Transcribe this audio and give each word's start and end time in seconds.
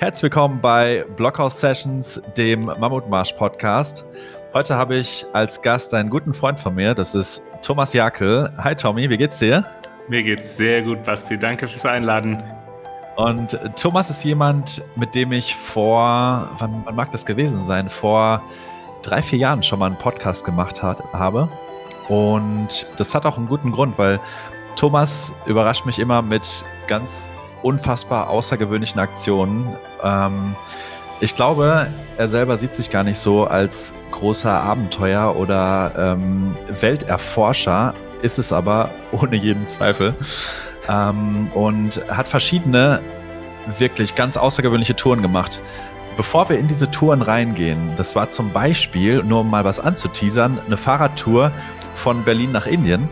Herzlich 0.00 0.22
willkommen 0.22 0.62
bei 0.62 1.04
Blockhouse 1.16 1.60
Sessions, 1.60 2.22
dem 2.34 2.64
Mammutmarsch 2.64 3.34
Podcast. 3.34 4.06
Heute 4.54 4.74
habe 4.74 4.96
ich 4.96 5.26
als 5.34 5.60
Gast 5.60 5.92
einen 5.92 6.08
guten 6.08 6.32
Freund 6.32 6.58
von 6.58 6.74
mir, 6.74 6.94
das 6.94 7.14
ist 7.14 7.42
Thomas 7.60 7.92
Jakel. 7.92 8.50
Hi 8.56 8.74
Tommy, 8.74 9.10
wie 9.10 9.18
geht's 9.18 9.40
dir? 9.40 9.62
Mir 10.08 10.22
geht's 10.22 10.56
sehr 10.56 10.80
gut, 10.80 11.02
Basti. 11.02 11.38
Danke 11.38 11.68
fürs 11.68 11.84
Einladen. 11.84 12.42
Und 13.16 13.60
Thomas 13.76 14.08
ist 14.08 14.24
jemand, 14.24 14.82
mit 14.96 15.14
dem 15.14 15.32
ich 15.32 15.54
vor, 15.54 16.48
wann, 16.56 16.80
wann 16.86 16.96
mag 16.96 17.12
das 17.12 17.26
gewesen 17.26 17.62
sein, 17.66 17.90
vor 17.90 18.42
drei, 19.02 19.20
vier 19.20 19.40
Jahren 19.40 19.62
schon 19.62 19.80
mal 19.80 19.86
einen 19.88 19.98
Podcast 19.98 20.46
gemacht 20.46 20.82
hat, 20.82 20.96
habe. 21.12 21.46
Und 22.08 22.86
das 22.96 23.14
hat 23.14 23.26
auch 23.26 23.36
einen 23.36 23.48
guten 23.48 23.70
Grund, 23.70 23.98
weil 23.98 24.18
Thomas 24.76 25.30
überrascht 25.44 25.84
mich 25.84 25.98
immer 25.98 26.22
mit 26.22 26.64
ganz 26.86 27.28
unfassbar 27.62 28.30
außergewöhnlichen 28.30 28.98
Aktionen. 28.98 29.76
Ähm, 30.02 30.54
ich 31.20 31.36
glaube, 31.36 31.86
er 32.16 32.28
selber 32.28 32.56
sieht 32.56 32.74
sich 32.74 32.90
gar 32.90 33.04
nicht 33.04 33.18
so 33.18 33.44
als 33.44 33.92
großer 34.10 34.50
Abenteuer 34.50 35.36
oder 35.36 35.92
ähm, 35.96 36.56
Welterforscher, 36.80 37.94
ist 38.22 38.38
es 38.38 38.52
aber 38.52 38.90
ohne 39.12 39.36
jeden 39.36 39.66
Zweifel. 39.66 40.14
Ähm, 40.88 41.50
und 41.54 42.00
hat 42.08 42.28
verschiedene 42.28 43.00
wirklich 43.78 44.14
ganz 44.14 44.36
außergewöhnliche 44.36 44.96
Touren 44.96 45.22
gemacht. 45.22 45.60
Bevor 46.16 46.48
wir 46.48 46.58
in 46.58 46.68
diese 46.68 46.90
Touren 46.90 47.22
reingehen, 47.22 47.92
das 47.96 48.16
war 48.16 48.30
zum 48.30 48.50
Beispiel, 48.50 49.22
nur 49.22 49.40
um 49.40 49.50
mal 49.50 49.64
was 49.64 49.78
anzuteasern, 49.78 50.58
eine 50.66 50.76
Fahrradtour 50.76 51.52
von 51.94 52.24
Berlin 52.24 52.52
nach 52.52 52.66
Indien. 52.66 53.08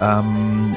Ähm, 0.00 0.76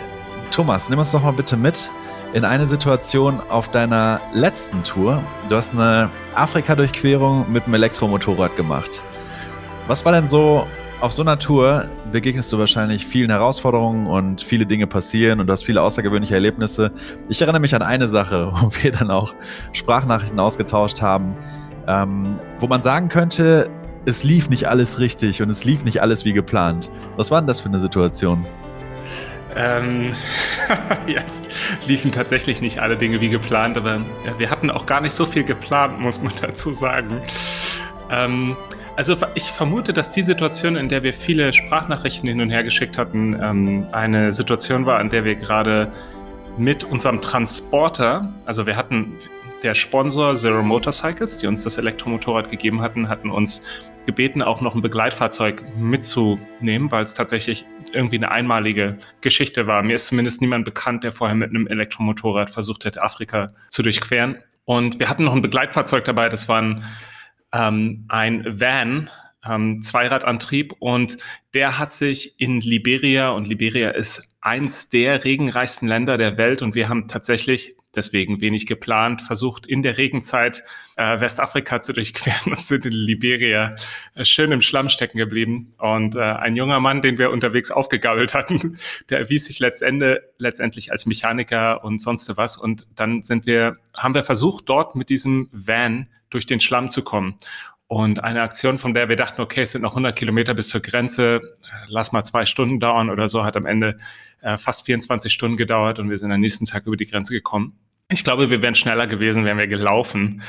Thomas, 0.52 0.90
nimm 0.90 1.00
uns 1.00 1.12
doch 1.12 1.22
mal 1.22 1.32
bitte 1.32 1.56
mit 1.56 1.90
in 2.34 2.46
eine 2.46 2.68
Situation 2.68 3.40
auf 3.50 3.70
deiner 3.72 4.22
letzten 4.34 4.84
Tour. 4.84 5.22
Du 5.50 5.56
hast 5.56 5.74
eine 5.74 6.10
Afrika-Durchquerung 6.36 7.52
mit 7.52 7.66
einem 7.66 7.74
Elektromotorrad 7.74 8.56
gemacht. 8.56 9.02
Was 9.88 10.06
war 10.06 10.14
denn 10.14 10.28
so 10.28 10.66
auf 11.02 11.12
so 11.12 11.24
einer 11.24 11.38
Tour? 11.40 11.90
Begegnest 12.12 12.52
du 12.54 12.58
wahrscheinlich 12.58 13.06
vielen 13.06 13.30
Herausforderungen 13.30 14.08
und 14.08 14.42
viele 14.42 14.66
Dinge 14.66 14.88
passieren 14.88 15.40
und 15.40 15.48
du 15.48 15.54
hast 15.54 15.64
viele 15.64 15.82
außergewöhnliche 15.82 16.34
Erlebnisse. 16.34 16.92
Ich 17.28 17.42
erinnere 17.42 17.60
mich 17.60 17.76
an 17.76 17.82
eine 17.82 18.08
Sache, 18.08 18.52
wo 18.62 18.72
wir 18.82 18.92
dann 18.94 19.12
auch 19.12 19.34
Sprachnachrichten 19.74 20.40
ausgetauscht 20.40 21.02
haben, 21.02 21.36
ähm, 21.88 22.36
wo 22.60 22.68
man 22.68 22.82
sagen 22.82 23.10
könnte, 23.10 23.70
es 24.06 24.24
lief 24.24 24.50
nicht 24.50 24.68
alles 24.68 25.00
richtig 25.00 25.42
und 25.42 25.50
es 25.50 25.66
lief 25.66 25.84
nicht 25.84 26.02
alles 26.02 26.26
wie 26.26 26.34
geplant. 26.34 26.90
Was 27.18 27.30
war 27.30 27.42
denn 27.42 27.48
das 27.48 27.60
für 27.60 27.70
eine 27.70 27.80
Situation? 27.80 28.46
Ähm, 29.56 30.16
jetzt 31.08 31.50
liefen 31.88 32.12
tatsächlich 32.12 32.62
nicht 32.62 32.80
alle 32.80 32.98
Dinge 32.98 33.22
wie 33.22 33.30
geplant, 33.30 33.78
aber 33.78 34.02
ja, 34.26 34.38
wir 34.38 34.50
hatten 34.50 34.70
auch 34.70 34.86
gar 34.86 35.02
nicht 35.02 35.14
so 35.14 35.26
viel 35.26 35.44
geplant, 35.44 36.00
muss 36.00 36.22
man 36.22 36.34
dazu 36.42 36.74
sagen. 36.74 37.22
Ähm, 38.10 38.56
also 38.96 39.16
ich 39.36 39.46
vermute, 39.46 39.94
dass 39.94 40.12
die 40.12 40.22
Situation, 40.22 40.76
in 40.76 40.90
der 40.90 41.04
wir 41.04 41.14
viele 41.14 41.54
Sprachnachrichten 41.54 42.28
hin 42.28 42.42
und 42.42 42.50
her 42.50 42.64
geschickt 42.64 42.98
hatten, 42.98 43.38
ähm, 43.42 43.88
eine 43.92 44.34
Situation 44.34 44.86
war, 44.86 45.00
an 45.00 45.10
der 45.10 45.24
wir 45.24 45.36
gerade 45.36 45.92
mit 46.58 46.84
unserem 46.84 47.22
Transporter, 47.22 48.32
also 48.46 48.66
wir 48.66 48.76
hatten 48.76 49.14
der 49.64 49.74
Sponsor 49.74 50.36
Zero 50.36 50.62
Motorcycles, 50.62 51.38
die 51.38 51.48
uns 51.48 51.64
das 51.64 51.78
Elektromotorrad 51.78 52.50
gegeben 52.50 52.82
hatten, 52.82 53.10
hatten 53.10 53.30
uns 53.30 53.64
gebeten, 54.06 54.42
auch 54.42 54.62
noch 54.62 54.76
ein 54.76 54.82
Begleitfahrzeug 54.82 55.64
mitzunehmen, 55.78 56.92
weil 56.92 57.04
es 57.04 57.14
tatsächlich 57.14 57.66
irgendwie 57.94 58.18
eine 58.18 58.32
einmalige 58.32 58.98
Geschichte 59.22 59.68
war. 59.68 59.84
Mir 59.84 59.96
ist 59.96 60.08
zumindest 60.08 60.42
niemand 60.42 60.66
bekannt, 60.66 61.04
der 61.04 61.12
vorher 61.12 61.36
mit 61.36 61.50
einem 61.50 61.68
Elektromotorrad 61.68 62.50
versucht 62.50 62.86
hätte, 62.86 63.04
Afrika 63.04 63.52
zu 63.70 63.82
durchqueren. 63.82 64.38
Und 64.66 65.00
wir 65.00 65.10
hatten 65.10 65.24
noch 65.24 65.34
ein 65.34 65.42
Begleitfahrzeug 65.42 66.06
dabei, 66.06 66.30
das 66.30 66.48
war 66.48 66.62
ein, 66.62 66.84
ähm, 67.54 68.06
ein 68.08 68.46
Van, 68.60 69.10
ähm, 69.46 69.82
Zweiradantrieb 69.82 70.76
und 70.80 71.18
der 71.54 71.80
hat 71.80 71.94
sich 71.94 72.40
in 72.40 72.60
Liberia 72.60 73.32
und 73.32 73.48
Liberia 73.48 73.90
ist 73.90 74.30
eins 74.40 74.90
der 74.90 75.24
regenreichsten 75.24 75.88
Länder 75.88 76.18
der 76.18 76.38
Welt 76.38 76.62
und 76.62 76.76
wir 76.76 76.90
haben 76.90 77.08
tatsächlich 77.08 77.76
deswegen 77.96 78.42
wenig 78.42 78.68
geplant, 78.68 79.22
versucht 79.22 79.66
in 79.66 79.82
der 79.82 79.98
Regenzeit 79.98 80.64
äh, 80.98 81.20
Westafrika 81.20 81.82
zu 81.82 81.94
durchqueren 81.94 82.54
und 82.54 82.64
sind 82.64 82.86
in 82.86 82.94
Liberia 82.94 83.76
äh, 84.16 84.26
schön 84.26 84.52
im 84.52 84.62
Schlamm 84.62 84.90
stecken 84.90 85.18
geblieben. 85.18 85.74
Und 85.78 86.16
äh, 86.16 86.20
ein 86.20 86.56
junger 86.56 86.80
Mann, 86.80 87.02
den 87.02 87.18
wir 87.18 87.32
unterwegs 87.32 87.72
aufgegabelt 87.72 88.34
hatten, 88.34 88.80
der 89.10 89.20
erwies 89.20 89.46
sich 89.46 89.60
letztendlich, 89.60 90.20
letztendlich 90.38 90.92
als 90.92 91.06
Mechaniker 91.06 91.84
und 91.84 92.02
sonst 92.02 92.36
was. 92.38 92.58
Und 92.58 92.88
dann 92.96 93.24
sind 93.24 93.46
wir, 93.46 93.78
haben 93.96 94.16
wir 94.16 94.24
versucht, 94.24 94.70
dort 94.70 94.96
mit 94.96 95.10
diesem 95.10 95.50
Van 95.52 96.08
durch 96.30 96.46
den 96.46 96.60
Schlamm 96.60 96.90
zu 96.90 97.04
kommen. 97.04 97.36
Und 97.92 98.24
eine 98.24 98.42
Aktion, 98.42 98.78
von 98.78 98.94
der 98.94 99.10
wir 99.10 99.18
dachten, 99.18 99.42
okay, 99.42 99.64
es 99.64 99.74
sind 99.74 99.82
noch 99.82 99.92
100 99.92 100.16
Kilometer 100.16 100.54
bis 100.54 100.70
zur 100.70 100.80
Grenze, 100.80 101.42
lass 101.90 102.14
mal 102.14 102.24
zwei 102.24 102.46
Stunden 102.46 102.80
dauern 102.80 103.10
oder 103.10 103.28
so, 103.28 103.44
hat 103.44 103.58
am 103.58 103.66
Ende 103.66 103.98
äh, 104.40 104.58
fast 104.58 104.86
24 104.86 105.34
Stunden 105.34 105.58
gedauert 105.58 106.00
und 106.00 106.10
wir 106.10 106.18
sind 106.18 106.32
am 106.32 106.40
nächsten 106.40 106.64
Tag 106.64 106.86
über 106.88 106.96
die 106.96 107.06
Grenze 107.06 107.34
gekommen. 107.34 107.78
Ich 108.08 108.24
glaube, 108.24 108.50
wir 108.50 108.62
wären 108.62 108.76
schneller 108.76 109.08
gewesen, 109.08 109.44
wären 109.44 109.58
wir 109.58 109.68
gelaufen. 109.68 110.42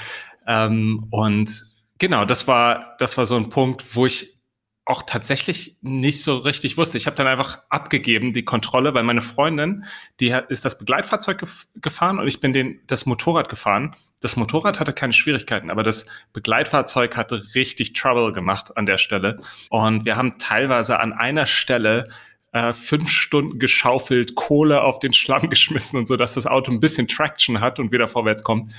Ähm, 0.46 1.08
und 1.10 1.64
genau, 1.98 2.24
das 2.24 2.46
war, 2.46 2.94
das 3.00 3.18
war 3.18 3.26
so 3.26 3.34
ein 3.34 3.48
Punkt, 3.48 3.96
wo 3.96 4.06
ich 4.06 4.38
auch 4.84 5.02
tatsächlich 5.04 5.76
nicht 5.80 6.22
so 6.22 6.36
richtig 6.36 6.76
wusste. 6.76 6.98
Ich 6.98 7.06
habe 7.06 7.14
dann 7.14 7.28
einfach 7.28 7.62
abgegeben 7.68 8.32
die 8.32 8.44
Kontrolle, 8.44 8.94
weil 8.94 9.04
meine 9.04 9.22
Freundin, 9.22 9.84
die 10.18 10.34
hat, 10.34 10.50
ist 10.50 10.64
das 10.64 10.76
Begleitfahrzeug 10.78 11.38
gef 11.38 11.66
gefahren 11.76 12.18
und 12.18 12.26
ich 12.26 12.40
bin 12.40 12.52
den, 12.52 12.80
das 12.88 13.06
Motorrad 13.06 13.48
gefahren. 13.48 13.94
Das 14.20 14.36
Motorrad 14.36 14.80
hatte 14.80 14.92
keine 14.92 15.12
Schwierigkeiten, 15.12 15.70
aber 15.70 15.84
das 15.84 16.06
Begleitfahrzeug 16.32 17.16
hatte 17.16 17.42
richtig 17.54 17.92
Trouble 17.92 18.32
gemacht 18.32 18.76
an 18.76 18.86
der 18.86 18.98
Stelle. 18.98 19.38
Und 19.70 20.04
wir 20.04 20.16
haben 20.16 20.38
teilweise 20.38 20.98
an 20.98 21.12
einer 21.12 21.46
Stelle 21.46 22.08
äh, 22.52 22.72
fünf 22.74 23.10
Stunden 23.10 23.58
geschaufelt, 23.58 24.34
Kohle 24.34 24.82
auf 24.82 24.98
den 24.98 25.12
Schlamm 25.12 25.48
geschmissen 25.50 25.98
und 25.98 26.06
so, 26.06 26.16
dass 26.16 26.34
das 26.34 26.46
Auto 26.46 26.70
ein 26.70 26.80
bisschen 26.80 27.08
Traction 27.08 27.60
hat 27.60 27.78
und 27.78 27.92
wieder 27.92 28.08
vorwärts 28.08 28.44
kommt. 28.44 28.70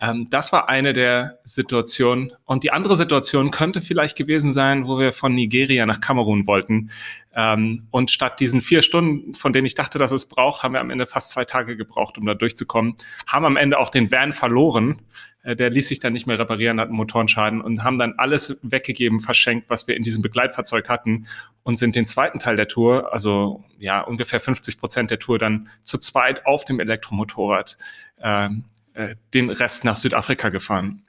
Ähm, 0.00 0.26
das 0.28 0.52
war 0.52 0.68
eine 0.68 0.92
der 0.92 1.38
Situationen. 1.44 2.32
Und 2.44 2.64
die 2.64 2.72
andere 2.72 2.96
Situation 2.96 3.52
könnte 3.52 3.80
vielleicht 3.80 4.16
gewesen 4.16 4.52
sein, 4.52 4.86
wo 4.86 4.98
wir 4.98 5.12
von 5.12 5.34
Nigeria 5.34 5.86
nach 5.86 6.00
Kamerun 6.00 6.46
wollten. 6.48 6.90
Ähm, 7.34 7.86
und 7.90 8.10
statt 8.10 8.40
diesen 8.40 8.60
vier 8.60 8.82
Stunden, 8.82 9.34
von 9.34 9.52
denen 9.52 9.66
ich 9.66 9.74
dachte, 9.74 9.98
dass 9.98 10.10
es 10.10 10.28
braucht, 10.28 10.62
haben 10.64 10.74
wir 10.74 10.80
am 10.80 10.90
Ende 10.90 11.06
fast 11.06 11.30
zwei 11.30 11.44
Tage 11.44 11.76
gebraucht, 11.76 12.18
um 12.18 12.26
da 12.26 12.34
durchzukommen. 12.34 12.96
Haben 13.26 13.44
am 13.44 13.56
Ende 13.56 13.78
auch 13.78 13.88
den 13.88 14.10
Van 14.10 14.32
verloren. 14.32 15.00
Äh, 15.42 15.56
der 15.56 15.70
ließ 15.70 15.88
sich 15.88 16.00
dann 16.00 16.12
nicht 16.12 16.26
mehr 16.26 16.38
reparieren, 16.38 16.80
hat 16.80 16.88
einen 16.88 16.96
Motorenschaden 16.96 17.60
und 17.60 17.84
haben 17.84 17.98
dann 17.98 18.14
alles 18.16 18.58
weggegeben, 18.62 19.20
verschenkt, 19.20 19.68
was 19.68 19.86
wir 19.86 19.96
in 19.96 20.02
diesem 20.02 20.22
Begleitfahrzeug 20.22 20.88
hatten 20.88 21.26
und 21.62 21.78
sind 21.78 21.96
den 21.96 22.06
zweiten 22.06 22.38
Teil 22.38 22.56
der 22.56 22.68
Tour, 22.68 23.12
also 23.12 23.64
ja 23.78 24.00
ungefähr 24.00 24.40
50 24.40 24.78
Prozent 24.78 25.10
der 25.10 25.18
Tour, 25.18 25.38
dann 25.38 25.68
zu 25.82 25.98
zweit 25.98 26.46
auf 26.46 26.64
dem 26.64 26.80
Elektromotorrad 26.80 27.76
ähm, 28.20 28.64
äh, 28.94 29.16
den 29.34 29.50
Rest 29.50 29.84
nach 29.84 29.96
Südafrika 29.96 30.48
gefahren. 30.48 31.02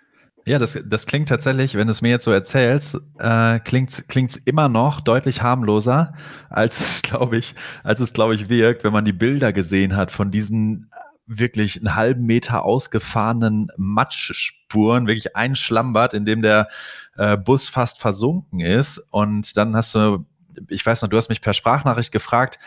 Ja, 0.46 0.60
das, 0.60 0.78
das 0.86 1.06
klingt 1.06 1.30
tatsächlich, 1.30 1.76
wenn 1.76 1.88
du 1.88 1.92
es 1.92 2.02
mir 2.02 2.10
jetzt 2.10 2.26
so 2.26 2.32
erzählst, 2.32 2.98
äh, 3.18 3.60
klingt 3.60 3.92
es 4.02 4.38
immer 4.38 4.68
noch 4.68 5.00
deutlich 5.00 5.42
harmloser, 5.42 6.16
als 6.50 6.82
es, 6.82 7.02
glaube 7.04 7.38
ich, 7.38 7.56
als 7.84 8.02
es, 8.02 8.12
glaube 8.12 8.36
ich, 8.36 8.50
wirkt, 8.50 8.84
wenn 8.84 8.92
man 8.92 9.06
die 9.06 9.14
Bilder 9.14 9.54
gesehen 9.54 9.96
hat 9.96 10.12
von 10.12 10.32
diesen 10.32 10.90
wirklich 11.26 11.78
einen 11.78 11.96
halben 11.96 12.26
Meter 12.26 12.64
ausgefahrenen 12.64 13.70
Matschspuren, 13.78 15.08
wirklich 15.08 15.36
ein 15.36 15.56
Schlammbad, 15.56 16.14
in 16.14 16.26
dem 16.26 16.42
der 16.42 16.68
äh, 17.16 17.38
Bus 17.38 17.70
fast 17.70 18.00
versunken 18.00 18.60
ist. 18.60 18.98
Und 19.12 19.56
dann 19.58 19.76
hast 19.76 19.96
du, 19.96 20.26
ich 20.70 20.86
weiß 20.86 21.02
noch, 21.02 21.10
du 21.10 21.18
hast 21.18 21.30
mich 21.30 21.42
per 21.42 21.54
Sprachnachricht 21.54 22.12
gefragt, 22.12 22.60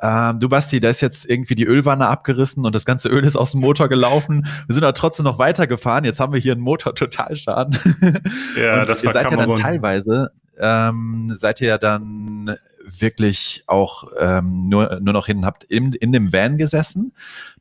ähm, 0.00 0.40
du 0.40 0.48
Basti, 0.48 0.80
da 0.80 0.90
ist 0.90 1.00
jetzt 1.00 1.28
irgendwie 1.28 1.54
die 1.54 1.64
Ölwanne 1.64 2.08
abgerissen 2.08 2.66
und 2.66 2.74
das 2.74 2.84
ganze 2.84 3.08
Öl 3.08 3.24
ist 3.24 3.36
aus 3.36 3.52
dem 3.52 3.60
Motor 3.60 3.88
gelaufen. 3.88 4.46
Wir 4.66 4.74
sind 4.74 4.84
aber 4.84 4.94
trotzdem 4.94 5.24
noch 5.24 5.38
weitergefahren. 5.38 6.04
Jetzt 6.04 6.20
haben 6.20 6.32
wir 6.32 6.40
hier 6.40 6.52
einen 6.52 6.62
Motor-Totalschaden. 6.62 7.78
Ja, 8.56 8.80
und 8.80 8.90
das 8.90 9.04
war 9.04 9.10
ihr 9.10 9.12
seid 9.12 9.28
Kamerun. 9.28 9.56
ja 9.56 9.62
dann 9.62 9.62
teilweise, 9.62 10.30
ähm, 10.58 11.32
seid 11.34 11.60
ihr 11.60 11.68
ja 11.68 11.78
dann 11.78 12.56
wirklich 13.00 13.64
auch 13.66 14.08
ähm, 14.18 14.68
nur, 14.68 15.00
nur 15.00 15.12
noch 15.12 15.26
hinten 15.26 15.46
habt 15.46 15.64
in, 15.64 15.92
in 15.92 16.12
dem 16.12 16.32
Van 16.32 16.58
gesessen, 16.58 17.12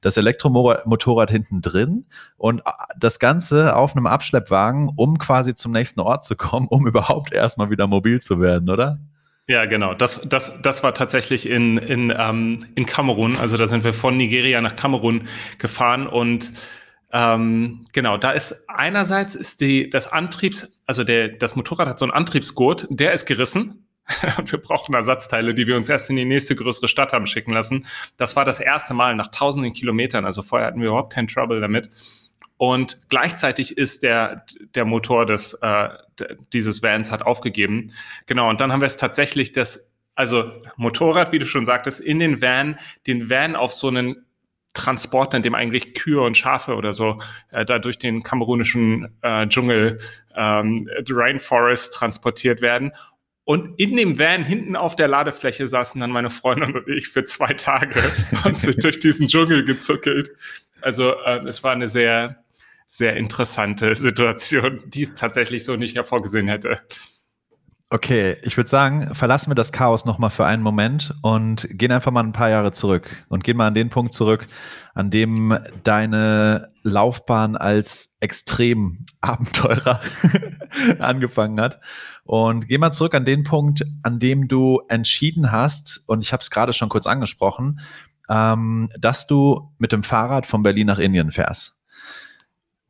das 0.01 0.17
Elektromotorrad 0.17 1.31
hinten 1.31 1.61
drin 1.61 2.05
und 2.37 2.59
äh, 2.59 2.71
das 2.97 3.19
Ganze 3.19 3.75
auf 3.75 3.95
einem 3.95 4.07
Abschleppwagen, 4.07 4.91
um 4.95 5.17
quasi 5.17 5.55
zum 5.55 5.71
nächsten 5.71 5.99
Ort 5.99 6.23
zu 6.23 6.35
kommen, 6.35 6.67
um 6.67 6.87
überhaupt 6.87 7.33
erstmal 7.33 7.69
wieder 7.69 7.87
mobil 7.87 8.21
zu 8.21 8.39
werden, 8.39 8.69
oder? 8.69 8.99
Ja, 9.47 9.65
genau. 9.65 9.93
Das, 9.93 10.21
das, 10.25 10.53
das 10.61 10.83
war 10.83 10.93
tatsächlich 10.93 11.49
in, 11.49 11.77
in, 11.77 12.13
ähm, 12.17 12.59
in 12.75 12.85
Kamerun. 12.85 13.35
Also 13.35 13.57
da 13.57 13.67
sind 13.67 13.83
wir 13.83 13.93
von 13.93 14.15
Nigeria 14.15 14.61
nach 14.61 14.75
Kamerun 14.75 15.27
gefahren 15.57 16.07
und 16.07 16.53
ähm, 17.15 17.85
genau, 17.93 18.17
da 18.17 18.31
ist 18.31 18.65
einerseits 18.67 19.35
ist 19.35 19.61
die, 19.61 19.87
das 19.87 20.11
Antriebs, 20.11 20.79
also 20.87 21.03
der, 21.03 21.27
das 21.27 21.55
Motorrad 21.55 21.87
hat 21.87 21.99
so 21.99 22.05
einen 22.05 22.11
Antriebsgurt, 22.11 22.87
der 22.89 23.13
ist 23.13 23.27
gerissen. 23.27 23.82
und 24.37 24.51
wir 24.51 24.59
brauchen 24.59 24.93
Ersatzteile, 24.93 25.53
die 25.53 25.67
wir 25.67 25.77
uns 25.77 25.89
erst 25.89 26.09
in 26.09 26.15
die 26.15 26.25
nächste 26.25 26.55
größere 26.55 26.87
Stadt 26.87 27.13
haben 27.13 27.25
schicken 27.25 27.53
lassen. 27.53 27.85
Das 28.17 28.35
war 28.35 28.45
das 28.45 28.59
erste 28.59 28.93
Mal 28.93 29.15
nach 29.15 29.29
tausenden 29.29 29.73
Kilometern. 29.73 30.25
Also 30.25 30.41
vorher 30.41 30.67
hatten 30.67 30.81
wir 30.81 30.89
überhaupt 30.89 31.13
keinen 31.13 31.27
Trouble 31.27 31.61
damit. 31.61 31.89
und 32.57 32.99
gleichzeitig 33.09 33.77
ist 33.77 34.03
der, 34.03 34.45
der 34.75 34.85
Motor 34.85 35.25
des, 35.25 35.53
äh, 35.61 35.89
dieses 36.53 36.83
Vans 36.83 37.11
hat 37.11 37.23
aufgegeben. 37.23 37.91
Genau, 38.25 38.49
und 38.49 38.61
dann 38.61 38.71
haben 38.71 38.81
wir 38.81 38.87
es 38.87 38.97
tatsächlich 38.97 39.51
das, 39.51 39.91
also 40.15 40.51
Motorrad, 40.77 41.31
wie 41.31 41.39
du 41.39 41.45
schon 41.45 41.65
sagtest, 41.65 41.99
in 41.99 42.19
den 42.19 42.41
Van, 42.41 42.77
den 43.07 43.29
Van 43.29 43.55
auf 43.55 43.73
so 43.73 43.87
einen 43.87 44.25
Transporter, 44.73 45.37
in 45.37 45.43
dem 45.43 45.55
eigentlich 45.55 45.93
Kühe 45.93 46.21
und 46.21 46.35
Schafe 46.35 46.75
oder 46.75 46.93
so 46.93 47.21
äh, 47.51 47.63
da 47.63 47.79
durch 47.79 47.99
den 47.99 48.23
kamerunischen 48.23 49.15
äh, 49.21 49.47
Dschungel, 49.47 49.99
ähm, 50.35 50.89
Rainforest 51.07 51.93
transportiert 51.93 52.61
werden. 52.61 52.91
Und 53.45 53.77
in 53.77 53.97
dem 53.97 54.17
Van 54.17 54.45
hinten 54.45 54.75
auf 54.75 54.95
der 54.95 55.09
Ladefläche 55.09 55.67
saßen 55.67 55.99
dann 55.99 56.11
meine 56.11 56.29
Freundin 56.29 56.75
und 56.75 56.87
ich 56.87 57.09
für 57.09 57.23
zwei 57.23 57.53
Tage 57.53 58.01
und 58.45 58.57
sind 58.57 58.83
durch 58.83 58.99
diesen 58.99 59.27
Dschungel 59.27 59.65
gezuckelt. 59.65 60.31
Also 60.81 61.13
äh, 61.25 61.43
es 61.45 61.63
war 61.63 61.71
eine 61.71 61.87
sehr, 61.87 62.43
sehr 62.87 63.17
interessante 63.17 63.95
Situation, 63.95 64.81
die 64.85 65.03
ich 65.03 65.13
tatsächlich 65.15 65.65
so 65.65 65.75
nicht 65.75 65.95
hervorgesehen 65.95 66.47
hätte. 66.47 66.79
Okay, 67.93 68.37
ich 68.41 68.57
würde 68.57 68.71
sagen, 68.71 69.13
verlassen 69.13 69.51
wir 69.51 69.55
das 69.55 69.71
Chaos 69.71 70.03
nochmal 70.03 70.31
für 70.31 70.47
einen 70.47 70.63
Moment 70.63 71.13
und 71.21 71.67
gehen 71.69 71.91
einfach 71.91 72.11
mal 72.11 72.23
ein 72.23 72.31
paar 72.31 72.49
Jahre 72.49 72.71
zurück 72.71 73.23
und 73.29 73.43
gehen 73.43 73.55
mal 73.55 73.67
an 73.67 73.75
den 73.75 73.91
Punkt 73.91 74.15
zurück, 74.15 74.47
an 74.95 75.11
dem 75.11 75.55
deine 75.83 76.71
Laufbahn 76.81 77.55
als 77.55 78.17
Extrem-Abenteurer 78.19 79.99
angefangen 80.99 81.59
hat. 81.59 81.79
Und 82.23 82.67
geh 82.67 82.77
mal 82.77 82.91
zurück 82.91 83.13
an 83.15 83.25
den 83.25 83.43
Punkt, 83.43 83.83
an 84.01 84.19
dem 84.19 84.47
du 84.47 84.81
entschieden 84.87 85.51
hast, 85.51 86.03
und 86.07 86.23
ich 86.23 86.33
habe 86.33 86.41
es 86.41 86.49
gerade 86.49 86.73
schon 86.73 86.89
kurz 86.89 87.05
angesprochen, 87.05 87.79
ähm, 88.29 88.89
dass 88.97 89.27
du 89.27 89.71
mit 89.77 89.91
dem 89.91 90.03
Fahrrad 90.03 90.45
von 90.45 90.63
Berlin 90.63 90.87
nach 90.87 90.99
Indien 90.99 91.31
fährst. 91.31 91.83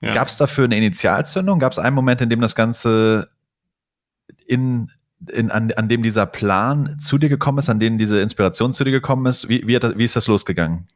Ja. 0.02 0.14
Gab 0.14 0.28
es 0.28 0.38
dafür 0.38 0.66
eine 0.66 0.78
Initialzündung? 0.78 1.60
Gab 1.60 1.72
es 1.72 1.80
einen 1.80 1.96
Moment, 1.96 2.22
in 2.22 2.30
dem 2.30 2.42
das 2.42 2.56
Ganze 2.56 3.30
in, 4.46 4.92
in, 5.32 5.50
an, 5.50 5.72
an 5.72 5.88
dem 5.88 6.04
dieser 6.04 6.26
Plan 6.26 6.98
zu 7.00 7.18
dir 7.18 7.30
gekommen 7.30 7.60
ist, 7.60 7.70
an 7.70 7.80
dem 7.80 7.98
diese 7.98 8.20
Inspiration 8.20 8.74
zu 8.74 8.84
dir 8.84 8.92
gekommen 8.92 9.26
ist? 9.26 9.48
Wie, 9.48 9.66
wie, 9.66 9.80
wie 9.82 10.04
ist 10.04 10.16
das 10.16 10.28
losgegangen? 10.28 10.88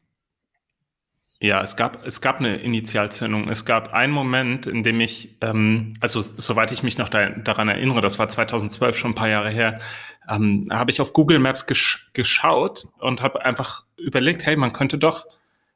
Ja, 1.40 1.62
es 1.62 1.76
gab, 1.76 2.04
es 2.04 2.22
gab 2.22 2.40
eine 2.40 2.58
Initialzündung. 2.58 3.48
Es 3.48 3.64
gab 3.64 3.94
einen 3.94 4.12
Moment, 4.12 4.66
in 4.66 4.82
dem 4.82 5.00
ich, 5.00 5.38
ähm, 5.42 5.94
also 6.00 6.22
soweit 6.22 6.72
ich 6.72 6.82
mich 6.82 6.98
noch 6.98 7.10
da, 7.10 7.30
daran 7.30 7.70
erinnere, 7.70 8.02
das 8.02 8.18
war 8.18 8.28
2012 8.28 8.98
schon 8.98 9.12
ein 9.12 9.16
paar 9.16 9.30
Jahre 9.30 9.52
her, 9.52 9.80
ähm, 10.28 10.66
habe 10.72 10.90
ich 10.90 11.00
auf 11.00 11.14
Google 11.14 11.38
Maps 11.38 11.68
gesch 11.68 12.10
geschaut 12.14 12.88
und 13.00 13.22
habe 13.22 13.46
einfach 13.46 13.84
überlegt, 13.98 14.48
hey, 14.48 14.56
man 14.56 14.74
könnte 14.74 14.98
doch 14.98 15.26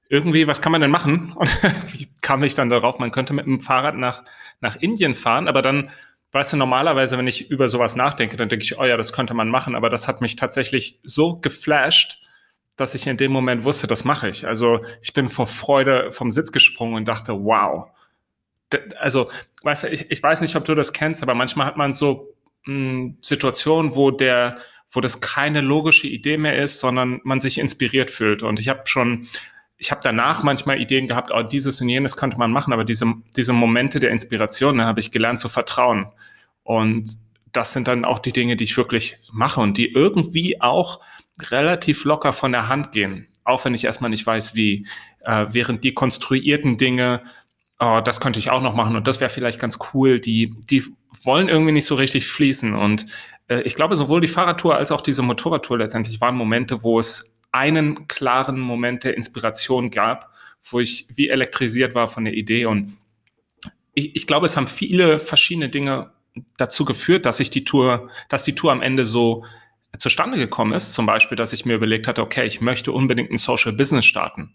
irgendwie, 0.10 0.48
was 0.48 0.64
kann 0.64 0.72
man 0.72 0.82
denn 0.82 0.92
machen? 0.92 1.32
Und 1.38 1.64
wie 1.94 2.10
kam 2.22 2.44
ich 2.44 2.54
dann 2.54 2.70
darauf, 2.70 3.00
man 3.00 3.12
könnte 3.12 3.34
mit 3.34 3.46
dem 3.46 3.62
Fahrrad 3.62 3.96
nach, 3.96 4.24
nach 4.60 4.76
Indien 4.76 5.16
fahren, 5.16 5.48
aber 5.48 5.62
dann 5.62 5.90
weißt 6.34 6.54
du, 6.54 6.58
normalerweise, 6.58 7.18
wenn 7.18 7.28
ich 7.28 7.50
über 7.50 7.68
sowas 7.68 7.96
nachdenke, 7.96 8.38
dann 8.38 8.50
denke 8.50 8.64
ich, 8.64 8.78
oh 8.78 8.84
ja, 8.84 8.98
das 8.98 9.14
könnte 9.14 9.34
man 9.34 9.50
machen, 9.50 9.76
aber 9.76 9.90
das 9.90 10.08
hat 10.08 10.22
mich 10.22 10.36
tatsächlich 10.36 11.00
so 11.04 11.38
geflasht, 11.40 12.21
dass 12.82 12.96
ich 12.96 13.08
in 13.08 13.16
dem 13.16 13.32
Moment 13.32 13.64
wusste, 13.64 13.88
das 13.88 14.04
mache 14.04 14.28
ich. 14.28 14.48
Also 14.48 14.84
ich 15.02 15.14
bin 15.14 15.30
vor 15.30 15.48
Freude 15.48 16.12
vom 16.12 16.32
Sitz 16.32 16.52
gesprungen 16.52 16.96
und 16.96 17.08
dachte, 17.08 17.34
wow. 17.34 17.88
Also, 19.00 19.30
weißt 19.64 19.84
du, 19.84 19.88
ich, 19.90 20.10
ich 20.10 20.24
weiß 20.24 20.42
nicht, 20.42 20.56
ob 20.56 20.66
du 20.66 20.76
das 20.76 20.92
kennst, 20.92 21.22
aber 21.22 21.36
manchmal 21.36 21.68
hat 21.68 21.78
man 21.78 21.94
so 21.94 22.34
hm, 22.64 23.18
Situationen, 23.20 23.96
wo 23.96 24.12
der, 24.12 24.58
wo 24.90 25.00
das 25.00 25.22
keine 25.22 25.62
logische 25.62 26.08
Idee 26.08 26.38
mehr 26.38 26.56
ist, 26.56 26.80
sondern 26.80 27.22
man 27.24 27.40
sich 27.40 27.60
inspiriert 27.60 28.10
fühlt. 28.10 28.44
Und 28.44 28.60
ich 28.60 28.68
habe 28.68 28.82
schon, 28.86 29.28
ich 29.78 29.92
habe 29.92 30.02
danach 30.04 30.42
manchmal 30.44 30.82
Ideen 30.82 31.08
gehabt, 31.08 31.32
oh, 31.34 31.44
dieses 31.44 31.82
und 31.82 31.90
jenes 31.90 32.18
könnte 32.18 32.38
man 32.38 32.52
machen, 32.52 32.74
aber 32.74 32.84
diese, 32.84 33.14
diese 33.36 33.54
Momente 33.54 34.00
der 34.00 34.12
Inspiration, 34.12 34.78
da 34.78 34.86
habe 34.86 35.00
ich 35.00 35.12
gelernt 35.12 35.40
zu 35.40 35.50
vertrauen. 35.50 36.08
Und 36.64 37.12
das 37.52 37.74
sind 37.74 37.88
dann 37.88 38.06
auch 38.06 38.20
die 38.20 38.32
Dinge, 38.32 38.56
die 38.56 38.64
ich 38.64 38.78
wirklich 38.78 39.18
mache 39.32 39.62
und 39.62 39.78
die 39.78 39.92
irgendwie 39.92 40.62
auch 40.62 41.02
relativ 41.50 42.04
locker 42.04 42.34
von 42.34 42.52
der 42.52 42.68
Hand 42.68 42.92
gehen, 42.92 43.28
auch 43.44 43.66
wenn 43.66 43.74
ich 43.74 43.86
erstmal 43.86 44.10
nicht 44.10 44.28
weiß, 44.28 44.54
wie, 44.54 44.86
äh, 45.22 45.48
während 45.50 45.84
die 45.84 45.94
konstruierten 45.94 46.78
Dinge, 46.78 47.24
oh, 47.80 48.02
das 48.04 48.20
könnte 48.20 48.40
ich 48.40 48.52
auch 48.52 48.62
noch 48.62 48.76
machen 48.76 48.96
und 48.96 49.08
das 49.08 49.20
wäre 49.20 49.30
vielleicht 49.30 49.60
ganz 49.60 49.80
cool, 49.94 50.20
die, 50.20 50.54
die 50.70 50.86
wollen 51.24 51.50
irgendwie 51.50 51.72
nicht 51.72 51.86
so 51.86 51.96
richtig 51.96 52.28
fließen. 52.28 52.76
Und 52.76 53.06
äh, 53.48 53.62
ich 53.62 53.76
glaube, 53.76 53.96
sowohl 53.96 54.22
die 54.22 54.28
Fahrradtour 54.28 54.76
als 54.76 54.92
auch 54.92 55.02
diese 55.02 55.24
Motorradtour 55.24 55.80
letztendlich 55.80 56.22
waren 56.22 56.36
Momente, 56.36 56.84
wo 56.84 57.00
es 57.00 57.40
einen 57.52 58.08
klaren 58.08 58.60
Moment 58.60 59.04
der 59.04 59.18
Inspiration 59.18 59.92
gab, 59.92 60.32
wo 60.70 60.80
ich 60.80 61.08
wie 61.14 61.30
elektrisiert 61.30 61.96
war 61.96 62.08
von 62.08 62.26
der 62.26 62.34
Idee. 62.34 62.66
Und 62.66 62.98
ich, 63.94 64.16
ich 64.16 64.28
glaube, 64.28 64.46
es 64.46 64.56
haben 64.56 64.68
viele 64.68 65.20
verschiedene 65.20 65.70
Dinge 65.70 66.12
dazu 66.58 66.86
geführt, 66.86 67.26
dass 67.26 67.40
ich 67.40 67.50
die 67.50 67.66
Tour, 67.66 68.10
dass 68.30 68.44
die 68.44 68.56
Tour 68.56 68.72
am 68.72 68.82
Ende 68.82 69.04
so 69.04 69.44
zustande 69.98 70.38
gekommen 70.38 70.74
ist, 70.74 70.94
zum 70.94 71.06
Beispiel, 71.06 71.36
dass 71.36 71.54
ich 71.54 71.66
mir 71.66 71.76
überlegt 71.76 72.08
hatte, 72.08 72.22
okay, 72.22 72.46
ich 72.46 72.62
möchte 72.62 72.92
unbedingt 72.92 73.32
ein 73.32 73.38
Social 73.38 73.74
Business 73.74 74.06
starten. 74.06 74.54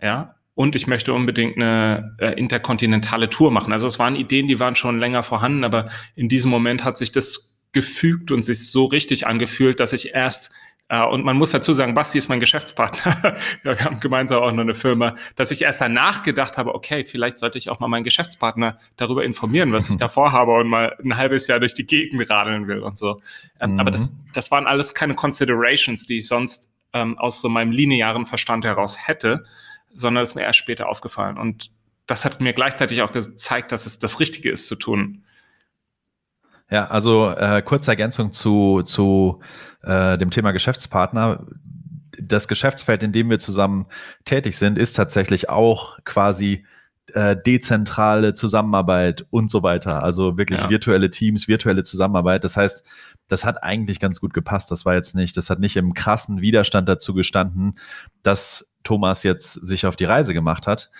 Ja, 0.00 0.36
und 0.54 0.74
ich 0.74 0.86
möchte 0.86 1.12
unbedingt 1.12 1.56
eine 1.56 2.16
äh, 2.18 2.32
interkontinentale 2.32 3.28
Tour 3.28 3.50
machen. 3.50 3.72
Also 3.72 3.86
es 3.86 3.98
waren 3.98 4.16
Ideen, 4.16 4.48
die 4.48 4.58
waren 4.58 4.74
schon 4.74 4.98
länger 4.98 5.22
vorhanden, 5.22 5.64
aber 5.64 5.90
in 6.14 6.28
diesem 6.28 6.50
Moment 6.50 6.82
hat 6.82 6.96
sich 6.96 7.12
das 7.12 7.58
gefügt 7.72 8.32
und 8.32 8.42
sich 8.42 8.70
so 8.70 8.86
richtig 8.86 9.26
angefühlt, 9.26 9.80
dass 9.80 9.92
ich 9.92 10.14
erst 10.14 10.50
und 10.88 11.24
man 11.24 11.36
muss 11.36 11.50
dazu 11.50 11.72
sagen, 11.72 11.94
Basti 11.94 12.18
ist 12.18 12.28
mein 12.28 12.38
Geschäftspartner. 12.38 13.36
Wir 13.62 13.78
haben 13.80 13.98
gemeinsam 13.98 14.42
auch 14.42 14.52
noch 14.52 14.60
eine 14.60 14.76
Firma, 14.76 15.16
dass 15.34 15.50
ich 15.50 15.62
erst 15.62 15.80
danach 15.80 16.22
gedacht 16.22 16.58
habe, 16.58 16.74
okay, 16.74 17.04
vielleicht 17.04 17.38
sollte 17.38 17.58
ich 17.58 17.70
auch 17.70 17.80
mal 17.80 17.88
meinen 17.88 18.04
Geschäftspartner 18.04 18.78
darüber 18.96 19.24
informieren, 19.24 19.72
was 19.72 19.88
ich 19.88 19.96
da 19.98 20.08
vorhabe 20.08 20.52
und 20.52 20.68
mal 20.68 20.96
ein 21.02 21.16
halbes 21.16 21.48
Jahr 21.48 21.58
durch 21.58 21.74
die 21.74 21.86
Gegend 21.86 22.30
radeln 22.30 22.68
will 22.68 22.80
und 22.80 22.98
so. 22.98 23.20
Ähm, 23.60 23.72
mhm. 23.72 23.80
Aber 23.80 23.90
das, 23.90 24.12
das 24.32 24.52
waren 24.52 24.66
alles 24.66 24.94
keine 24.94 25.14
Considerations, 25.14 26.06
die 26.06 26.18
ich 26.18 26.28
sonst 26.28 26.70
ähm, 26.92 27.18
aus 27.18 27.40
so 27.40 27.48
meinem 27.48 27.72
linearen 27.72 28.26
Verstand 28.26 28.64
heraus 28.64 29.08
hätte, 29.08 29.44
sondern 29.94 30.22
ist 30.22 30.36
mir 30.36 30.42
erst 30.42 30.60
später 30.60 30.88
aufgefallen. 30.88 31.36
Und 31.36 31.72
das 32.06 32.24
hat 32.24 32.40
mir 32.40 32.52
gleichzeitig 32.52 33.02
auch 33.02 33.10
gezeigt, 33.10 33.72
dass 33.72 33.86
es 33.86 33.98
das 33.98 34.20
Richtige 34.20 34.50
ist 34.50 34.68
zu 34.68 34.76
tun. 34.76 35.24
Ja, 36.70 36.86
also 36.88 37.30
äh, 37.30 37.62
kurze 37.62 37.92
Ergänzung 37.92 38.32
zu, 38.32 38.82
zu 38.82 39.40
äh, 39.82 40.18
dem 40.18 40.30
Thema 40.30 40.50
Geschäftspartner. 40.50 41.46
Das 42.20 42.48
Geschäftsfeld, 42.48 43.02
in 43.02 43.12
dem 43.12 43.30
wir 43.30 43.38
zusammen 43.38 43.86
tätig 44.24 44.56
sind, 44.56 44.78
ist 44.78 44.94
tatsächlich 44.94 45.48
auch 45.48 45.98
quasi 46.04 46.64
äh, 47.12 47.36
dezentrale 47.36 48.34
Zusammenarbeit 48.34 49.26
und 49.30 49.50
so 49.50 49.62
weiter. 49.62 50.02
Also 50.02 50.36
wirklich 50.36 50.60
ja. 50.60 50.70
virtuelle 50.70 51.10
Teams, 51.10 51.46
virtuelle 51.46 51.84
Zusammenarbeit. 51.84 52.42
Das 52.42 52.56
heißt, 52.56 52.84
das 53.28 53.44
hat 53.44 53.62
eigentlich 53.62 54.00
ganz 54.00 54.20
gut 54.20 54.34
gepasst. 54.34 54.70
Das 54.70 54.84
war 54.84 54.94
jetzt 54.94 55.14
nicht, 55.14 55.36
das 55.36 55.50
hat 55.50 55.60
nicht 55.60 55.76
im 55.76 55.94
krassen 55.94 56.40
Widerstand 56.40 56.88
dazu 56.88 57.14
gestanden, 57.14 57.78
dass 58.22 58.76
Thomas 58.82 59.22
jetzt 59.22 59.52
sich 59.52 59.86
auf 59.86 59.94
die 59.94 60.04
Reise 60.04 60.34
gemacht 60.34 60.66
hat. 60.66 60.90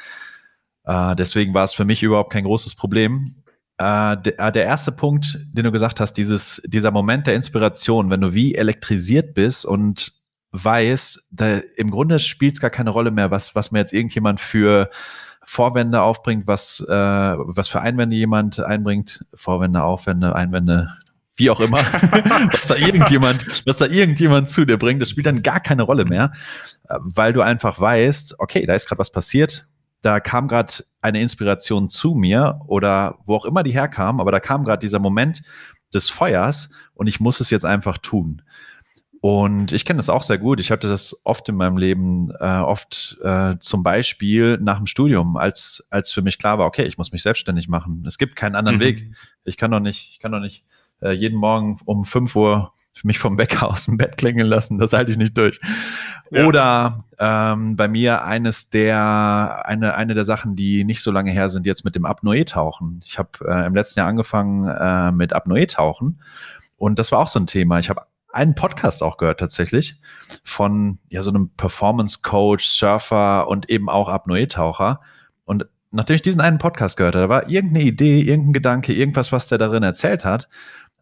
Äh, 0.84 1.16
deswegen 1.16 1.54
war 1.54 1.64
es 1.64 1.74
für 1.74 1.84
mich 1.84 2.02
überhaupt 2.02 2.32
kein 2.32 2.44
großes 2.44 2.76
Problem. 2.76 3.42
Äh, 3.78 4.16
der, 4.16 4.38
äh, 4.38 4.52
der, 4.52 4.64
erste 4.64 4.90
Punkt, 4.90 5.38
den 5.52 5.64
du 5.64 5.72
gesagt 5.72 6.00
hast, 6.00 6.14
dieses, 6.14 6.62
dieser 6.64 6.90
Moment 6.90 7.26
der 7.26 7.34
Inspiration, 7.34 8.08
wenn 8.08 8.22
du 8.22 8.32
wie 8.32 8.54
elektrisiert 8.54 9.34
bist 9.34 9.66
und 9.66 10.12
weißt, 10.52 11.28
da, 11.30 11.58
im 11.76 11.90
Grunde 11.90 12.18
spielt 12.18 12.54
es 12.54 12.60
gar 12.60 12.70
keine 12.70 12.90
Rolle 12.90 13.10
mehr, 13.10 13.30
was, 13.30 13.54
was 13.54 13.72
mir 13.72 13.80
jetzt 13.80 13.92
irgendjemand 13.92 14.40
für 14.40 14.88
Vorwände 15.44 16.00
aufbringt, 16.00 16.46
was, 16.46 16.80
äh, 16.88 16.92
was 16.92 17.68
für 17.68 17.80
Einwände 17.80 18.16
jemand 18.16 18.60
einbringt, 18.60 19.24
Vorwände, 19.34 19.82
Aufwände, 19.82 20.34
Einwände, 20.34 20.90
wie 21.36 21.50
auch 21.50 21.60
immer, 21.60 21.78
was 22.50 22.68
da 22.68 22.76
irgendjemand, 22.76 23.66
was 23.66 23.76
da 23.76 23.86
irgendjemand 23.86 24.48
zu 24.48 24.64
dir 24.64 24.78
bringt, 24.78 25.02
das 25.02 25.10
spielt 25.10 25.26
dann 25.26 25.42
gar 25.42 25.60
keine 25.60 25.82
Rolle 25.82 26.06
mehr, 26.06 26.32
äh, 26.88 26.96
weil 27.00 27.34
du 27.34 27.42
einfach 27.42 27.78
weißt, 27.78 28.40
okay, 28.40 28.64
da 28.64 28.74
ist 28.74 28.88
gerade 28.88 29.00
was 29.00 29.12
passiert, 29.12 29.68
da 30.06 30.20
kam 30.20 30.46
gerade 30.46 30.84
eine 31.00 31.20
Inspiration 31.20 31.88
zu 31.88 32.14
mir 32.14 32.60
oder 32.68 33.18
wo 33.26 33.34
auch 33.34 33.44
immer 33.44 33.64
die 33.64 33.72
herkam, 33.72 34.20
aber 34.20 34.30
da 34.30 34.38
kam 34.38 34.64
gerade 34.64 34.78
dieser 34.78 35.00
Moment 35.00 35.42
des 35.92 36.08
Feuers 36.08 36.70
und 36.94 37.08
ich 37.08 37.18
muss 37.18 37.40
es 37.40 37.50
jetzt 37.50 37.66
einfach 37.66 37.98
tun. 37.98 38.42
Und 39.20 39.72
ich 39.72 39.84
kenne 39.84 39.96
das 39.96 40.08
auch 40.08 40.22
sehr 40.22 40.38
gut. 40.38 40.60
Ich 40.60 40.70
hatte 40.70 40.86
das 40.86 41.22
oft 41.24 41.48
in 41.48 41.56
meinem 41.56 41.76
Leben, 41.76 42.30
äh, 42.38 42.58
oft 42.58 43.18
äh, 43.22 43.56
zum 43.58 43.82
Beispiel 43.82 44.58
nach 44.58 44.76
dem 44.76 44.86
Studium, 44.86 45.36
als, 45.36 45.84
als 45.90 46.12
für 46.12 46.22
mich 46.22 46.38
klar 46.38 46.58
war, 46.60 46.66
okay, 46.66 46.84
ich 46.84 46.98
muss 46.98 47.10
mich 47.10 47.22
selbstständig 47.22 47.66
machen. 47.66 48.04
Es 48.06 48.16
gibt 48.16 48.36
keinen 48.36 48.54
anderen 48.54 48.76
mhm. 48.76 48.82
Weg. 48.82 49.10
Ich 49.42 49.56
kann 49.56 49.72
doch 49.72 49.80
nicht, 49.80 50.10
ich 50.12 50.20
kann 50.20 50.30
doch 50.30 50.38
nicht 50.38 50.64
äh, 51.00 51.12
jeden 51.12 51.38
Morgen 51.38 51.78
um 51.84 52.04
5 52.04 52.34
Uhr 52.36 52.72
mich 53.04 53.18
vom 53.18 53.38
Wecker 53.38 53.68
aus 53.68 53.84
dem 53.84 53.96
Bett 53.96 54.16
klingeln 54.16 54.48
lassen, 54.48 54.78
das 54.78 54.92
halte 54.92 55.10
ich 55.10 55.18
nicht 55.18 55.36
durch. 55.36 55.60
Ja. 56.30 56.46
Oder 56.46 56.98
ähm, 57.18 57.76
bei 57.76 57.88
mir 57.88 58.24
eines 58.24 58.70
der, 58.70 59.62
eine, 59.66 59.94
eine 59.94 60.14
der 60.14 60.24
Sachen, 60.24 60.56
die 60.56 60.84
nicht 60.84 61.02
so 61.02 61.10
lange 61.10 61.30
her 61.30 61.50
sind, 61.50 61.66
jetzt 61.66 61.84
mit 61.84 61.94
dem 61.94 62.04
Apnoe-Tauchen. 62.04 63.00
Ich 63.04 63.18
habe 63.18 63.30
äh, 63.46 63.66
im 63.66 63.74
letzten 63.74 64.00
Jahr 64.00 64.08
angefangen 64.08 64.66
äh, 64.66 65.12
mit 65.12 65.32
Apnoe-Tauchen 65.32 66.20
und 66.76 66.98
das 66.98 67.12
war 67.12 67.20
auch 67.20 67.28
so 67.28 67.38
ein 67.38 67.46
Thema. 67.46 67.78
Ich 67.78 67.90
habe 67.90 68.02
einen 68.32 68.54
Podcast 68.54 69.02
auch 69.02 69.16
gehört 69.16 69.40
tatsächlich 69.40 70.00
von 70.44 70.98
ja 71.08 71.22
so 71.22 71.30
einem 71.30 71.50
Performance 71.50 72.20
Coach, 72.22 72.66
Surfer 72.66 73.48
und 73.48 73.70
eben 73.70 73.88
auch 73.88 74.08
Apnoe-Taucher. 74.08 75.00
Und 75.44 75.66
nachdem 75.90 76.16
ich 76.16 76.22
diesen 76.22 76.40
einen 76.40 76.58
Podcast 76.58 76.96
gehört 76.96 77.14
habe, 77.14 77.24
da 77.24 77.28
war 77.28 77.48
irgendeine 77.48 77.84
Idee, 77.84 78.20
irgendein 78.20 78.52
Gedanke, 78.52 78.92
irgendwas, 78.92 79.32
was 79.32 79.46
der 79.46 79.58
darin 79.58 79.82
erzählt 79.82 80.24
hat, 80.24 80.48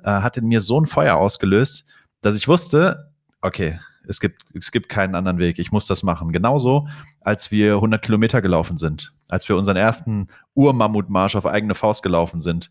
äh, 0.05 0.11
hat 0.11 0.37
in 0.37 0.47
mir 0.47 0.61
so 0.61 0.81
ein 0.81 0.87
Feuer 0.87 1.17
ausgelöst, 1.17 1.85
dass 2.21 2.37
ich 2.37 2.47
wusste, 2.47 3.11
okay, 3.41 3.81
es 4.07 4.21
gibt, 4.21 4.43
es 4.55 4.71
gibt 4.71 4.89
keinen 4.89 5.15
anderen 5.15 5.39
Weg. 5.39 5.59
Ich 5.59 5.73
muss 5.73 5.87
das 5.87 6.03
machen. 6.03 6.31
Genauso, 6.31 6.89
als 7.21 7.51
wir 7.51 7.75
100 7.77 8.03
Kilometer 8.03 8.43
gelaufen 8.43 8.77
sind, 8.77 9.13
als 9.29 9.49
wir 9.49 9.57
unseren 9.57 9.77
ersten 9.77 10.29
Urmammutmarsch 10.55 11.37
auf 11.37 11.47
eigene 11.47 11.75
Faust 11.75 12.03
gelaufen 12.03 12.41
sind. 12.41 12.71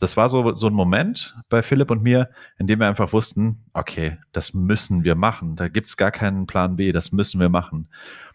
Das 0.00 0.16
war 0.16 0.28
so, 0.28 0.54
so 0.54 0.68
ein 0.68 0.74
Moment 0.74 1.36
bei 1.48 1.62
Philipp 1.62 1.90
und 1.90 2.02
mir, 2.02 2.30
in 2.56 2.68
dem 2.68 2.78
wir 2.78 2.86
einfach 2.86 3.12
wussten, 3.12 3.64
okay, 3.72 4.18
das 4.30 4.54
müssen 4.54 5.02
wir 5.02 5.16
machen. 5.16 5.56
Da 5.56 5.66
gibt 5.66 5.88
es 5.88 5.96
gar 5.96 6.12
keinen 6.12 6.46
Plan 6.46 6.76
B, 6.76 6.92
das 6.92 7.10
müssen 7.10 7.40
wir 7.40 7.48
machen. 7.48 7.88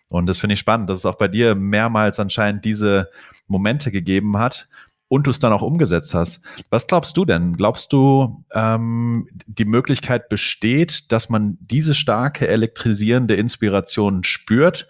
Und 0.10 0.28
das 0.28 0.40
finde 0.40 0.56
ich 0.56 0.60
spannend, 0.60 0.90
dass 0.90 0.98
es 1.00 1.06
auch 1.06 1.16
bei 1.16 1.30
dir 1.30 1.56
mehrmals 1.56 2.20
anscheinend 2.20 2.66
diese 2.66 3.10
Momente 3.48 3.92
gegeben 3.92 4.38
hat, 4.38 4.68
und 5.13 5.27
du 5.27 5.29
es 5.29 5.38
dann 5.38 5.53
auch 5.53 5.62
umgesetzt 5.62 6.15
hast. 6.15 6.41
Was 6.72 6.88
glaubst 6.88 7.15
du 7.17 7.24
denn? 7.24 7.53
Glaubst 7.53 7.93
du, 7.93 8.43
ähm, 8.51 9.29
die 9.46 9.65
Möglichkeit 9.65 10.27
besteht, 10.27 11.12
dass 11.12 11.29
man 11.29 11.55
diese 11.62 11.93
starke 11.93 12.48
elektrisierende 12.48 13.36
Inspiration 13.36 14.24
spürt 14.24 14.88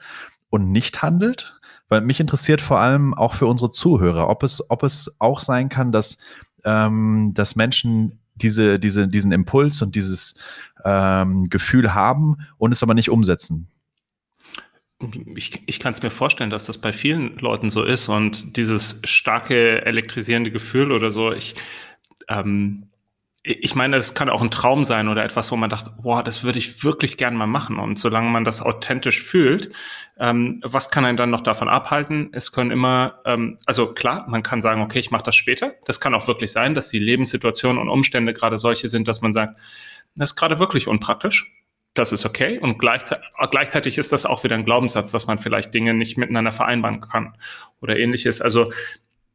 und 0.49 0.71
nicht 0.71 1.01
handelt? 1.01 1.59
Weil 1.89 1.99
mich 1.99 2.21
interessiert 2.21 2.61
vor 2.61 2.79
allem 2.79 3.13
auch 3.13 3.33
für 3.33 3.47
unsere 3.47 3.71
Zuhörer, 3.71 4.29
ob 4.29 4.43
es, 4.43 4.63
ob 4.69 4.83
es 4.83 5.13
auch 5.19 5.41
sein 5.41 5.67
kann, 5.67 5.91
dass, 5.91 6.17
ähm, 6.63 7.31
dass 7.33 7.57
Menschen 7.57 8.21
diese, 8.35 8.79
diese, 8.79 9.09
diesen 9.09 9.33
Impuls 9.33 9.81
und 9.81 9.93
dieses 9.93 10.35
ähm, 10.85 11.49
Gefühl 11.49 11.93
haben 11.93 12.37
und 12.57 12.71
es 12.71 12.81
aber 12.81 12.93
nicht 12.93 13.09
umsetzen 13.09 13.72
ich, 15.35 15.61
ich 15.65 15.79
kann 15.79 15.93
es 15.93 16.01
mir 16.01 16.11
vorstellen, 16.11 16.49
dass 16.49 16.65
das 16.65 16.77
bei 16.77 16.93
vielen 16.93 17.37
Leuten 17.37 17.69
so 17.69 17.83
ist 17.83 18.09
und 18.09 18.57
dieses 18.57 19.01
starke 19.03 19.85
elektrisierende 19.85 20.51
Gefühl 20.51 20.91
oder 20.91 21.11
so, 21.11 21.31
ich, 21.31 21.55
ähm, 22.27 22.89
ich 23.45 23.75
meine, 23.75 23.97
das 23.97 24.13
kann 24.13 24.29
auch 24.29 24.41
ein 24.41 24.51
Traum 24.51 24.85
sein 24.85 25.09
oder 25.09 25.25
etwas, 25.25 25.51
wo 25.51 25.57
man 25.57 25.69
dachte, 25.69 25.91
boah, 26.01 26.23
das 26.23 26.45
würde 26.45 26.59
ich 26.59 26.85
wirklich 26.85 27.17
gern 27.17 27.35
mal 27.35 27.45
machen. 27.45 27.77
Und 27.77 27.99
solange 27.99 28.29
man 28.29 28.45
das 28.45 28.61
authentisch 28.61 29.21
fühlt, 29.21 29.73
ähm, 30.17 30.61
was 30.63 30.89
kann 30.89 31.03
einen 31.03 31.17
dann 31.17 31.29
noch 31.29 31.41
davon 31.41 31.67
abhalten? 31.67 32.29
Es 32.31 32.53
können 32.53 32.71
immer, 32.71 33.19
ähm, 33.25 33.57
also 33.65 33.93
klar, 33.93 34.25
man 34.29 34.43
kann 34.43 34.61
sagen, 34.61 34.81
okay, 34.81 34.99
ich 34.99 35.11
mache 35.11 35.23
das 35.23 35.35
später. 35.35 35.73
Das 35.83 35.99
kann 35.99 36.13
auch 36.13 36.25
wirklich 36.27 36.53
sein, 36.53 36.73
dass 36.73 36.87
die 36.87 36.99
Lebenssituation 36.99 37.77
und 37.77 37.89
Umstände 37.89 38.31
gerade 38.31 38.57
solche 38.57 38.87
sind, 38.87 39.09
dass 39.09 39.21
man 39.21 39.33
sagt, 39.33 39.59
das 40.15 40.31
ist 40.31 40.35
gerade 40.37 40.59
wirklich 40.59 40.87
unpraktisch 40.87 41.51
das 41.93 42.11
ist 42.11 42.25
okay. 42.25 42.59
Und 42.59 42.79
gleichzeitig, 42.79 43.97
ist 43.97 44.11
das 44.11 44.25
auch 44.25 44.43
wieder 44.43 44.55
ein 44.55 44.65
Glaubenssatz, 44.65 45.11
dass 45.11 45.27
man 45.27 45.37
vielleicht 45.37 45.73
Dinge 45.73 45.93
nicht 45.93 46.17
miteinander 46.17 46.51
vereinbaren 46.51 47.01
kann 47.01 47.35
oder 47.81 47.97
ähnliches. 47.97 48.41
Also 48.41 48.71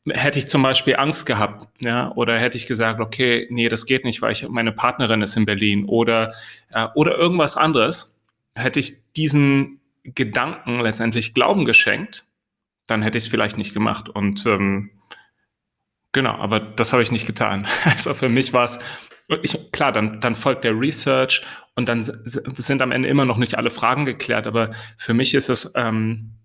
hätte 0.08 0.38
ich 0.38 0.48
zum 0.48 0.62
Beispiel 0.62 0.96
Angst 0.96 1.26
gehabt, 1.26 1.68
ja, 1.80 2.12
oder 2.12 2.38
hätte 2.38 2.56
ich 2.56 2.66
gesagt, 2.66 3.00
okay, 3.00 3.46
nee, 3.50 3.68
das 3.68 3.86
geht 3.86 4.04
nicht, 4.04 4.22
weil 4.22 4.32
ich, 4.32 4.48
meine 4.48 4.72
Partnerin 4.72 5.22
ist 5.22 5.36
in 5.36 5.44
Berlin 5.44 5.84
oder, 5.84 6.34
äh, 6.70 6.86
oder 6.94 7.16
irgendwas 7.16 7.56
anderes, 7.56 8.16
hätte 8.54 8.80
ich 8.80 9.12
diesen 9.14 9.80
Gedanken 10.02 10.80
letztendlich 10.80 11.34
Glauben 11.34 11.64
geschenkt, 11.64 12.24
dann 12.86 13.02
hätte 13.02 13.18
ich 13.18 13.24
es 13.24 13.30
vielleicht 13.30 13.58
nicht 13.58 13.74
gemacht. 13.74 14.08
Und 14.08 14.46
ähm, 14.46 14.90
genau, 16.12 16.34
aber 16.34 16.58
das 16.58 16.92
habe 16.92 17.02
ich 17.02 17.12
nicht 17.12 17.26
getan. 17.26 17.66
Also 17.84 18.14
für 18.14 18.28
mich 18.28 18.52
war 18.52 18.64
es 18.64 18.80
ich, 19.42 19.72
klar, 19.72 19.92
dann, 19.92 20.20
dann 20.20 20.34
folgt 20.34 20.64
der 20.64 20.78
Research 20.78 21.44
und 21.74 21.88
dann 21.88 22.02
sind 22.02 22.82
am 22.82 22.92
Ende 22.92 23.08
immer 23.08 23.24
noch 23.24 23.36
nicht 23.36 23.56
alle 23.56 23.70
Fragen 23.70 24.04
geklärt. 24.04 24.46
Aber 24.46 24.70
für 24.96 25.14
mich 25.14 25.34
ist 25.34 25.48
es, 25.48 25.72
ähm, 25.76 26.38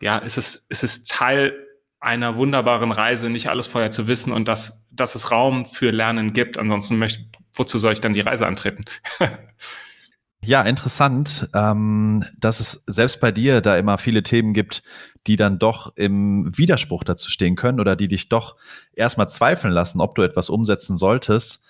ja, 0.00 0.18
ist 0.18 0.38
es, 0.38 0.66
ist 0.68 0.82
es 0.82 1.04
Teil 1.04 1.54
einer 2.00 2.36
wunderbaren 2.36 2.90
Reise, 2.90 3.30
nicht 3.30 3.48
alles 3.48 3.68
vorher 3.68 3.92
zu 3.92 4.08
wissen 4.08 4.32
und 4.32 4.48
dass, 4.48 4.88
dass 4.90 5.14
es 5.14 5.30
Raum 5.30 5.64
für 5.64 5.92
Lernen 5.92 6.32
gibt. 6.32 6.58
Ansonsten 6.58 6.98
möchte, 6.98 7.24
wozu 7.54 7.78
soll 7.78 7.92
ich 7.92 8.00
dann 8.00 8.12
die 8.12 8.20
Reise 8.20 8.46
antreten? 8.46 8.84
ja, 10.44 10.62
interessant, 10.62 11.48
ähm, 11.54 12.24
dass 12.36 12.58
es 12.58 12.84
selbst 12.88 13.20
bei 13.20 13.30
dir 13.30 13.60
da 13.60 13.76
immer 13.76 13.98
viele 13.98 14.24
Themen 14.24 14.52
gibt, 14.52 14.82
die 15.26 15.36
dann 15.36 15.58
doch 15.58 15.92
im 15.96 16.56
Widerspruch 16.56 17.04
dazu 17.04 17.30
stehen 17.30 17.56
können 17.56 17.80
oder 17.80 17.96
die 17.96 18.08
dich 18.08 18.28
doch 18.28 18.56
erstmal 18.94 19.30
zweifeln 19.30 19.72
lassen, 19.72 20.00
ob 20.00 20.14
du 20.14 20.22
etwas 20.22 20.48
umsetzen 20.50 20.96
solltest. 20.96 21.62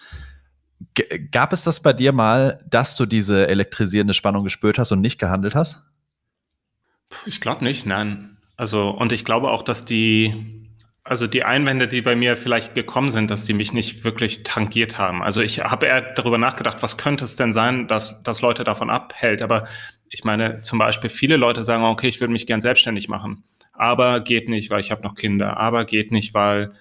G 0.94 1.04
gab 1.30 1.52
es 1.52 1.62
das 1.62 1.80
bei 1.80 1.92
dir 1.92 2.12
mal, 2.12 2.58
dass 2.68 2.96
du 2.96 3.06
diese 3.06 3.46
elektrisierende 3.48 4.14
Spannung 4.14 4.44
gespürt 4.44 4.78
hast 4.78 4.92
und 4.92 5.00
nicht 5.00 5.18
gehandelt 5.18 5.54
hast? 5.54 5.84
Ich 7.26 7.40
glaube 7.40 7.64
nicht, 7.64 7.86
nein. 7.86 8.36
Also, 8.56 8.90
und 8.90 9.12
ich 9.12 9.24
glaube 9.24 9.50
auch, 9.50 9.62
dass 9.62 9.84
die, 9.84 10.68
also 11.04 11.26
die 11.26 11.44
Einwände, 11.44 11.88
die 11.88 12.02
bei 12.02 12.16
mir 12.16 12.36
vielleicht 12.36 12.74
gekommen 12.74 13.10
sind, 13.10 13.30
dass 13.30 13.44
die 13.44 13.54
mich 13.54 13.72
nicht 13.72 14.04
wirklich 14.04 14.44
tangiert 14.44 14.98
haben. 14.98 15.22
Also 15.22 15.40
ich 15.40 15.60
habe 15.60 15.86
eher 15.86 16.00
darüber 16.14 16.38
nachgedacht, 16.38 16.82
was 16.82 16.96
könnte 16.96 17.24
es 17.24 17.36
denn 17.36 17.52
sein, 17.52 17.88
dass, 17.88 18.22
dass 18.22 18.40
Leute 18.40 18.64
davon 18.64 18.90
abhält. 18.90 19.42
Aber 19.42 19.64
ich 20.12 20.24
meine, 20.24 20.60
zum 20.60 20.78
Beispiel 20.78 21.08
viele 21.10 21.36
Leute 21.36 21.64
sagen, 21.64 21.84
okay, 21.84 22.06
ich 22.06 22.20
würde 22.20 22.32
mich 22.32 22.46
gern 22.46 22.60
selbstständig 22.60 23.08
machen, 23.08 23.42
aber 23.72 24.20
geht 24.20 24.48
nicht, 24.48 24.70
weil 24.70 24.80
ich 24.80 24.90
habe 24.90 25.02
noch 25.02 25.14
Kinder, 25.14 25.56
aber 25.56 25.86
geht 25.86 26.12
nicht, 26.12 26.34
weil 26.34 26.72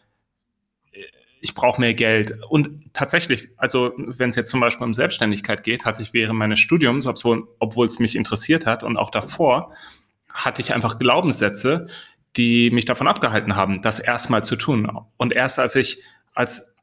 ich 1.40 1.56
brauche 1.56 1.80
mehr 1.80 1.94
Geld. 1.94 2.38
Und 2.50 2.94
tatsächlich, 2.94 3.50
also 3.58 3.94
wenn 3.98 4.30
es 4.30 4.36
jetzt 4.36 4.52
zum 4.52 4.60
Beispiel 4.60 4.86
um 4.86 4.94
Selbstständigkeit 4.94 5.64
geht, 5.64 5.86
hatte 5.86 6.02
ich 6.02 6.14
während 6.14 6.38
meines 6.38 6.60
Studiums, 6.60 7.08
obwohl 7.08 7.86
es 7.88 8.00
mich 8.00 8.16
interessiert 8.16 8.66
hat 8.66 8.84
und 8.84 8.98
auch 8.98 9.10
davor, 9.10 9.72
hatte 10.32 10.62
ich 10.62 10.74
einfach 10.74 11.00
Glaubenssätze, 11.00 11.88
die 12.36 12.70
mich 12.70 12.86
davon 12.86 13.08
abgehalten 13.08 13.56
haben, 13.56 13.82
das 13.82 14.00
erstmal 14.00 14.44
zu 14.44 14.58
tun. 14.58 14.92
Und 15.18 15.34
erst 15.34 15.58
als 15.58 15.76
ich 15.76 16.04
als 16.34 16.74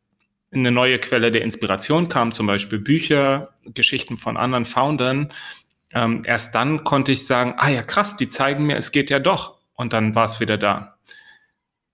eine 0.51 0.71
neue 0.71 0.99
Quelle 0.99 1.31
der 1.31 1.43
Inspiration 1.43 2.09
kam, 2.09 2.33
zum 2.33 2.47
Beispiel 2.47 2.79
Bücher, 2.79 3.51
Geschichten 3.67 4.17
von 4.17 4.39
anderen 4.39 4.65
Foundern, 4.65 5.31
ähm, 5.93 6.23
erst 6.25 6.55
dann 6.55 6.85
konnte 6.85 7.13
ich 7.13 7.27
sagen, 7.27 7.55
ah 7.57 7.69
ja, 7.69 7.83
krass, 7.83 8.17
die 8.17 8.29
zeigen 8.29 8.67
mir, 8.67 8.77
es 8.77 8.93
geht 8.93 9.11
ja 9.11 9.19
doch. 9.19 9.59
Und 9.75 9.93
dann 9.93 10.15
war 10.15 10.25
es 10.25 10.41
wieder 10.41 10.59
da. 10.59 10.99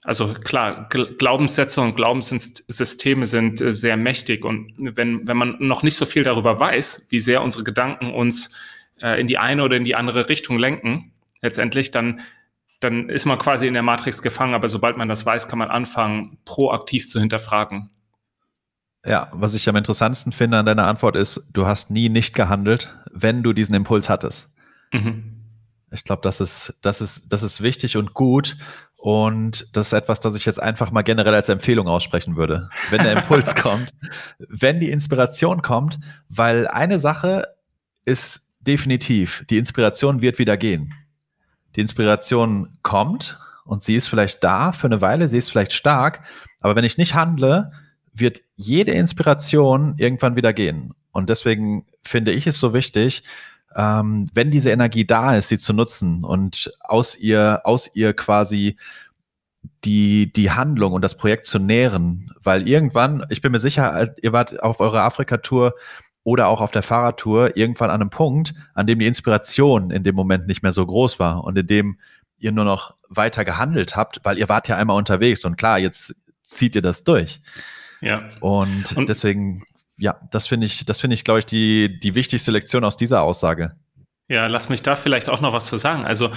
Also 0.04 0.34
klar, 0.34 0.88
Glaubenssätze 0.90 1.80
und 1.80 1.96
Glaubenssysteme 1.96 3.24
sind 3.24 3.60
äh, 3.60 3.72
sehr 3.72 3.96
mächtig. 3.96 4.44
Und 4.44 4.74
wenn, 4.76 5.26
wenn 5.26 5.36
man 5.36 5.56
noch 5.60 5.82
nicht 5.82 5.96
so 5.96 6.04
viel 6.04 6.24
darüber 6.24 6.60
weiß, 6.60 7.06
wie 7.08 7.20
sehr 7.20 7.42
unsere 7.42 7.64
Gedanken 7.64 8.12
uns 8.12 8.54
äh, 9.00 9.18
in 9.18 9.26
die 9.26 9.38
eine 9.38 9.62
oder 9.62 9.76
in 9.76 9.84
die 9.84 9.94
andere 9.94 10.28
Richtung 10.28 10.58
lenken, 10.58 11.12
letztendlich, 11.40 11.90
dann, 11.90 12.20
dann 12.80 13.08
ist 13.08 13.24
man 13.24 13.38
quasi 13.38 13.66
in 13.66 13.74
der 13.74 13.82
Matrix 13.82 14.20
gefangen. 14.20 14.54
Aber 14.54 14.68
sobald 14.68 14.98
man 14.98 15.08
das 15.08 15.24
weiß, 15.24 15.48
kann 15.48 15.58
man 15.58 15.70
anfangen, 15.70 16.36
proaktiv 16.44 17.08
zu 17.08 17.18
hinterfragen. 17.18 17.90
Ja, 19.06 19.28
was 19.32 19.54
ich 19.54 19.68
am 19.68 19.76
interessantesten 19.76 20.32
finde 20.32 20.58
an 20.58 20.66
deiner 20.66 20.86
Antwort 20.86 21.16
ist, 21.16 21.48
du 21.52 21.66
hast 21.66 21.90
nie 21.90 22.08
nicht 22.08 22.34
gehandelt, 22.34 22.96
wenn 23.14 23.42
du 23.42 23.52
diesen 23.52 23.75
Impuls 23.75 24.09
hattest. 24.09 24.50
Mhm. 24.92 25.40
Ich 25.90 26.04
glaube, 26.04 26.23
das 26.23 26.40
ist, 26.40 26.75
das, 26.83 27.00
ist, 27.00 27.33
das 27.33 27.42
ist 27.42 27.62
wichtig 27.62 27.97
und 27.97 28.12
gut. 28.14 28.56
Und 28.97 29.76
das 29.76 29.88
ist 29.88 29.92
etwas, 29.92 30.21
das 30.21 30.35
ich 30.35 30.47
jetzt 30.47 30.62
einfach 30.62 30.90
mal 30.90 31.02
generell 31.02 31.35
als 31.35 31.49
Empfehlung 31.49 31.88
aussprechen 31.88 32.37
würde. 32.37 32.71
Wenn 32.90 33.02
der 33.02 33.12
Impuls 33.12 33.54
kommt, 33.54 33.90
wenn 34.38 34.80
die 34.80 34.90
Inspiration 34.90 35.62
kommt, 35.62 35.99
weil 36.28 36.66
eine 36.66 36.99
Sache 36.99 37.47
ist 38.04 38.50
definitiv, 38.61 39.44
die 39.50 39.59
Inspiration 39.59 40.23
wird 40.23 40.38
wieder 40.38 40.56
gehen. 40.56 40.94
Die 41.76 41.83
Inspiration 41.83 42.78
kommt 42.83 43.38
und 43.64 43.83
sie 43.83 43.94
ist 43.94 44.09
vielleicht 44.09 44.42
da 44.42 44.73
für 44.73 44.87
eine 44.87 45.00
Weile, 45.00 45.28
sie 45.28 45.38
ist 45.38 45.50
vielleicht 45.50 45.75
stark, 45.75 46.23
aber 46.62 46.75
wenn 46.75 46.85
ich 46.85 46.97
nicht 46.97 47.14
handle, 47.14 47.73
wird 48.14 48.40
jede 48.56 48.92
Inspiration 48.92 49.97
irgendwann 49.99 50.37
wieder 50.37 50.52
gehen. 50.52 50.94
Und 51.14 51.30
deswegen 51.30 51.87
finde 52.02 52.33
ich 52.33 52.47
es 52.47 52.59
so 52.59 52.75
wichtig, 52.75 53.23
ähm, 53.75 54.26
wenn 54.35 54.50
diese 54.50 54.71
Energie 54.71 55.06
da 55.06 55.37
ist, 55.37 55.49
sie 55.49 55.59
zu 55.59 55.73
nutzen 55.73 56.25
und 56.25 56.71
aus 56.80 57.16
ihr, 57.16 57.62
aus 57.64 57.94
ihr 57.94 58.12
quasi 58.12 58.76
die, 59.85 60.33
die 60.33 60.50
Handlung 60.50 60.92
und 60.92 61.02
das 61.02 61.16
Projekt 61.16 61.47
zu 61.47 61.59
nähren. 61.59 62.33
Weil 62.42 62.68
irgendwann, 62.68 63.25
ich 63.30 63.40
bin 63.40 63.52
mir 63.52 63.61
sicher, 63.61 64.14
ihr 64.23 64.33
wart 64.33 64.62
auf 64.62 64.80
eurer 64.80 65.02
Afrika-Tour 65.02 65.75
oder 66.25 66.49
auch 66.49 66.61
auf 66.61 66.73
der 66.73 66.83
Fahrradtour 66.83 67.56
irgendwann 67.56 67.90
an 67.90 68.00
einem 68.00 68.11
Punkt, 68.11 68.54
an 68.75 68.87
dem 68.87 68.99
die 68.99 69.06
Inspiration 69.06 69.90
in 69.90 70.02
dem 70.02 70.14
Moment 70.14 70.47
nicht 70.47 70.62
mehr 70.62 70.73
so 70.73 70.85
groß 70.85 71.18
war 71.18 71.44
und 71.44 71.56
in 71.56 71.66
dem 71.66 71.99
ihr 72.38 72.52
nur 72.52 72.64
noch 72.64 72.97
weiter 73.09 73.44
gehandelt 73.44 73.97
habt, 73.97 74.21
weil 74.25 74.38
ihr 74.38 74.49
wart 74.49 74.68
ja 74.68 74.76
einmal 74.76 74.97
unterwegs 74.97 75.44
und 75.44 75.56
klar, 75.56 75.78
jetzt 75.78 76.16
zieht 76.42 76.75
ihr 76.76 76.83
das 76.83 77.04
durch. 77.04 77.40
Ja. 78.00 78.23
Und, 78.40 78.97
und 78.97 79.09
deswegen, 79.09 79.64
ja, 79.96 80.20
das 80.30 80.46
finde 80.46 80.66
ich, 80.66 80.84
das 80.84 81.00
finde 81.00 81.14
ich, 81.14 81.24
glaube 81.24 81.40
ich, 81.40 81.46
die, 81.46 81.98
die 82.00 82.14
wichtigste 82.14 82.50
Lektion 82.50 82.84
aus 82.84 82.96
dieser 82.96 83.22
Aussage. 83.22 83.76
Ja, 84.28 84.46
lass 84.46 84.68
mich 84.68 84.82
da 84.82 84.96
vielleicht 84.96 85.28
auch 85.28 85.40
noch 85.40 85.52
was 85.52 85.66
zu 85.66 85.76
sagen. 85.76 86.04
Also 86.04 86.30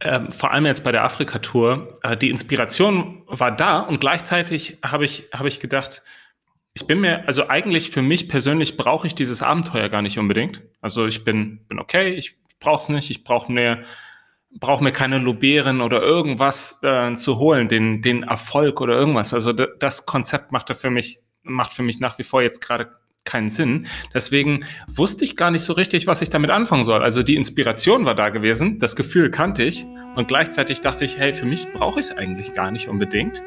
ähm, 0.00 0.30
vor 0.30 0.50
allem 0.50 0.66
jetzt 0.66 0.84
bei 0.84 0.92
der 0.92 1.04
Afrika-Tour, 1.04 1.94
äh, 2.02 2.16
die 2.16 2.30
Inspiration 2.30 3.22
war 3.26 3.54
da 3.54 3.80
und 3.80 4.00
gleichzeitig 4.00 4.78
habe 4.84 5.04
ich, 5.04 5.28
hab 5.32 5.46
ich 5.46 5.60
gedacht, 5.60 6.02
ich 6.74 6.86
bin 6.86 7.00
mir, 7.00 7.26
also 7.26 7.48
eigentlich 7.48 7.90
für 7.90 8.02
mich 8.02 8.28
persönlich 8.28 8.76
brauche 8.76 9.06
ich 9.06 9.14
dieses 9.14 9.42
Abenteuer 9.42 9.88
gar 9.88 10.02
nicht 10.02 10.18
unbedingt. 10.18 10.62
Also 10.80 11.06
ich 11.06 11.24
bin, 11.24 11.66
bin 11.68 11.78
okay, 11.78 12.14
ich 12.14 12.36
brauche 12.60 12.82
es 12.82 12.88
nicht, 12.88 13.10
ich 13.10 13.24
brauche 13.24 13.50
mehr 13.52 13.82
brauche 14.58 14.84
mir 14.84 14.92
keine 14.92 15.18
Lobären 15.18 15.80
oder 15.80 16.02
irgendwas 16.02 16.82
äh, 16.82 17.14
zu 17.14 17.38
holen, 17.38 17.68
den, 17.68 18.02
den 18.02 18.22
Erfolg 18.22 18.80
oder 18.80 18.94
irgendwas. 18.94 19.32
Also 19.32 19.52
das 19.52 20.06
Konzept 20.06 20.52
macht 20.52 20.74
für 20.74 20.90
mich, 20.90 21.20
macht 21.42 21.72
für 21.72 21.82
mich 21.82 22.00
nach 22.00 22.18
wie 22.18 22.24
vor 22.24 22.42
jetzt 22.42 22.60
gerade 22.60 22.90
keinen 23.24 23.48
Sinn. 23.48 23.86
Deswegen 24.12 24.64
wusste 24.88 25.24
ich 25.24 25.36
gar 25.36 25.50
nicht 25.50 25.62
so 25.62 25.72
richtig, 25.72 26.06
was 26.06 26.22
ich 26.22 26.30
damit 26.30 26.50
anfangen 26.50 26.84
soll. 26.84 27.02
Also 27.02 27.22
die 27.22 27.36
Inspiration 27.36 28.04
war 28.04 28.14
da 28.14 28.30
gewesen, 28.30 28.78
das 28.78 28.96
Gefühl 28.96 29.30
kannte 29.30 29.62
ich 29.62 29.84
und 30.16 30.28
gleichzeitig 30.28 30.80
dachte 30.80 31.04
ich, 31.04 31.18
hey, 31.18 31.32
für 31.32 31.46
mich 31.46 31.72
brauche 31.72 32.00
ich 32.00 32.06
es 32.06 32.16
eigentlich 32.16 32.52
gar 32.52 32.70
nicht 32.70 32.88
unbedingt. 32.88 33.42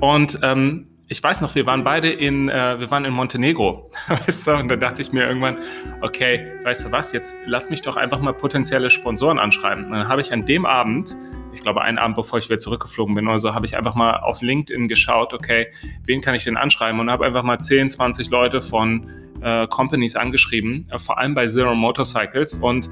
Und 0.00 0.38
ähm, 0.42 0.88
ich 1.12 1.22
weiß 1.22 1.42
noch, 1.42 1.54
wir 1.54 1.66
waren 1.66 1.84
beide 1.84 2.10
in, 2.10 2.48
äh, 2.48 2.80
wir 2.80 2.90
waren 2.90 3.04
in 3.04 3.12
Montenegro, 3.12 3.90
weißt 4.08 4.46
du, 4.46 4.52
und 4.52 4.68
da 4.68 4.76
dachte 4.76 5.02
ich 5.02 5.12
mir 5.12 5.26
irgendwann, 5.26 5.58
okay, 6.00 6.46
weißt 6.64 6.86
du 6.86 6.90
was, 6.90 7.12
jetzt 7.12 7.36
lass 7.44 7.68
mich 7.68 7.82
doch 7.82 7.98
einfach 7.98 8.18
mal 8.18 8.32
potenzielle 8.32 8.88
Sponsoren 8.88 9.38
anschreiben. 9.38 9.84
Und 9.84 9.92
dann 9.92 10.08
habe 10.08 10.22
ich 10.22 10.32
an 10.32 10.46
dem 10.46 10.64
Abend, 10.64 11.14
ich 11.52 11.60
glaube 11.60 11.82
einen 11.82 11.98
Abend, 11.98 12.16
bevor 12.16 12.38
ich 12.38 12.48
wieder 12.48 12.58
zurückgeflogen 12.58 13.14
bin 13.14 13.28
oder 13.28 13.38
so, 13.38 13.54
habe 13.54 13.66
ich 13.66 13.76
einfach 13.76 13.94
mal 13.94 14.20
auf 14.20 14.40
LinkedIn 14.40 14.88
geschaut, 14.88 15.34
okay, 15.34 15.66
wen 16.06 16.22
kann 16.22 16.34
ich 16.34 16.44
denn 16.44 16.56
anschreiben 16.56 16.98
und 16.98 17.10
habe 17.10 17.26
einfach 17.26 17.42
mal 17.42 17.58
10, 17.58 17.90
20 17.90 18.30
Leute 18.30 18.62
von 18.62 19.10
äh, 19.42 19.66
Companies 19.66 20.16
angeschrieben, 20.16 20.88
äh, 20.90 20.98
vor 20.98 21.18
allem 21.18 21.34
bei 21.34 21.46
Zero 21.46 21.74
Motorcycles 21.74 22.54
und 22.54 22.88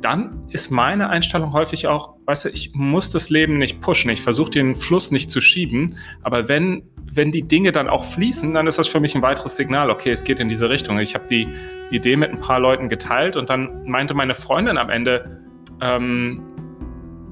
dann 0.00 0.44
ist 0.50 0.70
meine 0.70 1.08
Einstellung 1.10 1.52
häufig 1.54 1.88
auch, 1.88 2.14
weißt 2.26 2.44
du, 2.44 2.48
ich 2.50 2.72
muss 2.72 3.10
das 3.10 3.30
Leben 3.30 3.58
nicht 3.58 3.80
pushen, 3.80 4.10
ich 4.10 4.22
versuche 4.22 4.50
den 4.50 4.76
Fluss 4.76 5.10
nicht 5.10 5.28
zu 5.28 5.40
schieben, 5.40 5.92
aber 6.22 6.46
wenn 6.46 6.84
wenn 7.12 7.32
die 7.32 7.42
Dinge 7.42 7.72
dann 7.72 7.88
auch 7.88 8.04
fließen, 8.04 8.52
dann 8.54 8.66
ist 8.66 8.78
das 8.78 8.88
für 8.88 9.00
mich 9.00 9.14
ein 9.14 9.22
weiteres 9.22 9.56
Signal, 9.56 9.90
okay, 9.90 10.10
es 10.10 10.24
geht 10.24 10.40
in 10.40 10.48
diese 10.48 10.68
Richtung. 10.68 10.98
Ich 10.98 11.14
habe 11.14 11.26
die 11.28 11.48
Idee 11.90 12.16
mit 12.16 12.30
ein 12.30 12.40
paar 12.40 12.60
Leuten 12.60 12.88
geteilt 12.88 13.36
und 13.36 13.50
dann 13.50 13.84
meinte 13.84 14.14
meine 14.14 14.34
Freundin 14.34 14.76
am 14.78 14.90
Ende, 14.90 15.42
ähm, 15.80 16.44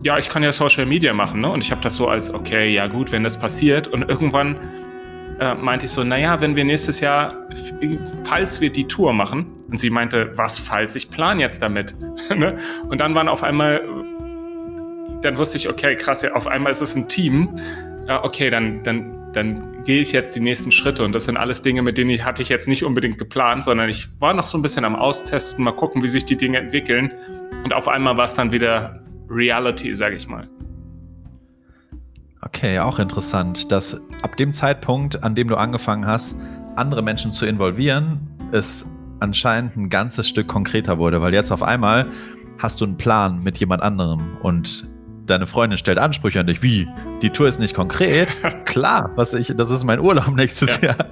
ja, 0.04 0.18
ich 0.18 0.28
kann 0.28 0.42
ja 0.42 0.52
Social 0.52 0.87
Media 0.87 1.12
machen, 1.12 1.40
ne? 1.40 1.50
Und 1.50 1.64
ich 1.64 1.71
habe 1.71 1.80
das 1.80 1.97
so 1.97 2.09
als, 2.09 2.33
okay, 2.33 2.73
ja 2.73 2.87
gut, 2.87 3.12
wenn 3.12 3.25
das 3.25 3.38
passiert. 3.38 3.88
Und 3.88 4.09
irgendwann 4.09 4.56
äh, 5.40 5.54
meinte 5.54 5.87
ich 5.87 5.92
so, 5.92 6.04
naja, 6.04 6.40
wenn 6.40 6.54
wir 6.54 6.64
nächstes 6.64 7.00
Jahr, 7.00 7.35
falls 8.25 8.61
wir 8.61 8.71
die 8.71 8.85
Tour 8.85 9.12
machen, 9.12 9.47
und 9.68 9.78
sie 9.78 9.90
meinte, 9.90 10.30
was 10.37 10.59
falls, 10.59 10.95
ich 10.95 11.11
plan 11.11 11.40
jetzt 11.40 11.61
damit. 11.61 11.95
ne? 12.30 12.56
Und 12.88 13.00
dann 13.00 13.14
waren 13.14 13.28
auf 13.28 13.42
einmal, 13.42 13.83
dann 15.23 15.37
wusste 15.37 15.56
ich, 15.56 15.68
okay, 15.68 15.97
krass, 15.97 16.23
ja, 16.23 16.35
auf 16.35 16.47
einmal 16.47 16.71
ist 16.71 16.83
es 16.83 16.95
ein 16.95 17.09
Team. 17.09 17.50
Ja, 18.06 18.23
okay, 18.23 18.50
dann, 18.50 18.85
dann 18.85 19.25
dann 19.37 19.83
gehe 19.85 20.00
ich 20.00 20.12
jetzt 20.12 20.35
die 20.35 20.40
nächsten 20.40 20.73
Schritte. 20.73 21.05
Und 21.05 21.12
das 21.12 21.26
sind 21.26 21.37
alles 21.37 21.61
Dinge, 21.61 21.83
mit 21.83 21.99
denen 21.99 22.11
ich 22.11 22.25
hatte 22.25 22.40
ich 22.40 22.49
jetzt 22.49 22.69
nicht 22.69 22.85
unbedingt 22.85 23.19
geplant, 23.19 23.64
sondern 23.64 23.90
ich 23.90 24.09
war 24.19 24.33
noch 24.33 24.45
so 24.45 24.57
ein 24.57 24.62
bisschen 24.62 24.85
am 24.85 24.97
Austesten, 24.97 25.62
mal 25.62 25.73
gucken, 25.73 26.02
wie 26.02 26.09
sich 26.09 26.25
die 26.25 26.37
Dinge 26.37 26.59
entwickeln. 26.59 27.12
Und 27.62 27.75
auf 27.75 27.87
einmal 27.87 28.16
war 28.16 28.25
es 28.25 28.35
dann 28.35 28.50
wieder 28.50 29.02
Reality, 29.28 29.95
sage 29.95 30.16
ich 30.16 30.26
mal. 30.26 30.49
Okay, 32.40 32.78
auch 32.78 32.99
interessant, 32.99 33.71
dass 33.71 34.00
ab 34.23 34.37
dem 34.37 34.52
Zeitpunkt, 34.52 35.23
an 35.23 35.35
dem 35.35 35.49
du 35.49 35.57
angefangen 35.57 36.07
hast, 36.07 36.35
andere 36.76 37.02
Menschen 37.02 37.33
zu 37.33 37.45
involvieren, 37.45 38.21
es 38.52 38.90
anscheinend 39.21 39.76
ein 39.76 39.90
ganzes 39.90 40.28
Stück 40.28 40.47
konkreter 40.49 40.99
wurde, 40.99 41.21
weil 41.21 41.35
jetzt 41.35 41.50
auf 41.50 41.62
einmal 41.62 42.07
hast 42.59 42.81
du 42.81 42.85
einen 42.85 42.97
Plan 42.97 43.43
mit 43.43 43.59
jemand 43.59 43.83
anderem 43.83 44.38
und 44.43 44.88
deine 45.26 45.47
Freundin 45.47 45.78
stellt 45.78 45.99
Ansprüche 45.99 46.40
an 46.40 46.47
dich. 46.47 46.62
Wie? 46.62 46.88
Die 47.23 47.30
Tour 47.30 47.49
ist 47.49 47.59
nicht 47.59 47.75
konkret? 47.75 48.28
Klar, 48.64 49.11
was 49.16 49.35
ich, 49.35 49.52
das 49.56 49.71
ist 49.71 49.85
mein 49.85 50.00
Urlaub 50.00 50.35
nächstes 50.35 50.80
ja. 50.80 50.88
Jahr. 50.88 51.06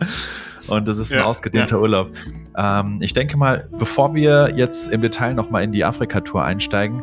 Und 0.67 0.89
das 0.89 0.99
ist 0.99 1.13
ein 1.13 1.19
ja, 1.19 1.25
ausgedehnter 1.25 1.77
ja. 1.77 1.83
Urlaub. 1.83 2.11
Ähm, 2.57 2.99
ich 3.01 3.13
denke 3.13 3.37
mal, 3.37 3.69
bevor 3.79 4.15
wir 4.15 4.55
jetzt 4.57 4.89
im 4.89 5.03
Detail 5.03 5.35
nochmal 5.35 5.63
in 5.63 5.73
die 5.73 5.85
Afrika-Tour 5.85 6.43
einsteigen, 6.43 7.03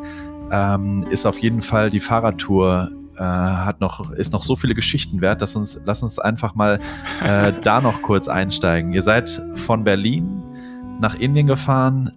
ähm, 0.52 1.06
ist 1.10 1.26
auf 1.26 1.38
jeden 1.38 1.62
Fall 1.62 1.90
die 1.90 2.00
Fahrradtour 2.00 2.90
äh, 3.18 3.24
hat 3.24 3.82
noch, 3.82 4.12
ist 4.12 4.34
noch 4.34 4.42
so 4.42 4.56
viele 4.56 4.74
Geschichten 4.74 5.22
wert, 5.22 5.42
dass 5.42 5.56
uns, 5.56 5.80
lass 5.86 6.02
uns 6.02 6.18
einfach 6.18 6.56
mal 6.56 6.80
äh, 7.24 7.54
da 7.64 7.82
noch 7.82 8.02
kurz 8.02 8.28
einsteigen. 8.28 8.94
Ihr 8.94 9.02
seid 9.04 9.42
von 9.56 9.84
Berlin 9.84 10.42
nach 11.00 11.16
Indien 11.16 11.48
gefahren, 11.48 12.12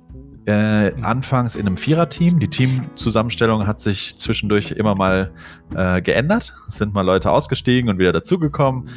äh, 0.46 0.92
anfangs 1.02 1.56
in 1.56 1.66
einem 1.66 1.76
Viererteam. 1.76 2.38
Die 2.38 2.48
Teamzusammenstellung 2.48 3.66
hat 3.66 3.80
sich 3.80 4.16
zwischendurch 4.18 4.72
immer 4.72 4.94
mal 4.94 5.30
äh, 5.74 6.02
geändert. 6.02 6.54
Es 6.68 6.76
sind 6.76 6.94
mal 6.94 7.02
Leute 7.02 7.30
ausgestiegen 7.30 7.88
und 7.88 7.98
wieder 7.98 8.12
dazugekommen. 8.12 8.88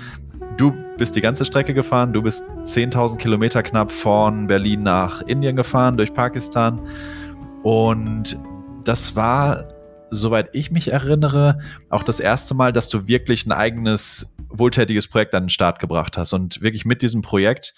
Du 0.57 0.73
bist 0.97 1.15
die 1.15 1.21
ganze 1.21 1.45
Strecke 1.45 1.73
gefahren. 1.73 2.13
Du 2.13 2.21
bist 2.21 2.43
10.000 2.63 3.17
Kilometer 3.17 3.63
knapp 3.63 3.91
von 3.91 4.47
Berlin 4.47 4.83
nach 4.83 5.21
Indien 5.21 5.55
gefahren, 5.55 5.97
durch 5.97 6.13
Pakistan. 6.13 6.81
Und 7.63 8.37
das 8.83 9.15
war, 9.15 9.65
soweit 10.09 10.49
ich 10.53 10.71
mich 10.71 10.89
erinnere, 10.91 11.59
auch 11.89 12.03
das 12.03 12.19
erste 12.19 12.53
Mal, 12.53 12.73
dass 12.73 12.89
du 12.89 13.07
wirklich 13.07 13.45
ein 13.45 13.51
eigenes 13.51 14.33
wohltätiges 14.49 15.07
Projekt 15.07 15.35
an 15.35 15.43
den 15.43 15.49
Start 15.49 15.79
gebracht 15.79 16.17
hast. 16.17 16.33
Und 16.33 16.61
wirklich 16.61 16.85
mit 16.85 17.01
diesem 17.01 17.21
Projekt 17.21 17.73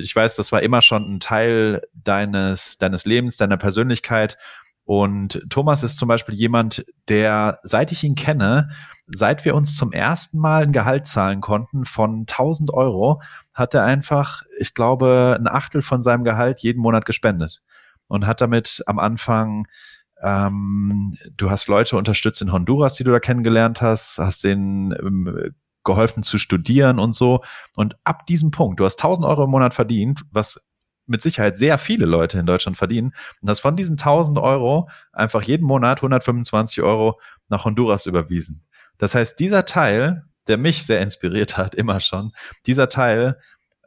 ich 0.00 0.14
weiß, 0.14 0.36
das 0.36 0.52
war 0.52 0.62
immer 0.62 0.82
schon 0.82 1.14
ein 1.14 1.20
Teil 1.20 1.82
deines, 1.92 2.78
deines 2.78 3.04
Lebens, 3.04 3.36
deiner 3.36 3.56
Persönlichkeit. 3.56 4.38
Und 4.84 5.42
Thomas 5.50 5.82
ist 5.82 5.96
zum 5.96 6.08
Beispiel 6.08 6.34
jemand, 6.34 6.84
der, 7.08 7.60
seit 7.62 7.92
ich 7.92 8.04
ihn 8.04 8.14
kenne, 8.14 8.70
seit 9.06 9.44
wir 9.44 9.54
uns 9.54 9.76
zum 9.76 9.92
ersten 9.92 10.38
Mal 10.38 10.62
ein 10.62 10.72
Gehalt 10.72 11.06
zahlen 11.06 11.40
konnten 11.40 11.84
von 11.84 12.20
1000 12.20 12.72
Euro, 12.72 13.22
hat 13.52 13.74
er 13.74 13.84
einfach, 13.84 14.42
ich 14.58 14.74
glaube, 14.74 15.36
ein 15.38 15.48
Achtel 15.48 15.82
von 15.82 16.02
seinem 16.02 16.24
Gehalt 16.24 16.60
jeden 16.60 16.80
Monat 16.80 17.04
gespendet. 17.04 17.62
Und 18.06 18.26
hat 18.26 18.42
damit 18.42 18.82
am 18.86 18.98
Anfang 18.98 19.66
ähm, 20.24 21.14
du 21.36 21.50
hast 21.50 21.68
Leute 21.68 21.96
unterstützt 21.96 22.40
in 22.40 22.50
Honduras, 22.50 22.94
die 22.94 23.04
du 23.04 23.12
da 23.12 23.20
kennengelernt 23.20 23.82
hast, 23.82 24.18
hast 24.18 24.42
den 24.42 24.96
ähm, 24.98 25.54
geholfen 25.84 26.22
zu 26.22 26.38
studieren 26.38 26.98
und 26.98 27.14
so. 27.14 27.44
Und 27.76 27.96
ab 28.04 28.24
diesem 28.26 28.50
Punkt, 28.50 28.80
du 28.80 28.86
hast 28.86 28.98
1000 28.98 29.26
Euro 29.26 29.44
im 29.44 29.50
Monat 29.50 29.74
verdient, 29.74 30.22
was 30.30 30.58
mit 31.06 31.20
Sicherheit 31.20 31.58
sehr 31.58 31.76
viele 31.76 32.06
Leute 32.06 32.38
in 32.38 32.46
Deutschland 32.46 32.78
verdienen 32.78 33.14
und 33.42 33.50
hast 33.50 33.60
von 33.60 33.76
diesen 33.76 33.98
1000 33.98 34.38
Euro 34.38 34.88
einfach 35.12 35.42
jeden 35.42 35.66
Monat 35.66 35.98
125 35.98 36.82
Euro 36.82 37.20
nach 37.48 37.66
Honduras 37.66 38.06
überwiesen. 38.06 38.64
Das 38.96 39.14
heißt, 39.14 39.38
dieser 39.38 39.66
Teil, 39.66 40.24
der 40.46 40.56
mich 40.56 40.86
sehr 40.86 41.02
inspiriert 41.02 41.58
hat, 41.58 41.74
immer 41.74 42.00
schon, 42.00 42.32
dieser 42.64 42.88
Teil 42.88 43.38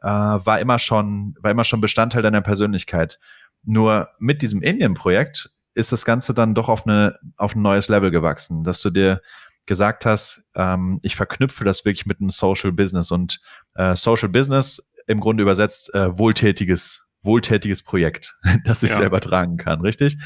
äh, 0.02 0.06
war 0.06 0.60
immer 0.60 0.78
schon, 0.78 1.34
war 1.40 1.50
immer 1.50 1.64
schon 1.64 1.80
Bestandteil 1.80 2.22
deiner 2.22 2.42
Persönlichkeit. 2.42 3.18
Nur 3.64 4.10
mit 4.20 4.42
diesem 4.42 4.62
Indien-Projekt 4.62 5.50
ist 5.78 5.92
das 5.92 6.04
Ganze 6.04 6.34
dann 6.34 6.54
doch 6.54 6.68
auf 6.68 6.86
eine, 6.86 7.18
auf 7.36 7.54
ein 7.54 7.62
neues 7.62 7.88
Level 7.88 8.10
gewachsen, 8.10 8.64
dass 8.64 8.82
du 8.82 8.90
dir 8.90 9.22
gesagt 9.64 10.04
hast, 10.04 10.44
ähm, 10.56 10.98
ich 11.02 11.14
verknüpfe 11.14 11.64
das 11.64 11.84
wirklich 11.84 12.04
mit 12.04 12.20
einem 12.20 12.30
Social 12.30 12.72
Business 12.72 13.12
und 13.12 13.40
äh, 13.74 13.94
Social 13.94 14.28
Business 14.28 14.82
im 15.06 15.20
Grunde 15.20 15.42
übersetzt 15.42 15.94
äh, 15.94 16.18
wohltätiges, 16.18 17.06
wohltätiges 17.22 17.84
Projekt, 17.84 18.34
das 18.64 18.82
ich 18.82 18.90
ja. 18.90 18.96
selber 18.96 19.20
tragen 19.20 19.56
kann, 19.56 19.80
richtig? 19.80 20.16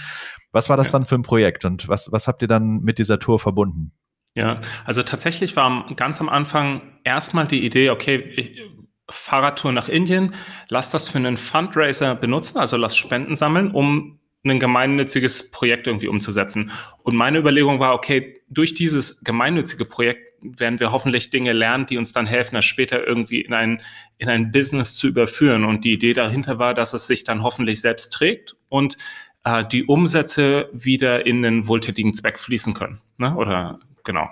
Was 0.52 0.70
war 0.70 0.78
das 0.78 0.86
ja. 0.86 0.92
dann 0.92 1.04
für 1.04 1.16
ein 1.16 1.22
Projekt 1.22 1.66
und 1.66 1.86
was, 1.86 2.10
was 2.10 2.28
habt 2.28 2.40
ihr 2.40 2.48
dann 2.48 2.80
mit 2.80 2.98
dieser 2.98 3.18
Tour 3.18 3.38
verbunden? 3.38 3.92
Ja, 4.34 4.58
also 4.86 5.02
tatsächlich 5.02 5.54
war 5.56 5.86
ganz 5.96 6.18
am 6.22 6.30
Anfang 6.30 6.80
erstmal 7.04 7.46
die 7.46 7.62
Idee, 7.62 7.90
okay, 7.90 8.16
ich, 8.36 8.62
Fahrradtour 9.10 9.72
nach 9.72 9.90
Indien, 9.90 10.34
lass 10.68 10.90
das 10.90 11.08
für 11.08 11.18
einen 11.18 11.36
Fundraiser 11.36 12.14
benutzen, 12.14 12.58
also 12.58 12.78
lass 12.78 12.96
Spenden 12.96 13.34
sammeln, 13.34 13.70
um 13.70 14.18
ein 14.44 14.59
gemeinnütziges 14.59 15.50
Projekt 15.50 15.87
irgendwie 15.87 16.09
umzusetzen. 16.09 16.72
Und 17.05 17.14
meine 17.14 17.38
Überlegung 17.38 17.78
war, 17.78 17.94
okay, 17.94 18.40
durch 18.48 18.74
dieses 18.74 19.22
gemeinnützige 19.22 19.85
Projekt 19.85 20.33
werden 20.42 20.81
wir 20.81 20.90
hoffentlich 20.90 21.31
Dinge 21.31 21.52
lernen, 21.52 21.87
die 21.87 21.96
uns 21.96 22.12
dann 22.12 22.26
helfen, 22.26 22.57
das 22.57 22.64
später 22.64 23.07
irgendwie 23.07 23.40
in 23.40 23.52
ein, 23.52 23.83
in 24.18 24.28
ein 24.28 24.50
Business 24.50 24.96
zu 24.96 25.07
überführen. 25.07 25.64
Und 25.64 25.85
die 25.85 25.92
Idee 25.92 26.12
dahinter 26.12 26.59
war, 26.59 26.74
dass 26.74 26.92
es 26.92 27.07
sich 27.07 27.22
dann 27.22 27.44
hoffentlich 27.44 27.81
selbst 27.81 28.12
trägt 28.12 28.57
und 28.68 28.98
äh, 29.44 29.64
die 29.64 29.85
Umsätze 29.85 30.68
wieder 30.72 31.24
in 31.24 31.42
den 31.42 31.68
wohltätigen 31.68 32.12
Zweck 32.12 32.40
fließen 32.40 32.74
können. 32.74 33.00
Ne? 33.18 33.35
Oder 33.37 33.78
genau. 34.04 34.28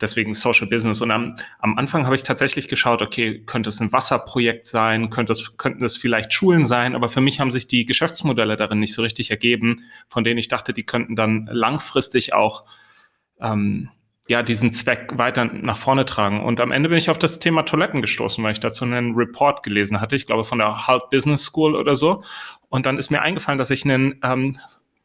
Deswegen 0.00 0.34
Social 0.34 0.66
Business. 0.66 1.00
Und 1.00 1.10
am, 1.10 1.36
am 1.58 1.78
Anfang 1.78 2.04
habe 2.04 2.14
ich 2.14 2.22
tatsächlich 2.22 2.68
geschaut, 2.68 3.02
okay, 3.02 3.42
könnte 3.44 3.68
es 3.68 3.80
ein 3.80 3.92
Wasserprojekt 3.92 4.66
sein, 4.66 5.10
könnte 5.10 5.32
es, 5.32 5.56
könnten 5.56 5.84
es 5.84 5.96
vielleicht 5.96 6.32
Schulen 6.32 6.66
sein, 6.66 6.94
aber 6.94 7.08
für 7.08 7.20
mich 7.20 7.40
haben 7.40 7.50
sich 7.50 7.66
die 7.66 7.84
Geschäftsmodelle 7.84 8.56
darin 8.56 8.80
nicht 8.80 8.94
so 8.94 9.02
richtig 9.02 9.30
ergeben, 9.30 9.82
von 10.08 10.24
denen 10.24 10.38
ich 10.38 10.48
dachte, 10.48 10.72
die 10.72 10.84
könnten 10.84 11.16
dann 11.16 11.48
langfristig 11.50 12.32
auch 12.32 12.64
ähm, 13.40 13.90
ja, 14.28 14.42
diesen 14.42 14.72
Zweck 14.72 15.18
weiter 15.18 15.44
nach 15.44 15.76
vorne 15.76 16.04
tragen. 16.04 16.42
Und 16.42 16.60
am 16.60 16.72
Ende 16.72 16.88
bin 16.88 16.96
ich 16.96 17.10
auf 17.10 17.18
das 17.18 17.38
Thema 17.38 17.64
Toiletten 17.64 18.00
gestoßen, 18.00 18.42
weil 18.42 18.52
ich 18.52 18.60
dazu 18.60 18.84
einen 18.84 19.14
Report 19.14 19.62
gelesen 19.62 20.00
hatte, 20.00 20.16
ich 20.16 20.26
glaube 20.26 20.44
von 20.44 20.58
der 20.58 20.86
Halt 20.86 21.10
Business 21.10 21.44
School 21.44 21.76
oder 21.76 21.94
so. 21.94 22.22
Und 22.70 22.86
dann 22.86 22.98
ist 22.98 23.10
mir 23.10 23.20
eingefallen, 23.20 23.58
dass 23.58 23.70
ich 23.70 23.84
einen 23.84 24.18
ähm, 24.22 24.58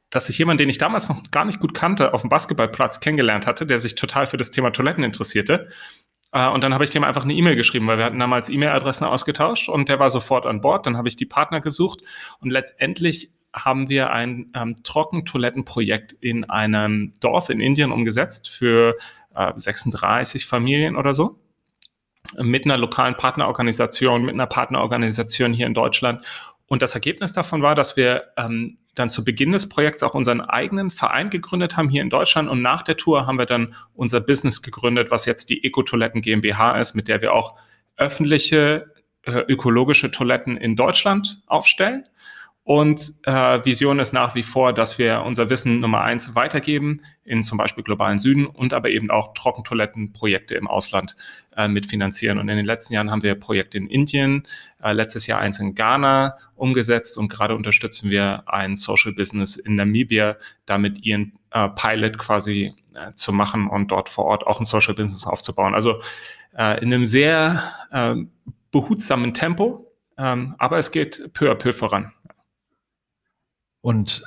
dass 0.09 0.29
ich 0.29 0.37
jemanden, 0.37 0.59
den 0.59 0.69
ich 0.69 0.77
damals 0.77 1.09
noch 1.09 1.29
gar 1.31 1.45
nicht 1.45 1.59
gut 1.59 1.73
kannte, 1.73 2.13
auf 2.13 2.21
dem 2.21 2.29
Basketballplatz 2.29 2.99
kennengelernt 2.99 3.45
hatte, 3.45 3.65
der 3.65 3.79
sich 3.79 3.95
total 3.95 4.27
für 4.27 4.37
das 4.37 4.51
Thema 4.51 4.71
Toiletten 4.71 5.03
interessierte. 5.03 5.67
Äh, 6.31 6.47
und 6.49 6.63
dann 6.63 6.73
habe 6.73 6.83
ich 6.83 6.89
dem 6.89 7.03
einfach 7.03 7.23
eine 7.23 7.33
E-Mail 7.33 7.55
geschrieben, 7.55 7.87
weil 7.87 7.97
wir 7.97 8.05
hatten 8.05 8.19
damals 8.19 8.49
E-Mail-Adressen 8.49 9.05
ausgetauscht 9.05 9.69
und 9.69 9.89
der 9.89 9.99
war 9.99 10.09
sofort 10.09 10.45
an 10.45 10.61
Bord. 10.61 10.85
Dann 10.85 10.97
habe 10.97 11.07
ich 11.07 11.15
die 11.15 11.25
Partner 11.25 11.61
gesucht 11.61 12.01
und 12.39 12.49
letztendlich 12.49 13.31
haben 13.53 13.89
wir 13.89 14.11
ein 14.11 14.51
ähm, 14.55 14.75
Trockentoilettenprojekt 14.83 16.13
in 16.13 16.47
einem 16.49 17.13
Dorf 17.19 17.49
in 17.49 17.59
Indien 17.59 17.91
umgesetzt 17.91 18.49
für 18.49 18.95
äh, 19.35 19.53
36 19.55 20.45
Familien 20.45 20.95
oder 20.95 21.13
so. 21.13 21.39
Mit 22.37 22.65
einer 22.65 22.77
lokalen 22.77 23.15
Partnerorganisation, 23.15 24.23
mit 24.23 24.35
einer 24.35 24.45
Partnerorganisation 24.45 25.51
hier 25.53 25.65
in 25.65 25.73
Deutschland. 25.73 26.23
Und 26.67 26.83
das 26.83 26.93
Ergebnis 26.93 27.33
davon 27.33 27.63
war, 27.63 27.73
dass 27.73 27.97
wir 27.97 28.25
ähm, 28.37 28.77
dann 28.99 29.09
zu 29.09 29.23
Beginn 29.23 29.51
des 29.51 29.69
Projekts 29.69 30.03
auch 30.03 30.13
unseren 30.13 30.41
eigenen 30.41 30.91
Verein 30.91 31.29
gegründet 31.29 31.77
haben 31.77 31.89
hier 31.89 32.01
in 32.01 32.09
Deutschland. 32.09 32.49
Und 32.49 32.61
nach 32.61 32.83
der 32.83 32.97
Tour 32.97 33.25
haben 33.25 33.39
wir 33.39 33.45
dann 33.45 33.73
unser 33.93 34.19
Business 34.19 34.61
gegründet, 34.61 35.11
was 35.11 35.25
jetzt 35.25 35.49
die 35.49 35.63
Eco-Toiletten 35.63 36.21
GmbH 36.21 36.79
ist, 36.79 36.95
mit 36.95 37.07
der 37.07 37.21
wir 37.21 37.33
auch 37.33 37.57
öffentliche 37.97 38.93
äh, 39.23 39.39
ökologische 39.47 40.11
Toiletten 40.11 40.57
in 40.57 40.75
Deutschland 40.75 41.41
aufstellen. 41.47 42.05
Und 42.69 43.15
äh, 43.23 43.65
Vision 43.65 43.97
ist 43.97 44.13
nach 44.13 44.35
wie 44.35 44.43
vor, 44.43 44.73
dass 44.73 44.99
wir 44.99 45.23
unser 45.25 45.49
Wissen 45.49 45.79
Nummer 45.79 46.01
eins 46.01 46.35
weitergeben 46.35 47.01
in 47.23 47.41
zum 47.41 47.57
Beispiel 47.57 47.83
globalen 47.83 48.19
Süden 48.19 48.45
und 48.45 48.75
aber 48.75 48.89
eben 48.89 49.09
auch 49.09 49.33
Trockentoilettenprojekte 49.33 50.53
im 50.53 50.67
Ausland 50.67 51.15
äh, 51.57 51.67
mitfinanzieren. 51.67 52.37
Und 52.37 52.47
in 52.47 52.57
den 52.57 52.67
letzten 52.67 52.93
Jahren 52.93 53.09
haben 53.09 53.23
wir 53.23 53.33
Projekte 53.33 53.79
in 53.79 53.87
Indien, 53.87 54.45
äh, 54.83 54.93
letztes 54.93 55.25
Jahr 55.25 55.39
eins 55.39 55.57
in 55.57 55.73
Ghana 55.73 56.37
umgesetzt 56.53 57.17
und 57.17 57.29
gerade 57.29 57.55
unterstützen 57.55 58.11
wir 58.11 58.43
ein 58.45 58.75
Social 58.75 59.13
Business 59.13 59.55
in 59.55 59.73
Namibia, 59.73 60.37
damit 60.67 61.03
ihren 61.03 61.39
äh, 61.49 61.69
Pilot 61.69 62.19
quasi 62.19 62.75
äh, 62.93 63.15
zu 63.15 63.33
machen 63.33 63.67
und 63.67 63.91
dort 63.91 64.09
vor 64.09 64.25
Ort 64.25 64.45
auch 64.45 64.59
ein 64.59 64.65
Social 64.65 64.93
Business 64.93 65.25
aufzubauen. 65.25 65.73
Also 65.73 66.03
äh, 66.55 66.79
in 66.83 66.93
einem 66.93 67.05
sehr 67.05 67.63
äh, 67.91 68.13
behutsamen 68.69 69.33
Tempo, 69.33 69.91
ähm, 70.19 70.53
aber 70.59 70.77
es 70.77 70.91
geht 70.91 71.33
peu 71.33 71.49
à 71.49 71.55
peu 71.55 71.73
voran. 71.73 72.13
Und 73.81 74.23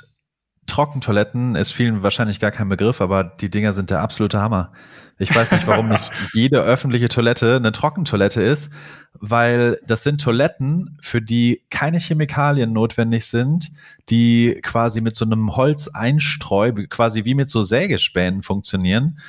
Trockentoiletten 0.65 1.55
ist 1.55 1.71
vielen 1.71 2.03
wahrscheinlich 2.03 2.39
gar 2.39 2.51
kein 2.51 2.69
Begriff, 2.69 3.01
aber 3.01 3.23
die 3.23 3.49
Dinger 3.49 3.73
sind 3.73 3.89
der 3.89 4.01
absolute 4.01 4.39
Hammer. 4.39 4.71
Ich 5.19 5.35
weiß 5.35 5.51
nicht, 5.51 5.67
warum 5.67 5.89
nicht 5.89 6.09
jede 6.33 6.61
öffentliche 6.61 7.09
Toilette 7.09 7.57
eine 7.57 7.71
Trockentoilette 7.71 8.41
ist, 8.41 8.71
weil 9.13 9.79
das 9.85 10.03
sind 10.03 10.21
Toiletten, 10.21 10.97
für 11.01 11.21
die 11.21 11.63
keine 11.69 11.99
Chemikalien 11.99 12.71
notwendig 12.71 13.25
sind, 13.25 13.71
die 14.09 14.59
quasi 14.63 15.01
mit 15.01 15.15
so 15.15 15.25
einem 15.25 15.55
Holzeinstreu, 15.55 16.71
quasi 16.89 17.25
wie 17.25 17.35
mit 17.35 17.49
so 17.49 17.63
Sägespänen 17.63 18.41
funktionieren 18.41 19.19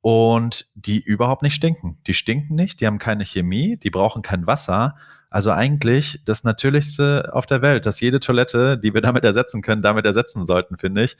und 0.00 0.66
die 0.74 1.00
überhaupt 1.00 1.42
nicht 1.42 1.54
stinken. 1.54 1.98
Die 2.06 2.14
stinken 2.14 2.54
nicht, 2.54 2.80
die 2.80 2.86
haben 2.86 2.98
keine 2.98 3.24
Chemie, 3.24 3.76
die 3.76 3.90
brauchen 3.90 4.22
kein 4.22 4.46
Wasser 4.46 4.96
also 5.30 5.50
eigentlich 5.50 6.20
das 6.24 6.44
Natürlichste 6.44 7.30
auf 7.32 7.46
der 7.46 7.62
Welt, 7.62 7.86
dass 7.86 8.00
jede 8.00 8.20
Toilette, 8.20 8.78
die 8.78 8.94
wir 8.94 9.00
damit 9.00 9.24
ersetzen 9.24 9.62
können, 9.62 9.82
damit 9.82 10.06
ersetzen 10.06 10.44
sollten, 10.44 10.76
finde 10.76 11.04
ich. 11.04 11.16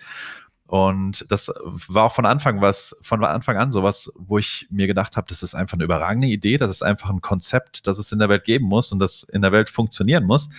Und 0.66 1.31
das 1.31 1.51
war 1.88 2.05
auch 2.05 2.14
von 2.14 2.27
Anfang 2.27 2.61
was, 2.61 2.94
von 3.01 3.25
Anfang 3.25 3.57
an 3.57 3.73
sowas, 3.73 4.12
wo 4.18 4.37
ich 4.37 4.66
mir 4.71 4.87
gedacht 4.87 5.16
habe, 5.16 5.27
das 5.29 5.42
ist 5.42 5.55
einfach 5.55 5.75
eine 5.75 5.85
überragende 5.85 6.29
Idee, 6.29 6.59
das 6.59 6.71
ist 6.71 6.83
einfach 6.83 7.09
ein 7.09 7.23
Konzept, 7.23 7.87
das 7.87 7.99
es 7.99 8.12
in 8.12 8.18
der 8.18 8.29
Welt 8.29 8.44
geben 8.44 8.66
muss 8.66 8.92
und 8.92 8.99
das 8.99 9.23
in 9.23 9.40
der 9.40 9.53
Welt 9.53 9.71
funktionieren 9.71 10.25
muss. 10.25 10.51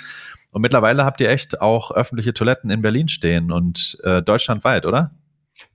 Und 0.51 0.63
mittlerweile 0.63 1.05
habt 1.05 1.21
ihr 1.21 1.29
echt 1.29 1.61
auch 1.61 1.91
öffentliche 1.91 2.33
Toiletten 2.33 2.71
in 2.71 2.81
Berlin 2.81 3.07
stehen 3.07 3.51
und 3.51 3.99
äh, 4.03 4.23
deutschlandweit, 4.23 4.87
oder? 4.87 5.11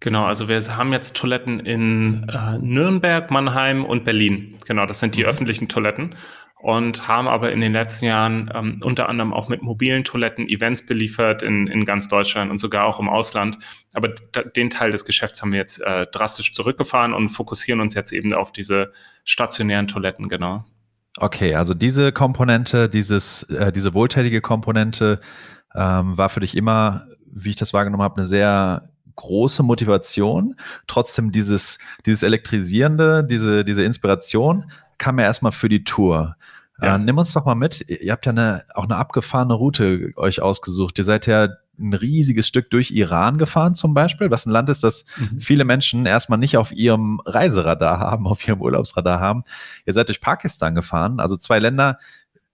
Genau, 0.00 0.24
also 0.24 0.48
wir 0.48 0.76
haben 0.76 0.92
jetzt 0.92 1.16
Toiletten 1.16 1.60
in 1.60 2.28
äh, 2.28 2.58
Nürnberg, 2.58 3.30
Mannheim 3.30 3.84
und 3.84 4.04
Berlin. 4.04 4.56
Genau, 4.66 4.86
das 4.86 4.98
sind 4.98 5.14
die 5.14 5.22
mhm. 5.22 5.28
öffentlichen 5.28 5.68
Toiletten 5.68 6.16
und 6.64 7.08
haben 7.08 7.28
aber 7.28 7.52
in 7.52 7.60
den 7.60 7.74
letzten 7.74 8.06
Jahren 8.06 8.50
ähm, 8.54 8.80
unter 8.82 9.10
anderem 9.10 9.34
auch 9.34 9.48
mit 9.48 9.60
mobilen 9.60 10.02
Toiletten 10.02 10.48
Events 10.48 10.86
beliefert 10.86 11.42
in, 11.42 11.66
in 11.66 11.84
ganz 11.84 12.08
Deutschland 12.08 12.50
und 12.50 12.56
sogar 12.56 12.86
auch 12.86 12.98
im 12.98 13.10
Ausland. 13.10 13.58
Aber 13.92 14.08
den 14.56 14.70
Teil 14.70 14.90
des 14.90 15.04
Geschäfts 15.04 15.42
haben 15.42 15.52
wir 15.52 15.58
jetzt 15.58 15.82
äh, 15.82 16.06
drastisch 16.06 16.54
zurückgefahren 16.54 17.12
und 17.12 17.28
fokussieren 17.28 17.82
uns 17.82 17.92
jetzt 17.92 18.12
eben 18.12 18.32
auf 18.32 18.50
diese 18.50 18.94
stationären 19.24 19.88
Toiletten, 19.88 20.30
genau. 20.30 20.64
Okay, 21.18 21.54
also 21.54 21.74
diese 21.74 22.12
Komponente, 22.12 22.88
dieses, 22.88 23.42
äh, 23.50 23.70
diese 23.70 23.92
wohltätige 23.92 24.40
Komponente 24.40 25.20
ähm, 25.74 26.16
war 26.16 26.30
für 26.30 26.40
dich 26.40 26.56
immer, 26.56 27.06
wie 27.30 27.50
ich 27.50 27.56
das 27.56 27.74
wahrgenommen 27.74 28.04
habe, 28.04 28.16
eine 28.16 28.26
sehr 28.26 28.88
große 29.16 29.62
Motivation. 29.62 30.56
Trotzdem 30.86 31.30
dieses, 31.30 31.78
dieses 32.06 32.22
elektrisierende, 32.22 33.22
diese, 33.22 33.66
diese 33.66 33.84
Inspiration 33.84 34.72
kam 34.96 35.18
ja 35.18 35.26
erstmal 35.26 35.52
für 35.52 35.68
die 35.68 35.84
Tour. 35.84 36.36
Ja. 36.80 36.96
Äh, 36.96 36.98
nimm 36.98 37.18
uns 37.18 37.32
doch 37.32 37.44
mal 37.44 37.54
mit. 37.54 37.88
Ihr 37.88 38.12
habt 38.12 38.26
ja 38.26 38.32
eine, 38.32 38.64
auch 38.74 38.84
eine 38.84 38.96
abgefahrene 38.96 39.54
Route 39.54 40.12
euch 40.16 40.40
ausgesucht. 40.42 40.98
Ihr 40.98 41.04
seid 41.04 41.26
ja 41.26 41.48
ein 41.78 41.92
riesiges 41.92 42.46
Stück 42.46 42.70
durch 42.70 42.90
Iran 42.92 43.38
gefahren 43.38 43.74
zum 43.74 43.94
Beispiel, 43.94 44.30
was 44.30 44.46
ein 44.46 44.50
Land 44.50 44.68
ist, 44.68 44.84
das 44.84 45.04
mhm. 45.16 45.40
viele 45.40 45.64
Menschen 45.64 46.06
erstmal 46.06 46.38
nicht 46.38 46.56
auf 46.56 46.72
ihrem 46.72 47.20
Reiseradar 47.24 47.98
haben, 47.98 48.26
auf 48.28 48.46
ihrem 48.46 48.60
Urlaubsradar 48.60 49.20
haben. 49.20 49.44
Ihr 49.86 49.92
seid 49.92 50.08
durch 50.08 50.20
Pakistan 50.20 50.74
gefahren, 50.74 51.20
also 51.20 51.36
zwei 51.36 51.58
Länder, 51.58 51.98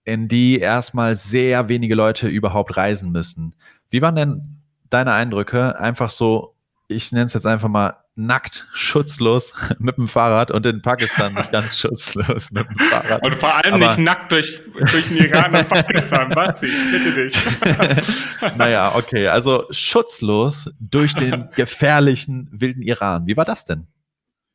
in 0.03 0.27
die 0.27 0.59
erstmal 0.59 1.15
sehr 1.15 1.69
wenige 1.69 1.93
Leute 1.93 2.27
überhaupt 2.27 2.75
reisen 2.77 3.11
müssen. 3.11 3.53
Wie 3.91 4.01
waren 4.01 4.15
denn 4.15 4.61
deine 4.89 5.13
Eindrücke, 5.13 5.79
einfach 5.79 6.09
so, 6.09 6.55
ich 6.87 7.11
nenne 7.11 7.25
es 7.25 7.33
jetzt 7.33 7.45
einfach 7.45 7.69
mal 7.69 8.00
nackt, 8.15 8.67
schutzlos 8.73 9.53
mit 9.79 9.97
dem 9.97 10.07
Fahrrad 10.07 10.51
und 10.51 10.65
in 10.65 10.81
Pakistan 10.81 11.33
nicht 11.33 11.51
ganz 11.51 11.77
schutzlos 11.77 12.51
mit 12.51 12.67
dem 12.69 12.77
Fahrrad. 12.77 13.23
Und 13.23 13.35
vor 13.35 13.55
allem 13.55 13.75
Aber, 13.75 13.87
nicht 13.87 13.97
nackt 13.99 14.31
durch, 14.31 14.61
durch 14.91 15.07
den 15.07 15.17
Iran 15.17 15.55
und 15.55 15.69
Pakistan, 15.69 16.31
was 16.35 16.61
ich 16.63 16.73
bitte 16.91 17.13
dich. 17.13 18.15
naja, 18.57 18.95
okay, 18.95 19.27
also 19.27 19.65
schutzlos 19.71 20.69
durch 20.79 21.13
den 21.15 21.49
gefährlichen 21.55 22.49
wilden 22.51 22.81
Iran. 22.81 23.27
Wie 23.27 23.37
war 23.37 23.45
das 23.45 23.65
denn? 23.65 23.87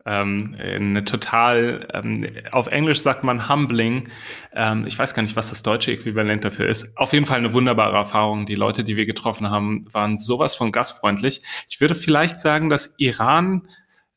Ähm, 0.07 0.57
eine 0.59 1.05
total, 1.05 1.89
ähm, 1.93 2.27
auf 2.53 2.69
Englisch 2.69 3.01
sagt 3.01 3.25
man 3.25 3.49
humbling. 3.49 4.09
Ähm, 4.55 4.87
ich 4.87 4.99
weiß 4.99 5.15
gar 5.15 5.23
nicht, 5.23 5.37
was 5.37 5.51
das 5.51 5.63
deutsche 5.63 5.93
Äquivalent 5.93 6.45
dafür 6.45 6.69
ist. 6.69 6.97
Auf 6.97 7.13
jeden 7.13 7.27
Fall 7.27 7.39
eine 7.39 7.53
wunderbare 7.53 7.97
Erfahrung. 7.97 8.47
Die 8.47 8.55
Leute, 8.55 8.85
die 8.85 8.97
wir 8.97 9.05
getroffen 9.05 9.51
haben, 9.51 9.87
waren 9.93 10.17
sowas 10.17 10.55
von 10.55 10.71
gastfreundlich. 10.71 11.43
Ich 11.69 11.81
würde 11.81 11.97
vielleicht 11.97 12.39
sagen, 12.39 12.71
dass 12.71 12.95
Iran 12.99 13.69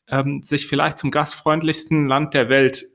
ähm, 0.08 0.44
sich 0.44 0.68
vielleicht 0.68 0.98
zum 1.00 1.12
gastfreundlichsten 1.12 2.08
Land 2.08 2.34
der 2.36 2.50
Welt 2.50 2.86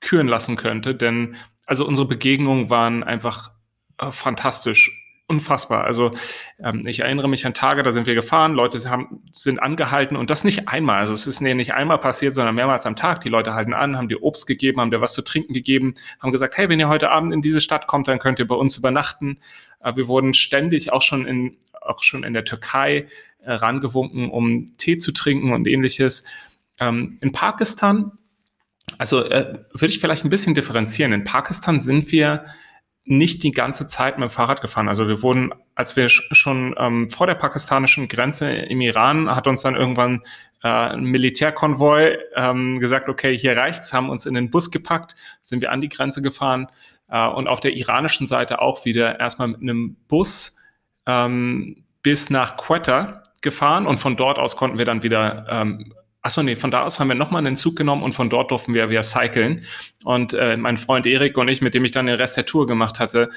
küren 0.00 0.28
lassen 0.28 0.56
könnte, 0.56 0.94
denn 0.94 1.36
also 1.66 1.86
unsere 1.86 2.06
Begegnungen 2.06 2.68
waren 2.68 3.02
einfach 3.02 3.52
äh, 3.98 4.10
fantastisch 4.10 5.03
unfassbar. 5.26 5.84
Also 5.84 6.12
ähm, 6.58 6.82
ich 6.86 7.00
erinnere 7.00 7.28
mich 7.28 7.46
an 7.46 7.54
Tage, 7.54 7.82
da 7.82 7.92
sind 7.92 8.06
wir 8.06 8.14
gefahren, 8.14 8.54
Leute 8.54 8.90
haben, 8.90 9.22
sind 9.30 9.58
angehalten 9.58 10.16
und 10.16 10.28
das 10.28 10.44
nicht 10.44 10.68
einmal. 10.68 10.98
Also 10.98 11.14
es 11.14 11.26
ist 11.26 11.40
nicht 11.40 11.72
einmal 11.72 11.98
passiert, 11.98 12.34
sondern 12.34 12.54
mehrmals 12.54 12.84
am 12.84 12.94
Tag. 12.94 13.22
Die 13.22 13.30
Leute 13.30 13.54
halten 13.54 13.72
an, 13.72 13.96
haben 13.96 14.08
dir 14.08 14.22
Obst 14.22 14.46
gegeben, 14.46 14.80
haben 14.80 14.90
dir 14.90 15.00
was 15.00 15.14
zu 15.14 15.22
trinken 15.22 15.54
gegeben, 15.54 15.94
haben 16.20 16.32
gesagt, 16.32 16.58
hey, 16.58 16.68
wenn 16.68 16.78
ihr 16.78 16.88
heute 16.88 17.10
Abend 17.10 17.32
in 17.32 17.40
diese 17.40 17.60
Stadt 17.60 17.86
kommt, 17.86 18.08
dann 18.08 18.18
könnt 18.18 18.38
ihr 18.38 18.46
bei 18.46 18.54
uns 18.54 18.76
übernachten. 18.76 19.38
Äh, 19.80 19.96
wir 19.96 20.08
wurden 20.08 20.34
ständig 20.34 20.92
auch 20.92 21.02
schon 21.02 21.26
in, 21.26 21.56
auch 21.80 22.02
schon 22.02 22.22
in 22.22 22.34
der 22.34 22.44
Türkei 22.44 23.06
äh, 23.42 23.52
rangewunken, 23.52 24.30
um 24.30 24.66
Tee 24.76 24.98
zu 24.98 25.12
trinken 25.12 25.54
und 25.54 25.66
ähnliches. 25.66 26.24
Ähm, 26.80 27.16
in 27.22 27.32
Pakistan, 27.32 28.12
also 28.98 29.24
äh, 29.24 29.58
würde 29.72 29.92
ich 29.92 30.00
vielleicht 30.00 30.24
ein 30.26 30.30
bisschen 30.30 30.54
differenzieren. 30.54 31.14
In 31.14 31.24
Pakistan 31.24 31.80
sind 31.80 32.12
wir 32.12 32.44
nicht 33.06 33.42
die 33.42 33.52
ganze 33.52 33.86
Zeit 33.86 34.18
mit 34.18 34.28
dem 34.28 34.32
Fahrrad 34.32 34.62
gefahren. 34.62 34.88
Also 34.88 35.06
wir 35.08 35.22
wurden, 35.22 35.52
als 35.74 35.94
wir 35.94 36.08
schon 36.08 36.74
ähm, 36.78 37.10
vor 37.10 37.26
der 37.26 37.34
pakistanischen 37.34 38.08
Grenze 38.08 38.50
im 38.50 38.80
Iran, 38.80 39.34
hat 39.34 39.46
uns 39.46 39.62
dann 39.62 39.76
irgendwann 39.76 40.22
äh, 40.62 40.68
ein 40.68 41.04
Militärkonvoi 41.04 42.16
ähm, 42.34 42.80
gesagt, 42.80 43.08
okay, 43.10 43.36
hier 43.36 43.56
reicht's, 43.56 43.92
haben 43.92 44.08
uns 44.08 44.24
in 44.24 44.34
den 44.34 44.50
Bus 44.50 44.70
gepackt, 44.70 45.16
sind 45.42 45.60
wir 45.60 45.70
an 45.70 45.82
die 45.82 45.90
Grenze 45.90 46.22
gefahren 46.22 46.68
äh, 47.10 47.26
und 47.26 47.46
auf 47.46 47.60
der 47.60 47.76
iranischen 47.76 48.26
Seite 48.26 48.62
auch 48.62 48.86
wieder 48.86 49.20
erstmal 49.20 49.48
mit 49.48 49.60
einem 49.60 49.96
Bus 50.08 50.56
ähm, 51.06 51.84
bis 52.02 52.30
nach 52.30 52.56
Quetta 52.56 53.22
gefahren 53.42 53.86
und 53.86 53.98
von 53.98 54.16
dort 54.16 54.38
aus 54.38 54.56
konnten 54.56 54.78
wir 54.78 54.86
dann 54.86 55.02
wieder 55.02 55.46
ähm, 55.50 55.92
Achso, 56.26 56.42
nee, 56.42 56.56
von 56.56 56.70
da 56.70 56.84
aus 56.84 56.98
haben 56.98 57.08
wir 57.08 57.14
nochmal 57.14 57.46
einen 57.46 57.54
Zug 57.54 57.76
genommen 57.76 58.02
und 58.02 58.12
von 58.12 58.30
dort 58.30 58.50
durften 58.50 58.72
wir 58.72 58.88
wieder 58.88 59.02
cyclen. 59.02 59.62
Und 60.04 60.32
äh, 60.32 60.56
mein 60.56 60.78
Freund 60.78 61.04
Erik 61.04 61.36
und 61.36 61.48
ich, 61.48 61.60
mit 61.60 61.74
dem 61.74 61.84
ich 61.84 61.92
dann 61.92 62.06
den 62.06 62.16
Rest 62.16 62.38
der 62.38 62.46
Tour 62.46 62.66
gemacht 62.66 62.98
hatte, 62.98 63.28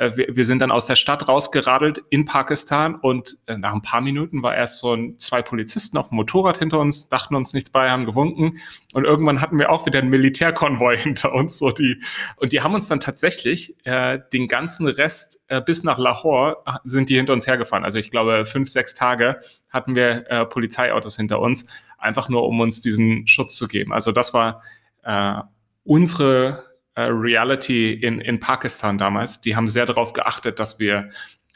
wir, 0.00 0.34
wir, 0.34 0.44
sind 0.46 0.60
dann 0.60 0.70
aus 0.70 0.86
der 0.86 0.96
Stadt 0.96 1.28
rausgeradelt 1.28 2.02
in 2.08 2.24
Pakistan 2.24 2.94
und 2.94 3.36
äh, 3.46 3.58
nach 3.58 3.74
ein 3.74 3.82
paar 3.82 4.00
Minuten 4.00 4.42
war 4.42 4.56
erst 4.56 4.78
so 4.78 4.94
ein, 4.94 5.18
zwei 5.18 5.42
Polizisten 5.42 5.98
auf 5.98 6.08
dem 6.08 6.16
Motorrad 6.16 6.58
hinter 6.58 6.78
uns, 6.78 7.08
dachten 7.08 7.34
uns 7.34 7.52
nichts 7.52 7.68
bei, 7.68 7.90
haben 7.90 8.06
gewunken 8.06 8.58
und 8.94 9.04
irgendwann 9.04 9.42
hatten 9.42 9.58
wir 9.58 9.70
auch 9.70 9.84
wieder 9.84 9.98
einen 9.98 10.08
Militärkonvoi 10.08 10.96
hinter 10.98 11.34
uns. 11.34 11.58
So 11.58 11.70
die, 11.70 12.02
und 12.36 12.52
die 12.52 12.62
haben 12.62 12.74
uns 12.74 12.88
dann 12.88 13.00
tatsächlich 13.00 13.76
äh, 13.84 14.18
den 14.32 14.48
ganzen 14.48 14.86
Rest 14.88 15.40
äh, 15.48 15.60
bis 15.60 15.82
nach 15.82 15.98
Lahore 15.98 16.62
äh, 16.64 16.72
sind 16.84 17.10
die 17.10 17.16
hinter 17.16 17.34
uns 17.34 17.46
hergefahren. 17.46 17.84
Also 17.84 17.98
ich 17.98 18.10
glaube 18.10 18.46
fünf, 18.46 18.70
sechs 18.70 18.94
Tage 18.94 19.40
hatten 19.68 19.94
wir 19.94 20.30
äh, 20.30 20.46
Polizeiautos 20.46 21.16
hinter 21.16 21.40
uns, 21.40 21.66
einfach 21.98 22.30
nur 22.30 22.46
um 22.46 22.58
uns 22.60 22.80
diesen 22.80 23.26
Schutz 23.26 23.54
zu 23.54 23.68
geben. 23.68 23.92
Also 23.92 24.12
das 24.12 24.32
war 24.32 24.62
äh, 25.02 25.42
unsere 25.84 26.69
äh, 26.94 27.02
Reality 27.02 27.92
in, 27.92 28.20
in 28.20 28.40
Pakistan 28.40 28.98
damals. 28.98 29.40
Die 29.40 29.56
haben 29.56 29.66
sehr 29.66 29.86
darauf 29.86 30.12
geachtet, 30.12 30.58
dass 30.58 30.78
wir 30.78 31.10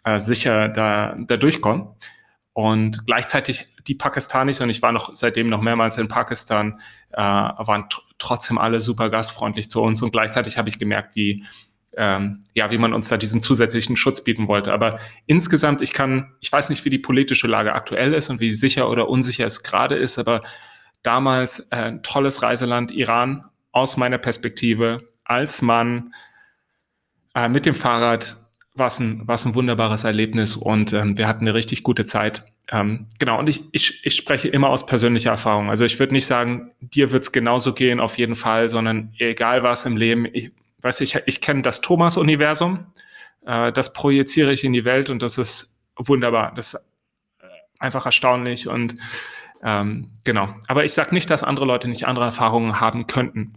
äh, 0.05 0.21
sicher 0.21 0.69
da, 0.69 1.17
da 1.19 1.37
durchkommen. 1.37 1.89
Und 2.53 3.05
gleichzeitig 3.07 3.67
die 3.87 3.95
Pakistanis, 3.95 4.61
und 4.61 4.71
ich 4.71 4.81
war 4.81 4.93
noch 4.93 5.15
seitdem 5.15 5.49
noch 5.49 5.61
mehrmals 5.61 5.99
in 5.99 6.09
Pakistan, 6.09 6.81
äh, 7.13 7.21
waren 7.21 7.89
trotzdem 8.19 8.59
alle 8.59 8.81
super 8.81 9.11
gastfreundlich 9.11 9.69
zu 9.69 9.83
uns. 9.83 10.03
Und 10.03 10.13
gleichzeitig 10.13 10.57
habe 10.57 10.69
ich 10.69 10.79
gemerkt, 10.79 11.17
wie, 11.17 11.45
ähm, 11.97 12.45
ja, 12.55 12.71
wie 12.71 12.79
man 12.79 12.95
uns 12.95 13.09
da 13.09 13.17
diesen 13.17 13.41
zusätzlichen 13.41 13.97
Schutz 13.97 14.23
bieten 14.23 14.47
wollte. 14.47 14.73
Aber 14.73 15.01
insgesamt, 15.27 15.83
ich 15.83 15.93
kann, 15.93 16.35
ich 16.41 16.51
weiß 16.51 16.69
nicht, 16.69 16.85
wie 16.85 16.91
die 16.91 16.99
politische 16.99 17.49
Lage 17.49 17.75
aktuell 17.75 18.15
ist 18.15 18.31
und 18.31 18.41
wie 18.41 18.53
sicher 18.53 18.89
oder 18.89 19.09
unsicher 19.09 19.47
es 19.47 19.63
gerade 19.65 19.97
ist, 19.97 20.19
aber 20.19 20.43
damals 21.03 21.61
äh, 21.71 21.77
ein 21.77 22.03
tolles 22.03 22.43
Reiseland 22.43 22.93
Iran 22.93 23.45
aus 23.73 23.97
meiner 23.97 24.19
Perspektive 24.19 25.09
als 25.25 25.63
Mann 25.63 26.15
äh, 27.35 27.49
mit 27.49 27.67
dem 27.67 27.75
Fahrrad 27.75 28.37
war 28.75 28.89
es 28.89 28.99
ein, 28.99 29.27
war's 29.27 29.45
ein 29.45 29.55
wunderbares 29.55 30.05
Erlebnis 30.05 30.57
und 30.57 30.93
ähm, 30.93 31.17
wir 31.17 31.29
hatten 31.29 31.45
eine 31.45 31.55
richtig 31.55 31.83
gute 31.83 32.05
Zeit. 32.05 32.45
Ähm, 32.71 33.07
genau, 33.19 33.39
und 33.39 33.49
ich, 33.49 33.65
ich, 33.73 34.05
ich 34.05 34.17
spreche 34.17 34.49
immer 34.49 34.71
aus 34.71 34.87
persönlicher 34.87 35.31
Erfahrung. 35.31 35.71
Also 35.71 35.85
ich 35.85 35.99
würde 35.99 36.13
nicht 36.13 36.27
sagen, 36.27 36.73
dir 36.81 37.13
wird 37.13 37.25
es 37.25 37.33
genauso 37.33 37.73
gehen, 37.73 38.01
auf 38.01 38.19
jeden 38.19 38.37
Fall, 38.37 38.69
sondern 38.69 39.13
egal 39.19 39.63
was 39.63 39.85
im 39.85 39.97
Leben, 39.97 40.27
ich 40.33 40.51
weiß 40.81 41.01
ich, 41.01 41.19
ich 41.27 41.41
kenne 41.41 41.63
das 41.63 41.81
Thomas-Universum, 41.81 42.87
äh, 43.47 43.73
das 43.73 43.93
projiziere 43.93 44.53
ich 44.53 44.65
in 44.65 44.73
die 44.73 44.85
Welt 44.85 45.09
und 45.11 45.23
das 45.23 45.39
ist 45.39 45.79
wunderbar. 45.97 46.53
Das 46.55 46.75
ist 46.75 46.81
äh, 47.41 47.47
einfach 47.79 48.07
erstaunlich 48.07 48.67
und 48.67 48.97
ähm, 49.63 50.11
genau. 50.25 50.55
Aber 50.67 50.85
ich 50.85 50.93
sage 50.93 51.15
nicht, 51.15 51.31
dass 51.31 51.43
andere 51.43 51.65
Leute 51.65 51.89
nicht 51.89 52.07
andere 52.07 52.27
Erfahrungen 52.27 52.81
haben 52.81 53.07
könnten. 53.07 53.55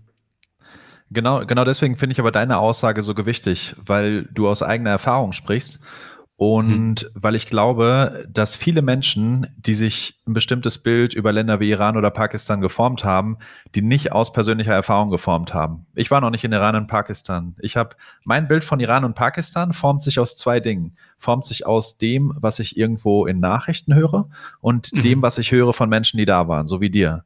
Genau, 1.10 1.46
genau 1.46 1.63
deswegen 1.63 1.96
finde 1.96 2.13
ich 2.13 2.20
aber 2.20 2.32
deine 2.32 2.58
Aussage 2.58 3.02
so 3.02 3.13
gewichtig, 3.13 3.76
weil 3.78 4.24
du 4.26 4.48
aus 4.48 4.62
eigener 4.62 4.89
Erfahrung 4.89 5.34
sprichst 5.34 5.80
und 6.38 7.02
hm. 7.02 7.10
weil 7.15 7.34
ich 7.34 7.48
glaube, 7.48 8.28
dass 8.32 8.54
viele 8.54 8.84
Menschen, 8.84 9.48
die 9.58 9.74
sich 9.74 10.20
ein 10.28 10.34
bestimmtes 10.34 10.78
Bild 10.78 11.15
über 11.15 11.34
Länder 11.34 11.60
wie 11.60 11.72
Iran 11.72 11.98
oder 11.98 12.12
Pakistan 12.12 12.62
geformt 12.62 13.04
haben, 13.04 13.39
die 13.74 13.82
nicht 13.82 14.12
aus 14.12 14.32
persönlicher 14.32 14.74
Erfahrung 14.74 15.10
geformt 15.10 15.56
haben. 15.56 15.88
Ich 15.96 16.12
war 16.12 16.22
noch 16.22 16.30
nicht 16.30 16.43
in 16.43 16.52
Iran 16.52 16.76
und 16.76 16.86
Pakistan. 16.86 17.56
Ich 17.58 17.76
habe 17.76 17.96
mein 18.24 18.48
Bild 18.48 18.63
von 18.63 18.80
Iran 18.80 19.04
und 19.04 19.15
Pakistan 19.15 19.74
formt 19.74 20.04
sich 20.04 20.20
aus 20.20 20.36
zwei 20.36 20.60
Dingen. 20.60 20.96
Formt 21.17 21.46
sich 21.48 21.65
aus 21.65 21.98
dem, 21.98 22.32
was 22.39 22.60
ich 22.60 22.78
irgendwo 22.78 23.26
in 23.26 23.39
Nachrichten 23.39 23.96
höre 23.96 24.30
und 24.62 24.93
mhm. 24.93 25.02
dem, 25.02 25.22
was 25.24 25.39
ich 25.39 25.52
höre 25.52 25.74
von 25.74 25.89
Menschen, 25.89 26.17
die 26.17 26.26
da 26.26 26.48
waren, 26.48 26.67
so 26.67 26.82
wie 26.82 26.91
dir. 26.91 27.24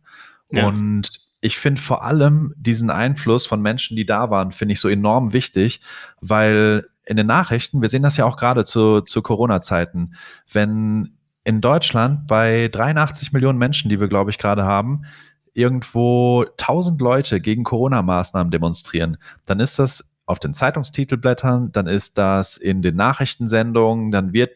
Ja. 0.52 0.68
Und 0.68 1.31
ich 1.42 1.58
finde 1.58 1.82
vor 1.82 2.04
allem 2.04 2.54
diesen 2.56 2.92
Einfluss 2.92 3.48
von 3.48 3.62
Menschen, 3.62 3.98
die 3.98 4.06
da 4.06 4.30
waren, 4.30 4.52
finde 4.52 4.74
ich 4.74 4.80
so 4.80 4.88
enorm 4.88 5.34
wichtig, 5.34 5.82
weil 6.22 6.88
in 7.06 7.18
den 7.18 7.28
Nachrichten, 7.28 7.82
wir 7.82 7.90
sehen 7.90 8.04
das 8.04 8.16
ja 8.16 8.26
auch 8.26 8.38
gerade 8.38 8.64
zu, 8.64 9.02
zu 9.02 9.24
Corona-Zeiten, 9.24 10.14
wenn 10.52 11.18
in 11.44 11.60
Deutschland 11.60 12.28
bei 12.28 12.70
83 12.72 13.34
Millionen 13.34 13.58
Menschen, 13.58 13.90
die 13.90 14.00
wir, 14.00 14.08
glaube 14.08 14.30
ich, 14.30 14.38
gerade 14.38 14.64
haben, 14.64 15.06
irgendwo 15.54 16.46
1000 16.60 17.02
Leute 17.02 17.42
gegen 17.42 17.64
Corona-Maßnahmen 17.64 18.52
demonstrieren, 18.52 19.18
dann 19.46 19.60
ist 19.60 19.80
das 19.80 20.16
auf 20.28 20.40
den 20.40 20.54
Zeitungstitelblättern, 20.54 21.72
dann 21.72 21.88
ist 21.88 22.20
das 22.20 22.58
in 22.58 22.84
den 22.84 22.96
Nachrichtensendungen, 22.96 24.12
dann 24.12 24.32
wird 24.32 24.52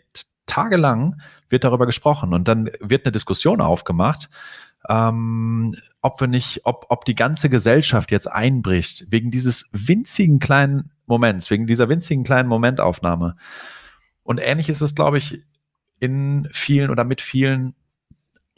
tagelang 0.46 1.20
wird 1.50 1.64
darüber 1.64 1.86
gesprochen 1.86 2.34
und 2.34 2.48
dann 2.48 2.70
wird 2.80 3.06
eine 3.06 3.12
Diskussion 3.12 3.62
aufgemacht 3.62 4.30
ähm, 4.90 5.76
ob 6.02 6.20
wir 6.22 6.28
nicht, 6.28 6.62
ob, 6.64 6.86
ob 6.90 7.06
die 7.06 7.16
ganze 7.16 7.50
Gesellschaft 7.50 8.12
jetzt 8.12 8.32
einbricht, 8.32 9.06
wegen 9.10 9.32
dieses 9.32 9.70
winzigen 9.72 10.40
kleinen 10.40 10.92
Moments, 11.06 11.50
wegen 11.50 11.68
dieser 11.68 11.90
winzigen 11.90 12.24
kleinen 12.24 12.50
Momentaufnahme. 12.50 13.36
Und 14.24 14.40
ähnlich 14.40 14.70
ist 14.70 14.82
es, 14.82 14.96
glaube 14.96 15.18
ich, 15.18 15.42
in 16.00 16.48
vielen 16.52 16.90
oder 16.90 17.04
mit 17.04 17.22
vielen 17.22 17.76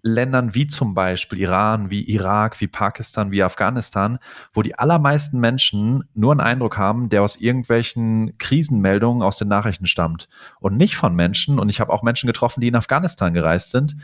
Ländern 0.03 0.53
wie 0.53 0.67
zum 0.67 0.93
Beispiel 0.93 1.39
Iran, 1.39 1.89
wie 1.89 2.03
Irak, 2.03 2.61
wie 2.61 2.67
Pakistan, 2.67 3.31
wie 3.31 3.43
Afghanistan, 3.43 4.19
wo 4.53 4.61
die 4.61 4.77
allermeisten 4.77 5.39
Menschen 5.39 6.05
nur 6.13 6.31
einen 6.31 6.39
Eindruck 6.39 6.77
haben, 6.77 7.09
der 7.09 7.23
aus 7.23 7.35
irgendwelchen 7.35 8.37
Krisenmeldungen 8.37 9.23
aus 9.23 9.37
den 9.37 9.47
Nachrichten 9.47 9.87
stammt 9.87 10.29
und 10.59 10.77
nicht 10.77 10.95
von 10.95 11.15
Menschen. 11.15 11.59
Und 11.59 11.69
ich 11.69 11.79
habe 11.79 11.91
auch 11.91 12.03
Menschen 12.03 12.27
getroffen, 12.27 12.61
die 12.61 12.67
in 12.67 12.75
Afghanistan 12.75 13.33
gereist 13.33 13.71
sind, 13.71 13.95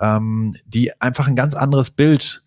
ähm, 0.00 0.56
die 0.66 1.00
einfach 1.00 1.28
ein 1.28 1.36
ganz 1.36 1.54
anderes 1.54 1.90
Bild 1.90 2.42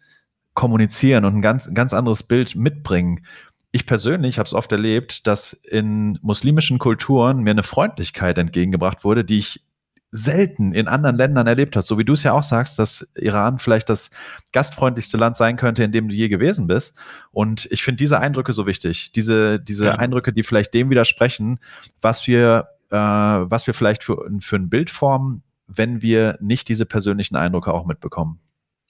kommunizieren 0.53 1.25
und 1.25 1.35
ein 1.35 1.41
ganz, 1.41 1.69
ganz 1.73 1.93
anderes 1.93 2.23
Bild 2.23 2.55
mitbringen. 2.55 3.25
Ich 3.71 3.85
persönlich 3.85 4.39
habe 4.39 4.47
es 4.47 4.53
oft 4.53 4.71
erlebt, 4.71 5.27
dass 5.27 5.53
in 5.53 6.17
muslimischen 6.21 6.79
Kulturen 6.79 7.43
mir 7.43 7.51
eine 7.51 7.63
Freundlichkeit 7.63 8.37
entgegengebracht 8.37 9.03
wurde, 9.03 9.23
die 9.23 9.37
ich 9.37 9.63
selten 10.11 10.73
in 10.73 10.87
anderen 10.87 11.15
Ländern 11.15 11.47
erlebt 11.47 11.75
habe. 11.75 11.85
So 11.85 11.97
wie 11.97 12.05
du 12.05 12.13
es 12.13 12.23
ja 12.23 12.31
auch 12.31 12.43
sagst, 12.43 12.79
dass 12.79 13.07
Iran 13.15 13.59
vielleicht 13.59 13.89
das 13.89 14.09
gastfreundlichste 14.53 15.17
Land 15.17 15.37
sein 15.37 15.57
könnte, 15.57 15.83
in 15.83 15.91
dem 15.91 16.07
du 16.07 16.15
je 16.15 16.29
gewesen 16.29 16.67
bist. 16.67 16.97
Und 17.31 17.67
ich 17.71 17.83
finde 17.83 17.97
diese 17.97 18.19
Eindrücke 18.19 18.53
so 18.53 18.65
wichtig. 18.65 19.11
Diese, 19.11 19.59
diese 19.59 19.85
ja. 19.85 19.95
Eindrücke, 19.95 20.33
die 20.33 20.43
vielleicht 20.43 20.73
dem 20.73 20.89
widersprechen, 20.89 21.59
was 22.01 22.25
wir, 22.25 22.69
äh, 22.89 22.97
was 22.97 23.67
wir 23.67 23.73
vielleicht 23.73 24.03
für, 24.03 24.29
für 24.39 24.55
ein 24.55 24.69
Bild 24.69 24.89
formen, 24.89 25.43
wenn 25.67 26.01
wir 26.01 26.37
nicht 26.41 26.69
diese 26.69 26.85
persönlichen 26.85 27.35
Eindrücke 27.35 27.73
auch 27.73 27.85
mitbekommen. 27.85 28.39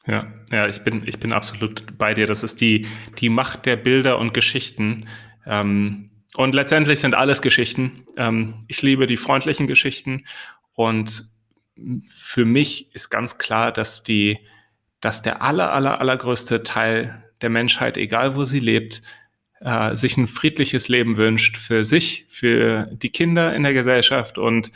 Ja, 0.05 0.31
ja, 0.51 0.67
ich 0.67 0.83
bin, 0.83 1.03
ich 1.05 1.19
bin 1.19 1.33
absolut 1.33 1.97
bei 1.97 2.13
dir. 2.13 2.27
Das 2.27 2.43
ist 2.43 2.61
die, 2.61 2.87
die 3.17 3.29
Macht 3.29 3.65
der 3.65 3.75
Bilder 3.75 4.19
und 4.19 4.33
Geschichten. 4.33 5.07
Ähm, 5.45 6.11
und 6.35 6.55
letztendlich 6.55 6.99
sind 6.99 7.13
alles 7.13 7.41
Geschichten. 7.41 8.05
Ähm, 8.15 8.63
ich 8.67 8.81
liebe 8.81 9.05
die 9.07 9.17
freundlichen 9.17 9.67
Geschichten. 9.67 10.25
Und 10.73 11.29
für 12.05 12.45
mich 12.45 12.93
ist 12.95 13.09
ganz 13.09 13.37
klar, 13.37 13.71
dass 13.71 14.03
die, 14.03 14.39
dass 15.01 15.21
der 15.21 15.41
aller, 15.41 15.73
aller, 15.73 15.99
allergrößte 15.99 16.63
Teil 16.63 17.23
der 17.41 17.49
Menschheit, 17.49 17.97
egal 17.97 18.35
wo 18.35 18.45
sie 18.45 18.59
lebt, 18.59 19.01
äh, 19.59 19.95
sich 19.95 20.17
ein 20.17 20.27
friedliches 20.27 20.87
Leben 20.87 21.17
wünscht 21.17 21.57
für 21.57 21.83
sich, 21.83 22.25
für 22.29 22.87
die 22.91 23.09
Kinder 23.09 23.53
in 23.55 23.63
der 23.63 23.73
Gesellschaft 23.73 24.37
und 24.37 24.71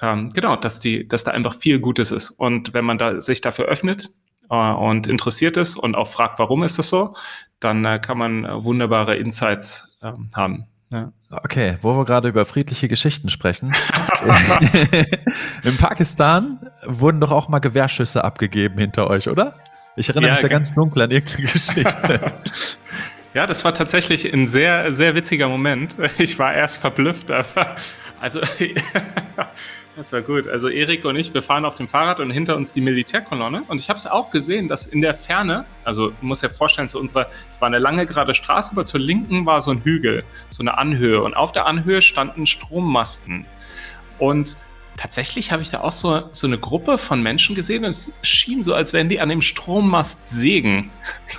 ähm, 0.00 0.28
genau, 0.30 0.56
dass 0.56 0.80
die, 0.80 1.06
dass 1.06 1.24
da 1.24 1.32
einfach 1.32 1.54
viel 1.54 1.80
Gutes 1.80 2.10
ist. 2.10 2.30
Und 2.30 2.74
wenn 2.74 2.84
man 2.84 2.98
da 2.98 3.20
sich 3.20 3.40
dafür 3.40 3.66
öffnet 3.66 4.10
äh, 4.50 4.54
und 4.54 5.06
interessiert 5.06 5.56
ist 5.56 5.76
und 5.76 5.96
auch 5.96 6.08
fragt, 6.08 6.38
warum 6.38 6.62
ist 6.62 6.78
das 6.78 6.88
so, 6.88 7.14
dann 7.60 7.84
äh, 7.84 7.98
kann 7.98 8.18
man 8.18 8.44
äh, 8.44 8.64
wunderbare 8.64 9.16
Insights 9.16 9.98
ähm, 10.02 10.28
haben. 10.34 10.66
Ja. 10.92 11.12
Okay, 11.30 11.76
wo 11.82 11.94
wir 11.96 12.04
gerade 12.06 12.28
über 12.28 12.46
friedliche 12.46 12.88
Geschichten 12.88 13.28
sprechen. 13.28 13.74
In 15.62 15.76
Pakistan 15.76 16.70
wurden 16.86 17.20
doch 17.20 17.30
auch 17.30 17.48
mal 17.48 17.58
Gewehrschüsse 17.58 18.24
abgegeben 18.24 18.78
hinter 18.78 19.10
euch, 19.10 19.28
oder? 19.28 19.54
Ich 19.96 20.08
erinnere 20.08 20.28
ja, 20.28 20.32
mich 20.34 20.40
da 20.40 20.48
ganz 20.48 20.72
dunkel 20.74 21.02
an 21.02 21.10
irgendeine 21.10 21.48
Geschichte. 21.48 22.32
Ja, 23.34 23.46
das 23.46 23.62
war 23.62 23.74
tatsächlich 23.74 24.32
ein 24.32 24.48
sehr, 24.48 24.90
sehr 24.90 25.14
witziger 25.14 25.48
Moment. 25.48 25.94
Ich 26.18 26.38
war 26.38 26.54
erst 26.54 26.78
verblüfft, 26.78 27.30
aber 27.30 27.76
also 28.20 28.40
Das 29.98 30.12
war 30.12 30.22
gut. 30.22 30.46
Also 30.46 30.68
Erik 30.68 31.04
und 31.04 31.16
ich, 31.16 31.34
wir 31.34 31.42
fahren 31.42 31.64
auf 31.64 31.74
dem 31.74 31.88
Fahrrad 31.88 32.20
und 32.20 32.30
hinter 32.30 32.54
uns 32.54 32.70
die 32.70 32.80
Militärkolonne. 32.80 33.64
Und 33.66 33.80
ich 33.80 33.88
habe 33.88 33.98
es 33.98 34.06
auch 34.06 34.30
gesehen, 34.30 34.68
dass 34.68 34.86
in 34.86 35.00
der 35.00 35.12
Ferne, 35.12 35.64
also 35.82 36.12
musst 36.20 36.44
dir 36.44 36.50
vorstellen, 36.50 36.86
zu 36.86 37.00
unserer, 37.00 37.26
es 37.50 37.60
war 37.60 37.66
eine 37.66 37.80
lange 37.80 38.06
gerade 38.06 38.32
Straße, 38.32 38.70
aber 38.70 38.84
zur 38.84 39.00
Linken 39.00 39.44
war 39.44 39.60
so 39.60 39.72
ein 39.72 39.82
Hügel, 39.82 40.22
so 40.50 40.62
eine 40.62 40.78
Anhöhe. 40.78 41.20
Und 41.20 41.34
auf 41.36 41.50
der 41.50 41.66
Anhöhe 41.66 42.00
standen 42.00 42.46
Strommasten. 42.46 43.44
Und 44.20 44.56
tatsächlich 44.96 45.50
habe 45.50 45.62
ich 45.62 45.70
da 45.70 45.80
auch 45.80 45.90
so, 45.90 46.28
so 46.30 46.46
eine 46.46 46.58
Gruppe 46.58 46.96
von 46.96 47.20
Menschen 47.20 47.56
gesehen 47.56 47.82
und 47.84 47.90
es 47.90 48.12
schien 48.22 48.62
so, 48.62 48.74
als 48.74 48.92
wären 48.92 49.08
die 49.08 49.18
an 49.18 49.28
dem 49.28 49.42
Strommast 49.42 50.28
sägen. 50.28 50.92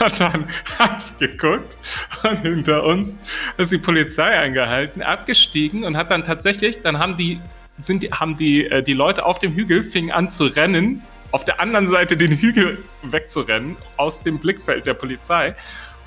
und 0.00 0.20
dann 0.20 0.48
habe 0.78 0.96
ich 0.96 1.18
geguckt 1.18 1.76
und 2.22 2.38
hinter 2.42 2.84
uns 2.84 3.18
ist 3.56 3.72
die 3.72 3.78
Polizei 3.78 4.38
eingehalten, 4.38 5.02
abgestiegen 5.02 5.82
und 5.82 5.96
hat 5.96 6.12
dann 6.12 6.22
tatsächlich, 6.22 6.82
dann 6.82 7.00
haben 7.00 7.16
die 7.16 7.40
sind, 7.84 8.04
haben 8.12 8.36
die, 8.36 8.66
äh, 8.66 8.82
die 8.82 8.94
Leute 8.94 9.24
auf 9.24 9.38
dem 9.38 9.54
Hügel 9.54 9.82
fingen 9.82 10.10
an 10.10 10.28
zu 10.28 10.46
rennen, 10.46 11.02
auf 11.32 11.44
der 11.44 11.60
anderen 11.60 11.86
Seite 11.88 12.16
den 12.16 12.32
Hügel 12.32 12.78
wegzurennen, 13.02 13.76
aus 13.96 14.20
dem 14.22 14.38
Blickfeld 14.38 14.86
der 14.86 14.94
Polizei. 14.94 15.54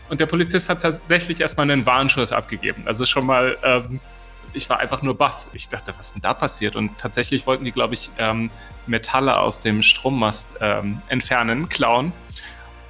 Und 0.10 0.20
der 0.20 0.26
Polizist 0.26 0.70
hat 0.70 0.82
tatsächlich 0.82 1.42
erstmal 1.42 1.70
einen 1.70 1.86
Warnschuss 1.86 2.32
abgegeben. 2.32 2.84
Also 2.86 3.06
schon 3.06 3.26
mal, 3.26 3.58
ähm, 3.64 4.00
ich 4.54 4.70
war 4.70 4.80
einfach 4.80 5.02
nur 5.02 5.18
baff. 5.18 5.48
Ich 5.54 5.70
dachte, 5.70 5.94
was 5.98 6.08
ist 6.08 6.16
denn 6.16 6.22
da 6.22 6.34
passiert? 6.34 6.76
Und 6.76 6.98
tatsächlich 6.98 7.48
wollten 7.48 7.64
die, 7.64 7.72
glaube 7.72 7.94
ich, 7.94 8.12
ähm, 8.18 8.52
Metalle 8.86 9.40
aus 9.40 9.62
dem 9.62 9.82
Strommast 9.82 10.56
ähm, 10.60 10.96
entfernen, 11.08 11.70
klauen. 11.70 12.12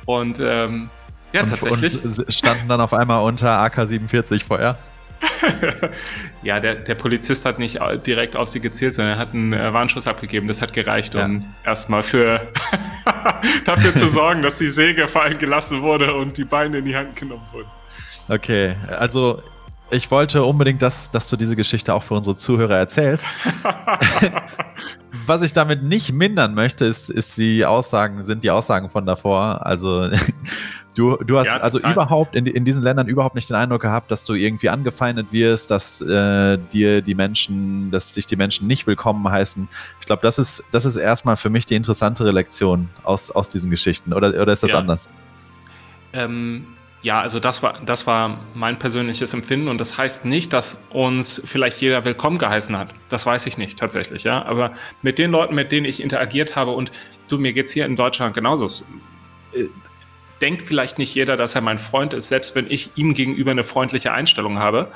Und 0.06 0.40
ähm, 0.40 0.90
ja, 1.32 1.42
und, 1.42 1.50
tatsächlich. 1.50 2.04
Und 2.04 2.34
standen 2.34 2.68
dann 2.68 2.82
auf 2.82 2.94
einmal 2.94 3.24
unter 3.24 3.60
AK-47 3.60 4.46
Feuer. 4.46 4.78
ja, 6.44 6.60
der, 6.60 6.76
der 6.76 6.96
Polizist 6.96 7.46
hat 7.46 7.60
nicht 7.60 7.80
direkt 8.06 8.36
auf 8.36 8.50
sie 8.50 8.60
gezielt, 8.60 8.96
sondern 8.96 9.16
er 9.16 9.20
hat 9.20 9.34
einen 9.34 9.54
äh, 9.54 9.74
Warnschuss 9.74 10.08
abgegeben. 10.08 10.48
Das 10.48 10.62
hat 10.62 10.74
gereicht, 10.74 11.16
um 11.16 11.42
ja. 11.42 11.70
erstmal 11.70 12.04
für 12.04 12.42
dafür 13.66 13.96
zu 13.96 14.08
sorgen, 14.08 14.42
dass 14.42 14.58
die 14.58 14.68
Säge 14.68 15.08
fallen 15.08 15.38
gelassen 15.38 15.82
wurde 15.82 16.14
und 16.14 16.38
die 16.38 16.46
Beine 16.46 16.80
in 16.80 16.86
die 16.86 16.96
Hand 16.96 17.16
genommen 17.16 17.46
wurden. 17.52 17.70
Okay, 18.30 18.76
also 18.98 19.42
ich 19.92 20.10
wollte 20.10 20.44
unbedingt, 20.44 20.82
dass, 20.82 21.12
dass 21.12 21.30
du 21.30 21.36
diese 21.36 21.56
Geschichte 21.56 21.94
auch 21.94 22.04
für 22.04 22.16
unsere 22.16 22.38
Zuhörer 22.38 22.78
erzählst. 22.78 23.28
Was 25.26 25.42
ich 25.42 25.54
damit 25.54 25.84
nicht 25.84 26.12
mindern 26.12 26.56
möchte, 26.56 26.86
ist, 26.86 27.10
ist 27.10 27.38
die 27.38 27.66
Aussagen, 27.66 28.24
sind 28.24 28.44
die 28.44 28.50
Aussagen 28.50 28.90
von 28.90 29.06
davor. 29.06 29.66
Also 29.66 30.10
du, 30.96 31.18
du 31.18 31.38
hast 31.38 31.48
ja, 31.48 31.58
also 31.58 31.80
überhaupt 31.80 32.36
in, 32.36 32.46
in 32.46 32.66
diesen 32.66 32.84
Ländern 32.84 33.08
überhaupt 33.08 33.36
nicht 33.36 33.50
den 33.50 33.56
Eindruck 33.56 33.82
gehabt, 33.82 34.12
dass 34.12 34.24
du 34.24 34.34
irgendwie 34.34 34.70
angefeindet 34.70 35.32
wirst, 35.32 35.72
dass 35.72 36.02
äh, 36.02 36.58
dir 36.72 37.02
die 37.02 37.16
Menschen, 37.16 37.92
dass 37.92 38.12
dich 38.14 38.26
die 38.26 38.36
Menschen 38.36 38.68
nicht 38.68 38.88
willkommen 38.88 39.30
heißen. 39.30 39.68
Ich 40.00 40.06
glaube, 40.06 40.22
das 40.22 40.40
ist, 40.40 40.64
das 40.72 40.86
ist 40.86 40.96
erstmal 40.96 41.38
für 41.38 41.50
mich 41.50 41.66
die 41.66 41.76
interessantere 41.76 42.32
Lektion 42.32 42.90
aus, 43.04 43.32
aus 43.32 43.50
diesen 43.50 43.70
Geschichten. 43.70 44.14
Oder, 44.14 44.30
oder 44.30 44.54
ist 44.54 44.64
das 44.64 44.72
ja. 44.72 44.80
anders? 44.80 45.10
Ähm, 46.14 46.68
ja, 47.04 47.20
also 47.20 47.42
das 47.42 47.62
war, 47.62 47.80
das 47.86 48.08
war 48.08 48.40
mein 48.54 48.80
persönliches 48.80 49.34
Empfinden 49.34 49.68
und 49.68 49.78
das 49.78 49.98
heißt 49.98 50.24
nicht, 50.24 50.54
dass 50.54 50.82
uns 50.90 51.42
vielleicht 51.44 51.82
jeder 51.82 52.06
willkommen 52.06 52.38
geheißen 52.38 52.78
hat. 52.78 52.94
Das 53.10 53.26
weiß 53.26 53.46
ich 53.46 53.58
nicht 53.58 53.78
tatsächlich, 53.78 54.24
ja. 54.24 54.44
Aber 54.46 54.72
mit 55.02 55.18
den 55.18 55.32
Leuten, 55.32 55.54
mit 55.54 55.74
denen 55.74 55.86
ich 55.86 56.02
interagiert 56.02 56.56
habe 56.56 56.72
und 56.72 56.92
du, 57.28 57.38
mir 57.38 57.52
geht's 57.52 57.74
hier 57.74 57.86
in 57.86 57.98
Deutschland 57.98 58.34
genauso. 58.34 58.86
Denkt 60.44 60.64
vielleicht 60.64 60.98
nicht 60.98 61.16
jeder, 61.16 61.38
dass 61.38 61.56
er 61.56 61.62
mein 61.62 61.80
Freund 61.80 62.14
ist, 62.14 62.28
selbst 62.28 62.54
wenn 62.54 62.70
ich 62.70 62.90
ihm 62.96 63.14
gegenüber 63.14 63.52
eine 63.52 63.64
freundliche 63.64 64.12
Einstellung 64.12 64.60
habe. 64.60 64.92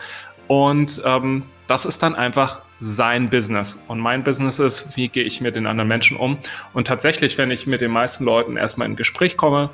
Und 0.48 1.02
ähm, 1.06 1.44
das 1.68 1.86
ist 1.86 2.04
dann 2.04 2.16
einfach 2.16 2.64
sein 2.82 3.30
Business. 3.30 3.82
Und 3.88 4.00
mein 4.00 4.26
Business 4.26 4.60
ist, 4.60 4.98
wie 4.98 5.08
gehe 5.08 5.24
ich 5.24 5.40
mit 5.40 5.56
den 5.56 5.66
anderen 5.66 5.88
Menschen 5.88 6.18
um? 6.18 6.38
Und 6.74 6.88
tatsächlich, 6.88 7.38
wenn 7.38 7.50
ich 7.50 7.66
mit 7.66 7.80
den 7.80 7.92
meisten 7.92 8.26
Leuten 8.26 8.58
erstmal 8.58 8.90
in 8.90 8.98
Gespräch 8.98 9.38
komme, 9.38 9.70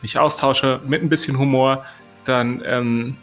mich 0.00 0.16
austausche 0.16 0.80
mit 0.86 1.02
ein 1.02 1.08
bisschen 1.08 1.40
Humor, 1.40 1.84
dann, 2.22 2.62
ähm, 2.64 3.16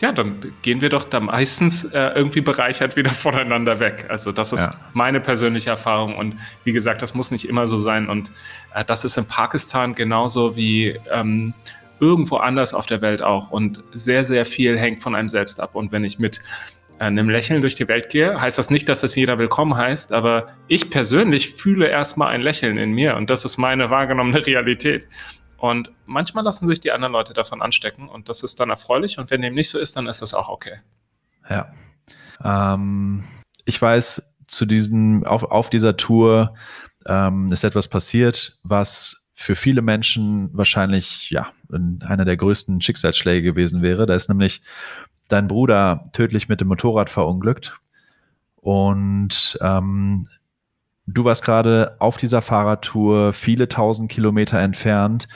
ja, 0.00 0.12
dann 0.12 0.52
gehen 0.62 0.80
wir 0.80 0.90
doch 0.90 1.04
da 1.04 1.18
meistens 1.18 1.84
äh, 1.84 2.10
irgendwie 2.14 2.40
bereichert 2.40 2.96
wieder 2.96 3.10
voneinander 3.12 3.80
weg. 3.80 4.06
Also 4.08 4.32
das 4.32 4.52
ist 4.52 4.66
ja. 4.66 4.74
meine 4.92 5.20
persönliche 5.20 5.70
Erfahrung 5.70 6.16
und 6.16 6.36
wie 6.64 6.72
gesagt, 6.72 7.02
das 7.02 7.14
muss 7.14 7.30
nicht 7.30 7.48
immer 7.48 7.66
so 7.66 7.78
sein 7.78 8.08
und 8.08 8.30
äh, 8.74 8.84
das 8.84 9.04
ist 9.04 9.18
in 9.18 9.26
Pakistan 9.26 9.94
genauso 9.94 10.56
wie 10.56 10.98
ähm, 11.12 11.52
irgendwo 12.00 12.36
anders 12.36 12.74
auf 12.74 12.86
der 12.86 13.02
Welt 13.02 13.22
auch 13.22 13.50
und 13.50 13.82
sehr, 13.92 14.22
sehr 14.24 14.46
viel 14.46 14.78
hängt 14.78 15.00
von 15.00 15.16
einem 15.16 15.28
selbst 15.28 15.60
ab 15.60 15.74
und 15.74 15.90
wenn 15.90 16.04
ich 16.04 16.20
mit 16.20 16.40
äh, 16.98 17.04
einem 17.04 17.28
Lächeln 17.28 17.60
durch 17.60 17.74
die 17.74 17.88
Welt 17.88 18.08
gehe, 18.08 18.40
heißt 18.40 18.56
das 18.56 18.70
nicht, 18.70 18.88
dass 18.88 19.02
es 19.02 19.16
jeder 19.16 19.38
willkommen 19.38 19.76
heißt, 19.76 20.12
aber 20.12 20.48
ich 20.68 20.90
persönlich 20.90 21.50
fühle 21.50 21.88
erstmal 21.88 22.28
ein 22.28 22.40
Lächeln 22.40 22.78
in 22.78 22.92
mir 22.92 23.16
und 23.16 23.30
das 23.30 23.44
ist 23.44 23.56
meine 23.56 23.90
wahrgenommene 23.90 24.46
Realität. 24.46 25.08
Und 25.58 25.90
manchmal 26.06 26.44
lassen 26.44 26.68
sich 26.68 26.80
die 26.80 26.92
anderen 26.92 27.12
Leute 27.12 27.34
davon 27.34 27.60
anstecken 27.60 28.08
und 28.08 28.28
das 28.28 28.42
ist 28.42 28.60
dann 28.60 28.70
erfreulich. 28.70 29.18
Und 29.18 29.30
wenn 29.30 29.42
dem 29.42 29.54
nicht 29.54 29.70
so 29.70 29.78
ist, 29.78 29.96
dann 29.96 30.06
ist 30.06 30.22
das 30.22 30.32
auch 30.32 30.48
okay. 30.48 30.78
Ja. 31.50 31.72
Ähm, 32.42 33.24
ich 33.64 33.82
weiß, 33.82 34.34
zu 34.46 34.66
diesen, 34.66 35.26
auf, 35.26 35.42
auf 35.42 35.68
dieser 35.68 35.96
Tour 35.96 36.54
ähm, 37.06 37.50
ist 37.50 37.64
etwas 37.64 37.88
passiert, 37.88 38.58
was 38.62 39.30
für 39.34 39.56
viele 39.56 39.82
Menschen 39.82 40.50
wahrscheinlich 40.56 41.30
ja 41.30 41.52
einer 41.70 42.24
der 42.24 42.36
größten 42.36 42.80
Schicksalsschläge 42.80 43.42
gewesen 43.42 43.82
wäre. 43.82 44.06
Da 44.06 44.14
ist 44.14 44.28
nämlich 44.28 44.62
dein 45.28 45.48
Bruder 45.48 46.04
tödlich 46.12 46.48
mit 46.48 46.60
dem 46.60 46.68
Motorrad 46.68 47.10
verunglückt. 47.10 47.78
Und 48.56 49.58
ähm, 49.60 50.28
Du 51.10 51.24
warst 51.24 51.42
gerade 51.42 51.96
auf 52.00 52.18
dieser 52.18 52.42
Fahrradtour, 52.42 53.32
viele 53.32 53.68
tausend 53.68 54.10
Kilometer 54.10 54.58
entfernt. 54.58 55.26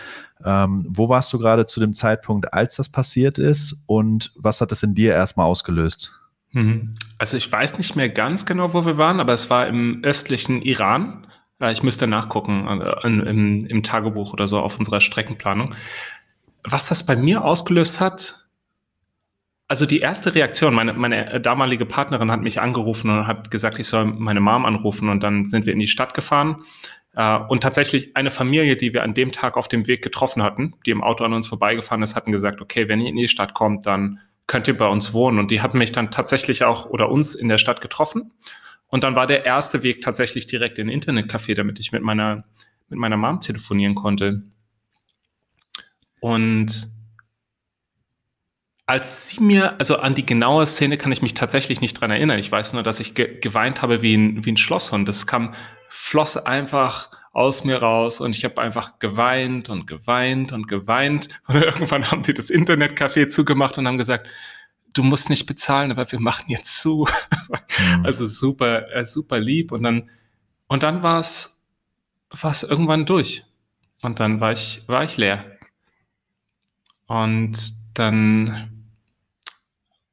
Ähm, 0.45 0.85
wo 0.89 1.09
warst 1.09 1.33
du 1.33 1.39
gerade 1.39 1.65
zu 1.67 1.81
dem 1.81 1.95
Zeitpunkt, 1.95 2.53
als 2.53 2.77
das 2.77 2.91
passiert 2.91 3.39
ist? 3.39 3.83
Und 3.87 4.33
was 4.37 4.61
hat 4.61 4.71
das 4.71 4.83
in 4.83 4.95
dir 4.95 5.15
erstmal 5.15 5.47
ausgelöst? 5.47 6.13
Mhm. 6.51 6.95
Also 7.17 7.39
ich 7.39 7.51
weiß 7.51 7.79
nicht 7.79 7.97
mehr 7.97 8.11
ganz 8.11 8.45
genau, 8.45 8.75
wo 8.75 8.85
wir 8.85 8.99
waren, 8.99 9.19
aber 9.19 9.33
es 9.33 9.49
war 9.49 9.67
im 9.67 10.05
östlichen 10.05 10.61
Iran. 10.61 11.27
Ich 11.71 11.83
müsste 11.83 12.07
nachgucken 12.07 12.67
äh, 12.69 13.07
im, 13.07 13.65
im 13.65 13.83
Tagebuch 13.83 14.35
oder 14.35 14.47
so 14.47 14.59
auf 14.59 14.79
unserer 14.79 15.01
Streckenplanung. 15.01 15.75
Was 16.65 16.89
das 16.89 17.07
bei 17.07 17.17
mir 17.17 17.45
ausgelöst 17.45 18.01
hat, 18.01 18.42
also 19.73 19.87
die 19.87 20.01
erste 20.01 20.35
Reaktion, 20.35 20.75
meine, 20.75 20.93
meine 20.93 21.41
damalige 21.41 21.87
Partnerin 21.87 22.31
hat 22.31 22.43
mich 22.43 22.61
angerufen 22.61 23.09
und 23.09 23.27
hat 23.27 23.51
gesagt, 23.51 23.79
ich 23.79 23.87
soll 23.87 24.05
meine 24.05 24.43
Mom 24.43 24.67
anrufen 24.67 25.09
und 25.09 25.23
dann 25.23 25.47
sind 25.47 25.65
wir 25.65 25.73
in 25.73 25.79
die 25.79 25.87
Stadt 25.87 26.13
gefahren. 26.13 26.63
Äh, 27.17 27.39
und 27.49 27.63
tatsächlich 27.63 28.15
eine 28.15 28.29
Familie, 28.29 28.77
die 28.77 28.93
wir 28.93 29.03
an 29.03 29.15
dem 29.15 29.33
Tag 29.33 29.57
auf 29.57 29.69
dem 29.69 29.87
Weg 29.87 30.03
getroffen 30.03 30.43
hatten, 30.43 30.75
die 30.85 30.91
im 30.91 31.03
Auto 31.03 31.25
an 31.25 31.33
uns 31.33 31.47
vorbeigefahren 31.47 32.03
ist, 32.03 32.15
hatten 32.17 32.33
gesagt, 32.33 32.61
okay, 32.61 32.87
wenn 32.87 33.01
ihr 33.01 33.09
in 33.09 33.17
die 33.17 33.29
Stadt 33.29 33.55
kommt, 33.55 33.87
dann 33.87 34.21
könnt 34.47 34.69
ihr 34.69 34.77
bei 34.77 34.87
uns 34.87 35.15
wohnen. 35.15 35.39
Und 35.39 35.51
die 35.51 35.63
hatten 35.63 35.79
mich 35.79 35.91
dann 35.91 36.11
tatsächlich 36.11 36.65
auch 36.65 36.85
oder 36.85 37.09
uns 37.09 37.35
in 37.35 37.49
der 37.49 37.57
Stadt 37.57 37.81
getroffen. 37.81 38.35
Und 38.89 39.05
dann 39.05 39.17
war 39.17 39.27
der 39.27 39.47
erste 39.47 39.83
Weg 39.83 40.03
tatsächlich 40.03 40.47
direkt 40.47 40.79
in 40.79 40.91
ein 40.91 41.01
Internetcafé, 41.01 41.55
damit 41.55 41.81
ich 41.81 41.93
mit 41.93 42.03
meiner, 42.03 42.45
mit 42.91 42.99
meiner 42.99 43.17
Mom 43.17 43.41
telefonieren 43.41 43.95
konnte. 43.95 44.43
Und 46.21 46.92
als 48.87 49.29
sie 49.29 49.41
mir, 49.41 49.79
also 49.79 49.97
an 49.97 50.15
die 50.15 50.27
genaue 50.27 50.67
Szene 50.67 50.99
kann 50.99 51.13
ich 51.13 51.23
mich 51.23 51.35
tatsächlich 51.35 51.81
nicht 51.81 51.95
dran 51.95 52.11
erinnern. 52.11 52.39
Ich 52.39 52.51
weiß 52.51 52.73
nur, 52.73 52.83
dass 52.83 53.01
ich 53.01 53.15
ge 53.15 53.39
geweint 53.41 53.83
habe 53.83 54.03
wie 54.03 54.15
ein, 54.15 54.45
wie 54.45 54.53
ein 54.53 54.57
Schlosshund. 54.57 55.09
Das 55.09 55.27
kam, 55.27 55.55
floss 55.89 56.37
einfach 56.37 57.11
aus 57.33 57.65
mir 57.65 57.79
raus 57.79 58.21
und 58.21 58.37
ich 58.37 58.45
habe 58.45 58.61
einfach 58.61 58.99
geweint 58.99 59.71
und 59.71 59.87
geweint 59.87 60.53
und 60.53 60.69
geweint. 60.69 61.29
Und 61.47 61.57
irgendwann 61.57 62.11
haben 62.11 62.23
die 62.23 62.35
das 62.35 62.51
Internetcafé 62.51 63.29
zugemacht 63.29 63.79
und 63.79 63.87
haben 63.87 63.99
gesagt, 63.99 64.29
du 64.93 65.03
musst 65.03 65.31
nicht 65.31 65.47
bezahlen, 65.47 65.91
aber 65.91 66.11
wir 66.11 66.21
machen 66.21 66.45
jetzt 66.49 66.79
zu. 66.81 67.07
Mhm. 67.07 68.05
Also 68.05 68.27
super, 68.27 68.93
äh, 68.93 69.07
super 69.07 69.39
lieb. 69.39 69.73
Und 69.73 69.83
dann, 69.83 70.11
und 70.67 70.83
dann 70.83 71.03
war 71.03 71.21
es, 71.21 71.65
war 72.31 72.51
es 72.51 72.63
irgendwann 72.63 73.07
durch. 73.07 73.45
Und 74.03 74.21
dann 74.21 74.41
war 74.41 74.53
ich, 74.53 74.85
war 74.87 75.05
ich 75.05 75.17
leer. 75.17 75.45
Und 77.07 77.82
dann 77.95 78.83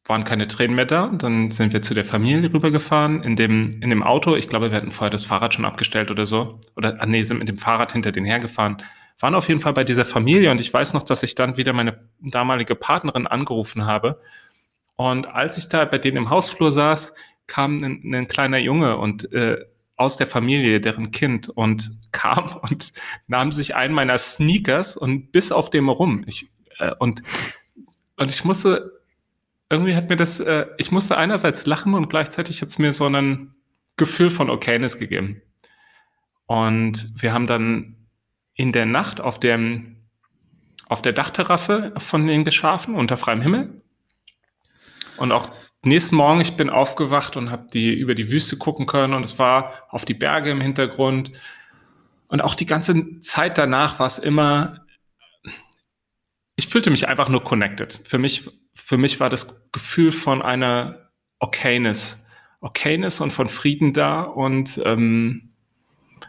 waren 0.09 0.23
keine 0.23 0.47
Tränen 0.47 0.75
mehr 0.75 0.85
da. 0.85 1.07
Dann 1.07 1.51
sind 1.51 1.71
wir 1.71 1.81
zu 1.81 1.93
der 1.93 2.03
Familie 2.03 2.51
rübergefahren 2.51 3.23
in 3.23 3.35
dem, 3.35 3.69
in 3.81 3.91
dem 3.91 4.03
Auto. 4.03 4.35
Ich 4.35 4.49
glaube, 4.49 4.71
wir 4.71 4.77
hatten 4.77 4.91
vorher 4.91 5.11
das 5.11 5.23
Fahrrad 5.23 5.53
schon 5.53 5.65
abgestellt 5.65 6.09
oder 6.09 6.25
so. 6.25 6.59
Oder 6.75 6.97
ah, 6.99 7.05
nee, 7.05 7.21
sind 7.21 7.37
mit 7.37 7.47
dem 7.47 7.57
Fahrrad 7.57 7.93
hinter 7.93 8.11
denen 8.11 8.25
hergefahren. 8.25 8.77
Waren 9.19 9.35
auf 9.35 9.47
jeden 9.47 9.59
Fall 9.59 9.73
bei 9.73 9.83
dieser 9.83 10.05
Familie 10.05 10.49
und 10.49 10.61
ich 10.61 10.73
weiß 10.73 10.93
noch, 10.93 11.03
dass 11.03 11.23
ich 11.23 11.35
dann 11.35 11.57
wieder 11.57 11.73
meine 11.73 11.99
damalige 12.21 12.75
Partnerin 12.75 13.27
angerufen 13.27 13.85
habe. 13.85 14.19
Und 14.95 15.27
als 15.27 15.57
ich 15.57 15.69
da 15.69 15.85
bei 15.85 15.97
denen 15.97 16.17
im 16.17 16.29
Hausflur 16.29 16.71
saß, 16.71 17.13
kam 17.45 17.83
ein, 17.83 18.13
ein 18.13 18.27
kleiner 18.27 18.57
Junge 18.57 18.97
und 18.97 19.31
äh, 19.31 19.57
aus 19.95 20.15
der 20.15 20.27
Familie, 20.27 20.79
deren 20.79 21.11
Kind, 21.11 21.49
und 21.49 21.91
kam 22.11 22.55
und 22.69 22.93
nahm 23.27 23.51
sich 23.51 23.75
einen 23.75 23.93
meiner 23.93 24.17
Sneakers 24.17 24.97
und 24.97 25.31
bis 25.31 25.51
auf 25.51 25.69
dem 25.69 25.89
rum. 25.89 26.23
Ich, 26.25 26.49
äh, 26.79 26.93
und, 26.97 27.21
und 28.19 28.29
ich 28.29 28.43
musste 28.45 28.99
irgendwie 29.69 29.95
hat 29.95 30.09
mir 30.09 30.15
das, 30.15 30.39
äh, 30.39 30.65
ich 30.77 30.91
musste 30.91 31.17
einerseits 31.17 31.65
lachen 31.65 31.93
und 31.93 32.09
gleichzeitig 32.09 32.61
hat 32.61 32.69
es 32.69 32.79
mir 32.79 32.91
so 32.91 33.05
ein 33.05 33.53
Gefühl 33.97 34.29
von 34.29 34.49
Okayness 34.49 34.97
gegeben. 34.97 35.41
Und 36.47 37.09
wir 37.21 37.33
haben 37.33 37.45
dann 37.45 37.95
in 38.55 38.71
der 38.71 38.87
Nacht 38.87 39.21
auf 39.21 39.39
dem, 39.39 39.97
auf 40.87 41.01
der 41.01 41.13
Dachterrasse 41.13 41.93
von 41.97 42.25
denen 42.25 42.45
geschaffen, 42.45 42.95
unter 42.95 43.17
freiem 43.17 43.41
Himmel. 43.41 43.81
Und 45.17 45.31
auch 45.31 45.51
nächsten 45.83 46.15
Morgen, 46.15 46.41
ich 46.41 46.57
bin 46.57 46.69
aufgewacht 46.69 47.37
und 47.37 47.51
habe 47.51 47.67
die 47.71 47.93
über 47.93 48.15
die 48.15 48.31
Wüste 48.31 48.57
gucken 48.57 48.87
können 48.87 49.13
und 49.13 49.23
es 49.23 49.37
war 49.37 49.73
auf 49.89 50.05
die 50.05 50.15
Berge 50.15 50.49
im 50.49 50.61
Hintergrund. 50.61 51.31
Und 52.27 52.43
auch 52.43 52.55
die 52.55 52.65
ganze 52.65 53.19
Zeit 53.19 53.57
danach 53.57 53.99
war 53.99 54.07
es 54.07 54.17
immer, 54.17 54.78
ich 56.59 56.67
fühlte 56.67 56.91
mich 56.91 57.07
einfach 57.07 57.29
nur 57.29 57.43
connected. 57.43 58.01
Für 58.05 58.17
mich 58.17 58.49
für 58.89 58.97
mich 58.97 59.19
war 59.19 59.29
das 59.29 59.71
Gefühl 59.71 60.11
von 60.11 60.41
einer 60.41 61.11
Okayness, 61.39 62.25
Okayness 62.59 63.21
und 63.21 63.31
von 63.31 63.49
Frieden 63.49 63.93
da. 63.93 64.21
Und 64.21 64.81
ähm, 64.85 65.53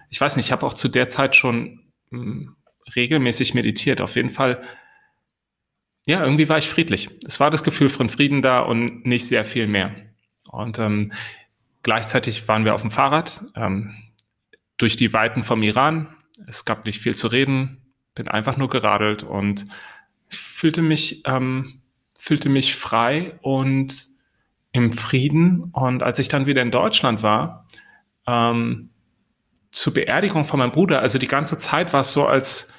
ich 0.09 0.21
weiß 0.21 0.37
nicht, 0.37 0.47
ich 0.47 0.53
habe 0.53 0.67
auch 0.67 0.75
zu 0.75 0.89
der 0.89 1.09
Zeit 1.09 1.37
schon 1.37 1.81
ähm, 2.13 2.57
regelmäßig 2.95 3.55
meditiert. 3.55 4.01
Auf 4.01 4.17
jeden 4.17 4.31
Fall, 4.31 4.63
ja, 6.07 6.23
irgendwie 6.23 6.49
war 6.49 6.59
ich 6.59 6.69
friedlich. 6.69 7.09
Es 7.27 7.41
war 7.41 7.51
das 7.51 7.65
Gefühl 7.65 7.89
von 7.89 8.09
Frieden 8.09 8.43
da 8.43 8.61
und 8.61 9.07
nicht 9.07 9.27
sehr 9.27 9.45
viel 9.45 9.67
mehr. 9.67 9.95
Und 10.49 10.79
ähm, 10.79 11.13
gleichzeitig 11.83 12.47
waren 12.49 12.65
wir 12.65 12.75
auf 12.75 12.83
dem 12.83 12.91
Fahrrad 12.91 13.41
ähm, 13.55 13.95
durch 14.77 14.97
die 14.97 15.13
Weiten 15.13 15.45
vom 15.45 15.63
Iran. 15.63 16.15
Es 16.47 16.65
gab 16.65 16.85
nicht 16.85 17.01
viel 17.01 17.15
zu 17.15 17.29
reden, 17.29 17.95
bin 18.15 18.29
einfach 18.29 18.57
nur 18.57 18.69
geradelt 18.69 19.23
und 19.23 19.67
fühlte 20.61 20.83
mich 20.83 21.23
ähm, 21.25 21.81
fühlte 22.19 22.51
mich 22.51 22.77
frei 22.77 23.39
und 23.41 24.09
im 24.73 24.93
Frieden. 24.93 25.71
Und 25.73 26.03
als 26.03 26.19
ich 26.19 26.29
dann 26.29 26.45
wieder 26.45 26.61
in 26.61 26.71
Deutschland 26.71 27.23
war, 27.23 27.67
ähm, 28.27 28.91
zur 29.71 29.95
Beerdigung 29.95 30.45
von 30.45 30.59
meinem 30.59 30.73
Bruder, 30.73 31.01
also 31.01 31.19
die 31.19 31.29
ganze 31.29 31.57
Zeit 31.57 31.95
war 31.95 32.01
es 32.01 32.13
so, 32.13 32.27
als 32.27 32.71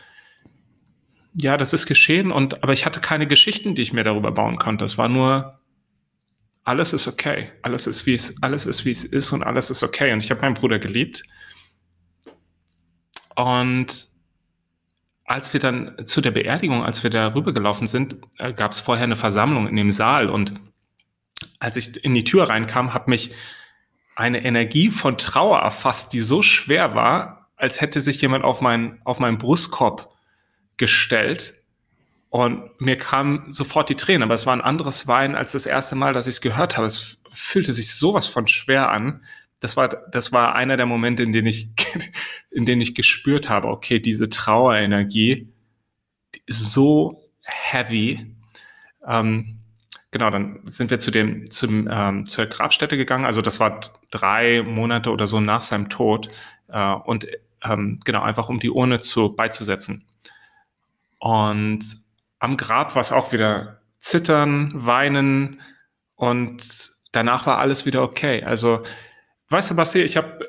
ja, 1.34 1.58
das 1.58 1.74
ist 1.74 1.88
geschehen 1.88 2.32
und 2.32 2.62
aber 2.62 2.74
ich 2.74 2.86
hatte 2.86 3.00
keine 3.00 3.26
Geschichten, 3.26 3.74
die 3.74 3.82
ich 3.82 3.94
mir 3.94 4.04
darüber 4.04 4.32
bauen 4.32 4.58
konnte. 4.58 4.86
Es 4.86 5.00
war 5.00 5.10
nur 5.10 5.60
alles 6.64 6.94
ist 6.94 7.08
okay. 7.08 7.50
Alles 7.64 7.88
ist, 7.88 8.06
wie 8.06 8.14
es, 8.14 8.36
alles 8.44 8.68
ist, 8.68 8.86
wie 8.86 8.92
es 8.92 9.04
ist 9.06 9.32
und 9.32 9.42
alles 9.42 9.72
ist 9.72 9.82
okay. 9.82 10.14
Und 10.14 10.24
ich 10.24 10.30
habe 10.30 10.42
meinen 10.42 10.54
Bruder 10.54 10.78
geliebt. 10.78 11.24
Und 13.36 14.11
als 15.32 15.54
wir 15.54 15.60
dann 15.60 16.06
zu 16.06 16.22
der 16.22 16.32
Beerdigung, 16.32 16.84
als 16.84 17.04
wir 17.04 17.10
da 17.10 17.34
rübergelaufen 17.34 17.88
sind, 17.88 18.18
äh, 18.38 18.54
gab 18.54 18.72
es 18.72 18.80
vorher 18.80 19.06
eine 19.06 19.16
Versammlung 19.16 19.68
in 19.68 19.76
dem 19.76 19.92
Saal. 19.92 20.30
Und 20.30 20.54
als 21.60 21.78
ich 21.78 22.04
in 22.04 22.14
die 22.14 22.24
Tür 22.24 22.50
reinkam, 22.50 22.94
hat 22.94 23.08
mich 23.08 23.32
eine 24.16 24.44
Energie 24.44 24.90
von 24.90 25.18
Trauer 25.18 25.60
erfasst, 25.60 26.14
die 26.14 26.20
so 26.20 26.42
schwer 26.42 26.96
war, 26.96 27.50
als 27.56 27.80
hätte 27.80 28.02
sich 28.02 28.22
jemand 28.22 28.44
auf, 28.44 28.62
mein, 28.62 29.00
auf 29.04 29.20
meinen 29.20 29.38
Brustkorb 29.38 30.12
gestellt. 30.78 31.54
Und 32.30 32.70
mir 32.80 32.98
kam 32.98 33.52
sofort 33.52 33.90
die 33.90 33.96
Tränen, 33.96 34.24
aber 34.24 34.34
es 34.34 34.46
war 34.46 34.54
ein 34.54 34.62
anderes 34.62 35.08
Wein 35.08 35.36
als 35.36 35.54
das 35.54 35.66
erste 35.66 35.96
Mal, 35.96 36.14
dass 36.14 36.28
ich 36.28 36.36
es 36.36 36.42
gehört 36.42 36.78
habe. 36.78 36.88
Es 36.88 37.18
fühlte 37.32 37.74
sich 37.74 37.94
sowas 37.94 38.28
von 38.28 38.48
schwer 38.48 38.90
an. 38.90 39.24
Das 39.62 39.78
war, 39.78 39.88
das 39.88 40.34
war 40.34 40.56
einer 40.56 40.76
der 40.76 40.86
Momente, 40.86 41.24
in 41.24 41.32
denen 41.32 41.48
ich, 41.48 41.70
in 42.52 42.66
denen 42.66 42.82
ich 42.82 42.94
gespürt 42.94 43.48
habe, 43.48 43.70
okay, 43.70 44.00
diese 44.00 44.28
Trauerenergie 44.28 45.54
die 46.36 46.44
ist 46.46 46.72
so 46.72 47.30
heavy. 47.42 48.36
Ähm, 49.06 49.60
genau, 50.12 50.30
dann 50.30 50.62
sind 50.66 50.90
wir 50.90 51.00
zu 51.00 51.12
dem, 51.12 51.50
zum, 51.50 51.88
ähm, 51.92 52.26
zur 52.26 52.46
Grabstätte 52.46 52.98
gegangen. 52.98 53.26
Also 53.26 53.42
das 53.42 53.60
war 53.60 53.80
drei 54.12 54.64
Monate 54.64 55.12
oder 55.12 55.28
so 55.28 55.40
nach 55.40 55.62
seinem 55.62 55.90
Tod. 55.90 56.30
Äh, 56.68 56.94
und 56.94 57.28
ähm, 57.64 58.00
genau, 58.06 58.22
einfach 58.22 58.50
um 58.50 58.60
die 58.60 58.70
Urne 58.70 59.00
zu, 59.00 59.36
beizusetzen. 59.36 60.06
Und 61.20 61.84
am 62.40 62.58
Grab 62.58 62.96
war 62.96 63.02
es 63.02 63.12
auch 63.12 63.32
wieder 63.32 63.82
zittern, 64.00 64.72
weinen 64.74 65.62
und 66.16 66.96
danach 67.12 67.46
war 67.46 67.60
alles 67.60 67.86
wieder 67.86 68.02
okay. 68.02 68.44
Also, 68.44 68.82
weißt 69.52 69.72
du, 69.72 69.76
Basti, 69.76 70.02
ich 70.02 70.18
habe 70.18 70.46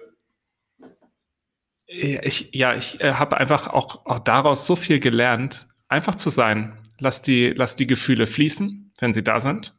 ich, 1.87 2.51
ja, 2.55 2.75
ich 2.75 3.01
äh, 3.01 3.15
habe 3.15 3.37
einfach 3.37 3.67
auch, 3.67 4.07
auch 4.07 4.21
daraus 4.21 4.67
so 4.67 4.77
viel 4.77 4.99
gelernt, 4.99 5.69
einfach 5.89 6.15
zu 6.15 6.31
sein. 6.31 6.79
Lass 6.99 7.21
die, 7.21 7.53
lass 7.55 7.77
die 7.77 7.87
Gefühle 7.87 8.27
fließen, 8.27 8.93
wenn 8.99 9.13
sie 9.13 9.23
da 9.23 9.41
sind. 9.41 9.77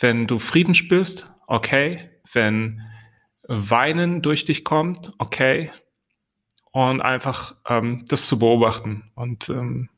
Wenn 0.00 0.26
du 0.26 0.38
Frieden 0.40 0.74
spürst, 0.74 1.30
okay. 1.46 2.10
Wenn 2.32 2.82
Weinen 3.42 4.22
durch 4.22 4.44
dich 4.44 4.64
kommt, 4.64 5.12
okay. 5.18 5.70
Und 6.72 7.00
einfach 7.00 7.56
ähm, 7.68 8.04
das 8.08 8.26
zu 8.26 8.40
beobachten. 8.40 9.12
Und 9.14 9.48
ähm, 9.48 9.88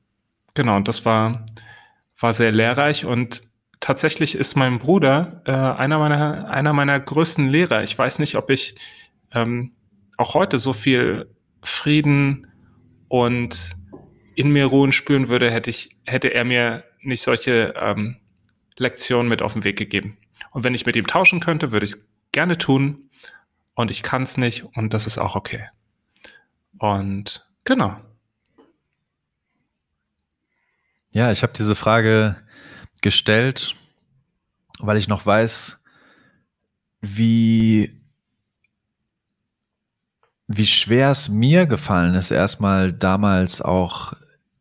Genau, 0.59 0.81
das 0.81 1.05
war, 1.05 1.47
war 2.19 2.33
sehr 2.33 2.51
lehrreich 2.51 3.05
und 3.05 3.43
tatsächlich 3.81 4.35
ist 4.35 4.57
mein 4.57 4.79
Bruder 4.79 5.43
äh, 5.47 5.53
einer, 5.53 5.99
meiner, 5.99 6.51
einer 6.51 6.73
meiner 6.73 6.99
größten 6.99 7.49
Lehrer. 7.49 7.83
Ich 7.83 7.97
weiß 7.97 8.19
nicht, 8.19 8.37
ob 8.37 8.51
ich 8.51 8.77
ähm, 9.33 9.73
auch 10.17 10.35
heute 10.35 10.59
so 10.59 10.73
viel 10.73 11.35
Frieden 11.63 12.47
und 13.09 13.77
in 14.35 14.51
mir 14.51 14.67
Ruhen 14.67 14.93
spüren 14.93 15.29
würde, 15.29 15.51
hätte, 15.51 15.71
ich, 15.71 15.97
hätte 16.05 16.29
er 16.29 16.45
mir 16.45 16.85
nicht 17.01 17.23
solche 17.23 17.75
ähm, 17.77 18.17
Lektionen 18.77 19.29
mit 19.29 19.43
auf 19.43 19.55
den 19.55 19.65
Weg 19.65 19.77
gegeben. 19.77 20.17
Und 20.51 20.65
wenn 20.65 20.75
ich 20.75 20.87
mit 20.87 20.97
ihm 20.97 21.07
tauschen 21.07 21.41
könnte, 21.41 21.73
würde 21.73 21.85
ich 21.85 21.93
es 21.93 22.09
gerne 22.33 22.59
tun. 22.59 23.11
Und 23.75 23.91
ich 23.91 24.03
kann 24.03 24.25
es 24.25 24.37
nicht 24.37 24.65
und 24.77 24.93
das 24.93 25.07
ist 25.07 25.19
auch 25.19 25.37
okay. 25.37 25.69
Und 26.79 27.49
genau. 27.65 27.97
Ja, 31.11 31.33
ich 31.33 31.43
habe 31.43 31.53
diese 31.57 31.75
Frage 31.75 32.37
gestellt, 33.03 33.75
weil 34.81 34.97
ich 34.97 35.09
noch 35.09 35.25
weiß, 35.27 35.83
wie, 37.01 38.01
wie 40.47 40.67
schwer 40.67 41.11
es 41.11 41.29
mir 41.29 41.67
gefallen 41.67 42.15
ist, 42.15 42.31
erstmal 42.31 42.93
damals 42.93 43.63
auch 43.63 44.15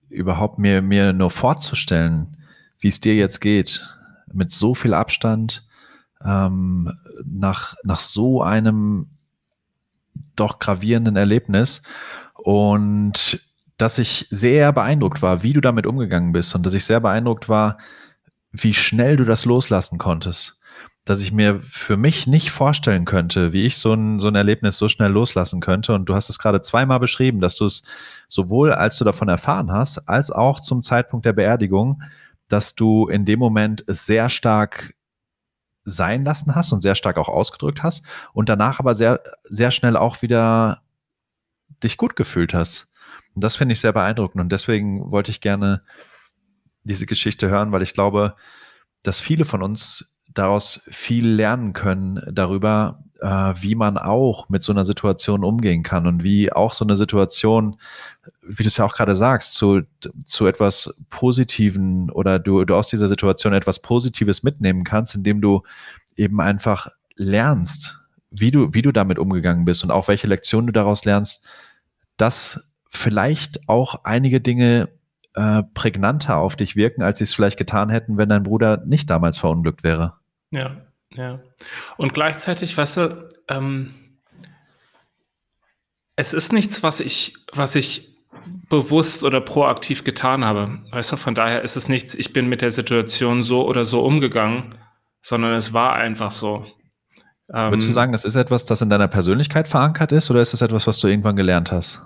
überhaupt 0.09 0.59
mir, 0.59 0.81
mir 0.81 1.13
nur 1.13 1.31
vorzustellen, 1.31 2.37
wie 2.79 2.87
es 2.89 2.99
dir 2.99 3.15
jetzt 3.15 3.39
geht, 3.39 3.87
mit 4.31 4.51
so 4.51 4.75
viel 4.75 4.93
Abstand, 4.93 5.67
ähm, 6.23 6.91
nach, 7.23 7.75
nach 7.83 7.99
so 7.99 8.41
einem 8.41 9.07
doch 10.35 10.59
gravierenden 10.59 11.15
Erlebnis. 11.15 11.83
Und 12.33 13.41
dass 13.77 13.97
ich 13.97 14.27
sehr 14.31 14.71
beeindruckt 14.73 15.21
war, 15.21 15.43
wie 15.43 15.53
du 15.53 15.61
damit 15.61 15.85
umgegangen 15.85 16.31
bist 16.31 16.55
und 16.55 16.65
dass 16.65 16.73
ich 16.73 16.85
sehr 16.85 16.99
beeindruckt 16.99 17.49
war, 17.49 17.77
wie 18.63 18.73
schnell 18.73 19.17
du 19.17 19.25
das 19.25 19.45
loslassen 19.45 19.97
konntest. 19.97 20.59
Dass 21.05 21.21
ich 21.21 21.31
mir 21.31 21.61
für 21.63 21.95
mich 21.95 22.27
nicht 22.27 22.51
vorstellen 22.51 23.05
könnte, 23.05 23.53
wie 23.53 23.63
ich 23.63 23.77
so 23.77 23.93
ein, 23.93 24.19
so 24.19 24.27
ein 24.27 24.35
Erlebnis 24.35 24.77
so 24.77 24.89
schnell 24.89 25.11
loslassen 25.11 25.61
könnte. 25.61 25.93
Und 25.93 26.05
du 26.05 26.15
hast 26.15 26.29
es 26.29 26.37
gerade 26.39 26.61
zweimal 26.61 26.99
beschrieben, 26.99 27.39
dass 27.39 27.55
du 27.55 27.65
es 27.65 27.83
sowohl 28.27 28.73
als 28.73 28.97
du 28.97 29.05
davon 29.05 29.29
erfahren 29.29 29.71
hast, 29.71 30.09
als 30.09 30.31
auch 30.31 30.59
zum 30.59 30.83
Zeitpunkt 30.83 31.25
der 31.25 31.33
Beerdigung, 31.33 32.01
dass 32.49 32.75
du 32.75 33.07
in 33.07 33.25
dem 33.25 33.39
Moment 33.39 33.83
es 33.87 34.05
sehr 34.05 34.29
stark 34.29 34.95
sein 35.85 36.25
lassen 36.25 36.53
hast 36.53 36.73
und 36.73 36.81
sehr 36.81 36.95
stark 36.95 37.17
auch 37.17 37.29
ausgedrückt 37.29 37.81
hast 37.81 38.03
und 38.33 38.49
danach 38.49 38.79
aber 38.79 38.93
sehr, 38.93 39.21
sehr 39.43 39.71
schnell 39.71 39.95
auch 39.95 40.21
wieder 40.21 40.81
dich 41.81 41.95
gut 41.95 42.17
gefühlt 42.17 42.53
hast. 42.53 42.91
Und 43.33 43.43
das 43.43 43.55
finde 43.55 43.73
ich 43.73 43.79
sehr 43.79 43.93
beeindruckend 43.93 44.41
und 44.41 44.51
deswegen 44.51 45.11
wollte 45.11 45.31
ich 45.31 45.39
gerne 45.39 45.83
diese 46.87 47.05
Geschichte 47.05 47.49
hören, 47.49 47.71
weil 47.71 47.81
ich 47.81 47.93
glaube, 47.93 48.35
dass 49.03 49.21
viele 49.21 49.45
von 49.45 49.61
uns 49.61 50.13
daraus 50.33 50.81
viel 50.89 51.27
lernen 51.27 51.73
können 51.73 52.21
darüber, 52.31 53.03
äh, 53.21 53.27
wie 53.27 53.75
man 53.75 53.97
auch 53.97 54.49
mit 54.49 54.63
so 54.63 54.71
einer 54.71 54.85
Situation 54.85 55.43
umgehen 55.43 55.83
kann 55.83 56.05
und 56.05 56.23
wie 56.23 56.51
auch 56.51 56.73
so 56.73 56.85
eine 56.85 56.95
Situation, 56.95 57.77
wie 58.41 58.63
du 58.63 58.67
es 58.67 58.77
ja 58.77 58.85
auch 58.85 58.95
gerade 58.95 59.15
sagst, 59.15 59.53
zu, 59.53 59.81
zu 60.25 60.45
etwas 60.45 60.93
Positiven 61.09 62.09
oder 62.11 62.39
du, 62.39 62.65
du 62.65 62.75
aus 62.75 62.87
dieser 62.87 63.07
Situation 63.07 63.53
etwas 63.53 63.81
Positives 63.81 64.43
mitnehmen 64.43 64.83
kannst, 64.83 65.15
indem 65.15 65.41
du 65.41 65.63
eben 66.15 66.39
einfach 66.41 66.87
lernst, 67.15 68.01
wie 68.29 68.51
du, 68.51 68.73
wie 68.73 68.81
du 68.81 68.91
damit 68.91 69.19
umgegangen 69.19 69.65
bist 69.65 69.83
und 69.83 69.91
auch 69.91 70.07
welche 70.07 70.27
Lektionen 70.27 70.67
du 70.67 70.73
daraus 70.73 71.05
lernst, 71.05 71.43
das 72.17 72.63
vielleicht 72.89 73.67
auch 73.69 74.03
einige 74.03 74.41
Dinge 74.41 74.89
äh, 75.37 75.63
prägnanter 75.75 76.37
auf 76.37 76.55
dich 76.55 76.75
wirken, 76.75 77.03
als 77.03 77.19
sie 77.19 77.23
es 77.25 77.33
vielleicht 77.33 77.57
getan 77.57 77.89
hätten, 77.89 78.17
wenn 78.17 78.27
dein 78.27 78.41
Bruder 78.41 78.83
nicht 78.85 79.09
damals 79.09 79.37
verunglückt 79.37 79.83
wäre. 79.83 80.15
Ja, 80.49 80.71
ja. 81.13 81.39
Und 81.95 82.15
gleichzeitig, 82.15 82.75
weißt 82.75 82.97
du, 82.97 83.29
ähm, 83.47 83.93
es 86.15 86.33
ist 86.33 86.53
nichts, 86.53 86.81
was 86.81 86.99
ich, 86.99 87.35
was 87.53 87.75
ich 87.75 88.17
bewusst 88.67 89.23
oder 89.23 89.39
proaktiv 89.39 90.03
getan 90.03 90.43
habe. 90.43 90.79
Weißt 90.91 91.11
du, 91.11 91.17
von 91.17 91.35
daher 91.35 91.61
ist 91.61 91.75
es 91.75 91.87
nichts, 91.87 92.15
ich 92.15 92.33
bin 92.33 92.49
mit 92.49 92.63
der 92.63 92.71
Situation 92.71 93.43
so 93.43 93.67
oder 93.67 93.85
so 93.85 94.03
umgegangen, 94.03 94.73
sondern 95.21 95.53
es 95.53 95.71
war 95.71 95.93
einfach 95.93 96.31
so. 96.31 96.65
Ähm, 97.53 97.71
Würdest 97.71 97.89
du 97.89 97.93
sagen, 97.93 98.11
das 98.11 98.25
ist 98.25 98.35
etwas, 98.35 98.65
das 98.65 98.81
in 98.81 98.89
deiner 98.89 99.07
Persönlichkeit 99.07 99.67
verankert 99.67 100.11
ist 100.11 100.31
oder 100.31 100.41
ist 100.41 100.53
das 100.53 100.63
etwas, 100.63 100.87
was 100.87 100.99
du 100.99 101.07
irgendwann 101.07 101.35
gelernt 101.35 101.71
hast? 101.71 102.01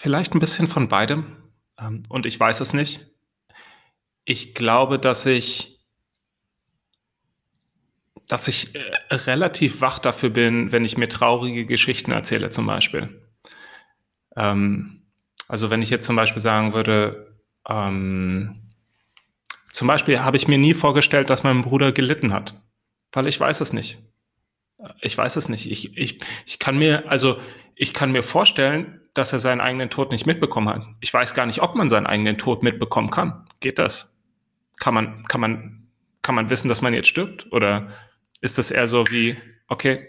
Vielleicht 0.00 0.34
ein 0.34 0.38
bisschen 0.38 0.66
von 0.66 0.88
beidem. 0.88 1.36
Ähm, 1.78 2.04
und 2.08 2.24
ich 2.24 2.40
weiß 2.40 2.60
es 2.60 2.72
nicht. 2.72 3.06
Ich 4.24 4.54
glaube, 4.54 4.98
dass 4.98 5.26
ich, 5.26 5.78
dass 8.26 8.48
ich 8.48 8.74
äh, 8.74 8.80
relativ 9.10 9.82
wach 9.82 9.98
dafür 9.98 10.30
bin, 10.30 10.72
wenn 10.72 10.86
ich 10.86 10.96
mir 10.96 11.10
traurige 11.10 11.66
Geschichten 11.66 12.12
erzähle, 12.12 12.48
zum 12.48 12.64
Beispiel. 12.64 13.20
Ähm, 14.36 15.02
also 15.48 15.68
wenn 15.68 15.82
ich 15.82 15.90
jetzt 15.90 16.06
zum 16.06 16.16
Beispiel 16.16 16.40
sagen 16.40 16.72
würde, 16.72 17.36
ähm, 17.68 18.70
zum 19.70 19.86
Beispiel 19.86 20.20
habe 20.20 20.38
ich 20.38 20.48
mir 20.48 20.56
nie 20.56 20.72
vorgestellt, 20.72 21.28
dass 21.28 21.42
mein 21.42 21.60
Bruder 21.60 21.92
gelitten 21.92 22.32
hat, 22.32 22.54
weil 23.12 23.26
ich 23.26 23.38
weiß 23.38 23.60
es 23.60 23.74
nicht. 23.74 23.98
Ich 25.02 25.18
weiß 25.18 25.36
es 25.36 25.50
nicht. 25.50 25.70
Ich, 25.70 25.94
ich, 25.98 26.20
ich 26.46 26.58
kann 26.58 26.78
mir, 26.78 27.06
also 27.10 27.38
ich 27.74 27.92
kann 27.92 28.12
mir 28.12 28.22
vorstellen, 28.22 28.99
dass 29.14 29.32
er 29.32 29.38
seinen 29.38 29.60
eigenen 29.60 29.90
Tod 29.90 30.12
nicht 30.12 30.26
mitbekommen 30.26 30.68
hat. 30.68 30.86
Ich 31.00 31.12
weiß 31.12 31.34
gar 31.34 31.46
nicht, 31.46 31.62
ob 31.62 31.74
man 31.74 31.88
seinen 31.88 32.06
eigenen 32.06 32.38
Tod 32.38 32.62
mitbekommen 32.62 33.10
kann. 33.10 33.46
Geht 33.60 33.78
das? 33.78 34.16
Kann 34.78 34.94
man, 34.94 35.22
kann 35.24 35.40
man, 35.40 35.88
kann 36.22 36.34
man 36.34 36.50
wissen, 36.50 36.68
dass 36.68 36.82
man 36.82 36.94
jetzt 36.94 37.08
stirbt? 37.08 37.52
Oder 37.52 37.90
ist 38.40 38.58
das 38.58 38.70
eher 38.70 38.86
so 38.86 39.06
wie, 39.10 39.36
okay, 39.68 40.06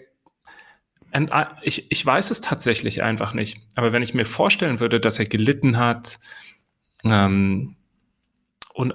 ich, 1.62 1.90
ich 1.90 2.06
weiß 2.06 2.30
es 2.30 2.40
tatsächlich 2.40 3.02
einfach 3.02 3.34
nicht. 3.34 3.58
Aber 3.74 3.92
wenn 3.92 4.02
ich 4.02 4.14
mir 4.14 4.24
vorstellen 4.24 4.80
würde, 4.80 4.98
dass 4.98 5.18
er 5.18 5.26
gelitten 5.26 5.76
hat 5.76 6.18
ähm, 7.04 7.76
und, 8.72 8.94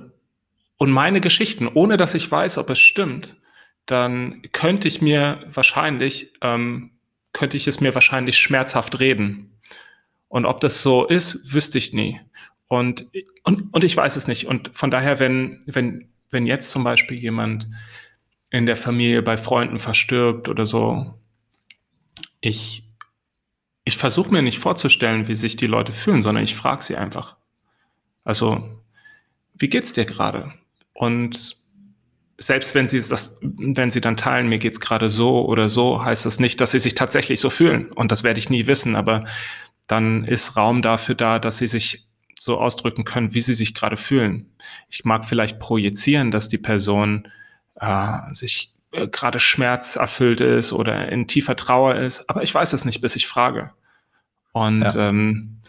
und 0.77 0.91
meine 0.91 1.21
Geschichten, 1.21 1.67
ohne 1.67 1.97
dass 1.97 2.15
ich 2.15 2.29
weiß, 2.29 2.57
ob 2.57 2.69
es 2.71 2.79
stimmt, 2.79 3.35
dann 3.85 4.41
könnte 4.51 4.87
ich 4.87 5.01
mir 5.01 5.45
wahrscheinlich, 5.51 6.33
ähm, 6.41 6.91
könnte 7.33 7.55
ich 7.55 7.67
es 7.67 7.81
mir 7.81 7.93
wahrscheinlich 7.93 8.37
schmerzhaft 8.37 8.99
reden. 8.99 9.56
Und 10.27 10.45
ob 10.45 10.59
das 10.59 10.81
so 10.81 11.05
ist, 11.05 11.53
wüsste 11.53 11.77
ich 11.77 11.93
nie. 11.93 12.19
Und, 12.67 13.07
und, 13.43 13.73
und 13.73 13.83
ich 13.83 13.95
weiß 13.95 14.15
es 14.15 14.27
nicht. 14.27 14.47
Und 14.47 14.71
von 14.73 14.91
daher, 14.91 15.19
wenn, 15.19 15.61
wenn, 15.65 16.09
wenn 16.29 16.45
jetzt 16.45 16.71
zum 16.71 16.83
Beispiel 16.83 17.17
jemand 17.17 17.67
in 18.49 18.65
der 18.65 18.75
Familie 18.75 19.21
bei 19.21 19.37
Freunden 19.37 19.79
verstirbt 19.79 20.49
oder 20.49 20.65
so, 20.65 21.13
ich, 22.41 22.83
ich 23.83 23.97
versuche 23.97 24.31
mir 24.31 24.41
nicht 24.41 24.59
vorzustellen, 24.59 25.27
wie 25.27 25.35
sich 25.35 25.55
die 25.55 25.67
Leute 25.67 25.91
fühlen, 25.91 26.21
sondern 26.21 26.43
ich 26.43 26.55
frage 26.55 26.83
sie 26.83 26.97
einfach. 26.97 27.37
Also, 28.23 28.81
wie 29.53 29.69
geht's 29.69 29.93
dir 29.93 30.05
gerade? 30.05 30.53
Und 30.93 31.55
selbst 32.37 32.75
wenn 32.75 32.87
sie 32.87 32.97
das, 32.97 33.39
wenn 33.41 33.89
sie 33.89 34.01
dann 34.01 34.17
teilen, 34.17 34.47
mir 34.47 34.59
geht's 34.59 34.79
gerade 34.79 35.09
so 35.09 35.45
oder 35.45 35.69
so, 35.69 36.03
heißt 36.03 36.25
das 36.25 36.39
nicht, 36.39 36.61
dass 36.61 36.71
sie 36.71 36.79
sich 36.79 36.93
tatsächlich 36.93 37.39
so 37.39 37.49
fühlen. 37.49 37.91
Und 37.91 38.11
das 38.11 38.23
werde 38.23 38.39
ich 38.39 38.49
nie 38.49 38.67
wissen, 38.67 38.95
aber 38.95 39.23
dann 39.87 40.25
ist 40.25 40.55
Raum 40.57 40.81
dafür 40.81 41.15
da, 41.15 41.39
dass 41.39 41.57
sie 41.57 41.67
sich 41.67 42.07
so 42.37 42.59
ausdrücken 42.59 43.03
können, 43.03 43.33
wie 43.33 43.39
sie 43.39 43.53
sich 43.53 43.73
gerade 43.73 43.97
fühlen. 43.97 44.51
Ich 44.89 45.05
mag 45.05 45.25
vielleicht 45.25 45.59
projizieren, 45.59 46.31
dass 46.31 46.47
die 46.47 46.57
Person 46.57 47.27
äh, 47.75 48.17
sich 48.31 48.73
äh, 48.91 49.07
gerade 49.07 49.39
schmerzerfüllt 49.39 50.41
ist 50.41 50.71
oder 50.71 51.09
in 51.09 51.27
tiefer 51.27 51.55
Trauer 51.55 51.95
ist, 51.95 52.29
aber 52.29 52.43
ich 52.43 52.53
weiß 52.53 52.73
es 52.73 52.85
nicht, 52.85 53.01
bis 53.01 53.15
ich 53.15 53.27
frage. 53.27 53.71
Und 54.53 54.81
ja. 54.81 55.09
ähm, 55.09 55.59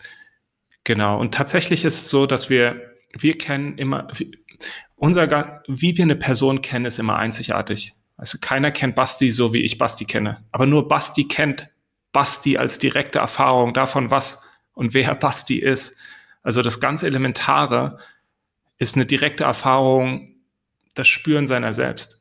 genau, 0.84 1.18
und 1.18 1.34
tatsächlich 1.34 1.84
ist 1.84 2.00
es 2.00 2.10
so, 2.10 2.26
dass 2.26 2.48
wir, 2.48 2.94
wir 3.18 3.36
kennen 3.36 3.76
immer, 3.76 4.08
unser, 4.96 5.62
wie 5.66 5.96
wir 5.96 6.04
eine 6.04 6.16
Person 6.16 6.60
kennen, 6.60 6.84
ist 6.84 6.98
immer 6.98 7.16
einzigartig. 7.16 7.94
Also 8.16 8.38
keiner 8.40 8.72
kennt 8.72 8.96
Basti 8.96 9.30
so, 9.30 9.52
wie 9.52 9.60
ich 9.62 9.78
Basti 9.78 10.04
kenne. 10.04 10.44
Aber 10.50 10.66
nur 10.66 10.88
Basti 10.88 11.28
kennt 11.28 11.68
Basti 12.18 12.58
als 12.58 12.80
direkte 12.80 13.20
Erfahrung 13.20 13.74
davon, 13.74 14.10
was 14.10 14.42
und 14.72 14.92
wer 14.92 15.14
Basti 15.14 15.56
ist. 15.56 15.96
Also 16.42 16.62
das 16.62 16.80
ganz 16.80 17.04
Elementare 17.04 17.98
ist 18.76 18.96
eine 18.96 19.06
direkte 19.06 19.44
Erfahrung, 19.44 20.34
das 20.96 21.06
Spüren 21.06 21.46
seiner 21.46 21.72
selbst. 21.72 22.18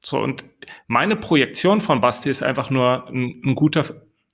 So, 0.00 0.18
und 0.18 0.46
meine 0.86 1.14
Projektion 1.14 1.82
von 1.82 2.00
Basti 2.00 2.30
ist 2.30 2.42
einfach 2.42 2.70
nur 2.70 3.06
ein, 3.10 3.42
ein 3.44 3.54
guter, 3.54 3.84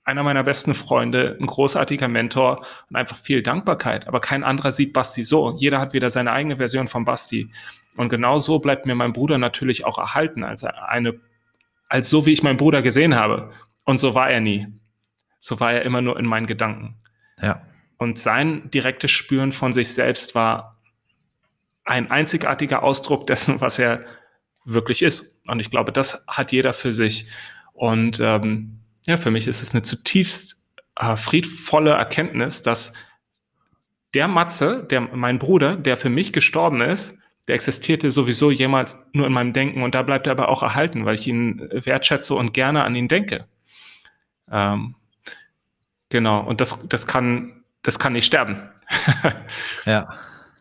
einer 0.05 0.23
meiner 0.23 0.43
besten 0.43 0.73
Freunde, 0.73 1.37
ein 1.41 1.45
großartiger 1.45 2.07
Mentor 2.07 2.65
und 2.89 2.95
einfach 2.95 3.17
viel 3.17 3.43
Dankbarkeit. 3.43 4.07
Aber 4.07 4.21
kein 4.21 4.45
anderer 4.45 4.71
sieht 4.71 4.93
Basti 4.93 5.25
so. 5.25 5.53
Jeder 5.57 5.81
hat 5.81 5.91
wieder 5.91 6.09
seine 6.09 6.31
eigene 6.31 6.55
Version 6.55 6.87
von 6.87 7.03
Basti. 7.03 7.51
Und 7.97 8.07
genau 8.07 8.39
so 8.39 8.59
bleibt 8.59 8.85
mir 8.85 8.95
mein 8.95 9.11
Bruder 9.11 9.37
natürlich 9.37 9.83
auch 9.83 9.97
erhalten, 9.97 10.45
als 10.45 10.63
eine, 10.63 11.19
als 11.89 12.09
so 12.09 12.25
wie 12.25 12.31
ich 12.31 12.43
meinen 12.43 12.55
Bruder 12.55 12.81
gesehen 12.81 13.15
habe. 13.15 13.51
Und 13.83 13.97
so 13.97 14.15
war 14.15 14.29
er 14.29 14.39
nie. 14.39 14.67
So 15.41 15.59
war 15.59 15.73
er 15.73 15.81
immer 15.81 16.01
nur 16.01 16.17
in 16.17 16.25
meinen 16.25 16.45
Gedanken. 16.45 16.95
Ja. 17.41 17.65
Und 17.97 18.17
sein 18.17 18.69
direktes 18.71 19.11
Spüren 19.11 19.51
von 19.51 19.73
sich 19.73 19.93
selbst 19.93 20.35
war 20.35 20.79
ein 21.83 22.09
einzigartiger 22.09 22.83
Ausdruck 22.83 23.27
dessen, 23.27 23.59
was 23.59 23.79
er 23.79 24.05
wirklich 24.63 25.01
ist. 25.01 25.41
Und 25.47 25.59
ich 25.59 25.71
glaube, 25.71 25.91
das 25.91 26.25
hat 26.27 26.51
jeder 26.51 26.73
für 26.73 26.93
sich. 26.93 27.27
Und 27.73 28.19
ähm, 28.19 28.79
ja, 29.07 29.17
für 29.17 29.31
mich 29.31 29.47
ist 29.47 29.63
es 29.63 29.73
eine 29.73 29.81
zutiefst 29.81 30.63
äh, 30.95 31.15
friedvolle 31.15 31.91
Erkenntnis, 31.91 32.61
dass 32.61 32.93
der 34.13 34.27
Matze, 34.27 34.85
der 34.89 35.01
mein 35.01 35.39
Bruder, 35.39 35.75
der 35.75 35.97
für 35.97 36.09
mich 36.09 36.33
gestorben 36.33 36.81
ist, 36.81 37.17
der 37.47 37.55
existierte 37.55 38.11
sowieso 38.11 38.51
jemals 38.51 39.03
nur 39.13 39.25
in 39.25 39.33
meinem 39.33 39.53
Denken 39.53 39.81
und 39.81 39.95
da 39.95 40.03
bleibt 40.03 40.27
er 40.27 40.31
aber 40.31 40.49
auch 40.49 40.61
erhalten, 40.61 41.05
weil 41.05 41.15
ich 41.15 41.27
ihn 41.27 41.67
wertschätze 41.71 42.35
und 42.35 42.53
gerne 42.53 42.83
an 42.83 42.95
ihn 42.95 43.07
denke. 43.07 43.47
Ähm, 44.51 44.95
genau, 46.11 46.41
und 46.41 46.61
das, 46.61 46.87
das 46.87 47.07
kann, 47.07 47.63
das 47.81 47.97
kann 47.97 48.13
nicht 48.13 48.25
sterben. 48.25 48.61
ja. 49.85 50.13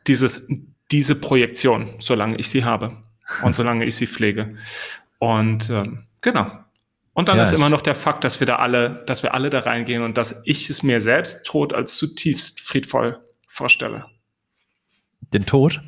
Dieses, 0.07 0.49
diese 0.91 1.15
Projektion, 1.15 1.95
solange 1.99 2.37
ich 2.37 2.49
sie 2.49 2.65
habe 2.65 2.97
und 3.43 3.55
solange 3.55 3.85
ich 3.85 3.97
sie 3.97 4.07
pflege. 4.07 4.57
Und 5.19 5.69
ähm, 5.69 6.07
genau. 6.23 6.51
Und 7.13 7.29
dann 7.29 7.37
ja, 7.37 7.43
ist 7.43 7.53
immer 7.53 7.69
noch 7.69 7.83
der 7.83 7.95
Fakt, 7.95 8.25
dass 8.25 8.41
wir 8.41 8.47
da 8.47 8.57
alle, 8.57 9.05
dass 9.07 9.23
wir 9.23 9.35
alle 9.35 9.51
da 9.51 9.59
reingehen 9.59 10.03
und 10.03 10.17
dass 10.17 10.43
ich 10.47 10.71
es 10.71 10.83
mir 10.83 11.01
selbst 11.01 11.45
tot 11.45 11.75
als 11.75 11.97
zutiefst 11.97 12.61
friedvoll 12.61 13.19
vorstelle. 13.47 14.07
Den 15.35 15.45
Tod? 15.45 15.83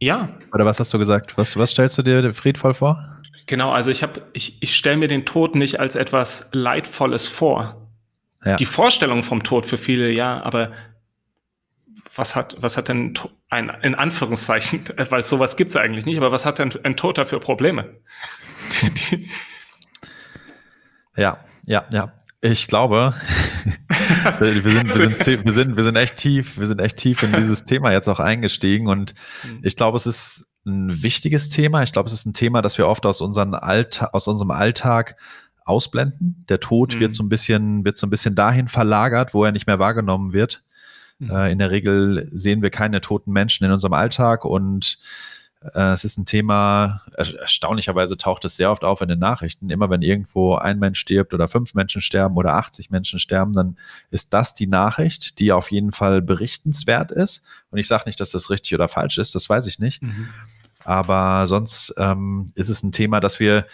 Ja. 0.00 0.36
Oder 0.52 0.64
was 0.64 0.80
hast 0.80 0.92
du 0.92 0.98
gesagt? 0.98 1.38
Was, 1.38 1.56
was 1.56 1.70
stellst 1.70 1.96
du 1.98 2.02
dir 2.02 2.34
friedvoll 2.34 2.74
vor? 2.74 3.20
Genau, 3.46 3.70
also 3.70 3.90
ich 3.90 4.02
habe, 4.02 4.22
ich, 4.32 4.60
ich 4.60 4.74
stelle 4.74 4.96
mir 4.96 5.08
den 5.08 5.24
Tod 5.24 5.54
nicht 5.54 5.78
als 5.78 5.94
etwas 5.94 6.48
Leidvolles 6.52 7.28
vor. 7.28 7.81
Ja. 8.44 8.56
Die 8.56 8.66
Vorstellung 8.66 9.22
vom 9.22 9.42
Tod 9.42 9.66
für 9.66 9.78
viele, 9.78 10.10
ja, 10.10 10.42
aber 10.42 10.72
was 12.14 12.36
hat, 12.36 12.56
was 12.58 12.76
hat 12.76 12.88
denn 12.88 13.14
ein, 13.48 13.70
in 13.82 13.94
Anführungszeichen, 13.94 14.84
weil 15.10 15.24
sowas 15.24 15.56
gibt 15.56 15.70
es 15.70 15.76
eigentlich 15.76 16.06
nicht, 16.06 16.16
aber 16.16 16.32
was 16.32 16.44
hat 16.44 16.58
denn 16.58 16.72
ein 16.82 16.96
Toter 16.96 17.24
für 17.24 17.40
Probleme? 17.40 17.96
ja, 21.16 21.38
ja, 21.64 21.84
ja. 21.90 22.12
Ich 22.44 22.66
glaube, 22.66 23.14
wir, 24.40 24.52
sind, 24.52 24.88
wir, 24.96 25.24
sind, 25.24 25.44
wir, 25.44 25.52
sind, 25.52 25.76
wir 25.76 25.84
sind 25.84 25.94
echt 25.94 26.16
tief, 26.16 26.58
wir 26.58 26.66
sind 26.66 26.80
echt 26.80 26.96
tief 26.96 27.22
in 27.22 27.32
dieses 27.32 27.64
Thema 27.64 27.92
jetzt 27.92 28.08
auch 28.08 28.18
eingestiegen 28.18 28.88
und 28.88 29.14
mhm. 29.44 29.60
ich 29.62 29.76
glaube, 29.76 29.96
es 29.96 30.06
ist 30.06 30.48
ein 30.66 31.02
wichtiges 31.02 31.48
Thema. 31.50 31.82
Ich 31.84 31.92
glaube, 31.92 32.08
es 32.08 32.12
ist 32.12 32.26
ein 32.26 32.34
Thema, 32.34 32.60
das 32.60 32.78
wir 32.78 32.88
oft 32.88 33.06
aus, 33.06 33.20
unseren 33.20 33.54
Allta 33.54 34.06
aus 34.12 34.26
unserem 34.26 34.50
Alltag 34.50 35.16
ausblenden. 35.64 36.44
Der 36.48 36.60
Tod 36.60 36.94
mhm. 36.94 37.00
wird 37.00 37.14
so 37.14 37.22
ein 37.22 37.28
bisschen, 37.28 37.84
wird 37.84 37.98
so 37.98 38.06
ein 38.06 38.10
bisschen 38.10 38.34
dahin 38.34 38.68
verlagert, 38.68 39.34
wo 39.34 39.44
er 39.44 39.52
nicht 39.52 39.66
mehr 39.66 39.78
wahrgenommen 39.78 40.32
wird. 40.32 40.62
Mhm. 41.18 41.30
Äh, 41.30 41.52
in 41.52 41.58
der 41.58 41.70
Regel 41.70 42.28
sehen 42.32 42.62
wir 42.62 42.70
keine 42.70 43.00
toten 43.00 43.32
Menschen 43.32 43.64
in 43.64 43.72
unserem 43.72 43.92
Alltag 43.94 44.44
und 44.44 44.98
äh, 45.74 45.92
es 45.92 46.04
ist 46.04 46.18
ein 46.18 46.26
Thema, 46.26 47.02
erstaunlicherweise 47.16 48.16
taucht 48.16 48.44
es 48.44 48.56
sehr 48.56 48.70
oft 48.70 48.84
auf 48.84 49.00
in 49.00 49.08
den 49.08 49.18
Nachrichten. 49.18 49.70
Immer 49.70 49.90
wenn 49.90 50.02
irgendwo 50.02 50.56
ein 50.56 50.78
Mensch 50.78 50.98
stirbt 50.98 51.34
oder 51.34 51.48
fünf 51.48 51.74
Menschen 51.74 52.02
sterben 52.02 52.36
oder 52.36 52.54
80 52.54 52.90
Menschen 52.90 53.18
sterben, 53.18 53.52
dann 53.52 53.76
ist 54.10 54.34
das 54.34 54.54
die 54.54 54.66
Nachricht, 54.66 55.38
die 55.38 55.52
auf 55.52 55.70
jeden 55.70 55.92
Fall 55.92 56.22
berichtenswert 56.22 57.12
ist. 57.12 57.44
Und 57.70 57.78
ich 57.78 57.86
sage 57.86 58.04
nicht, 58.06 58.20
dass 58.20 58.32
das 58.32 58.50
richtig 58.50 58.74
oder 58.74 58.88
falsch 58.88 59.18
ist, 59.18 59.34
das 59.34 59.48
weiß 59.48 59.66
ich 59.66 59.78
nicht. 59.78 60.02
Mhm. 60.02 60.28
Aber 60.84 61.46
sonst 61.46 61.94
ähm, 61.96 62.48
ist 62.56 62.68
es 62.68 62.82
ein 62.82 62.90
Thema, 62.90 63.20
das 63.20 63.38
wir 63.38 63.66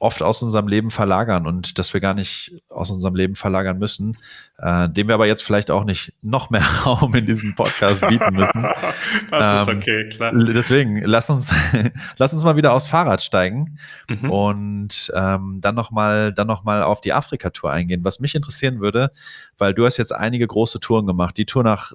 oft 0.00 0.22
aus 0.22 0.42
unserem 0.42 0.68
Leben 0.68 0.90
verlagern 0.90 1.46
und 1.46 1.78
dass 1.78 1.92
wir 1.92 2.00
gar 2.00 2.14
nicht 2.14 2.62
aus 2.68 2.90
unserem 2.90 3.16
Leben 3.16 3.34
verlagern 3.34 3.78
müssen, 3.78 4.16
äh, 4.58 4.88
dem 4.88 5.08
wir 5.08 5.14
aber 5.14 5.26
jetzt 5.26 5.42
vielleicht 5.42 5.72
auch 5.72 5.84
nicht 5.84 6.12
noch 6.22 6.50
mehr 6.50 6.62
Raum 6.86 7.14
in 7.16 7.26
diesem 7.26 7.56
Podcast 7.56 8.06
bieten 8.06 8.34
müssen. 8.34 8.62
das 9.30 9.68
ähm, 9.68 9.74
ist 9.74 9.82
okay, 9.82 10.08
klar. 10.08 10.32
Deswegen, 10.32 11.02
lass 11.04 11.30
uns, 11.30 11.52
lass 12.16 12.32
uns 12.32 12.44
mal 12.44 12.56
wieder 12.56 12.72
aufs 12.74 12.86
Fahrrad 12.86 13.22
steigen 13.22 13.78
mhm. 14.08 14.30
und 14.30 15.12
ähm, 15.14 15.58
dann 15.60 15.74
nochmal 15.74 16.32
dann 16.32 16.46
noch 16.46 16.62
mal 16.62 16.84
auf 16.84 17.00
die 17.00 17.12
Afrika-Tour 17.12 17.72
eingehen. 17.72 18.04
Was 18.04 18.20
mich 18.20 18.36
interessieren 18.36 18.78
würde, 18.78 19.10
weil 19.58 19.74
du 19.74 19.84
hast 19.84 19.96
jetzt 19.96 20.14
einige 20.14 20.46
große 20.46 20.78
Touren 20.78 21.06
gemacht, 21.06 21.36
die 21.36 21.46
Tour 21.46 21.64
nach 21.64 21.92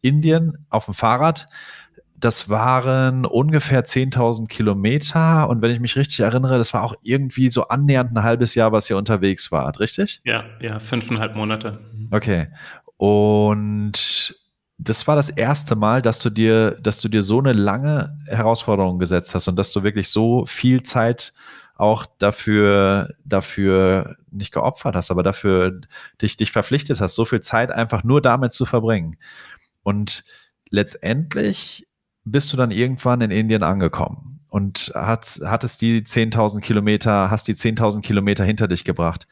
Indien 0.00 0.66
auf 0.70 0.86
dem 0.86 0.94
Fahrrad, 0.94 1.48
das 2.20 2.48
waren 2.48 3.24
ungefähr 3.24 3.84
10.000 3.84 4.48
Kilometer 4.48 5.48
und 5.48 5.62
wenn 5.62 5.70
ich 5.70 5.80
mich 5.80 5.96
richtig 5.96 6.20
erinnere, 6.20 6.58
das 6.58 6.74
war 6.74 6.82
auch 6.82 6.96
irgendwie 7.02 7.48
so 7.48 7.68
annähernd 7.68 8.12
ein 8.12 8.22
halbes 8.22 8.54
Jahr, 8.54 8.72
was 8.72 8.90
ihr 8.90 8.96
unterwegs 8.96 9.52
wart, 9.52 9.78
richtig? 9.78 10.20
Ja, 10.24 10.44
ja, 10.60 10.78
fünfeinhalb 10.80 11.36
Monate. 11.36 11.78
Okay. 12.10 12.48
Und 12.96 14.36
das 14.78 15.06
war 15.06 15.16
das 15.16 15.28
erste 15.28 15.76
Mal, 15.76 16.02
dass 16.02 16.18
du 16.18 16.30
dir, 16.30 16.72
dass 16.80 17.00
du 17.00 17.08
dir 17.08 17.22
so 17.22 17.38
eine 17.38 17.52
lange 17.52 18.16
Herausforderung 18.26 18.98
gesetzt 18.98 19.34
hast 19.34 19.48
und 19.48 19.56
dass 19.56 19.72
du 19.72 19.82
wirklich 19.82 20.08
so 20.08 20.46
viel 20.46 20.82
Zeit 20.82 21.32
auch 21.76 22.06
dafür, 22.18 23.14
dafür 23.24 24.16
nicht 24.32 24.52
geopfert 24.52 24.96
hast, 24.96 25.12
aber 25.12 25.22
dafür 25.22 25.80
dich, 26.20 26.36
dich 26.36 26.50
verpflichtet 26.50 27.00
hast, 27.00 27.14
so 27.14 27.24
viel 27.24 27.40
Zeit 27.40 27.70
einfach 27.70 28.02
nur 28.02 28.20
damit 28.20 28.52
zu 28.52 28.66
verbringen. 28.66 29.16
Und 29.84 30.24
letztendlich 30.70 31.87
bist 32.30 32.52
du 32.52 32.56
dann 32.56 32.70
irgendwann 32.70 33.20
in 33.20 33.30
Indien 33.30 33.62
angekommen 33.62 34.40
und 34.48 34.92
hat, 34.94 35.40
hattest 35.44 35.82
die 35.82 36.02
10.000 36.02 36.60
Kilometer, 36.60 37.30
hast 37.30 37.48
die 37.48 37.54
10.000 37.54 38.02
Kilometer 38.02 38.44
hinter 38.44 38.68
dich 38.68 38.84
gebracht. 38.84 39.26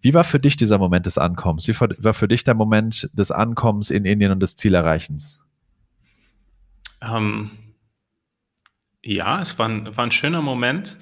Wie 0.00 0.14
war 0.14 0.24
für 0.24 0.38
dich 0.38 0.56
dieser 0.56 0.78
Moment 0.78 1.06
des 1.06 1.18
Ankommens? 1.18 1.68
Wie 1.68 1.78
war 1.78 2.14
für 2.14 2.28
dich 2.28 2.44
der 2.44 2.54
Moment 2.54 3.08
des 3.16 3.30
Ankommens 3.30 3.90
in 3.90 4.04
Indien 4.04 4.32
und 4.32 4.40
des 4.40 4.56
Zielerreichens? 4.56 5.44
Ähm, 7.00 7.50
ja, 9.04 9.40
es 9.40 9.58
war 9.58 9.68
ein, 9.68 9.96
war 9.96 10.04
ein 10.04 10.10
schöner 10.10 10.42
Moment. 10.42 10.98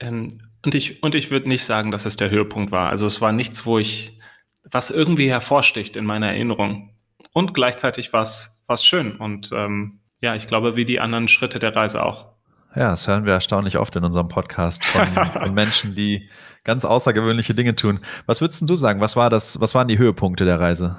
Ähm, 0.00 0.28
und 0.64 0.74
ich, 0.74 1.02
und 1.02 1.14
ich 1.14 1.30
würde 1.30 1.48
nicht 1.48 1.64
sagen, 1.64 1.90
dass 1.90 2.06
es 2.06 2.16
der 2.16 2.30
Höhepunkt 2.30 2.72
war. 2.72 2.88
Also 2.90 3.06
es 3.06 3.20
war 3.20 3.32
nichts, 3.32 3.66
wo 3.66 3.78
ich, 3.78 4.18
was 4.64 4.90
irgendwie 4.90 5.28
hervorsticht 5.28 5.96
in 5.96 6.04
meiner 6.04 6.28
Erinnerung. 6.28 6.94
Und 7.32 7.54
gleichzeitig 7.54 8.12
war 8.12 8.22
es 8.22 8.84
schön. 8.84 9.16
Und 9.16 9.50
ähm, 9.52 10.01
ja, 10.22 10.34
ich 10.36 10.46
glaube, 10.46 10.76
wie 10.76 10.84
die 10.84 11.00
anderen 11.00 11.28
Schritte 11.28 11.58
der 11.58 11.74
Reise 11.74 12.02
auch. 12.02 12.26
Ja, 12.74 12.90
das 12.90 13.06
hören 13.06 13.26
wir 13.26 13.34
erstaunlich 13.34 13.76
oft 13.76 13.94
in 13.96 14.04
unserem 14.04 14.28
Podcast 14.28 14.84
von, 14.84 15.06
von, 15.32 15.52
Menschen, 15.52 15.94
die 15.94 16.28
ganz 16.64 16.84
außergewöhnliche 16.84 17.54
Dinge 17.54 17.74
tun. 17.74 18.00
Was 18.26 18.40
würdest 18.40 18.68
du 18.68 18.74
sagen? 18.74 19.00
Was 19.00 19.16
war 19.16 19.28
das, 19.28 19.60
was 19.60 19.74
waren 19.74 19.88
die 19.88 19.98
Höhepunkte 19.98 20.44
der 20.46 20.58
Reise? 20.58 20.96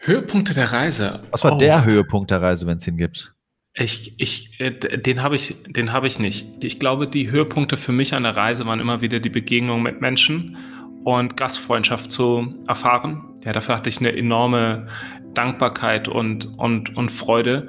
Höhepunkte 0.00 0.54
der 0.54 0.72
Reise. 0.72 1.20
Was 1.30 1.44
war 1.44 1.54
oh. 1.54 1.58
der 1.58 1.84
Höhepunkt 1.84 2.30
der 2.30 2.42
Reise, 2.42 2.66
wenn 2.66 2.78
es 2.78 2.86
ihn 2.86 2.96
gibt? 2.96 3.34
Ich, 3.74 4.18
ich, 4.18 4.58
äh, 4.58 4.72
den 4.72 5.22
habe 5.22 5.36
ich, 5.36 5.54
den 5.68 5.92
habe 5.92 6.08
ich 6.08 6.18
nicht. 6.18 6.64
Ich 6.64 6.80
glaube, 6.80 7.06
die 7.06 7.30
Höhepunkte 7.30 7.76
für 7.76 7.92
mich 7.92 8.14
an 8.14 8.24
der 8.24 8.36
Reise 8.36 8.64
waren 8.66 8.80
immer 8.80 9.00
wieder 9.02 9.20
die 9.20 9.28
Begegnung 9.28 9.82
mit 9.82 10.00
Menschen 10.00 10.56
und 11.04 11.36
Gastfreundschaft 11.36 12.10
zu 12.10 12.64
erfahren. 12.66 13.38
Ja, 13.44 13.52
dafür 13.52 13.76
hatte 13.76 13.88
ich 13.88 13.98
eine 14.00 14.16
enorme 14.16 14.88
Dankbarkeit 15.34 16.08
und, 16.08 16.58
und, 16.58 16.96
und 16.96 17.10
Freude. 17.10 17.68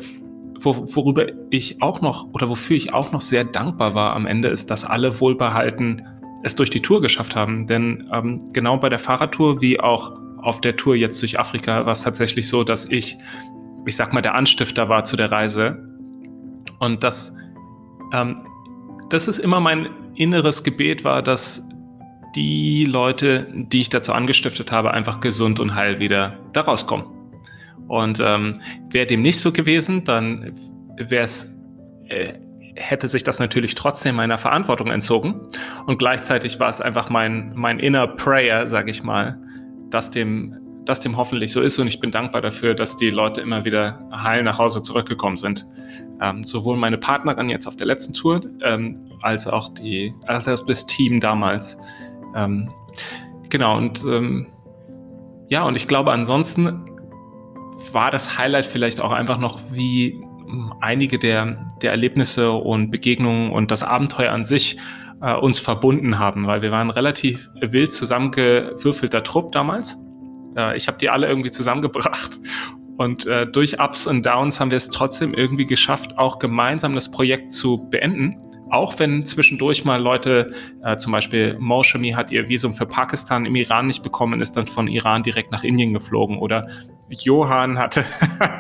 Wo, 0.62 0.76
worüber 0.96 1.28
ich 1.50 1.82
auch 1.82 2.02
noch 2.02 2.28
oder 2.34 2.50
wofür 2.50 2.76
ich 2.76 2.94
auch 2.94 3.12
noch 3.12 3.22
sehr 3.22 3.44
dankbar 3.44 3.96
war 3.96 4.16
am 4.16 4.26
Ende, 4.26 4.50
ist, 4.50 4.72
dass 4.72 4.86
alle 4.86 5.20
wohlbehalten 5.20 6.06
es 6.44 6.56
durch 6.56 6.70
die 6.70 6.82
Tour 6.82 7.02
geschafft 7.02 7.36
haben. 7.36 7.68
Denn 7.68 8.10
ähm, 8.14 8.40
genau 8.54 8.78
bei 8.78 8.90
der 8.90 9.00
Fahrradtour 9.00 9.62
wie 9.62 9.80
auch 9.80 10.12
auf 10.42 10.62
der 10.62 10.76
Tour 10.76 10.96
jetzt 10.96 11.22
durch 11.22 11.40
Afrika 11.40 11.86
war 11.86 11.92
es 11.92 12.02
tatsächlich 12.02 12.48
so, 12.48 12.64
dass 12.64 12.86
ich, 12.86 13.18
ich 13.86 13.96
sag 13.96 14.14
mal, 14.14 14.22
der 14.22 14.36
Anstifter 14.36 14.90
war 14.90 15.04
zu 15.04 15.18
der 15.18 15.32
Reise. 15.32 15.86
Und 16.80 17.04
dass 17.04 17.36
ähm, 18.14 18.42
das 19.10 19.28
ist 19.28 19.40
immer 19.40 19.60
mein 19.60 19.90
inneres 20.16 20.64
Gebet 20.64 21.04
war, 21.04 21.22
dass 21.22 21.68
die 22.36 22.86
Leute, 22.86 23.48
die 23.54 23.82
ich 23.82 23.90
dazu 23.90 24.14
angestiftet 24.14 24.72
habe, 24.72 24.92
einfach 24.92 25.20
gesund 25.20 25.60
und 25.60 25.76
heil 25.76 26.00
wieder 26.00 26.38
da 26.54 26.62
rauskommen. 26.62 27.19
Und 27.90 28.22
ähm, 28.24 28.54
wäre 28.92 29.06
dem 29.06 29.22
nicht 29.22 29.40
so 29.40 29.52
gewesen, 29.52 30.06
dann 30.06 30.54
wäre 30.98 31.26
es 31.26 31.54
äh, 32.08 32.34
hätte 32.80 33.08
sich 33.08 33.24
das 33.24 33.40
natürlich 33.40 33.76
trotzdem 33.76 34.16
meiner 34.16 34.38
Verantwortung 34.38 34.90
entzogen. 34.90 35.42
Und 35.86 36.00
gleichzeitig 36.00 36.60
war 36.60 36.70
es 36.70 36.82
einfach 36.82 37.10
mein, 37.10 37.52
mein 37.56 37.80
inner 37.80 38.08
Prayer, 38.08 38.68
sage 38.68 38.92
ich 38.92 39.04
mal, 39.04 39.38
dass 39.90 40.12
dem, 40.12 40.56
dass 40.86 41.02
dem 41.02 41.18
hoffentlich 41.18 41.52
so 41.52 41.62
ist. 41.62 41.78
Und 41.78 41.88
ich 41.88 42.00
bin 42.00 42.12
dankbar 42.12 42.42
dafür, 42.42 42.74
dass 42.74 42.96
die 42.96 43.10
Leute 43.10 43.42
immer 43.42 43.66
wieder 43.66 44.08
heil 44.12 44.44
nach 44.44 44.58
Hause 44.58 44.82
zurückgekommen 44.82 45.36
sind. 45.36 45.66
Ähm, 46.22 46.44
sowohl 46.44 46.78
meine 46.78 46.98
Partnerin 46.98 47.50
jetzt 47.50 47.68
auf 47.68 47.76
der 47.76 47.88
letzten 47.88 48.14
Tour, 48.14 48.42
ähm, 48.62 48.96
als 49.22 49.48
auch 49.48 49.70
die, 49.70 50.14
als 50.26 50.48
auch 50.48 50.66
das 50.66 50.86
Team 50.86 51.20
damals. 51.20 51.78
Ähm, 52.36 52.70
genau, 53.50 53.78
und 53.78 54.04
ähm, 54.06 54.48
ja, 55.48 55.64
und 55.64 55.76
ich 55.76 55.88
glaube, 55.88 56.12
ansonsten 56.12 56.89
war 57.94 58.12
das 58.12 58.38
Highlight 58.38 58.66
vielleicht 58.66 59.02
auch 59.02 59.12
einfach 59.12 59.38
noch, 59.38 59.60
wie 59.72 60.20
einige 60.82 61.20
der, 61.20 61.68
der 61.82 61.92
Erlebnisse 61.92 62.52
und 62.52 62.92
Begegnungen 62.92 63.52
und 63.52 63.72
das 63.72 63.84
Abenteuer 63.84 64.32
an 64.32 64.44
sich 64.44 64.78
äh, 65.22 65.34
uns 65.36 65.60
verbunden 65.60 66.20
haben, 66.20 66.48
weil 66.48 66.62
wir 66.62 66.72
waren 66.72 66.90
relativ 66.90 67.50
wild 67.62 67.92
zusammengewürfelter 67.92 69.24
Trupp 69.24 69.52
damals. 69.52 69.98
Äh, 70.56 70.76
ich 70.78 70.88
habe 70.88 70.98
die 70.98 71.10
alle 71.10 71.28
irgendwie 71.28 71.52
zusammengebracht 71.52 72.40
und 72.98 73.26
äh, 73.26 73.48
durch 73.48 73.80
Ups 73.80 74.08
und 74.08 74.26
Downs 74.26 74.60
haben 74.60 74.72
wir 74.72 74.78
es 74.78 74.90
trotzdem 74.90 75.34
irgendwie 75.34 75.66
geschafft, 75.66 76.18
auch 76.18 76.40
gemeinsam 76.40 76.94
das 76.94 77.12
Projekt 77.12 77.52
zu 77.52 77.90
beenden. 77.90 78.36
Auch 78.70 79.00
wenn 79.00 79.26
zwischendurch 79.26 79.84
mal 79.84 80.02
Leute, 80.02 80.52
äh, 80.84 80.96
zum 80.98 81.12
Beispiel 81.12 81.58
Moshami 81.60 82.12
hat 82.12 82.32
ihr 82.32 82.48
Visum 82.50 82.74
für 82.74 82.86
Pakistan 82.86 83.46
im 83.46 83.56
Iran 83.56 83.88
nicht 83.88 84.04
bekommen, 84.04 84.42
ist 84.42 84.58
dann 84.58 84.68
von 84.68 84.88
Iran 84.88 85.24
direkt 85.24 85.52
nach 85.52 85.64
Indien 85.64 85.94
geflogen. 85.94 86.38
Oder 86.38 86.68
Johann 87.10 87.80
hatte, 87.80 88.04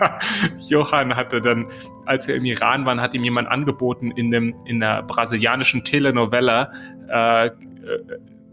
Johann 0.70 1.16
hatte 1.16 1.42
dann, 1.42 1.68
als 2.06 2.28
wir 2.28 2.36
im 2.36 2.46
Iran 2.46 2.86
waren, 2.86 3.00
hat 3.00 3.14
ihm 3.14 3.24
jemand 3.24 3.48
angeboten, 3.50 4.12
in, 4.12 4.32
dem, 4.32 4.56
in 4.66 4.80
der 4.80 5.04
brasilianischen 5.04 5.84
Telenovela 5.84 6.70
äh, 7.10 7.48
äh 7.48 7.52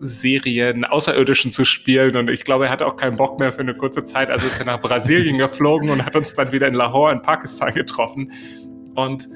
Serien 0.00 0.84
Außerirdischen 0.84 1.50
zu 1.50 1.64
spielen. 1.64 2.16
Und 2.16 2.28
ich 2.28 2.44
glaube, 2.44 2.66
er 2.66 2.70
hatte 2.70 2.86
auch 2.86 2.96
keinen 2.96 3.16
Bock 3.16 3.40
mehr 3.40 3.50
für 3.50 3.61
eine 3.61 3.74
kurze 3.74 4.04
Zeit, 4.04 4.30
also 4.30 4.46
ist 4.46 4.59
er 4.59 4.66
nach 4.66 4.80
Brasilien 4.80 5.38
geflogen 5.38 5.88
und 5.88 6.04
hat 6.04 6.14
uns 6.16 6.34
dann 6.34 6.52
wieder 6.52 6.68
in 6.68 6.74
Lahore 6.74 7.12
in 7.12 7.22
Pakistan 7.22 7.72
getroffen. 7.72 8.30
Und 8.94 9.26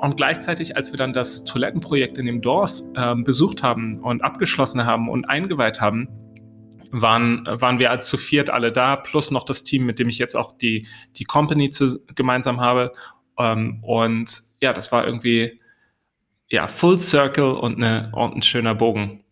und 0.00 0.16
gleichzeitig, 0.16 0.76
als 0.76 0.92
wir 0.92 0.96
dann 0.96 1.12
das 1.12 1.44
Toilettenprojekt 1.44 2.18
in 2.18 2.26
dem 2.26 2.40
Dorf 2.40 2.82
äh, 2.94 3.14
besucht 3.16 3.62
haben 3.62 3.98
und 4.00 4.22
abgeschlossen 4.22 4.84
haben 4.86 5.08
und 5.08 5.28
eingeweiht 5.28 5.80
haben, 5.80 6.08
waren, 6.90 7.46
waren 7.46 7.78
wir 7.78 7.90
als 7.90 8.08
zu 8.08 8.16
viert 8.16 8.50
alle 8.50 8.72
da, 8.72 8.96
plus 8.96 9.30
noch 9.30 9.44
das 9.44 9.62
Team, 9.64 9.84
mit 9.86 9.98
dem 9.98 10.08
ich 10.08 10.18
jetzt 10.18 10.36
auch 10.36 10.56
die, 10.56 10.86
die 11.16 11.24
Company 11.24 11.70
zu, 11.70 12.00
gemeinsam 12.14 12.60
habe. 12.60 12.92
Ähm, 13.38 13.82
und 13.82 14.42
ja, 14.60 14.72
das 14.72 14.90
war 14.90 15.06
irgendwie 15.06 15.60
ja, 16.48 16.66
Full 16.66 16.98
Circle 16.98 17.52
und, 17.52 17.76
eine, 17.76 18.10
und 18.14 18.36
ein 18.36 18.42
schöner 18.42 18.74
Bogen. 18.74 19.22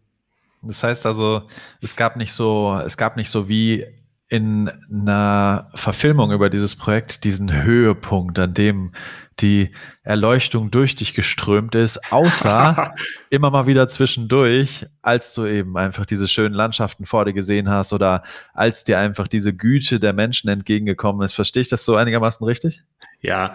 Das 0.63 0.83
heißt 0.83 1.07
also, 1.07 1.43
es 1.81 1.97
gab 1.97 2.17
nicht 2.17 2.33
so, 2.33 2.79
es 2.85 2.97
gab 2.97 3.17
nicht 3.17 3.31
so 3.31 3.49
wie 3.49 3.87
in 4.29 4.71
einer 4.91 5.69
Verfilmung 5.75 6.33
über 6.33 6.51
dieses 6.51 6.75
Projekt 6.75 7.25
diesen 7.25 7.63
Höhepunkt, 7.63 8.39
an 8.39 8.55
dem 8.55 8.93
die 9.41 9.73
Erleuchtung 10.03 10.71
durch 10.71 10.97
dich 10.97 11.15
geströmt 11.15 11.75
ist, 11.75 12.13
außer 12.13 12.95
immer 13.31 13.51
mal 13.51 13.67
wieder 13.67 13.87
zwischendurch, 13.89 14.87
als 15.03 15.35
du 15.35 15.45
eben 15.45 15.77
einfach 15.77 16.07
diese 16.07 16.27
schönen 16.27 16.55
Landschaften 16.55 17.05
vor 17.05 17.25
dir 17.25 17.35
gesehen 17.35 17.69
hast 17.69 17.93
oder 17.93 18.23
als 18.55 18.85
dir 18.85 18.99
einfach 18.99 19.29
diese 19.29 19.55
Güte 19.55 20.01
der 20.01 20.15
Menschen 20.15 20.49
entgegengekommen 20.49 21.23
ist. 21.23 21.35
Verstehe 21.35 21.61
ich 21.61 21.69
das 21.69 21.85
so 21.85 21.97
einigermaßen 21.97 22.47
richtig? 22.47 22.83
Ja, 23.21 23.55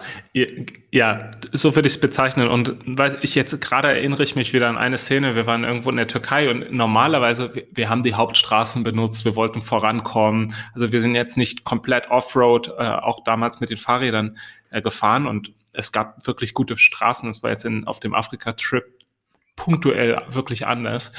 ja, 0.90 1.30
so 1.52 1.74
würde 1.74 1.86
ich 1.86 1.94
es 1.94 2.00
bezeichnen. 2.00 2.48
Und 2.48 2.76
weil 2.84 3.18
ich 3.22 3.34
jetzt 3.34 3.60
gerade 3.60 3.88
erinnere 3.88 4.22
ich 4.22 4.36
mich 4.36 4.52
wieder 4.52 4.68
an 4.68 4.76
eine 4.76 4.98
Szene. 4.98 5.34
Wir 5.34 5.46
waren 5.46 5.64
irgendwo 5.64 5.90
in 5.90 5.96
der 5.96 6.08
Türkei 6.08 6.50
und 6.50 6.72
normalerweise, 6.72 7.52
wir 7.70 7.88
haben 7.88 8.02
die 8.02 8.14
Hauptstraßen 8.14 8.82
benutzt, 8.82 9.24
wir 9.24 9.34
wollten 9.34 9.62
vorankommen. 9.62 10.54
Also 10.74 10.92
wir 10.92 11.00
sind 11.00 11.14
jetzt 11.14 11.36
nicht 11.36 11.64
komplett 11.64 12.10
Offroad, 12.10 12.68
äh, 12.68 12.82
auch 12.82 13.24
damals 13.24 13.60
mit 13.60 13.70
den 13.70 13.76
Fahrrädern 13.78 14.36
äh, 14.70 14.82
gefahren 14.82 15.26
und 15.26 15.52
es 15.72 15.92
gab 15.92 16.26
wirklich 16.26 16.54
gute 16.54 16.76
Straßen. 16.76 17.28
Das 17.28 17.42
war 17.42 17.50
jetzt 17.50 17.64
in, 17.64 17.86
auf 17.86 18.00
dem 18.00 18.14
Afrika-Trip 18.14 18.84
punktuell 19.56 20.20
wirklich 20.28 20.66
anders. 20.66 21.12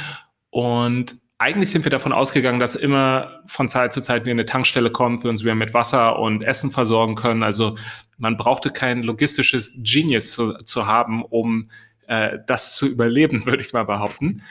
Und 0.49 1.17
eigentlich 1.37 1.71
sind 1.71 1.85
wir 1.85 1.89
davon 1.89 2.13
ausgegangen, 2.13 2.59
dass 2.59 2.75
immer 2.75 3.41
von 3.47 3.67
Zeit 3.67 3.91
zu 3.91 4.01
Zeit 4.01 4.25
wir 4.25 4.31
eine 4.31 4.45
Tankstelle 4.45 4.91
kommen, 4.91 5.23
wir 5.23 5.29
uns 5.29 5.43
wieder 5.43 5.55
mit 5.55 5.73
Wasser 5.73 6.19
und 6.19 6.43
Essen 6.43 6.71
versorgen 6.71 7.15
können. 7.15 7.43
Also 7.43 7.75
man 8.17 8.37
brauchte 8.37 8.69
kein 8.69 9.03
logistisches 9.03 9.77
Genius 9.79 10.31
zu, 10.31 10.53
zu 10.63 10.87
haben, 10.87 11.23
um 11.25 11.69
äh, 12.07 12.39
das 12.47 12.75
zu 12.75 12.87
überleben, 12.87 13.45
würde 13.45 13.61
ich 13.61 13.73
mal 13.73 13.83
behaupten. 13.83 14.43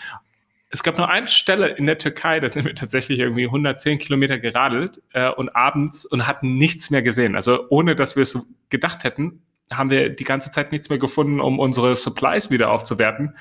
Es 0.69 0.83
gab 0.83 0.97
nur 0.97 1.09
eine 1.09 1.29
Stelle 1.29 1.69
in 1.69 1.87
der 1.87 1.99
Türkei, 1.99 2.41
da 2.41 2.49
sind 2.49 2.65
wir 2.65 2.75
tatsächlich 2.75 3.19
irgendwie 3.19 3.45
110 3.45 3.99
Kilometer 3.99 4.39
geradelt 4.39 5.03
äh, 5.13 5.29
und 5.29 5.55
abends 5.55 6.07
und 6.07 6.27
hatten 6.27 6.57
nichts 6.57 6.91
mehr 6.91 7.03
gesehen. 7.03 7.37
Also 7.37 7.67
ohne, 7.69 7.95
dass 7.95 8.17
wir 8.17 8.23
es 8.23 8.39
gedacht 8.71 9.05
hätten, 9.05 9.43
haben 9.73 9.91
wir 9.91 10.11
die 10.11 10.25
ganze 10.25 10.51
Zeit 10.51 10.73
nichts 10.73 10.89
mehr 10.89 10.99
gefunden, 10.99 11.41
um 11.41 11.59
unsere 11.59 11.95
Supplies 11.95 12.51
wieder 12.51 12.71
aufzuwerten. 12.71 13.35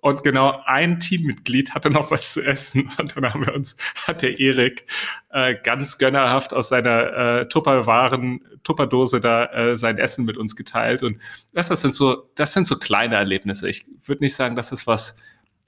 Und 0.00 0.22
genau 0.22 0.62
ein 0.64 1.00
Teammitglied 1.00 1.74
hatte 1.74 1.90
noch 1.90 2.10
was 2.10 2.32
zu 2.32 2.42
essen. 2.42 2.90
Und 2.98 3.16
dann 3.16 3.32
haben 3.32 3.44
wir 3.44 3.54
uns, 3.54 3.76
hat 4.06 4.22
der 4.22 4.38
Erik 4.38 4.84
äh, 5.30 5.56
ganz 5.62 5.98
gönnerhaft 5.98 6.54
aus 6.54 6.68
seiner 6.68 7.40
äh, 7.40 7.48
Tupperwaren, 7.48 8.40
Tupperdose 8.62 9.20
da 9.20 9.46
äh, 9.46 9.76
sein 9.76 9.98
Essen 9.98 10.24
mit 10.24 10.36
uns 10.36 10.54
geteilt. 10.54 11.02
Und 11.02 11.18
das, 11.52 11.68
das 11.68 11.80
sind 11.80 11.94
so, 11.94 12.30
das 12.36 12.52
sind 12.52 12.66
so 12.66 12.76
kleine 12.78 13.16
Erlebnisse. 13.16 13.68
Ich 13.68 13.86
würde 14.04 14.22
nicht 14.22 14.34
sagen, 14.34 14.54
dass 14.54 14.70
es 14.70 14.86
was 14.86 15.16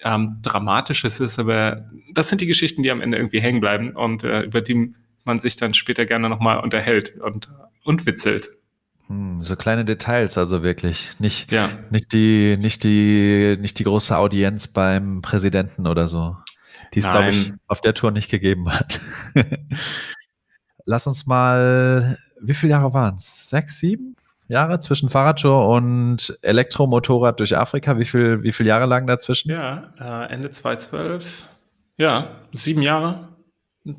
ähm, 0.02 0.38
Dramatisches 0.42 1.18
ist, 1.18 1.38
aber 1.38 1.90
das 2.12 2.28
sind 2.28 2.40
die 2.40 2.46
Geschichten, 2.46 2.82
die 2.82 2.90
am 2.90 3.00
Ende 3.00 3.18
irgendwie 3.18 3.40
hängen 3.40 3.60
bleiben 3.60 3.96
und 3.96 4.22
äh, 4.22 4.42
über 4.42 4.60
die 4.60 4.94
man 5.24 5.38
sich 5.38 5.56
dann 5.56 5.74
später 5.74 6.06
gerne 6.06 6.28
nochmal 6.28 6.60
unterhält 6.60 7.18
und, 7.20 7.50
und 7.84 8.06
witzelt. 8.06 8.50
Hm, 9.10 9.42
so 9.42 9.56
kleine 9.56 9.84
Details, 9.84 10.38
also 10.38 10.62
wirklich. 10.62 11.10
Nicht, 11.18 11.50
ja. 11.50 11.68
nicht, 11.90 12.12
die, 12.12 12.56
nicht, 12.56 12.84
die, 12.84 13.56
nicht 13.60 13.76
die 13.80 13.84
große 13.84 14.16
Audienz 14.16 14.68
beim 14.68 15.20
Präsidenten 15.20 15.88
oder 15.88 16.06
so, 16.06 16.36
die 16.94 17.00
es, 17.00 17.10
glaube 17.10 17.30
ich, 17.30 17.52
auf 17.66 17.80
der 17.80 17.94
Tour 17.94 18.12
nicht 18.12 18.30
gegeben 18.30 18.72
hat. 18.72 19.00
Lass 20.84 21.08
uns 21.08 21.26
mal, 21.26 22.18
wie 22.40 22.54
viele 22.54 22.70
Jahre 22.70 22.94
waren 22.94 23.16
es? 23.16 23.48
Sechs, 23.48 23.80
sieben 23.80 24.14
Jahre 24.46 24.78
zwischen 24.78 25.08
Fahrradtour 25.08 25.68
und 25.68 26.38
Elektromotorrad 26.42 27.40
durch 27.40 27.56
Afrika? 27.56 27.98
Wie 27.98 28.04
viel, 28.04 28.44
wie 28.44 28.52
viele 28.52 28.68
Jahre 28.68 28.86
lagen 28.86 29.08
dazwischen? 29.08 29.50
Ja, 29.50 29.92
äh, 29.98 30.32
Ende 30.32 30.52
2012. 30.52 31.48
Ja, 31.96 32.36
sieben 32.52 32.82
Jahre. 32.82 33.28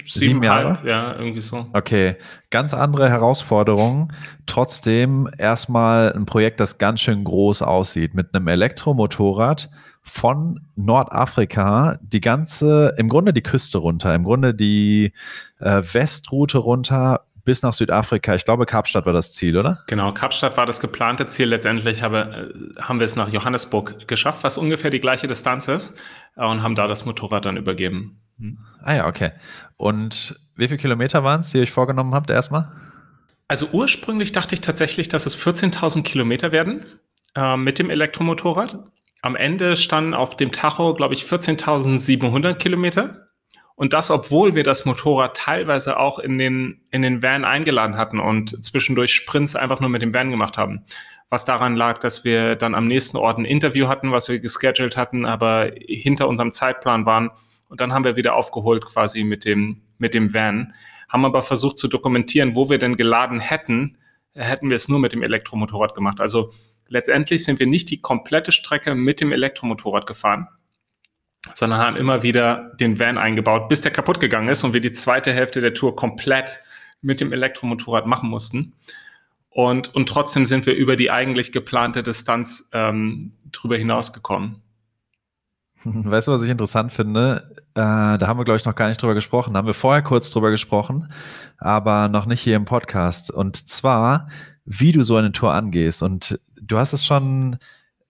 Sieben 0.06 0.44
Jahre? 0.44 0.88
Ja, 0.88 1.16
irgendwie 1.16 1.42
so. 1.42 1.68
Okay, 1.74 2.16
ganz 2.52 2.74
andere 2.74 3.10
Herausforderungen. 3.10 4.14
Trotzdem 4.46 5.28
erstmal 5.38 6.14
ein 6.14 6.26
Projekt, 6.26 6.60
das 6.60 6.78
ganz 6.78 7.02
schön 7.02 7.24
groß 7.24 7.64
aussieht, 7.64 8.14
mit 8.14 8.34
einem 8.34 8.48
Elektromotorrad 8.48 9.72
von 10.04 10.62
Nordafrika 10.76 12.00
die 12.02 12.22
ganze, 12.22 12.94
im 12.98 13.10
Grunde 13.10 13.34
die 13.34 13.44
Küste 13.44 13.80
runter, 13.80 14.14
im 14.14 14.24
Grunde 14.24 14.54
die 14.54 15.14
äh, 15.60 15.82
Westroute 15.92 16.60
runter 16.60 17.26
bis 17.44 17.62
nach 17.62 17.74
Südafrika. 17.74 18.36
Ich 18.36 18.46
glaube, 18.46 18.66
Kapstadt 18.66 19.06
war 19.06 19.14
das 19.14 19.34
Ziel, 19.34 19.58
oder? 19.58 19.84
Genau, 19.88 20.12
Kapstadt 20.12 20.58
war 20.58 20.66
das 20.66 20.80
geplante 20.80 21.28
Ziel. 21.28 21.48
Letztendlich 21.48 22.02
habe, 22.02 22.52
äh, 22.78 22.82
haben 22.82 23.00
wir 23.00 23.06
es 23.06 23.16
nach 23.16 23.30
Johannesburg 23.30 24.08
geschafft, 24.08 24.44
was 24.44 24.58
ungefähr 24.58 24.92
die 24.92 25.00
gleiche 25.00 25.28
Distanz 25.28 25.68
ist, 25.68 25.98
äh, 26.36 26.46
und 26.46 26.62
haben 26.64 26.76
da 26.76 26.88
das 26.88 27.06
Motorrad 27.06 27.46
dann 27.46 27.58
übergeben. 27.58 28.22
Hm. 28.40 28.58
Ah 28.84 28.96
ja, 28.96 29.08
okay. 29.08 29.32
Und 29.78 30.36
wie 30.56 30.68
viele 30.68 30.80
Kilometer 30.80 31.24
waren 31.24 31.42
es, 31.42 31.52
die 31.52 31.58
ihr 31.58 31.64
euch 31.64 31.72
vorgenommen 31.72 32.14
habt 32.14 32.30
erstmal? 32.30 32.66
Also 33.48 33.68
ursprünglich 33.72 34.32
dachte 34.32 34.56
ich 34.56 34.62
tatsächlich, 34.62 35.10
dass 35.10 35.26
es 35.26 35.38
14.000 35.38 36.04
Kilometer 36.04 36.52
werden 36.52 36.86
äh, 37.36 37.58
mit 37.58 37.80
dem 37.80 37.90
Elektromotorrad. 37.90 38.78
Am 39.22 39.36
Ende 39.36 39.76
standen 39.76 40.14
auf 40.14 40.38
dem 40.38 40.52
Tacho, 40.52 40.94
glaube 40.94 41.14
ich, 41.14 41.24
14.700 41.24 42.56
Kilometer. 42.56 43.28
Und 43.82 43.94
das, 43.94 44.12
obwohl 44.12 44.54
wir 44.54 44.62
das 44.62 44.86
Motorrad 44.86 45.36
teilweise 45.36 45.98
auch 45.98 46.20
in 46.20 46.38
den, 46.38 46.82
in 46.92 47.02
den 47.02 47.24
Van 47.24 47.44
eingeladen 47.44 47.98
hatten 47.98 48.20
und 48.20 48.64
zwischendurch 48.64 49.12
Sprints 49.12 49.56
einfach 49.56 49.80
nur 49.80 49.90
mit 49.90 50.04
dem 50.04 50.14
Van 50.14 50.30
gemacht 50.30 50.56
haben. 50.56 50.86
Was 51.32 51.46
daran 51.46 51.76
lag, 51.76 51.98
dass 51.98 52.24
wir 52.24 52.56
dann 52.56 52.76
am 52.76 52.86
nächsten 52.86 53.18
Ort 53.18 53.40
ein 53.40 53.46
Interview 53.46 53.88
hatten, 53.88 54.12
was 54.12 54.30
wir 54.30 54.38
gescheduled 54.38 54.98
hatten, 54.98 55.26
aber 55.26 55.72
hinter 55.88 56.28
unserem 56.28 56.52
Zeitplan 56.52 57.08
waren. 57.08 57.32
Und 57.70 57.82
dann 57.82 57.92
haben 57.92 58.04
wir 58.04 58.16
wieder 58.16 58.36
aufgeholt 58.36 58.86
quasi 58.86 59.24
mit 59.24 59.46
dem, 59.46 59.82
mit 59.98 60.14
dem 60.14 60.32
Van. 60.32 60.76
Haben 61.10 61.26
aber 61.26 61.42
versucht 61.42 61.80
zu 61.80 61.88
dokumentieren, 61.88 62.54
wo 62.54 62.70
wir 62.70 62.78
denn 62.78 62.98
geladen 62.98 63.40
hätten, 63.40 63.98
hätten 64.36 64.70
wir 64.70 64.76
es 64.76 64.90
nur 64.90 65.00
mit 65.00 65.12
dem 65.12 65.24
Elektromotorrad 65.24 65.96
gemacht. 65.96 66.22
Also 66.22 66.54
letztendlich 66.88 67.46
sind 67.46 67.58
wir 67.58 67.66
nicht 67.66 67.90
die 67.90 68.00
komplette 68.00 68.52
Strecke 68.52 68.94
mit 68.94 69.22
dem 69.22 69.32
Elektromotorrad 69.32 70.06
gefahren, 70.06 70.50
sondern 71.54 71.80
haben 71.80 71.96
immer 71.96 72.24
wieder 72.24 72.72
den 72.80 73.00
Van 73.00 73.18
eingebaut, 73.18 73.68
bis 73.68 73.82
der 73.82 73.92
kaputt 73.92 74.20
gegangen 74.20 74.48
ist 74.50 74.64
und 74.64 74.74
wir 74.74 74.82
die 74.82 74.92
zweite 74.92 75.34
Hälfte 75.34 75.62
der 75.62 75.74
Tour 75.74 75.96
komplett 75.96 76.60
mit 77.02 77.20
dem 77.20 77.34
Elektromotorrad 77.34 78.06
machen 78.06 78.30
mussten. 78.30 78.74
Und, 79.50 79.94
und 79.94 80.08
trotzdem 80.08 80.46
sind 80.46 80.66
wir 80.66 80.76
über 80.76 80.96
die 80.96 81.12
eigentlich 81.12 81.52
geplante 81.52 82.04
Distanz 82.04 82.70
ähm, 82.72 83.34
drüber 83.52 83.76
hinausgekommen. 83.76 84.62
Weißt 85.84 86.28
du, 86.28 86.32
was 86.32 86.44
ich 86.44 86.50
interessant 86.50 86.94
finde? 86.94 87.56
Äh, 87.74 88.18
da 88.18 88.20
haben 88.22 88.40
wir, 88.40 88.46
glaube 88.46 88.58
ich, 88.58 88.66
noch 88.66 88.76
gar 88.76 88.88
nicht 88.88 89.02
drüber 89.02 89.16
gesprochen. 89.16 89.54
Da 89.54 89.58
haben 89.58 89.68
wir 89.68 89.74
vorher 89.74 90.04
kurz 90.04 90.30
drüber 90.30 90.52
gesprochen, 90.52 91.12
aber 91.58 92.08
noch 92.08 92.28
nicht 92.28 92.42
hier 92.42 92.56
im 92.56 92.66
Podcast. 92.66 93.32
Und 93.32 93.68
zwar, 93.68 94.30
wie 94.64 94.92
du 94.92 95.04
so 95.04 95.18
eine 95.18 95.32
Tour 95.32 95.54
angehst. 95.54 96.04
Und 96.04 96.40
du 96.62 96.78
hast 96.78 96.94
es 96.94 97.06
schon, 97.06 97.58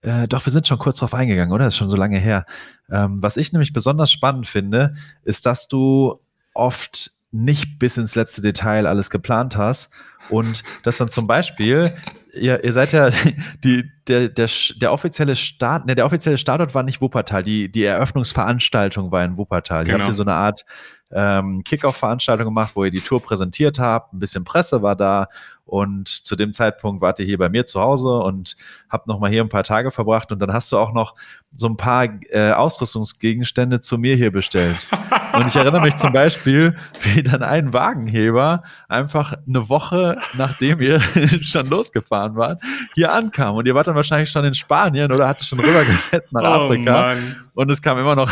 äh, 0.02 0.28
doch, 0.28 0.44
wir 0.44 0.52
sind 0.52 0.66
schon 0.66 0.78
kurz 0.78 0.98
drauf 0.98 1.14
eingegangen, 1.14 1.52
oder? 1.52 1.64
Das 1.64 1.74
ist 1.74 1.78
schon 1.78 1.90
so 1.90 1.96
lange 1.96 2.18
her. 2.18 2.44
Ähm, 2.90 3.22
was 3.22 3.36
ich 3.36 3.52
nämlich 3.52 3.72
besonders 3.72 4.10
spannend 4.10 4.46
finde, 4.46 4.94
ist, 5.24 5.46
dass 5.46 5.68
du 5.68 6.18
oft 6.54 7.12
nicht 7.30 7.78
bis 7.78 7.96
ins 7.96 8.14
letzte 8.14 8.42
Detail 8.42 8.86
alles 8.86 9.08
geplant 9.08 9.56
hast 9.56 9.90
und 10.28 10.62
dass 10.82 10.98
dann 10.98 11.08
zum 11.08 11.26
Beispiel 11.26 11.94
ihr, 12.34 12.62
ihr 12.62 12.72
seid 12.72 12.92
ja 12.92 13.10
die, 13.64 13.90
der, 14.06 14.28
der, 14.28 14.48
der 14.80 14.92
offizielle 14.92 15.36
Start, 15.36 15.86
ne, 15.86 15.94
der 15.94 16.04
offizielle 16.04 16.38
Startort 16.38 16.74
war 16.74 16.82
nicht 16.82 17.00
Wuppertal, 17.00 17.42
die, 17.42 17.70
die 17.70 17.84
Eröffnungsveranstaltung 17.84 19.10
war 19.12 19.24
in 19.24 19.36
Wuppertal. 19.36 19.84
Genau. 19.84 19.96
Ihr 19.96 20.00
habt 20.02 20.10
ihr 20.10 20.14
so 20.14 20.22
eine 20.22 20.34
Art 20.34 20.64
ähm, 21.10 21.62
Kickoff-Veranstaltung 21.64 22.46
gemacht, 22.46 22.72
wo 22.74 22.84
ihr 22.84 22.90
die 22.90 23.00
Tour 23.00 23.22
präsentiert 23.22 23.78
habt, 23.78 24.12
ein 24.12 24.18
bisschen 24.18 24.44
Presse 24.44 24.82
war 24.82 24.96
da 24.96 25.28
und 25.64 26.08
zu 26.08 26.36
dem 26.36 26.52
Zeitpunkt 26.52 27.00
wart 27.00 27.18
ihr 27.18 27.26
hier 27.26 27.38
bei 27.38 27.48
mir 27.48 27.66
zu 27.66 27.80
Hause 27.80 28.18
und 28.18 28.56
habt 28.88 29.06
noch 29.06 29.18
mal 29.18 29.30
hier 29.30 29.42
ein 29.42 29.48
paar 29.48 29.64
Tage 29.64 29.90
verbracht 29.90 30.32
und 30.32 30.38
dann 30.38 30.52
hast 30.52 30.70
du 30.72 30.78
auch 30.78 30.92
noch 30.92 31.14
so 31.54 31.66
ein 31.66 31.76
paar 31.76 32.08
äh, 32.30 32.52
Ausrüstungsgegenstände 32.52 33.80
zu 33.80 33.98
mir 33.98 34.16
hier 34.16 34.32
bestellt. 34.32 34.88
Und 35.32 35.46
ich 35.46 35.56
erinnere 35.56 35.80
mich 35.80 35.96
zum 35.96 36.12
Beispiel, 36.12 36.76
wie 37.00 37.22
dann 37.22 37.42
ein 37.42 37.72
Wagenheber 37.72 38.62
einfach 38.88 39.32
eine 39.48 39.66
Woche, 39.70 40.16
nachdem 40.36 40.80
ihr 40.82 41.00
schon 41.40 41.70
losgefahren 41.70 42.36
wart, 42.36 42.62
hier 42.94 43.12
ankam. 43.12 43.56
Und 43.56 43.66
ihr 43.66 43.74
wart 43.74 43.86
dann 43.86 43.94
wahrscheinlich 43.94 44.30
schon 44.30 44.44
in 44.44 44.52
Spanien 44.52 45.10
oder 45.10 45.26
hatte 45.26 45.44
schon 45.44 45.58
rübergesetzt 45.58 46.32
nach 46.32 46.42
oh, 46.42 46.64
Afrika. 46.64 46.92
Mann. 46.92 47.36
Und 47.54 47.70
es 47.70 47.80
kam 47.80 47.98
immer 47.98 48.14
noch 48.14 48.30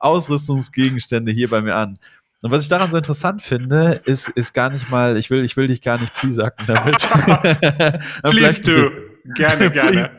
Ausrüstungsgegenstände 0.00 1.30
hier 1.30 1.48
bei 1.48 1.60
mir 1.60 1.76
an. 1.76 1.96
Und 2.42 2.50
was 2.50 2.62
ich 2.62 2.68
daran 2.68 2.90
so 2.90 2.96
interessant 2.96 3.42
finde, 3.42 4.00
ist, 4.04 4.28
ist 4.28 4.54
gar 4.54 4.70
nicht 4.70 4.90
mal, 4.90 5.18
ich 5.18 5.28
will, 5.30 5.44
ich 5.44 5.56
will 5.56 5.66
dich 5.66 5.82
gar 5.82 5.98
nicht 5.98 6.14
piesacken 6.16 6.66
damit. 6.66 6.96
Please 8.22 8.62
do. 8.62 8.90
Gerne, 9.34 9.70
gerne. 9.70 10.10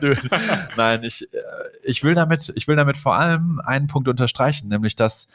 Nein, 0.76 1.02
ich, 1.02 1.22
äh, 1.34 1.38
ich 1.82 2.04
will 2.04 2.14
damit, 2.14 2.52
ich 2.54 2.68
will 2.68 2.76
damit 2.76 2.96
vor 2.96 3.16
allem 3.16 3.60
einen 3.64 3.88
Punkt 3.88 4.08
unterstreichen, 4.08 4.68
nämlich, 4.68 4.94
dass 4.94 5.28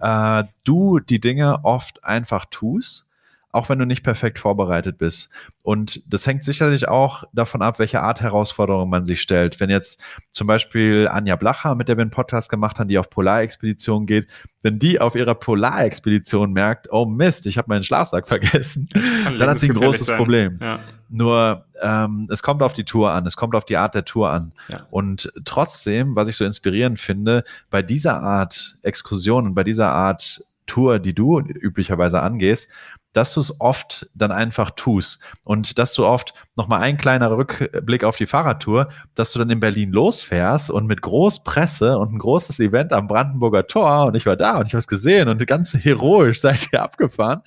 äh, 0.00 0.44
du 0.64 1.00
die 1.00 1.20
Dinge 1.20 1.64
oft 1.64 2.04
einfach 2.04 2.44
tust 2.50 3.08
auch 3.54 3.68
wenn 3.68 3.78
du 3.78 3.86
nicht 3.86 4.02
perfekt 4.02 4.40
vorbereitet 4.40 4.98
bist. 4.98 5.30
Und 5.62 6.02
das 6.12 6.26
hängt 6.26 6.42
sicherlich 6.42 6.88
auch 6.88 7.22
davon 7.32 7.62
ab, 7.62 7.78
welche 7.78 8.00
Art 8.00 8.20
Herausforderung 8.20 8.90
man 8.90 9.06
sich 9.06 9.22
stellt. 9.22 9.60
Wenn 9.60 9.70
jetzt 9.70 10.02
zum 10.32 10.48
Beispiel 10.48 11.06
Anja 11.08 11.36
Blacher, 11.36 11.76
mit 11.76 11.88
der 11.88 11.96
wir 11.96 12.02
einen 12.02 12.10
Podcast 12.10 12.50
gemacht 12.50 12.80
haben, 12.80 12.88
die 12.88 12.98
auf 12.98 13.08
Polarexpedition 13.10 14.06
geht, 14.06 14.26
wenn 14.62 14.80
die 14.80 15.00
auf 15.00 15.14
ihrer 15.14 15.36
Polarexpedition 15.36 16.52
merkt, 16.52 16.88
oh 16.90 17.06
Mist, 17.06 17.46
ich 17.46 17.56
habe 17.56 17.68
meinen 17.68 17.84
Schlafsack 17.84 18.26
vergessen, 18.26 18.88
dann 19.38 19.48
hat 19.48 19.58
sie 19.60 19.70
ein 19.70 19.76
großes 19.76 20.06
sein. 20.06 20.16
Problem. 20.16 20.58
Ja. 20.60 20.80
Nur 21.08 21.64
ähm, 21.80 22.26
es 22.32 22.42
kommt 22.42 22.60
auf 22.60 22.72
die 22.72 22.84
Tour 22.84 23.12
an, 23.12 23.24
es 23.24 23.36
kommt 23.36 23.54
auf 23.54 23.64
die 23.64 23.76
Art 23.76 23.94
der 23.94 24.04
Tour 24.04 24.30
an. 24.30 24.52
Ja. 24.66 24.84
Und 24.90 25.32
trotzdem, 25.44 26.16
was 26.16 26.28
ich 26.28 26.36
so 26.36 26.44
inspirierend 26.44 26.98
finde, 26.98 27.44
bei 27.70 27.82
dieser 27.82 28.20
Art 28.20 28.78
Exkursion 28.82 29.46
und 29.46 29.54
bei 29.54 29.62
dieser 29.62 29.92
Art 29.92 30.42
Tour, 30.66 30.98
die 30.98 31.14
du 31.14 31.40
üblicherweise 31.40 32.20
angehst, 32.20 32.68
dass 33.14 33.32
du 33.32 33.40
es 33.40 33.60
oft 33.60 34.06
dann 34.14 34.30
einfach 34.30 34.72
tust 34.72 35.20
und 35.42 35.78
dass 35.78 35.94
du 35.94 36.04
oft 36.04 36.34
nochmal 36.56 36.82
ein 36.82 36.98
kleiner 36.98 37.30
Rückblick 37.30 38.04
auf 38.04 38.16
die 38.16 38.26
Fahrradtour, 38.26 38.90
dass 39.14 39.32
du 39.32 39.38
dann 39.38 39.48
in 39.50 39.60
Berlin 39.60 39.92
losfährst 39.92 40.70
und 40.70 40.86
mit 40.86 41.00
Großpresse 41.00 41.96
und 41.96 42.12
ein 42.12 42.18
großes 42.18 42.60
Event 42.60 42.92
am 42.92 43.08
Brandenburger 43.08 43.66
Tor 43.66 44.06
und 44.06 44.14
ich 44.16 44.26
war 44.26 44.36
da 44.36 44.58
und 44.58 44.66
ich 44.66 44.74
habe 44.74 44.80
es 44.80 44.88
gesehen 44.88 45.28
und 45.28 45.44
ganz 45.46 45.72
heroisch 45.74 46.40
seid 46.40 46.68
ihr 46.72 46.82
abgefahren. 46.82 47.40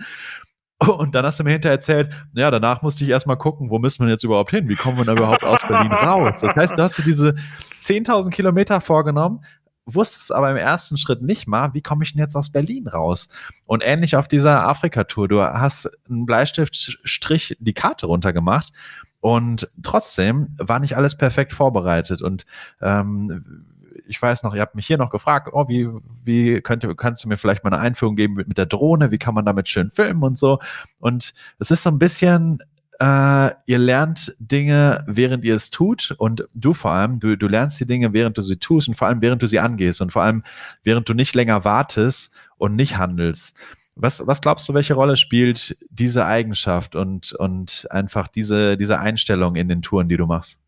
Und 0.79 1.15
dann 1.15 1.25
hast 1.25 1.39
du 1.39 1.43
mir 1.43 1.51
hinterher 1.51 1.77
erzählt, 1.77 2.11
ja, 2.33 2.51
danach 2.51 2.83
musste 2.83 3.03
ich 3.03 3.09
erstmal 3.09 3.37
gucken, 3.37 3.71
wo 3.71 3.79
müssen 3.79 4.05
wir 4.05 4.11
jetzt 4.11 4.23
überhaupt 4.23 4.51
hin? 4.51 4.69
Wie 4.69 4.75
kommen 4.75 4.97
wir 4.97 5.05
denn 5.05 5.17
überhaupt 5.17 5.43
aus 5.43 5.61
Berlin 5.67 5.91
raus? 5.91 6.41
Das 6.41 6.55
heißt, 6.55 6.77
du 6.77 6.83
hast 6.83 6.99
dir 6.99 7.03
diese 7.03 7.33
10.000 7.81 8.29
Kilometer 8.29 8.79
vorgenommen, 8.79 9.41
wusstest 9.87 10.31
aber 10.31 10.51
im 10.51 10.57
ersten 10.57 10.97
Schritt 10.97 11.21
nicht 11.21 11.47
mal, 11.47 11.73
wie 11.73 11.81
komme 11.81 12.03
ich 12.03 12.13
denn 12.13 12.21
jetzt 12.21 12.35
aus 12.35 12.51
Berlin 12.51 12.87
raus? 12.87 13.29
Und 13.65 13.83
ähnlich 13.85 14.15
auf 14.15 14.27
dieser 14.27 14.67
Afrika-Tour, 14.67 15.27
du 15.27 15.41
hast 15.41 15.89
einen 16.09 16.25
Bleistiftstrich 16.25 17.57
die 17.59 17.73
Karte 17.73 18.05
runtergemacht 18.05 18.73
und 19.21 19.69
trotzdem 19.81 20.49
war 20.57 20.79
nicht 20.79 20.97
alles 20.97 21.17
perfekt 21.17 21.53
vorbereitet 21.53 22.21
und 22.21 22.45
ähm, 22.81 23.65
ich 24.07 24.21
weiß 24.21 24.43
noch, 24.43 24.55
ihr 24.55 24.61
habt 24.61 24.75
mich 24.75 24.87
hier 24.87 24.97
noch 24.97 25.09
gefragt, 25.09 25.49
oh, 25.51 25.67
wie, 25.67 25.89
wie 26.23 26.61
könnte, 26.61 26.93
kannst 26.95 27.23
du 27.23 27.27
mir 27.27 27.37
vielleicht 27.37 27.63
mal 27.63 27.73
eine 27.73 27.81
Einführung 27.81 28.15
geben 28.15 28.35
mit, 28.35 28.47
mit 28.47 28.57
der 28.57 28.65
Drohne? 28.65 29.11
Wie 29.11 29.17
kann 29.17 29.33
man 29.33 29.45
damit 29.45 29.67
schön 29.67 29.91
filmen 29.91 30.23
und 30.23 30.37
so? 30.37 30.59
Und 30.99 31.33
es 31.59 31.71
ist 31.71 31.83
so 31.83 31.89
ein 31.89 31.99
bisschen 31.99 32.59
äh, 32.99 33.51
ihr 33.65 33.77
lernt 33.77 34.35
Dinge, 34.39 35.03
während 35.07 35.43
ihr 35.45 35.55
es 35.55 35.69
tut 35.69 36.15
und 36.17 36.47
du 36.53 36.73
vor 36.73 36.91
allem, 36.91 37.19
du, 37.19 37.37
du 37.37 37.47
lernst 37.47 37.79
die 37.79 37.85
Dinge, 37.85 38.13
während 38.13 38.37
du 38.37 38.41
sie 38.41 38.57
tust 38.57 38.87
und 38.87 38.95
vor 38.95 39.07
allem, 39.07 39.21
während 39.21 39.41
du 39.41 39.47
sie 39.47 39.59
angehst 39.59 40.01
und 40.01 40.11
vor 40.11 40.23
allem, 40.23 40.43
während 40.83 41.07
du 41.07 41.13
nicht 41.13 41.35
länger 41.35 41.63
wartest 41.63 42.31
und 42.57 42.75
nicht 42.75 42.97
handelst. 42.97 43.55
Was, 43.95 44.25
was 44.25 44.41
glaubst 44.41 44.67
du, 44.69 44.73
welche 44.73 44.93
Rolle 44.93 45.17
spielt 45.17 45.77
diese 45.89 46.25
Eigenschaft 46.25 46.95
und, 46.95 47.33
und 47.33 47.87
einfach 47.89 48.27
diese, 48.27 48.77
diese 48.77 48.99
Einstellung 48.99 49.55
in 49.55 49.69
den 49.69 49.81
Touren, 49.81 50.09
die 50.09 50.17
du 50.17 50.25
machst? 50.25 50.63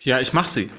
Ja, 0.00 0.20
ich 0.20 0.32
mache 0.32 0.48
sie. 0.48 0.70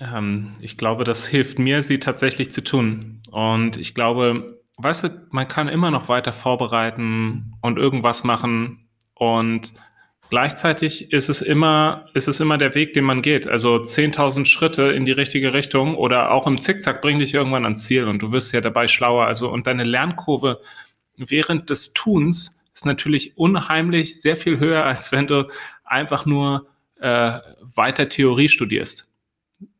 Ähm, 0.00 0.50
ich 0.60 0.76
glaube, 0.76 1.04
das 1.04 1.26
hilft 1.26 1.58
mir, 1.58 1.82
sie 1.82 1.98
tatsächlich 1.98 2.52
zu 2.52 2.62
tun. 2.62 3.22
Und 3.30 3.76
ich 3.76 3.94
glaube, 3.94 4.60
weißt 4.76 5.04
du, 5.04 5.26
man 5.30 5.48
kann 5.48 5.68
immer 5.68 5.90
noch 5.90 6.08
weiter 6.08 6.32
vorbereiten 6.32 7.54
und 7.62 7.78
irgendwas 7.78 8.24
machen, 8.24 8.89
und 9.20 9.74
gleichzeitig 10.30 11.12
ist 11.12 11.28
es 11.28 11.42
immer, 11.42 12.06
ist 12.14 12.26
es 12.26 12.40
immer 12.40 12.56
der 12.56 12.74
Weg, 12.74 12.94
den 12.94 13.04
man 13.04 13.20
geht. 13.20 13.46
Also 13.46 13.76
10.000 13.76 14.46
Schritte 14.46 14.84
in 14.92 15.04
die 15.04 15.12
richtige 15.12 15.52
Richtung 15.52 15.94
oder 15.94 16.30
auch 16.30 16.46
im 16.46 16.58
Zickzack 16.58 17.02
bringt 17.02 17.20
dich 17.20 17.34
irgendwann 17.34 17.64
ans 17.64 17.84
Ziel 17.84 18.08
und 18.08 18.22
du 18.22 18.32
wirst 18.32 18.54
ja 18.54 18.62
dabei 18.62 18.88
schlauer. 18.88 19.26
Also 19.26 19.50
und 19.50 19.66
deine 19.66 19.84
Lernkurve 19.84 20.62
während 21.18 21.68
des 21.68 21.92
Tuns 21.92 22.62
ist 22.72 22.86
natürlich 22.86 23.36
unheimlich 23.36 24.22
sehr 24.22 24.38
viel 24.38 24.58
höher, 24.58 24.86
als 24.86 25.12
wenn 25.12 25.26
du 25.26 25.48
einfach 25.84 26.24
nur 26.24 26.66
äh, 26.98 27.40
weiter 27.60 28.08
Theorie 28.08 28.48
studierst. 28.48 29.06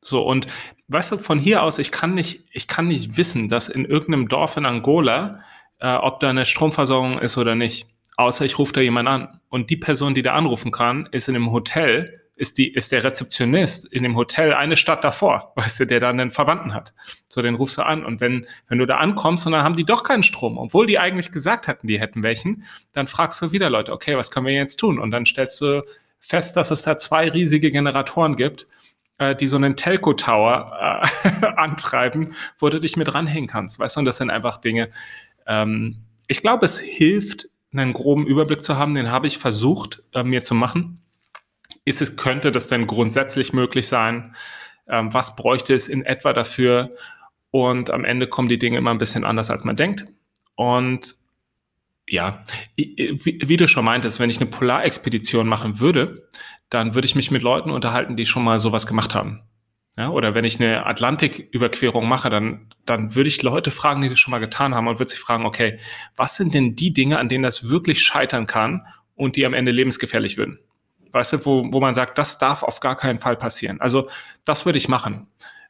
So, 0.03 0.22
und 0.22 0.49
weißt 0.88 1.12
du, 1.12 1.16
von 1.16 1.38
hier 1.38 1.62
aus, 1.62 1.78
ich 1.78 1.93
kann 1.93 2.12
nicht, 2.12 2.45
ich 2.53 2.68
kann 2.68 2.88
nicht 2.88 3.16
wissen, 3.16 3.49
dass 3.49 3.70
in 3.70 3.86
irgendeinem 3.86 4.28
Dorf 4.28 4.59
in 4.59 4.66
Angola, 4.66 5.41
äh, 5.78 5.95
ob 5.95 6.20
da 6.20 6.28
eine 6.28 6.45
Stromversorgung 6.45 7.18
ist 7.18 7.38
oder 7.38 7.55
nicht 7.55 7.86
außer 8.21 8.45
ich 8.45 8.59
rufe 8.59 8.73
da 8.73 8.81
jemand 8.81 9.09
an. 9.09 9.41
Und 9.49 9.71
die 9.71 9.77
Person, 9.77 10.14
die 10.14 10.23
da 10.23 10.35
anrufen 10.35 10.71
kann, 10.71 11.09
ist 11.12 11.29
in 11.29 11.37
einem 11.37 11.51
Hotel, 11.51 12.21
ist, 12.37 12.57
die, 12.57 12.73
ist 12.73 12.91
der 12.91 13.05
Rezeptionist 13.05 13.85
in 13.93 14.03
dem 14.03 14.16
Hotel 14.16 14.55
eine 14.55 14.77
Stadt 14.77 15.05
davor, 15.05 15.53
weißt 15.57 15.81
du, 15.81 15.87
der 15.87 16.01
dann 16.01 16.18
einen 16.18 16.31
Verwandten 16.31 16.73
hat. 16.73 16.95
So, 17.29 17.43
den 17.43 17.55
rufst 17.55 17.79
du 17.79 17.83
an. 17.83 18.05
Und 18.05 18.21
wenn, 18.21 18.47
wenn 18.68 18.79
du 18.79 18.87
da 18.87 18.97
ankommst 18.97 19.47
und 19.47 19.53
dann 19.53 19.62
haben 19.62 19.77
die 19.77 19.85
doch 19.85 20.03
keinen 20.03 20.23
Strom, 20.23 20.57
obwohl 20.59 20.87
die 20.87 20.99
eigentlich 20.99 21.33
gesagt 21.33 21.68
hatten, 21.68 21.87
die 21.87 22.01
hätten 22.01 22.23
welchen, 22.23 22.64
dann 22.93 23.07
fragst 23.07 23.43
du 23.43 23.53
wieder 23.53 23.68
Leute, 23.68 23.93
okay, 23.93 24.16
was 24.16 24.31
können 24.31 24.47
wir 24.47 24.55
jetzt 24.55 24.77
tun? 24.77 24.99
Und 24.99 25.11
dann 25.11 25.27
stellst 25.27 25.61
du 25.61 25.85
fest, 26.18 26.57
dass 26.57 26.71
es 26.71 26.83
da 26.83 26.97
zwei 26.99 27.29
riesige 27.31 27.71
Generatoren 27.71 28.37
gibt, 28.37 28.66
äh, 29.18 29.37
die 29.37 29.47
so 29.47 29.57
einen 29.57 29.77
Telco-Tower 29.77 31.05
äh, 31.12 31.47
antreiben, 31.57 32.35
wo 32.59 32.68
du 32.68 32.81
dich 32.81 32.97
mit 32.97 33.12
ranhängen 33.12 33.49
kannst, 33.49 33.79
weißt 33.79 33.97
du? 33.97 34.01
Und 34.01 34.07
das 34.07 34.16
sind 34.16 34.31
einfach 34.31 34.59
Dinge, 34.59 34.91
ähm, 35.47 35.97
ich 36.31 36.43
glaube, 36.43 36.64
es 36.64 36.79
hilft 36.79 37.49
einen 37.73 37.93
groben 37.93 38.27
Überblick 38.27 38.62
zu 38.62 38.77
haben, 38.77 38.95
den 38.95 39.11
habe 39.11 39.27
ich 39.27 39.39
versucht, 39.39 40.03
äh, 40.12 40.23
mir 40.23 40.43
zu 40.43 40.55
machen. 40.55 41.03
Ist 41.85 42.03
es, 42.03 42.16
könnte 42.16 42.53
das 42.53 42.68
denn 42.68 42.87
grundsätzlich 42.87 43.53
möglich 43.53 43.89
sein? 43.89 44.35
Ähm, 44.89 45.12
was 45.14 45.37
bräuchte 45.37 45.75
es 45.75 45.89
in 45.89 46.05
etwa 46.05 46.33
dafür? 46.33 46.95
Und 47.51 47.91
am 47.91 48.05
Ende 48.05 48.29
kommen 48.29 48.49
die 48.49 48.59
Dinge 48.59 48.79
immer 48.79 48.91
ein 48.91 48.99
bisschen 48.99 49.25
anders, 49.25 49.51
als 49.51 49.64
man 49.64 49.77
denkt. 49.77 50.07
Und 50.55 51.16
ja, 52.09 52.45
wie, 52.75 53.18
wie, 53.23 53.57
du 53.57 53.68
schon 53.68 53.85
meintest, 53.85 54.18
wenn 54.18 54.31
ich 54.31 54.41
eine 54.41 54.51
Polarexpedition 54.51 55.47
machen 55.47 55.79
würde, 55.79 56.29
dann 56.68 56.95
würde 56.95 57.07
ich 57.07 57.14
mich 57.14 57.31
mit 57.31 57.43
Leuten 57.43 57.71
unterhalten, 57.71 58.16
die 58.16 58.27
schon 58.27 58.45
mal 58.45 58.59
sowas 58.59 58.87
gemacht 58.87 59.14
haben. 59.14 59.43
Ja, 59.97 60.11
oder 60.11 60.34
wenn 60.34 60.45
ich 60.45 60.61
eine 60.61 60.86
Atlantiküberquerung 60.86 62.09
mache, 62.09 62.30
dann, 62.30 62.72
dann 62.86 63.14
würde 63.14 63.28
ich 63.28 63.43
Leute 63.43 63.70
fragen, 63.70 64.01
die 64.01 64.09
das 64.09 64.18
schon 64.18 64.30
mal 64.30 64.38
getan 64.38 64.74
haben 64.74 64.86
und 64.86 64.99
würde 64.99 65.11
sich 65.11 65.18
fragen, 65.18 65.45
okay, 65.45 65.78
was 66.16 66.36
sind 66.36 66.55
denn 66.55 66.76
die 66.76 66.93
Dinge, 66.93 67.18
an 67.18 67.28
denen 67.28 67.43
das 67.43 67.68
wirklich 67.68 68.03
scheitern 68.03 68.47
kann 68.47 68.86
und 69.14 69.36
die 69.36 69.45
am 69.45 69.53
Ende 69.53 69.72
lebensgefährlich 69.72 70.36
würden? 70.36 70.61
Weißt 71.12 71.32
du, 71.32 71.45
wo, 71.45 71.72
wo 71.72 71.80
man 71.80 71.95
sagt, 71.95 72.18
das 72.18 72.38
darf 72.38 72.62
auf 72.62 72.80
gar 72.80 72.97
keinen 72.97 73.18
Fall 73.18 73.36
passieren. 73.36 73.80
Also 73.80 74.09
das 74.45 74.64
würde 74.64 74.78
ich 74.78 74.88
machen. 74.88 75.26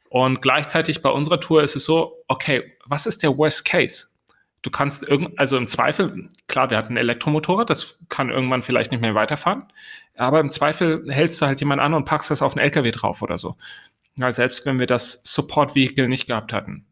Und 0.07 0.41
gleichzeitig 0.41 1.01
bei 1.01 1.09
unserer 1.09 1.39
Tour 1.39 1.63
ist 1.63 1.75
es 1.75 1.85
so, 1.85 2.23
okay, 2.27 2.73
was 2.85 3.05
ist 3.07 3.23
der 3.23 3.35
Worst 3.37 3.65
Case? 3.65 4.07
Du 4.61 4.69
kannst 4.69 5.07
irgend, 5.07 5.39
also 5.39 5.57
im 5.57 5.67
Zweifel, 5.67 6.29
klar, 6.47 6.69
wir 6.69 6.77
hatten 6.77 6.95
Elektromotorrad, 6.95 7.69
das 7.69 7.97
kann 8.09 8.29
irgendwann 8.29 8.61
vielleicht 8.61 8.91
nicht 8.91 9.01
mehr 9.01 9.15
weiterfahren, 9.15 9.63
aber 10.15 10.39
im 10.39 10.51
Zweifel 10.51 11.05
hältst 11.09 11.41
du 11.41 11.47
halt 11.47 11.59
jemand 11.61 11.81
an 11.81 11.95
und 11.95 12.05
packst 12.05 12.29
das 12.29 12.43
auf 12.43 12.55
einen 12.55 12.63
LKW 12.63 12.91
drauf 12.91 13.21
oder 13.23 13.37
so. 13.39 13.55
Ja, 14.17 14.31
selbst 14.31 14.65
wenn 14.65 14.79
wir 14.79 14.87
das 14.87 15.21
Support 15.23 15.75
Vehicle 15.75 16.07
nicht 16.07 16.27
gehabt 16.27 16.53
hatten. 16.53 16.85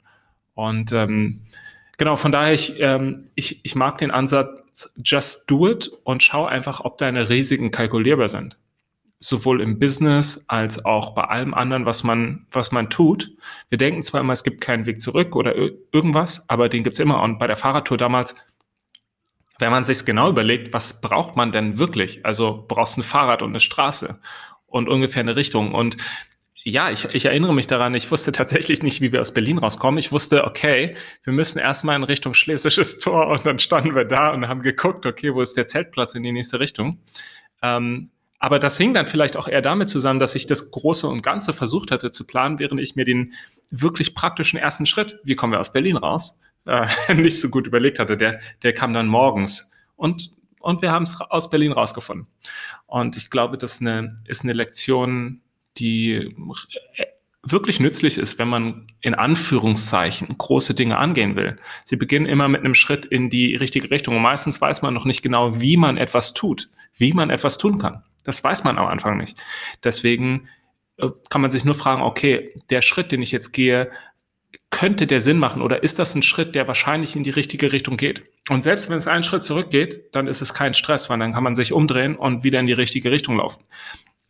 Und 0.54 0.92
ähm, 0.92 1.42
genau, 1.98 2.16
von 2.16 2.32
daher, 2.32 2.54
ich, 2.54 2.80
ähm, 2.80 3.30
ich, 3.36 3.64
ich 3.64 3.76
mag 3.76 3.98
den 3.98 4.12
Ansatz, 4.12 4.94
just 5.04 5.50
do 5.50 5.70
it 5.70 5.90
und 6.04 6.24
schau 6.24 6.46
einfach, 6.46 6.82
ob 6.82 6.98
deine 6.98 7.30
Risiken 7.30 7.72
kalkulierbar 7.72 8.30
sind 8.30 8.58
sowohl 9.20 9.62
im 9.62 9.80
Business 9.80 10.46
als 10.48 10.84
auch 10.86 11.14
bei 11.14 11.26
allem 11.26 11.54
anderen, 11.54 11.86
was 11.86 12.04
man, 12.04 12.48
was 12.52 12.72
man 12.72 12.90
tut. 12.90 13.32
Wir 13.68 13.78
denken 13.78 14.02
zwar 14.02 14.22
immer, 14.22 14.34
es 14.34 14.44
gibt 14.44 14.62
keinen 14.62 14.86
Weg 14.86 15.02
zurück 15.02 15.36
oder 15.36 15.56
irgendwas, 15.56 16.50
aber 16.50 16.70
den 16.70 16.84
gibt's 16.84 17.00
immer. 17.00 17.22
Und 17.22 17.38
bei 17.38 17.48
der 17.48 17.58
Fahrradtour 17.58 17.98
damals, 17.98 18.34
wenn 19.60 19.72
man 19.72 19.84
sich 19.84 20.06
genau 20.06 20.30
überlegt, 20.30 20.74
was 20.74 21.02
braucht 21.02 21.36
man 21.36 21.52
denn 21.52 21.78
wirklich? 21.78 22.26
Also 22.26 22.64
brauchst 22.68 22.96
du 22.96 23.02
ein 23.02 23.04
Fahrrad 23.04 23.42
und 23.42 23.50
eine 23.50 23.60
Straße 23.60 24.20
und 24.68 24.88
ungefähr 24.88 25.22
eine 25.22 25.36
Richtung. 25.36 25.76
Und 25.76 25.98
ja, 26.64 26.92
ich, 26.92 27.06
ich 27.06 27.26
erinnere 27.26 27.54
mich 27.54 27.68
daran, 27.68 27.94
ich 27.94 28.12
wusste 28.12 28.32
tatsächlich 28.32 28.84
nicht, 28.84 29.02
wie 29.02 29.12
wir 29.12 29.22
aus 29.22 29.34
Berlin 29.34 29.58
rauskommen. 29.58 29.98
Ich 29.98 30.12
wusste, 30.12 30.44
okay, 30.46 30.96
wir 31.24 31.34
müssen 31.34 31.60
erstmal 31.60 31.96
in 31.96 32.04
Richtung 32.04 32.34
Schlesisches 32.34 33.00
Tor 33.00 33.28
und 33.28 33.46
dann 33.46 33.60
standen 33.60 33.96
wir 33.96 34.06
da 34.06 34.34
und 34.34 34.48
haben 34.48 34.62
geguckt, 34.62 35.06
okay, 35.06 35.34
wo 35.34 35.42
ist 35.42 35.56
der 35.56 35.68
Zeltplatz 35.68 36.16
in 36.16 36.24
die 36.24 36.32
nächste 36.32 36.60
Richtung? 36.60 37.00
Ähm, 37.62 38.12
aber 38.40 38.60
das 38.60 38.78
hing 38.78 38.94
dann 38.94 39.08
vielleicht 39.08 39.36
auch 39.36 39.48
eher 39.48 39.62
damit 39.62 39.90
zusammen, 39.90 40.20
dass 40.20 40.34
ich 40.34 40.48
das 40.48 40.72
Große 40.72 41.08
und 41.08 41.22
Ganze 41.22 41.54
versucht 41.54 41.92
hatte 41.92 42.12
zu 42.12 42.26
planen, 42.26 42.60
während 42.60 42.80
ich 42.80 42.96
mir 42.96 43.04
den 43.04 43.34
wirklich 43.70 44.16
praktischen 44.16 44.58
ersten 44.58 44.86
Schritt, 44.86 45.20
wie 45.24 45.36
kommen 45.36 45.52
wir 45.52 45.60
aus 45.60 45.74
Berlin 45.74 45.98
raus, 45.98 46.40
äh, 46.66 46.88
nicht 47.14 47.40
so 47.40 47.50
gut 47.50 47.68
überlegt 47.68 48.00
hatte. 48.00 48.16
Der, 48.16 48.40
der 48.64 48.74
kam 48.74 48.94
dann 48.94 49.08
morgens. 49.08 49.70
Und, 49.96 50.32
und 50.60 50.82
wir 50.82 50.92
haben 50.92 51.04
es 51.04 51.20
aus 51.20 51.50
Berlin 51.50 51.74
rausgefunden. 51.74 52.28
Und 52.88 53.18
ich 53.18 53.30
glaube, 53.30 53.58
das 53.58 53.82
eine, 53.82 54.18
ist 54.26 54.44
eine 54.44 54.54
Lektion, 54.54 55.42
die 55.80 56.36
wirklich 57.44 57.80
nützlich 57.80 58.18
ist, 58.18 58.38
wenn 58.38 58.48
man 58.48 58.88
in 59.02 59.14
Anführungszeichen 59.14 60.38
große 60.38 60.74
Dinge 60.74 60.98
angehen 60.98 61.36
will. 61.36 61.56
Sie 61.86 61.96
beginnen 61.96 62.26
immer 62.26 62.48
mit 62.48 62.62
einem 62.62 62.76
Schritt 62.76 63.06
in 63.06 63.30
die 63.30 63.56
richtige 63.56 63.90
Richtung. 63.90 64.16
Und 64.16 64.22
meistens 64.22 64.60
weiß 64.60 64.82
man 64.82 64.94
noch 64.94 65.06
nicht 65.06 65.22
genau, 65.22 65.60
wie 65.60 65.78
man 65.78 65.98
etwas 65.98 66.34
tut, 66.34 66.70
wie 66.96 67.14
man 67.14 67.30
etwas 67.30 67.58
tun 67.58 67.80
kann. 67.80 68.04
Das 68.26 68.44
weiß 68.44 68.64
man 68.66 68.78
am 68.78 68.88
Anfang 68.88 69.18
nicht. 69.18 69.38
Deswegen 69.84 70.50
äh, 70.98 71.08
kann 71.30 71.42
man 71.42 71.50
sich 71.50 71.66
nur 71.66 71.76
fragen, 71.76 72.02
okay, 72.02 72.54
der 72.70 72.82
Schritt, 72.82 73.12
den 73.12 73.22
ich 73.22 73.32
jetzt 73.32 73.54
gehe, 73.54 73.90
könnte 74.72 75.08
der 75.08 75.22
Sinn 75.22 75.40
machen 75.40 75.62
oder 75.62 75.84
ist 75.84 76.00
das 76.00 76.16
ein 76.16 76.22
Schritt, 76.22 76.56
der 76.56 76.68
wahrscheinlich 76.68 77.16
in 77.16 77.24
die 77.24 77.30
richtige 77.30 77.72
Richtung 77.72 77.98
geht? 77.98 78.24
Und 78.50 78.64
selbst 78.64 78.90
wenn 78.90 78.98
es 78.98 79.08
einen 79.08 79.24
Schritt 79.24 79.44
zurückgeht, 79.44 80.04
dann 80.12 80.28
ist 80.28 80.42
es 80.42 80.54
kein 80.54 80.74
Stress, 80.74 81.10
weil 81.10 81.20
dann 81.20 81.34
kann 81.34 81.44
man 81.44 81.56
sich 81.56 81.74
umdrehen 81.74 82.16
und 82.16 82.44
wieder 82.44 82.60
in 82.60 82.66
die 82.66 82.74
richtige 82.74 83.12
Richtung 83.12 83.38
laufen. 83.38 83.64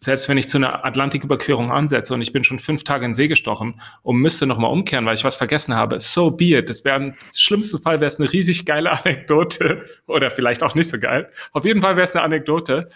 Selbst 0.01 0.29
wenn 0.29 0.37
ich 0.37 0.47
zu 0.47 0.57
einer 0.57 0.85
Atlantiküberquerung 0.85 1.71
ansetze 1.71 2.13
und 2.13 2.21
ich 2.21 2.31
bin 2.31 2.45
schon 2.45 2.57
fünf 2.57 2.85
Tage 2.85 3.05
in 3.05 3.13
See 3.13 3.27
gestochen 3.27 3.81
und 4.01 4.15
müsste 4.17 4.45
nochmal 4.45 4.71
umkehren, 4.71 5.05
weil 5.05 5.15
ich 5.15 5.25
was 5.25 5.35
vergessen 5.35 5.75
habe, 5.75 5.99
so 5.99 6.31
be 6.31 6.57
it. 6.57 6.69
Das 6.69 6.85
wäre 6.85 6.95
im 6.97 7.13
schlimmsten 7.35 7.79
Fall 7.79 7.99
wäre 7.99 8.07
es 8.07 8.19
eine 8.19 8.31
riesig 8.31 8.65
geile 8.65 8.91
Anekdote 8.91 9.83
oder 10.07 10.31
vielleicht 10.31 10.63
auch 10.63 10.73
nicht 10.73 10.89
so 10.89 10.99
geil. 10.99 11.29
Auf 11.51 11.65
jeden 11.65 11.81
Fall 11.81 11.97
wäre 11.97 12.05
es 12.05 12.15
eine 12.15 12.23
Anekdote, 12.23 12.87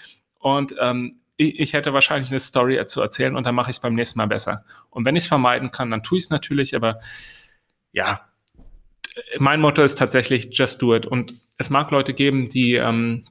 und 0.43 0.75
ähm, 0.81 1.21
ich, 1.37 1.57
ich, 1.57 1.73
hätte 1.73 1.93
wahrscheinlich 1.93 2.29
eine 2.29 2.41
Story 2.41 2.85
zu 2.85 2.99
erzählen 2.99 3.37
und 3.37 3.45
dann 3.45 3.55
mache 3.55 3.71
ich 3.71 3.77
es 3.77 3.81
beim 3.81 3.95
nächsten 3.95 4.19
Mal 4.19 4.27
besser. 4.27 4.65
Und 4.89 5.05
wenn 5.05 5.15
ich 5.15 5.23
es 5.23 5.27
vermeiden 5.29 5.71
kann, 5.71 5.89
dann 5.89 6.03
tue 6.03 6.17
ich 6.17 6.25
es 6.25 6.29
natürlich, 6.29 6.75
aber 6.75 6.99
ja, 7.93 8.27
mein 9.39 9.61
Motto 9.61 9.81
ist 9.81 9.97
tatsächlich 9.97 10.49
just 10.51 10.81
do 10.81 10.93
it. 10.93 11.05
Und 11.05 11.33
es 11.57 11.69
mag 11.69 11.91
Leute 11.91 12.13
geben, 12.13 12.49
die, 12.51 12.75
ähm, 12.75 13.23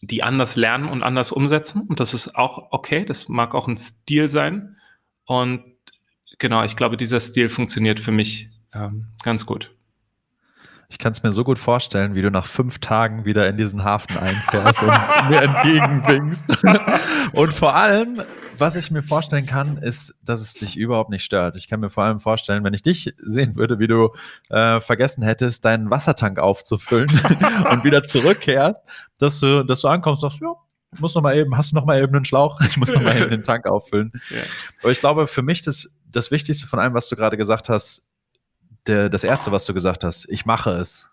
die 0.00 0.22
anders 0.22 0.56
lernen 0.56 0.88
und 0.88 1.02
anders 1.02 1.32
umsetzen. 1.32 1.82
Und 1.82 2.00
das 2.00 2.14
ist 2.14 2.36
auch 2.36 2.68
okay. 2.70 3.04
Das 3.04 3.28
mag 3.28 3.54
auch 3.54 3.68
ein 3.68 3.76
Stil 3.76 4.28
sein. 4.30 4.76
Und 5.24 5.62
genau, 6.38 6.62
ich 6.64 6.76
glaube, 6.76 6.96
dieser 6.96 7.20
Stil 7.20 7.48
funktioniert 7.48 8.00
für 8.00 8.12
mich 8.12 8.48
ähm, 8.72 9.08
ganz 9.22 9.46
gut. 9.46 9.74
Ich 10.90 10.98
kann 10.98 11.12
es 11.12 11.22
mir 11.22 11.32
so 11.32 11.44
gut 11.44 11.58
vorstellen, 11.58 12.14
wie 12.14 12.22
du 12.22 12.30
nach 12.30 12.46
fünf 12.46 12.78
Tagen 12.78 13.26
wieder 13.26 13.46
in 13.46 13.58
diesen 13.58 13.84
Hafen 13.84 14.16
einfährst 14.16 14.82
und 14.82 15.28
mir 15.28 15.42
entgegenwinkst. 15.42 16.44
und 17.32 17.52
vor 17.52 17.74
allem, 17.74 18.22
was 18.58 18.76
ich 18.76 18.90
mir 18.90 19.02
vorstellen 19.02 19.46
kann, 19.46 19.78
ist, 19.78 20.14
dass 20.22 20.40
es 20.40 20.54
dich 20.54 20.76
überhaupt 20.76 21.10
nicht 21.10 21.24
stört. 21.24 21.56
Ich 21.56 21.68
kann 21.68 21.80
mir 21.80 21.90
vor 21.90 22.04
allem 22.04 22.20
vorstellen, 22.20 22.64
wenn 22.64 22.74
ich 22.74 22.82
dich 22.82 23.14
sehen 23.18 23.56
würde, 23.56 23.78
wie 23.78 23.86
du 23.86 24.12
äh, 24.50 24.80
vergessen 24.80 25.22
hättest, 25.22 25.64
deinen 25.64 25.90
Wassertank 25.90 26.38
aufzufüllen 26.38 27.08
und 27.70 27.84
wieder 27.84 28.04
zurückkehrst, 28.04 28.82
dass 29.18 29.40
du, 29.40 29.64
dass 29.64 29.80
du 29.80 29.88
ankommst 29.88 30.22
und 30.22 30.30
sagst, 30.30 30.42
ja, 30.42 30.54
ich 30.92 31.00
muss 31.00 31.14
noch 31.14 31.22
mal 31.22 31.36
eben, 31.36 31.56
hast 31.56 31.72
du 31.72 31.76
noch 31.76 31.84
mal 31.84 32.02
eben 32.02 32.14
einen 32.14 32.24
Schlauch? 32.24 32.60
Ich 32.62 32.76
muss 32.76 32.92
noch 32.92 33.02
mal 33.02 33.16
eben 33.16 33.30
den 33.30 33.42
Tank 33.42 33.66
auffüllen. 33.66 34.12
Ja. 34.30 34.42
Aber 34.82 34.92
ich 34.92 34.98
glaube, 34.98 35.26
für 35.26 35.42
mich 35.42 35.62
das, 35.62 35.98
das 36.10 36.30
Wichtigste 36.30 36.66
von 36.66 36.78
allem, 36.78 36.94
was 36.94 37.08
du 37.08 37.16
gerade 37.16 37.36
gesagt 37.36 37.68
hast, 37.68 38.08
der, 38.86 39.08
das 39.08 39.24
Erste, 39.24 39.52
was 39.52 39.66
du 39.66 39.74
gesagt 39.74 40.04
hast. 40.04 40.28
Ich 40.28 40.46
mache 40.46 40.70
es. 40.70 41.10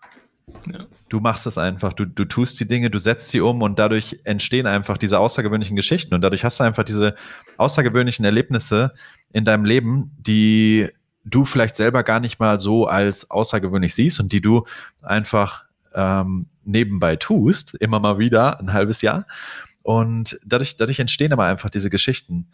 Du 1.08 1.20
machst 1.20 1.46
es 1.46 1.58
einfach. 1.58 1.92
Du, 1.92 2.04
du 2.04 2.24
tust 2.24 2.58
die 2.60 2.68
Dinge, 2.68 2.90
du 2.90 2.98
setzt 2.98 3.30
sie 3.30 3.40
um 3.40 3.62
und 3.62 3.78
dadurch 3.78 4.20
entstehen 4.24 4.66
einfach 4.66 4.98
diese 4.98 5.18
außergewöhnlichen 5.18 5.76
Geschichten 5.76 6.14
und 6.14 6.20
dadurch 6.20 6.44
hast 6.44 6.60
du 6.60 6.64
einfach 6.64 6.84
diese 6.84 7.14
außergewöhnlichen 7.56 8.24
Erlebnisse 8.24 8.92
in 9.32 9.44
deinem 9.44 9.64
Leben, 9.64 10.12
die 10.18 10.88
du 11.24 11.44
vielleicht 11.44 11.74
selber 11.76 12.04
gar 12.04 12.20
nicht 12.20 12.38
mal 12.38 12.60
so 12.60 12.86
als 12.86 13.30
außergewöhnlich 13.30 13.94
siehst 13.94 14.20
und 14.20 14.32
die 14.32 14.40
du 14.40 14.64
einfach 15.02 15.64
ähm, 15.94 16.46
nebenbei 16.64 17.16
tust, 17.16 17.74
immer 17.74 17.98
mal 17.98 18.18
wieder, 18.18 18.60
ein 18.60 18.72
halbes 18.72 19.02
Jahr. 19.02 19.26
Und 19.82 20.38
dadurch, 20.44 20.76
dadurch 20.76 20.98
entstehen 20.98 21.32
aber 21.32 21.46
einfach 21.46 21.70
diese 21.70 21.90
Geschichten. 21.90 22.48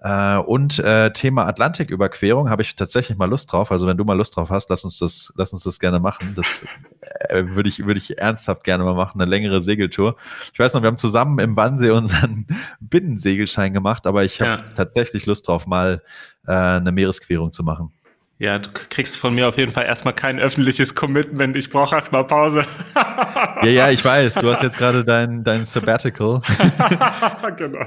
Äh, 0.00 0.36
und 0.36 0.78
äh, 0.78 1.12
Thema 1.12 1.46
Atlantiküberquerung 1.46 2.50
habe 2.50 2.62
ich 2.62 2.76
tatsächlich 2.76 3.18
mal 3.18 3.28
Lust 3.28 3.52
drauf. 3.52 3.72
Also 3.72 3.86
wenn 3.86 3.96
du 3.96 4.04
mal 4.04 4.16
Lust 4.16 4.36
drauf 4.36 4.50
hast, 4.50 4.70
lass 4.70 4.84
uns 4.84 4.98
das, 4.98 5.32
lass 5.36 5.52
uns 5.52 5.64
das 5.64 5.80
gerne 5.80 5.98
machen. 5.98 6.34
Das 6.36 6.64
äh, 7.28 7.44
würde 7.48 7.68
ich, 7.68 7.84
würde 7.84 7.98
ich 7.98 8.18
ernsthaft 8.18 8.62
gerne 8.62 8.84
mal 8.84 8.94
machen, 8.94 9.20
eine 9.20 9.28
längere 9.28 9.60
Segeltour. 9.60 10.16
Ich 10.52 10.58
weiß 10.58 10.74
noch, 10.74 10.82
wir 10.82 10.86
haben 10.86 10.98
zusammen 10.98 11.40
im 11.40 11.56
Wannsee 11.56 11.90
unseren 11.90 12.46
Binnensegelschein 12.80 13.72
gemacht, 13.72 14.06
aber 14.06 14.24
ich 14.24 14.40
habe 14.40 14.62
ja. 14.62 14.68
tatsächlich 14.74 15.26
Lust 15.26 15.48
drauf, 15.48 15.66
mal 15.66 16.02
äh, 16.46 16.52
eine 16.52 16.92
Meeresquerung 16.92 17.52
zu 17.52 17.64
machen. 17.64 17.92
Ja, 18.40 18.60
du 18.60 18.68
kriegst 18.72 19.16
von 19.16 19.34
mir 19.34 19.48
auf 19.48 19.58
jeden 19.58 19.72
Fall 19.72 19.86
erstmal 19.86 20.14
kein 20.14 20.38
öffentliches 20.38 20.94
Commitment. 20.94 21.56
Ich 21.56 21.70
brauche 21.70 21.96
erstmal 21.96 22.24
Pause. 22.24 22.64
ja, 23.62 23.68
ja, 23.68 23.90
ich 23.90 24.04
weiß. 24.04 24.34
Du 24.34 24.48
hast 24.48 24.62
jetzt 24.62 24.78
gerade 24.78 25.04
dein, 25.04 25.42
dein 25.42 25.64
Sabbatical. 25.64 26.40
genau. 27.56 27.84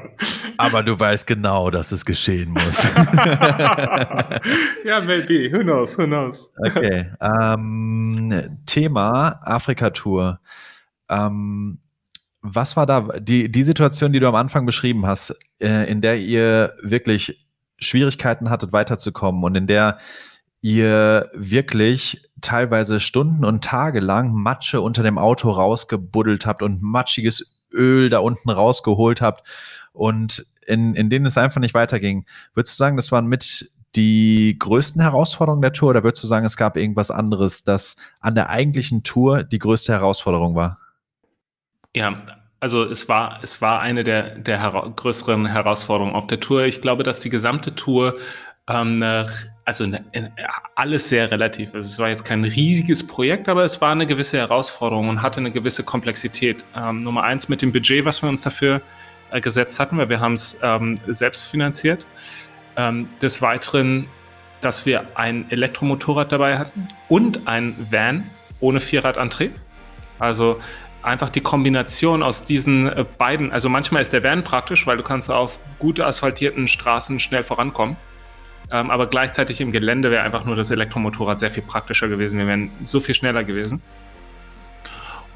Aber 0.57 0.83
du 0.83 0.99
weißt 0.99 1.25
genau, 1.25 1.69
dass 1.69 1.93
es 1.93 2.03
geschehen 2.03 2.51
muss. 2.51 2.83
ja, 4.83 4.99
maybe. 5.05 5.49
Who 5.53 5.59
knows? 5.59 5.97
Who 5.97 6.05
knows? 6.05 6.51
Okay. 6.57 7.09
Ähm, 7.21 8.59
Thema 8.65 9.39
Afrika-Tour. 9.43 10.41
Ähm, 11.07 11.79
was 12.41 12.75
war 12.75 12.85
da 12.85 13.07
die, 13.19 13.49
die 13.49 13.63
Situation, 13.63 14.11
die 14.11 14.19
du 14.19 14.27
am 14.27 14.35
Anfang 14.35 14.65
beschrieben 14.65 15.05
hast, 15.05 15.33
äh, 15.61 15.89
in 15.89 16.01
der 16.01 16.19
ihr 16.19 16.73
wirklich 16.81 17.47
Schwierigkeiten 17.79 18.49
hattet, 18.49 18.73
weiterzukommen 18.73 19.45
und 19.45 19.55
in 19.55 19.67
der 19.67 19.97
ihr 20.61 21.29
wirklich 21.33 22.29
teilweise 22.39 22.99
Stunden 22.99 23.45
und 23.45 23.63
Tage 23.63 23.99
lang 23.99 24.33
Matsche 24.33 24.81
unter 24.81 25.03
dem 25.03 25.17
Auto 25.17 25.49
rausgebuddelt 25.49 26.45
habt 26.45 26.61
und 26.61 26.81
matschiges 26.81 27.51
Öl 27.73 28.09
da 28.09 28.19
unten 28.19 28.49
rausgeholt 28.49 29.21
habt 29.21 29.47
und 29.93 30.45
in, 30.65 30.93
in 30.93 31.09
denen 31.09 31.25
es 31.25 31.37
einfach 31.37 31.61
nicht 31.61 31.73
weiterging. 31.73 32.25
Würdest 32.53 32.75
du 32.75 32.77
sagen, 32.77 32.95
das 32.95 33.11
waren 33.11 33.27
mit 33.27 33.71
die 33.95 34.55
größten 34.57 35.01
Herausforderungen 35.01 35.61
der 35.61 35.73
Tour 35.73 35.89
oder 35.89 36.03
würdest 36.03 36.23
du 36.23 36.27
sagen, 36.27 36.45
es 36.45 36.55
gab 36.55 36.77
irgendwas 36.77 37.11
anderes, 37.11 37.63
das 37.63 37.97
an 38.19 38.35
der 38.35 38.49
eigentlichen 38.49 39.03
Tour 39.03 39.43
die 39.43 39.59
größte 39.59 39.91
Herausforderung 39.91 40.55
war? 40.55 40.79
Ja, 41.93 42.21
also 42.61 42.85
es 42.85 43.09
war, 43.09 43.39
es 43.41 43.61
war 43.61 43.81
eine 43.81 44.03
der, 44.03 44.37
der 44.37 44.61
hera 44.61 44.87
größeren 44.95 45.47
Herausforderungen 45.47 46.15
auf 46.15 46.27
der 46.27 46.39
Tour. 46.39 46.63
Ich 46.63 46.81
glaube, 46.81 47.03
dass 47.03 47.19
die 47.19 47.29
gesamte 47.29 47.75
Tour 47.75 48.17
ähm, 48.67 49.03
also 49.79 49.97
alles 50.75 51.09
sehr 51.09 51.31
relativ. 51.31 51.73
Also 51.73 51.87
es 51.87 51.99
war 51.99 52.09
jetzt 52.09 52.25
kein 52.25 52.43
riesiges 52.43 53.05
Projekt, 53.05 53.47
aber 53.47 53.63
es 53.63 53.79
war 53.79 53.91
eine 53.91 54.05
gewisse 54.05 54.37
Herausforderung 54.37 55.09
und 55.09 55.21
hatte 55.21 55.39
eine 55.39 55.51
gewisse 55.51 55.83
Komplexität. 55.83 56.65
Ähm, 56.75 56.99
Nummer 56.99 57.23
eins 57.23 57.47
mit 57.47 57.61
dem 57.61 57.71
Budget, 57.71 58.03
was 58.05 58.21
wir 58.21 58.29
uns 58.29 58.41
dafür 58.41 58.81
äh, 59.31 59.39
gesetzt 59.39 59.79
hatten, 59.79 59.97
weil 59.97 60.09
wir 60.09 60.19
haben 60.19 60.33
es 60.33 60.59
ähm, 60.61 60.95
selbst 61.07 61.45
finanziert. 61.45 62.05
Ähm, 62.75 63.09
des 63.21 63.41
Weiteren, 63.41 64.07
dass 64.61 64.85
wir 64.85 65.05
ein 65.15 65.49
Elektromotorrad 65.49 66.31
dabei 66.31 66.57
hatten 66.57 66.87
und 67.07 67.47
ein 67.47 67.75
Van 67.89 68.23
ohne 68.59 68.79
Vierradantrieb. 68.79 69.53
Also 70.19 70.59
einfach 71.03 71.29
die 71.29 71.41
Kombination 71.41 72.23
aus 72.23 72.43
diesen 72.43 72.87
äh, 72.87 73.05
beiden. 73.17 73.51
Also 73.51 73.69
manchmal 73.69 74.01
ist 74.01 74.13
der 74.13 74.23
Van 74.23 74.43
praktisch, 74.43 74.85
weil 74.87 74.97
du 74.97 75.03
kannst 75.03 75.31
auf 75.31 75.59
gut 75.79 75.99
asphaltierten 75.99 76.67
Straßen 76.67 77.19
schnell 77.19 77.43
vorankommen. 77.43 77.95
Ähm, 78.71 78.89
aber 78.89 79.07
gleichzeitig 79.07 79.59
im 79.61 79.71
Gelände 79.71 80.11
wäre 80.11 80.23
einfach 80.23 80.45
nur 80.45 80.55
das 80.55 80.71
Elektromotorrad 80.71 81.39
sehr 81.39 81.51
viel 81.51 81.63
praktischer 81.63 82.07
gewesen. 82.07 82.39
Wir 82.39 82.47
wären 82.47 82.71
so 82.83 82.99
viel 82.99 83.15
schneller 83.15 83.43
gewesen. 83.43 83.81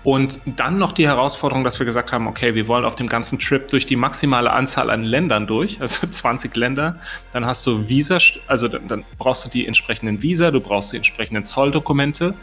Und 0.05 0.39
dann 0.45 0.77
noch 0.77 0.91
die 0.91 1.07
Herausforderung, 1.07 1.63
dass 1.63 1.79
wir 1.79 1.85
gesagt 1.85 2.11
haben, 2.11 2.27
okay, 2.27 2.53
wir 2.53 2.67
wollen 2.67 2.85
auf 2.85 2.95
dem 2.95 3.07
ganzen 3.07 3.39
Trip 3.39 3.67
durch 3.69 3.87
die 3.87 3.95
maximale 3.95 4.53
Anzahl 4.53 4.91
an 4.91 5.03
Ländern 5.03 5.47
durch, 5.47 5.81
also 5.81 6.05
20 6.09 6.55
Länder. 6.55 6.99
Dann 7.33 7.45
hast 7.45 7.65
du 7.65 7.89
Visa, 7.89 8.19
also 8.45 8.67
dann, 8.67 8.87
dann 8.87 9.03
brauchst 9.17 9.45
du 9.45 9.49
die 9.49 9.65
entsprechenden 9.65 10.21
Visa, 10.21 10.51
du 10.51 10.61
brauchst 10.61 10.93
die 10.93 10.97
entsprechenden 10.97 11.43
Zolldokumente. 11.43 12.35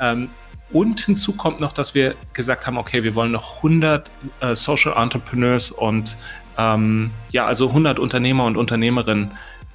Ähm, 0.00 0.30
und 0.70 1.00
hinzu 1.00 1.32
kommt 1.32 1.58
noch, 1.58 1.72
dass 1.72 1.94
wir 1.94 2.14
gesagt 2.34 2.68
haben, 2.68 2.78
okay, 2.78 3.02
wir 3.02 3.16
wollen 3.16 3.32
noch 3.32 3.56
100 3.56 4.10
äh, 4.38 4.54
Social 4.54 4.96
Entrepreneurs 4.96 5.72
und 5.72 6.16
ähm, 6.56 7.10
ja, 7.32 7.46
also 7.46 7.68
100 7.68 7.98
Unternehmer 7.98 8.44
und 8.44 8.56
Unternehmerinnen 8.56 9.32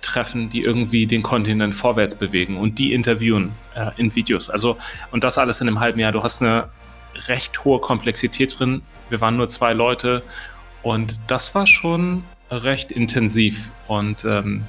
treffen, 0.08 0.50
die 0.50 0.62
irgendwie 0.62 1.06
den 1.06 1.22
Kontinent 1.22 1.76
vorwärts 1.76 2.16
bewegen 2.16 2.58
und 2.58 2.80
die 2.80 2.94
interviewen 2.94 3.52
äh, 3.76 3.92
in 3.98 4.16
Videos. 4.16 4.50
Also, 4.50 4.78
und 5.12 5.24
das 5.24 5.38
alles 5.38 5.62
in 5.62 5.68
einem 5.68 5.80
halben 5.80 6.00
Jahr. 6.00 6.12
Du 6.12 6.24
hast 6.24 6.42
eine 6.42 6.70
recht 7.28 7.64
hohe 7.66 7.80
Komplexität 7.80 8.58
drin. 8.60 8.82
Wir 9.10 9.22
waren 9.22 9.38
nur 9.38 9.48
zwei 9.50 9.74
Leute 9.74 10.24
und 10.84 11.20
das 11.28 11.54
war 11.56 11.68
schon 11.68 12.24
recht 12.50 12.92
intensiv. 12.92 13.70
Und 13.88 14.26
ähm, 14.26 14.64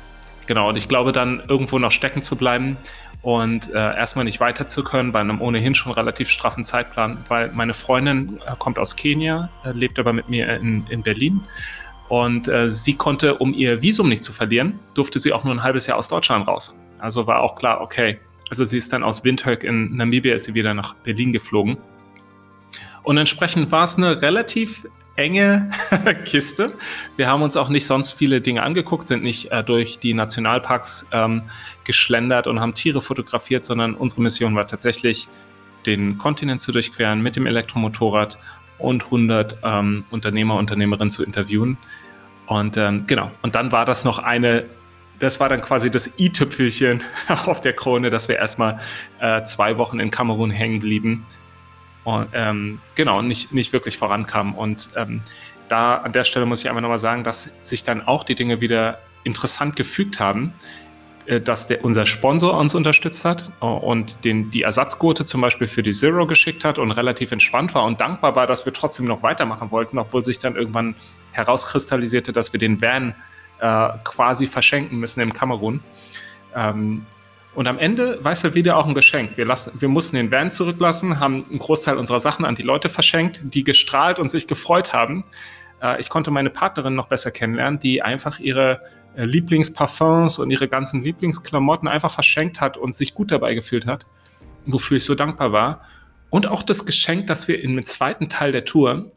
genau, 0.47 0.69
und 0.71 0.77
ich 0.77 0.89
glaube 0.89 1.13
dann 1.13 1.43
irgendwo 1.49 1.79
noch 1.79 1.93
stecken 1.93 2.23
zu 2.23 2.37
bleiben 2.37 2.77
und 3.23 3.73
äh, 3.73 3.77
erstmal 3.77 4.25
nicht 4.25 4.41
weiter 4.41 4.69
zu 4.69 4.83
können 4.83 5.13
bei 5.13 5.21
einem 5.21 5.41
ohnehin 5.41 5.75
schon 5.75 5.93
relativ 5.93 6.31
straffen 6.31 6.65
Zeitplan, 6.65 7.19
weil 7.29 7.51
meine 7.53 7.75
Freundin 7.75 8.41
äh, 8.47 8.55
kommt 8.59 8.79
aus 8.79 8.97
Kenia, 8.97 9.51
äh, 9.65 9.73
lebt 9.73 9.99
aber 9.99 10.13
mit 10.13 10.29
mir 10.29 10.49
in, 10.57 10.87
in 10.89 11.03
Berlin 11.03 11.41
und 12.09 12.49
äh, 12.49 12.71
sie 12.71 12.95
konnte, 12.95 13.35
um 13.35 13.53
ihr 13.53 13.83
Visum 13.83 14.09
nicht 14.09 14.25
zu 14.25 14.33
verlieren, 14.33 14.79
durfte 14.95 15.19
sie 15.19 15.33
auch 15.33 15.45
nur 15.45 15.55
ein 15.55 15.63
halbes 15.63 15.87
Jahr 15.87 15.99
aus 15.99 16.09
Deutschland 16.09 16.49
raus. 16.49 16.75
Also 16.99 17.27
war 17.27 17.41
auch 17.41 17.55
klar, 17.55 17.81
okay. 17.81 18.19
Also 18.51 18.65
sie 18.65 18.79
ist 18.79 18.93
dann 18.93 19.03
aus 19.03 19.25
Windhoek 19.25 19.63
in 19.63 19.97
Namibia, 19.97 20.35
ist 20.35 20.45
sie 20.45 20.55
wieder 20.55 20.73
nach 20.73 20.95
Berlin 20.95 21.33
geflogen. 21.33 21.77
Und 23.03 23.19
entsprechend 23.19 23.71
war 23.71 23.85
es 23.85 23.97
eine 23.97 24.23
relativ 24.23 24.87
enge 25.17 25.69
Kiste. 26.25 26.73
Wir 27.17 27.29
haben 27.29 27.43
uns 27.43 27.57
auch 27.57 27.69
nicht 27.69 27.87
sonst 27.87 28.13
viele 28.13 28.41
Dinge 28.41 28.63
angeguckt, 28.63 29.09
sind 29.09 29.23
nicht 29.23 29.51
äh, 29.51 29.63
durch 29.63 29.99
die 29.99 30.15
Nationalparks 30.15 31.07
ähm, 31.13 31.43
geschlendert 31.85 32.47
und 32.47 32.61
haben 32.61 32.75
Tiere 32.75 33.03
fotografiert, 33.03 33.65
sondern 33.65 33.95
unsere 33.95 34.23
Mission 34.23 34.55
war 34.55 34.67
tatsächlich, 34.67 35.29
den 35.87 36.19
Kontinent 36.19 36.61
zu 36.61 36.73
durchqueren 36.73 37.23
mit 37.23 37.37
dem 37.37 37.47
Elektromotorrad 37.47 38.39
und 38.79 39.05
100 39.05 39.59
ähm, 39.63 40.05
Unternehmer, 40.11 40.57
Unternehmerinnen 40.57 41.11
zu 41.11 41.25
interviewen. 41.25 41.79
Und 42.47 42.77
ähm, 42.77 43.05
genau, 43.07 43.31
und 43.43 43.55
dann 43.55 43.73
war 43.73 43.85
das 43.85 44.05
noch 44.05 44.19
eine, 44.19 44.65
das 45.19 45.41
war 45.41 45.49
dann 45.49 45.61
quasi 45.61 45.91
das 45.91 46.19
i-Tüpfelchen 46.19 47.03
auf 47.47 47.61
der 47.61 47.75
Krone, 47.75 48.11
dass 48.11 48.29
wir 48.29 48.37
erstmal 48.37 48.81
äh, 49.21 49.43
zwei 49.43 49.77
Wochen 49.77 50.01
in 50.01 50.11
Kamerun 50.11 50.51
hängen 50.51 50.81
blieben 50.81 51.27
und 52.09 52.29
ähm, 52.33 52.81
genau, 52.95 53.21
nicht, 53.21 53.53
nicht 53.53 53.75
wirklich 53.75 53.99
vorankamen. 53.99 54.55
Und 54.55 54.89
ähm, 54.97 55.21
da 55.69 55.97
an 55.97 56.13
der 56.13 56.25
Stelle 56.25 56.47
muss 56.47 56.61
ich 56.61 56.71
einfach 56.71 56.81
nochmal 56.81 56.99
sagen, 56.99 57.23
dass 57.23 57.51
sich 57.63 57.85
dann 57.85 58.01
auch 58.01 58.25
die 58.25 58.35
Dinge 58.35 58.63
wieder 58.63 58.99
interessant 59.25 59.77
gefügt 59.77 60.19
haben. 60.19 60.55
Äh, 61.29 61.41
dass 61.41 61.67
der, 61.67 61.85
unser 61.85 62.07
Sponsor 62.07 62.57
uns 62.57 62.75
unterstützt 62.75 63.25
hat 63.25 63.53
äh, 63.61 63.65
und 63.67 64.25
den, 64.25 64.51
die 64.51 64.63
Ersatzgurte 64.63 65.27
zum 65.27 65.43
Beispiel 65.43 65.67
für 65.67 65.83
die 65.83 65.93
Zero 65.93 66.27
geschickt 66.27 66.65
hat 66.65 66.79
und 66.79 66.91
relativ 66.91 67.33
entspannt 67.33 67.75
war 67.75 67.85
und 67.85 68.01
dankbar 68.01 68.35
war, 68.35 68.47
dass 68.47 68.65
wir 68.65 68.73
trotzdem 68.73 69.05
noch 69.07 69.23
weitermachen 69.23 69.71
wollten, 69.71 69.99
obwohl 69.99 70.25
sich 70.25 70.39
dann 70.39 70.57
irgendwann 70.57 70.95
herauskristallisierte, 71.33 72.33
dass 72.33 72.53
wir 72.53 72.59
den 72.59 72.81
Van 72.81 73.15
äh, 73.61 73.89
quasi 74.05 74.47
verschenken 74.47 74.99
müssen 74.99 75.21
im 75.21 75.33
Kamerun. 75.33 75.81
Ähm, 76.57 77.05
und 77.55 77.67
am 77.67 77.79
Ende 77.79 78.25
war 78.25 78.33
es 78.33 78.43
ja 78.43 78.55
wieder 78.55 78.77
auch 78.77 78.87
ein 78.87 78.95
Geschenk. 78.95 79.37
Wir, 79.37 79.45
lassen, 79.45 79.73
wir 79.81 79.89
mussten 79.89 80.17
den 80.17 80.31
Van 80.31 80.51
zurücklassen, 80.51 81.21
haben 81.21 81.45
einen 81.51 81.59
Großteil 81.59 81.99
unserer 81.99 82.21
Sachen 82.21 82.45
an 82.45 82.55
die 82.55 82.63
Leute 82.63 82.89
verschenkt, 82.89 83.41
die 83.43 83.65
gestrahlt 83.65 84.19
und 84.19 84.31
sich 84.31 84.47
gefreut 84.47 84.95
haben. 84.95 85.25
Äh, 85.83 86.01
ich 86.01 86.09
konnte 86.09 86.31
meine 86.31 86.49
Partnerin 86.49 86.95
noch 86.95 87.09
besser 87.09 87.31
kennenlernen, 87.31 87.81
die 87.81 88.01
einfach 88.01 88.39
ihre 88.39 88.81
Lieblingsparfums 89.27 90.39
und 90.39 90.51
ihre 90.51 90.69
ganzen 90.69 91.03
Lieblingsklamotten 91.03 91.89
einfach 91.89 92.13
verschenkt 92.13 92.61
hat 92.61 92.77
und 92.77 92.95
sich 92.95 93.15
gut 93.15 93.31
dabei 93.31 93.55
gefühlt 93.55 93.87
hat, 93.87 94.07
wofür 94.67 94.97
ich 94.99 95.05
so 95.05 95.15
dankbar 95.15 95.53
war. 95.53 95.83
Und 96.31 96.47
auch 96.47 96.63
das 96.63 96.87
Geschenk, 96.87 97.27
dass 97.27 97.49
wir 97.49 97.63
im 97.63 97.83
zweiten 97.85 98.29
Teil 98.29 98.53
der 98.53 98.65
Tour 98.65 99.13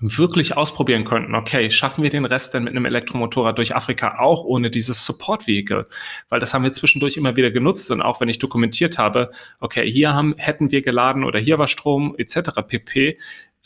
wirklich 0.00 0.56
ausprobieren 0.56 1.04
könnten, 1.04 1.34
okay, 1.34 1.70
schaffen 1.70 2.04
wir 2.04 2.10
den 2.10 2.24
Rest 2.24 2.54
denn 2.54 2.64
mit 2.64 2.72
einem 2.72 2.84
Elektromotorrad 2.84 3.58
durch 3.58 3.74
Afrika 3.74 4.18
auch 4.20 4.44
ohne 4.44 4.70
dieses 4.70 5.04
Support-Vehicle? 5.04 5.86
Weil 6.28 6.38
das 6.38 6.54
haben 6.54 6.62
wir 6.62 6.72
zwischendurch 6.72 7.16
immer 7.16 7.36
wieder 7.36 7.50
genutzt 7.50 7.90
und 7.90 8.00
auch 8.00 8.20
wenn 8.20 8.28
ich 8.28 8.38
dokumentiert 8.38 8.98
habe, 8.98 9.30
okay, 9.60 9.90
hier 9.90 10.14
haben, 10.14 10.34
hätten 10.36 10.70
wir 10.70 10.82
geladen 10.82 11.24
oder 11.24 11.40
hier 11.40 11.58
war 11.58 11.66
Strom 11.66 12.14
etc. 12.16 12.50
pp, 12.66 13.08
äh, 13.08 13.16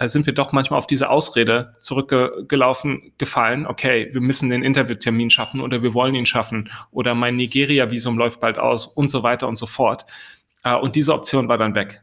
sind 0.00 0.26
wir 0.26 0.34
doch 0.34 0.52
manchmal 0.52 0.78
auf 0.78 0.86
diese 0.86 1.10
Ausrede 1.10 1.76
zurückgelaufen, 1.80 3.12
gefallen, 3.18 3.66
okay, 3.66 4.08
wir 4.12 4.20
müssen 4.20 4.50
den 4.50 4.62
Interviewtermin 4.62 5.30
schaffen 5.30 5.60
oder 5.60 5.82
wir 5.82 5.94
wollen 5.94 6.14
ihn 6.14 6.26
schaffen 6.26 6.70
oder 6.90 7.14
mein 7.14 7.36
Nigeria-Visum 7.36 8.18
läuft 8.18 8.40
bald 8.40 8.58
aus 8.58 8.86
und 8.86 9.08
so 9.08 9.22
weiter 9.22 9.48
und 9.48 9.56
so 9.56 9.66
fort. 9.66 10.04
Äh, 10.64 10.74
und 10.74 10.96
diese 10.96 11.14
Option 11.14 11.48
war 11.48 11.58
dann 11.58 11.74
weg. 11.74 12.02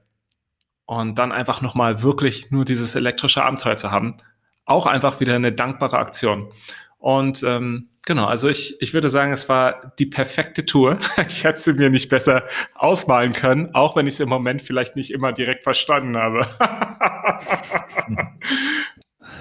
Und 0.85 1.19
dann 1.19 1.31
einfach 1.31 1.61
nochmal 1.61 2.01
wirklich 2.01 2.49
nur 2.51 2.65
dieses 2.65 2.95
elektrische 2.95 3.43
Abenteuer 3.43 3.77
zu 3.77 3.91
haben, 3.91 4.17
auch 4.65 4.87
einfach 4.87 5.19
wieder 5.19 5.35
eine 5.35 5.51
dankbare 5.51 5.97
Aktion. 5.97 6.51
Und 6.99 7.43
ähm, 7.43 7.89
genau, 8.05 8.25
also 8.25 8.49
ich, 8.49 8.79
ich 8.81 8.93
würde 8.93 9.09
sagen, 9.09 9.31
es 9.31 9.49
war 9.49 9.93
die 9.97 10.05
perfekte 10.05 10.65
Tour. 10.65 10.99
Ich 11.27 11.43
hätte 11.43 11.59
sie 11.59 11.73
mir 11.73 11.89
nicht 11.89 12.09
besser 12.09 12.43
ausmalen 12.75 13.33
können, 13.33 13.73
auch 13.73 13.95
wenn 13.95 14.05
ich 14.05 14.15
es 14.15 14.19
im 14.19 14.29
Moment 14.29 14.61
vielleicht 14.61 14.95
nicht 14.95 15.11
immer 15.11 15.31
direkt 15.31 15.63
verstanden 15.63 16.17
habe. 16.17 16.41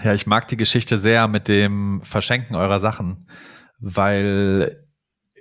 ja, 0.04 0.14
ich 0.14 0.26
mag 0.26 0.48
die 0.48 0.56
Geschichte 0.56 0.98
sehr 0.98 1.28
mit 1.28 1.48
dem 1.48 2.00
Verschenken 2.04 2.54
eurer 2.54 2.80
Sachen, 2.80 3.28
weil 3.80 4.84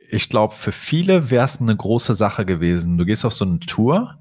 ich 0.09 0.29
glaube, 0.29 0.55
für 0.55 0.71
viele 0.71 1.29
wäre 1.29 1.45
es 1.45 1.61
eine 1.61 1.75
große 1.75 2.15
Sache 2.15 2.45
gewesen. 2.45 2.97
Du 2.97 3.05
gehst 3.05 3.25
auf 3.25 3.33
so 3.33 3.45
eine 3.45 3.59
Tour 3.59 4.19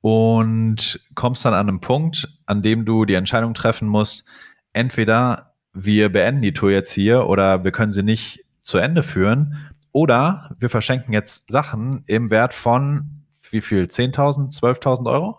und 0.00 1.00
kommst 1.14 1.44
dann 1.44 1.54
an 1.54 1.68
einen 1.68 1.80
Punkt, 1.80 2.28
an 2.46 2.62
dem 2.62 2.84
du 2.84 3.04
die 3.04 3.14
Entscheidung 3.14 3.54
treffen 3.54 3.88
musst, 3.88 4.26
entweder 4.72 5.51
wir 5.72 6.10
beenden 6.10 6.42
die 6.42 6.52
Tour 6.52 6.70
jetzt 6.70 6.92
hier 6.92 7.26
oder 7.26 7.64
wir 7.64 7.72
können 7.72 7.92
sie 7.92 8.02
nicht 8.02 8.44
zu 8.62 8.78
Ende 8.78 9.02
führen. 9.02 9.70
Oder 9.92 10.54
wir 10.58 10.70
verschenken 10.70 11.12
jetzt 11.12 11.50
Sachen 11.50 12.04
im 12.06 12.30
Wert 12.30 12.54
von 12.54 13.22
wie 13.52 13.60
viel? 13.60 13.84
10.000, 13.84 14.58
12.000 14.58 15.10
Euro? 15.10 15.38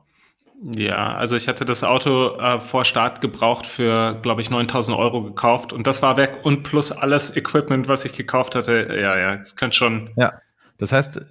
Ja, 0.77 1.15
also 1.15 1.35
ich 1.35 1.47
hatte 1.47 1.65
das 1.65 1.83
Auto 1.83 2.37
äh, 2.37 2.59
vor 2.59 2.85
Start 2.85 3.19
gebraucht 3.19 3.65
für, 3.65 4.19
glaube 4.21 4.39
ich, 4.39 4.49
9000 4.49 4.97
Euro 4.97 5.23
gekauft 5.23 5.73
und 5.73 5.87
das 5.87 6.01
war 6.01 6.15
weg 6.15 6.39
und 6.43 6.63
plus 6.63 6.91
alles 6.91 7.35
Equipment, 7.35 7.87
was 7.89 8.05
ich 8.05 8.13
gekauft 8.13 8.55
hatte. 8.55 8.87
Ja, 8.89 9.17
ja, 9.17 9.35
das 9.35 9.57
könnte 9.57 9.75
schon. 9.75 10.11
Ja, 10.15 10.33
das 10.77 10.93
heißt, 10.93 11.21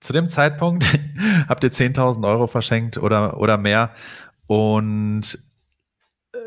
zu 0.00 0.12
dem 0.12 0.28
Zeitpunkt 0.28 0.86
habt 1.48 1.64
ihr 1.64 1.72
10.000 1.72 2.28
Euro 2.28 2.46
verschenkt 2.46 2.98
oder, 2.98 3.38
oder 3.38 3.58
mehr 3.58 3.90
und 4.46 5.36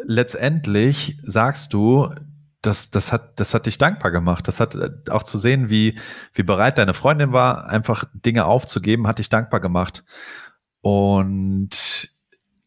letztendlich 0.06 1.18
sagst 1.24 1.74
du, 1.74 2.14
das, 2.62 2.90
das, 2.90 3.12
hat, 3.12 3.40
das 3.40 3.54
hat 3.54 3.66
dich 3.66 3.78
dankbar 3.78 4.12
gemacht. 4.12 4.48
Das 4.48 4.60
hat 4.60 4.76
äh, 4.76 4.90
auch 5.10 5.24
zu 5.24 5.38
sehen, 5.38 5.70
wie, 5.70 5.98
wie 6.34 6.44
bereit 6.44 6.78
deine 6.78 6.94
Freundin 6.94 7.32
war, 7.32 7.68
einfach 7.68 8.06
Dinge 8.14 8.46
aufzugeben, 8.46 9.08
hat 9.08 9.20
dich 9.20 9.30
dankbar 9.30 9.60
gemacht. 9.60 10.04
Und 10.82 12.10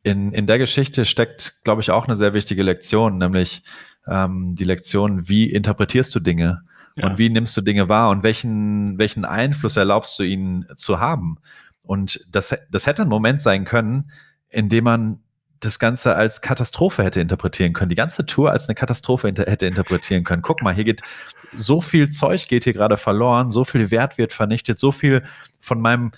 in, 0.02 0.32
in 0.32 0.46
der 0.46 0.58
Geschichte 0.58 1.04
steckt, 1.04 1.62
glaube 1.64 1.82
ich, 1.82 1.90
auch 1.90 2.06
eine 2.06 2.16
sehr 2.16 2.34
wichtige 2.34 2.62
Lektion, 2.62 3.18
nämlich 3.18 3.62
ähm, 4.06 4.54
die 4.54 4.64
Lektion, 4.64 5.28
wie 5.28 5.50
interpretierst 5.50 6.14
du 6.14 6.20
Dinge 6.20 6.62
ja. 6.96 7.06
und 7.06 7.18
wie 7.18 7.28
nimmst 7.28 7.56
du 7.56 7.60
Dinge 7.60 7.88
wahr 7.88 8.10
und 8.10 8.22
welchen, 8.22 8.98
welchen 8.98 9.24
Einfluss 9.24 9.76
erlaubst 9.76 10.18
du 10.18 10.22
ihnen 10.22 10.66
zu 10.76 11.00
haben. 11.00 11.38
Und 11.82 12.26
das, 12.30 12.56
das 12.70 12.86
hätte 12.86 13.02
ein 13.02 13.08
Moment 13.08 13.42
sein 13.42 13.64
können, 13.64 14.10
in 14.48 14.68
dem 14.68 14.84
man 14.84 15.20
das 15.60 15.78
Ganze 15.78 16.16
als 16.16 16.40
Katastrophe 16.40 17.04
hätte 17.04 17.20
interpretieren 17.20 17.72
können, 17.72 17.90
die 17.90 17.96
ganze 17.96 18.26
Tour 18.26 18.50
als 18.50 18.68
eine 18.68 18.74
Katastrophe 18.74 19.28
inter 19.28 19.44
hätte 19.44 19.66
interpretieren 19.66 20.24
können. 20.24 20.42
Guck 20.42 20.62
mal, 20.62 20.74
hier 20.74 20.84
geht 20.84 21.02
so 21.56 21.80
viel 21.80 22.08
Zeug 22.08 22.48
geht 22.48 22.64
hier 22.64 22.72
gerade 22.72 22.96
verloren, 22.96 23.50
so 23.50 23.64
viel 23.64 23.90
Wert 23.90 24.18
wird 24.18 24.32
vernichtet, 24.32 24.78
so 24.78 24.92
viel 24.92 25.24
von 25.60 25.80
meinem 25.80 26.12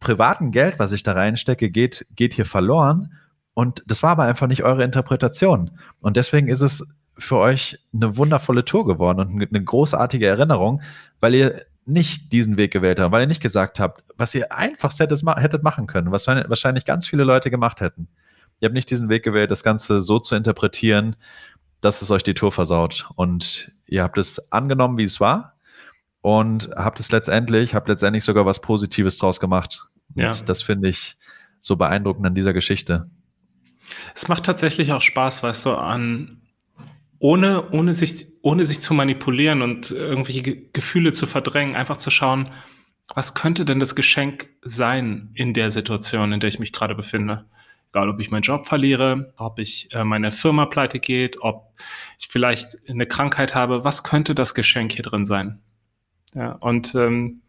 privaten 0.00 0.50
Geld, 0.50 0.78
was 0.78 0.92
ich 0.92 1.02
da 1.02 1.12
reinstecke, 1.12 1.70
geht, 1.70 2.06
geht 2.16 2.34
hier 2.34 2.46
verloren. 2.46 3.14
Und 3.54 3.82
das 3.86 4.02
war 4.02 4.10
aber 4.10 4.24
einfach 4.24 4.46
nicht 4.46 4.64
eure 4.64 4.82
Interpretation. 4.82 5.70
Und 6.00 6.16
deswegen 6.16 6.48
ist 6.48 6.62
es 6.62 6.96
für 7.16 7.36
euch 7.36 7.78
eine 7.94 8.16
wundervolle 8.16 8.64
Tour 8.64 8.86
geworden 8.86 9.20
und 9.20 9.48
eine 9.54 9.64
großartige 9.64 10.26
Erinnerung, 10.26 10.82
weil 11.20 11.34
ihr 11.34 11.66
nicht 11.84 12.32
diesen 12.32 12.56
Weg 12.56 12.72
gewählt 12.72 12.98
habt, 12.98 13.12
weil 13.12 13.22
ihr 13.22 13.26
nicht 13.26 13.42
gesagt 13.42 13.80
habt, 13.80 14.02
was 14.16 14.34
ihr 14.34 14.52
einfach 14.52 14.92
hättet 14.98 15.62
machen 15.62 15.86
können, 15.86 16.10
was 16.10 16.26
wahrscheinlich 16.26 16.84
ganz 16.84 17.06
viele 17.06 17.24
Leute 17.24 17.50
gemacht 17.50 17.80
hätten. 17.80 18.08
Ihr 18.62 18.66
habt 18.66 18.74
nicht 18.74 18.90
diesen 18.90 19.08
Weg 19.08 19.24
gewählt, 19.24 19.50
das 19.50 19.64
Ganze 19.64 19.98
so 19.98 20.20
zu 20.20 20.36
interpretieren, 20.36 21.16
dass 21.80 22.00
es 22.00 22.12
euch 22.12 22.22
die 22.22 22.34
Tour 22.34 22.52
versaut. 22.52 23.08
Und 23.16 23.72
ihr 23.88 24.04
habt 24.04 24.18
es 24.18 24.52
angenommen, 24.52 24.98
wie 24.98 25.02
es 25.02 25.18
war 25.18 25.58
und 26.20 26.70
habt 26.76 27.00
es 27.00 27.10
letztendlich, 27.10 27.74
habt 27.74 27.88
letztendlich 27.88 28.22
sogar 28.22 28.46
was 28.46 28.60
Positives 28.60 29.18
draus 29.18 29.40
gemacht. 29.40 29.82
Ja. 30.14 30.30
Und 30.30 30.48
das 30.48 30.62
finde 30.62 30.88
ich 30.88 31.16
so 31.58 31.74
beeindruckend 31.74 32.24
an 32.24 32.36
dieser 32.36 32.52
Geschichte. 32.52 33.10
Es 34.14 34.28
macht 34.28 34.44
tatsächlich 34.44 34.92
auch 34.92 35.02
Spaß, 35.02 35.42
weißt 35.42 35.66
du, 35.66 35.72
an 35.72 36.42
ohne, 37.18 37.68
ohne, 37.72 37.92
sich, 37.94 38.28
ohne 38.42 38.64
sich 38.64 38.80
zu 38.80 38.94
manipulieren 38.94 39.62
und 39.62 39.90
irgendwelche 39.90 40.68
Gefühle 40.72 41.12
zu 41.12 41.26
verdrängen, 41.26 41.74
einfach 41.74 41.96
zu 41.96 42.10
schauen, 42.12 42.50
was 43.12 43.34
könnte 43.34 43.64
denn 43.64 43.80
das 43.80 43.96
Geschenk 43.96 44.50
sein 44.62 45.32
in 45.34 45.52
der 45.52 45.72
Situation, 45.72 46.32
in 46.32 46.38
der 46.38 46.48
ich 46.48 46.60
mich 46.60 46.70
gerade 46.70 46.94
befinde? 46.94 47.46
Egal, 47.94 48.08
ob 48.08 48.20
ich 48.20 48.30
meinen 48.30 48.42
Job 48.42 48.66
verliere, 48.66 49.34
ob 49.36 49.58
ich 49.58 49.92
äh, 49.92 50.02
meine 50.02 50.30
Firma 50.30 50.64
pleite 50.64 50.98
geht, 50.98 51.42
ob 51.42 51.74
ich 52.18 52.28
vielleicht 52.28 52.78
eine 52.88 53.06
Krankheit 53.06 53.54
habe, 53.54 53.84
was 53.84 54.02
könnte 54.02 54.34
das 54.34 54.54
Geschenk 54.54 54.92
hier 54.92 55.02
drin 55.02 55.26
sein? 55.26 55.60
Ja, 56.34 56.52
und 56.52 56.94
ähm, 56.94 57.42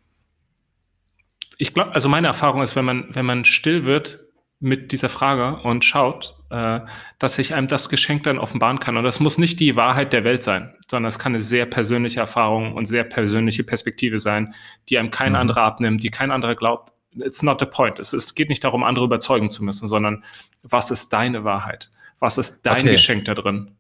ich 1.58 1.74
glaube, 1.74 1.94
also 1.94 2.10
meine 2.10 2.28
Erfahrung 2.28 2.62
ist, 2.62 2.76
wenn 2.76 2.84
man, 2.84 3.06
wenn 3.12 3.26
man 3.26 3.46
still 3.46 3.86
wird 3.86 4.20
mit 4.60 4.92
dieser 4.92 5.08
Frage 5.08 5.62
und 5.64 5.86
schaut, 5.86 6.36
äh, 6.50 6.82
dass 7.20 7.36
sich 7.36 7.54
einem 7.54 7.68
das 7.68 7.88
Geschenk 7.88 8.24
dann 8.24 8.38
offenbaren 8.38 8.80
kann. 8.80 8.98
Und 8.98 9.06
das 9.06 9.22
muss 9.22 9.38
nicht 9.38 9.62
die 9.62 9.78
Wahrheit 9.78 10.12
der 10.12 10.26
Welt 10.26 10.44
sein, 10.44 10.76
sondern 10.90 11.08
es 11.08 11.20
kann 11.20 11.34
eine 11.34 11.42
sehr 11.42 11.66
persönliche 11.66 12.20
Erfahrung 12.20 12.74
und 12.74 12.86
sehr 12.86 13.06
persönliche 13.06 13.64
Perspektive 13.64 14.18
sein, 14.18 14.54
die 14.90 14.98
einem 14.98 15.10
kein 15.10 15.32
mhm. 15.32 15.38
anderer 15.38 15.62
abnimmt, 15.64 16.04
die 16.04 16.10
kein 16.10 16.32
anderer 16.32 16.56
glaubt, 16.56 16.92
it's 17.20 17.44
not 17.44 17.60
the 17.60 17.66
point. 17.66 18.00
Es, 18.00 18.14
es 18.14 18.36
geht 18.36 18.50
nicht 18.50 18.64
darum, 18.64 18.84
andere 18.84 19.06
überzeugen 19.06 19.50
zu 19.50 19.64
müssen, 19.64 19.88
sondern 19.88 20.24
was 20.64 20.92
ist 20.92 21.14
deine 21.14 21.44
Wahrheit? 21.44 21.92
Was 22.20 22.38
ist 22.38 22.66
dein 22.66 22.82
okay. 22.82 22.92
Geschenk 22.92 23.26
da 23.26 23.34
drin? 23.34 23.76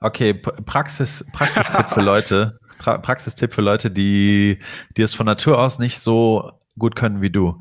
Okay, 0.00 0.32
Praxis, 0.32 1.26
Praxistipp 1.32 1.90
für 1.90 2.00
Leute, 2.00 2.58
Praxistipp 2.78 3.52
für 3.52 3.60
Leute, 3.60 3.90
die, 3.90 4.58
die 4.96 5.02
es 5.02 5.12
von 5.12 5.26
Natur 5.26 5.58
aus 5.58 5.78
nicht 5.78 5.98
so 5.98 6.52
gut 6.78 6.96
können 6.96 7.20
wie 7.20 7.30
du. 7.30 7.58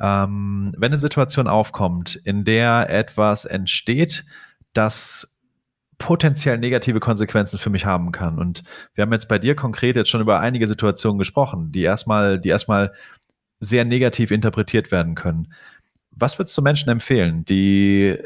Ähm, 0.00 0.74
wenn 0.76 0.92
eine 0.92 0.98
Situation 0.98 1.48
aufkommt, 1.48 2.16
in 2.16 2.44
der 2.44 2.90
etwas 2.90 3.46
entsteht, 3.46 4.24
das 4.74 5.38
potenziell 5.98 6.58
negative 6.58 7.00
Konsequenzen 7.00 7.58
für 7.58 7.70
mich 7.70 7.84
haben 7.84 8.12
kann. 8.12 8.38
Und 8.38 8.62
wir 8.94 9.02
haben 9.02 9.12
jetzt 9.12 9.28
bei 9.28 9.38
dir 9.38 9.56
konkret 9.56 9.96
jetzt 9.96 10.10
schon 10.10 10.20
über 10.20 10.38
einige 10.40 10.68
Situationen 10.68 11.18
gesprochen, 11.18 11.72
die 11.72 11.82
erstmal, 11.82 12.38
die 12.38 12.50
erstmal 12.50 12.92
sehr 13.60 13.84
negativ 13.84 14.30
interpretiert 14.30 14.90
werden 14.90 15.14
können. 15.14 15.52
Was 16.10 16.38
würdest 16.38 16.56
du 16.56 16.62
Menschen 16.62 16.90
empfehlen, 16.90 17.44
die, 17.44 18.16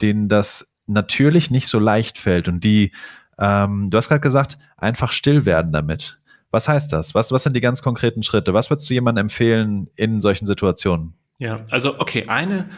denen 0.00 0.28
das 0.28 0.78
natürlich 0.86 1.50
nicht 1.50 1.68
so 1.68 1.78
leicht 1.78 2.18
fällt 2.18 2.48
und 2.48 2.64
die, 2.64 2.92
ähm, 3.38 3.90
du 3.90 3.98
hast 3.98 4.08
gerade 4.08 4.20
gesagt, 4.20 4.58
einfach 4.76 5.12
still 5.12 5.46
werden 5.46 5.72
damit? 5.72 6.18
Was 6.50 6.68
heißt 6.68 6.92
das? 6.92 7.14
Was, 7.14 7.30
was 7.30 7.44
sind 7.44 7.54
die 7.54 7.60
ganz 7.60 7.82
konkreten 7.82 8.22
Schritte? 8.22 8.54
Was 8.54 8.70
würdest 8.70 8.90
du 8.90 8.94
jemandem 8.94 9.26
empfehlen 9.26 9.88
in 9.94 10.20
solchen 10.20 10.46
Situationen? 10.46 11.14
Ja, 11.38 11.62
also 11.70 11.98
okay, 12.00 12.26
eine, 12.26 12.68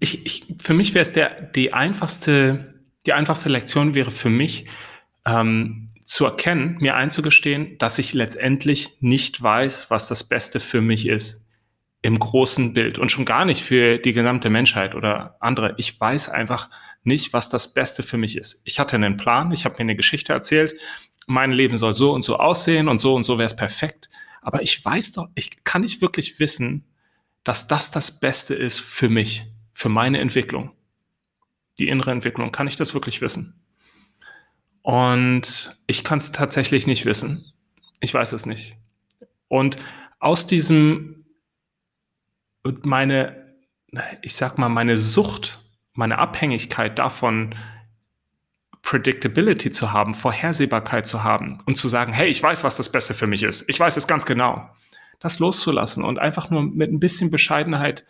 ich, 0.00 0.26
ich, 0.26 0.56
für 0.60 0.74
mich 0.74 0.94
wäre 0.94 1.02
es 1.02 1.12
der, 1.12 1.42
die 1.42 1.72
einfachste, 1.72 2.74
die 3.06 3.12
einfachste 3.12 3.48
Lektion 3.48 3.94
wäre 3.94 4.10
für 4.10 4.30
mich, 4.30 4.66
ähm, 5.24 5.87
zu 6.08 6.24
erkennen, 6.24 6.78
mir 6.80 6.96
einzugestehen, 6.96 7.76
dass 7.76 7.98
ich 7.98 8.14
letztendlich 8.14 8.96
nicht 9.00 9.42
weiß, 9.42 9.90
was 9.90 10.08
das 10.08 10.24
Beste 10.24 10.58
für 10.58 10.80
mich 10.80 11.06
ist 11.06 11.44
im 12.00 12.18
großen 12.18 12.72
Bild 12.72 12.98
und 12.98 13.12
schon 13.12 13.26
gar 13.26 13.44
nicht 13.44 13.62
für 13.62 13.98
die 13.98 14.14
gesamte 14.14 14.48
Menschheit 14.48 14.94
oder 14.94 15.36
andere. 15.40 15.74
Ich 15.76 16.00
weiß 16.00 16.30
einfach 16.30 16.70
nicht, 17.02 17.34
was 17.34 17.50
das 17.50 17.74
Beste 17.74 18.02
für 18.02 18.16
mich 18.16 18.38
ist. 18.38 18.62
Ich 18.64 18.80
hatte 18.80 18.96
einen 18.96 19.18
Plan, 19.18 19.52
ich 19.52 19.66
habe 19.66 19.74
mir 19.74 19.80
eine 19.80 19.96
Geschichte 19.96 20.32
erzählt, 20.32 20.74
mein 21.26 21.52
Leben 21.52 21.76
soll 21.76 21.92
so 21.92 22.14
und 22.14 22.22
so 22.22 22.38
aussehen 22.38 22.88
und 22.88 22.96
so 22.96 23.14
und 23.14 23.24
so 23.24 23.36
wäre 23.36 23.44
es 23.44 23.56
perfekt. 23.56 24.08
Aber 24.40 24.62
ich 24.62 24.82
weiß 24.82 25.12
doch, 25.12 25.28
ich 25.34 25.62
kann 25.64 25.82
nicht 25.82 26.00
wirklich 26.00 26.40
wissen, 26.40 26.86
dass 27.44 27.66
das 27.66 27.90
das 27.90 28.18
Beste 28.18 28.54
ist 28.54 28.80
für 28.80 29.10
mich, 29.10 29.44
für 29.74 29.90
meine 29.90 30.20
Entwicklung. 30.20 30.72
Die 31.78 31.88
innere 31.88 32.12
Entwicklung. 32.12 32.50
Kann 32.50 32.66
ich 32.66 32.76
das 32.76 32.94
wirklich 32.94 33.20
wissen? 33.20 33.60
Und 34.88 35.78
ich 35.86 36.02
kann 36.02 36.18
es 36.18 36.32
tatsächlich 36.32 36.86
nicht 36.86 37.04
wissen. 37.04 37.52
Ich 38.00 38.14
weiß 38.14 38.32
es 38.32 38.46
nicht. 38.46 38.74
Und 39.46 39.76
aus 40.18 40.46
diesem, 40.46 41.26
meine, 42.62 43.54
ich 44.22 44.34
sag 44.34 44.56
mal, 44.56 44.70
meine 44.70 44.96
Sucht, 44.96 45.60
meine 45.92 46.16
Abhängigkeit 46.16 46.98
davon, 46.98 47.54
Predictability 48.80 49.72
zu 49.72 49.92
haben, 49.92 50.14
Vorhersehbarkeit 50.14 51.06
zu 51.06 51.22
haben 51.22 51.58
und 51.66 51.76
zu 51.76 51.86
sagen, 51.86 52.14
hey, 52.14 52.30
ich 52.30 52.42
weiß, 52.42 52.64
was 52.64 52.78
das 52.78 52.90
Beste 52.90 53.12
für 53.12 53.26
mich 53.26 53.42
ist. 53.42 53.68
Ich 53.68 53.78
weiß 53.78 53.98
es 53.98 54.06
ganz 54.06 54.24
genau. 54.24 54.70
Das 55.20 55.38
loszulassen 55.38 56.02
und 56.02 56.18
einfach 56.18 56.48
nur 56.48 56.62
mit 56.62 56.90
ein 56.90 56.98
bisschen 56.98 57.30
Bescheidenheit 57.30 58.06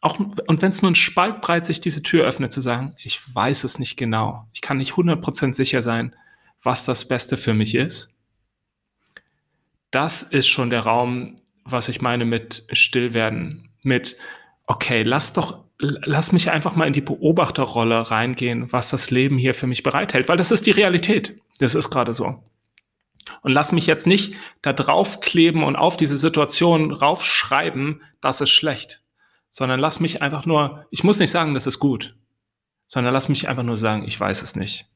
auch, 0.00 0.18
und 0.18 0.62
wenn 0.62 0.70
es 0.70 0.82
nur 0.82 0.90
ein 0.90 0.96
Spalt 0.96 1.40
breit 1.40 1.66
sich 1.66 1.80
diese 1.80 2.02
Tür 2.02 2.24
öffnet, 2.24 2.52
zu 2.52 2.60
sagen, 2.60 2.94
ich 3.02 3.20
weiß 3.34 3.64
es 3.64 3.78
nicht 3.78 3.96
genau, 3.96 4.46
ich 4.52 4.60
kann 4.60 4.76
nicht 4.76 4.92
100% 4.92 5.54
sicher 5.54 5.82
sein, 5.82 6.14
was 6.62 6.84
das 6.84 7.08
Beste 7.08 7.36
für 7.36 7.54
mich 7.54 7.74
ist, 7.74 8.12
das 9.90 10.22
ist 10.22 10.48
schon 10.48 10.70
der 10.70 10.80
Raum, 10.80 11.36
was 11.64 11.88
ich 11.88 12.00
meine 12.00 12.24
mit 12.24 12.66
Stillwerden, 12.72 13.70
mit, 13.82 14.16
okay, 14.66 15.02
lass 15.02 15.32
doch, 15.32 15.64
lass 15.78 16.32
mich 16.32 16.50
einfach 16.50 16.76
mal 16.76 16.86
in 16.86 16.92
die 16.92 17.00
Beobachterrolle 17.00 18.10
reingehen, 18.10 18.72
was 18.72 18.90
das 18.90 19.10
Leben 19.10 19.38
hier 19.38 19.54
für 19.54 19.66
mich 19.66 19.82
bereithält, 19.82 20.28
weil 20.28 20.36
das 20.36 20.50
ist 20.50 20.66
die 20.66 20.72
Realität. 20.72 21.38
Das 21.58 21.74
ist 21.74 21.90
gerade 21.90 22.12
so. 22.12 22.42
Und 23.42 23.52
lass 23.52 23.72
mich 23.72 23.86
jetzt 23.86 24.06
nicht 24.06 24.34
da 24.62 24.72
draufkleben 24.72 25.62
und 25.62 25.76
auf 25.76 25.96
diese 25.96 26.16
Situation 26.16 26.92
raufschreiben, 26.92 28.02
das 28.20 28.40
ist 28.40 28.50
schlecht 28.50 29.00
sondern 29.48 29.80
lass 29.80 30.00
mich 30.00 30.22
einfach 30.22 30.46
nur, 30.46 30.86
ich 30.90 31.04
muss 31.04 31.18
nicht 31.18 31.30
sagen, 31.30 31.54
das 31.54 31.66
ist 31.66 31.78
gut, 31.78 32.16
sondern 32.86 33.12
lass 33.12 33.28
mich 33.28 33.48
einfach 33.48 33.62
nur 33.62 33.76
sagen, 33.76 34.04
ich 34.04 34.18
weiß 34.18 34.42
es 34.42 34.56
nicht. 34.56 34.86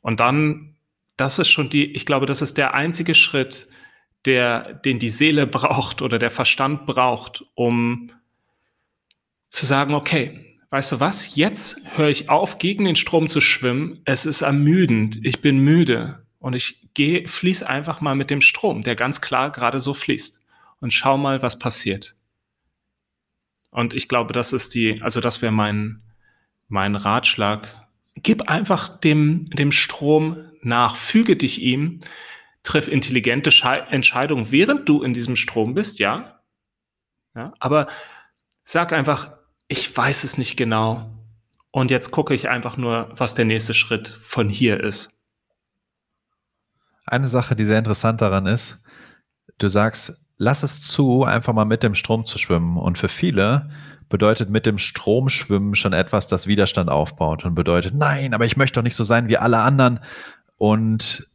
Und 0.00 0.20
dann, 0.20 0.76
das 1.16 1.38
ist 1.38 1.48
schon 1.48 1.70
die, 1.70 1.92
ich 1.92 2.06
glaube, 2.06 2.26
das 2.26 2.42
ist 2.42 2.58
der 2.58 2.74
einzige 2.74 3.14
Schritt, 3.14 3.68
der, 4.24 4.74
den 4.74 4.98
die 4.98 5.08
Seele 5.08 5.46
braucht 5.48 6.02
oder 6.02 6.18
der 6.18 6.30
Verstand 6.30 6.86
braucht, 6.86 7.44
um 7.54 8.10
zu 9.48 9.64
sagen, 9.64 9.94
okay, 9.94 10.58
weißt 10.70 10.92
du 10.92 11.00
was, 11.00 11.36
jetzt 11.36 11.80
höre 11.96 12.08
ich 12.08 12.28
auf, 12.28 12.58
gegen 12.58 12.84
den 12.84 12.96
Strom 12.96 13.28
zu 13.28 13.40
schwimmen. 13.40 14.00
Es 14.04 14.26
ist 14.26 14.42
ermüdend, 14.42 15.18
ich 15.24 15.40
bin 15.40 15.58
müde 15.58 16.26
und 16.38 16.54
ich 16.54 16.88
gehe, 16.94 17.26
fließe 17.26 17.68
einfach 17.68 18.00
mal 18.00 18.14
mit 18.14 18.30
dem 18.30 18.40
Strom, 18.40 18.82
der 18.82 18.94
ganz 18.94 19.20
klar 19.20 19.50
gerade 19.50 19.80
so 19.80 19.94
fließt 19.94 20.44
und 20.80 20.92
schau 20.92 21.16
mal, 21.16 21.42
was 21.42 21.58
passiert. 21.58 22.16
Und 23.70 23.94
ich 23.94 24.08
glaube, 24.08 24.32
das 24.32 24.52
ist 24.52 24.74
die, 24.74 25.00
also 25.02 25.20
das 25.20 25.42
wäre 25.42 25.52
mein, 25.52 26.02
mein 26.68 26.96
Ratschlag. 26.96 27.68
Gib 28.14 28.48
einfach 28.48 28.88
dem, 28.88 29.44
dem 29.46 29.72
Strom 29.72 30.48
nach, 30.62 30.96
füge 30.96 31.36
dich 31.36 31.60
ihm, 31.62 32.00
triff 32.62 32.88
intelligente 32.88 33.50
Entscheidungen, 33.90 34.50
während 34.50 34.88
du 34.88 35.02
in 35.02 35.14
diesem 35.14 35.36
Strom 35.36 35.74
bist, 35.74 35.98
ja. 35.98 36.40
ja. 37.34 37.52
Aber 37.60 37.86
sag 38.64 38.92
einfach, 38.92 39.38
ich 39.68 39.96
weiß 39.96 40.24
es 40.24 40.38
nicht 40.38 40.56
genau. 40.56 41.14
Und 41.70 41.90
jetzt 41.90 42.10
gucke 42.10 42.34
ich 42.34 42.48
einfach 42.48 42.76
nur, 42.76 43.10
was 43.12 43.34
der 43.34 43.44
nächste 43.44 43.74
Schritt 43.74 44.08
von 44.08 44.48
hier 44.48 44.82
ist. 44.82 45.22
Eine 47.06 47.28
Sache, 47.28 47.54
die 47.54 47.64
sehr 47.64 47.78
interessant 47.78 48.20
daran 48.20 48.46
ist, 48.46 48.82
du 49.58 49.68
sagst, 49.68 50.26
lass 50.38 50.62
es 50.62 50.80
zu, 50.80 51.24
einfach 51.24 51.52
mal 51.52 51.64
mit 51.64 51.82
dem 51.82 51.94
Strom 51.94 52.24
zu 52.24 52.38
schwimmen. 52.38 52.76
Und 52.76 52.96
für 52.96 53.08
viele 53.08 53.70
bedeutet 54.08 54.48
mit 54.48 54.64
dem 54.64 54.78
Strom 54.78 55.28
schwimmen 55.28 55.74
schon 55.74 55.92
etwas, 55.92 56.26
das 56.26 56.46
Widerstand 56.46 56.88
aufbaut 56.88 57.44
und 57.44 57.54
bedeutet, 57.54 57.94
nein, 57.94 58.32
aber 58.32 58.46
ich 58.46 58.56
möchte 58.56 58.78
doch 58.78 58.84
nicht 58.84 58.94
so 58.94 59.04
sein 59.04 59.28
wie 59.28 59.36
alle 59.36 59.58
anderen. 59.58 60.00
Und 60.56 61.28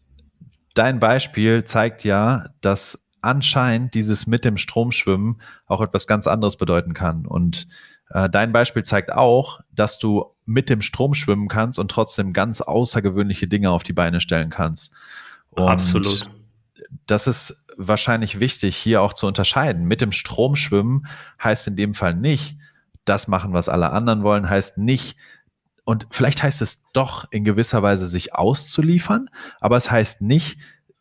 dein 0.73 0.99
Beispiel 0.99 1.65
zeigt 1.65 2.03
ja, 2.03 2.47
dass 2.61 3.11
anscheinend 3.21 3.93
dieses 3.93 4.25
mit 4.25 4.43
dem 4.43 4.57
Strom 4.57 4.91
schwimmen 4.91 5.39
auch 5.67 5.81
etwas 5.81 6.07
ganz 6.07 6.25
anderes 6.25 6.57
bedeuten 6.57 6.93
kann. 6.93 7.25
Und 7.25 7.67
äh, 8.09 8.29
dein 8.29 8.51
Beispiel 8.51 8.83
zeigt 8.83 9.11
auch, 9.13 9.59
dass 9.71 9.99
du 9.99 10.25
mit 10.45 10.69
dem 10.69 10.81
Strom 10.81 11.13
schwimmen 11.13 11.47
kannst 11.47 11.79
und 11.79 11.89
trotzdem 11.89 12.33
ganz 12.33 12.61
außergewöhnliche 12.61 13.47
Dinge 13.47 13.71
auf 13.71 13.83
die 13.83 13.93
Beine 13.93 14.19
stellen 14.19 14.49
kannst. 14.49 14.93
Und 15.51 15.67
Absolut. 15.67 16.29
Das 17.05 17.27
ist 17.27 17.62
wahrscheinlich 17.77 18.39
wichtig, 18.39 18.75
hier 18.75 19.01
auch 19.01 19.13
zu 19.13 19.27
unterscheiden. 19.27 19.85
Mit 19.85 20.01
dem 20.01 20.11
Strom 20.11 20.55
schwimmen 20.55 21.07
heißt 21.43 21.67
in 21.67 21.75
dem 21.75 21.93
Fall 21.93 22.15
nicht, 22.15 22.57
das 23.05 23.27
machen, 23.27 23.53
was 23.53 23.69
alle 23.69 23.91
anderen 23.91 24.23
wollen, 24.23 24.49
heißt 24.49 24.77
nicht, 24.77 25.17
und 25.85 26.07
vielleicht 26.11 26.43
heißt 26.43 26.61
es 26.61 26.91
doch 26.93 27.25
in 27.31 27.43
gewisser 27.43 27.83
Weise, 27.83 28.05
sich 28.05 28.33
auszuliefern, 28.35 29.29
aber 29.59 29.75
es 29.75 29.91
heißt 29.91 30.21
nicht, 30.21 30.57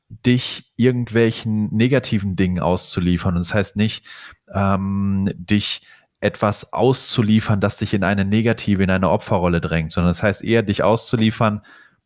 dich 0.09 0.73
irgendwelchen 0.77 1.73
negativen 1.74 2.36
Dingen 2.36 2.61
auszuliefern. 2.61 3.36
Und 3.36 3.43
es 3.43 3.55
heißt 3.55 3.77
nicht, 3.77 4.05
ähm, 4.53 5.31
dich 5.35 5.86
etwas 6.20 6.73
auszuliefern, 6.73 7.61
das 7.61 7.78
dich 7.78 7.94
in 7.94 8.05
eine 8.05 8.24
negative, 8.24 8.82
in 8.82 8.90
eine 8.90 9.11
Opferrolle 9.11 9.61
drängt, 9.61 9.93
sondern 9.93 10.11
es 10.11 10.19
das 10.19 10.24
heißt 10.24 10.44
eher, 10.44 10.62
dich 10.62 10.82
auszuliefern, 10.82 11.62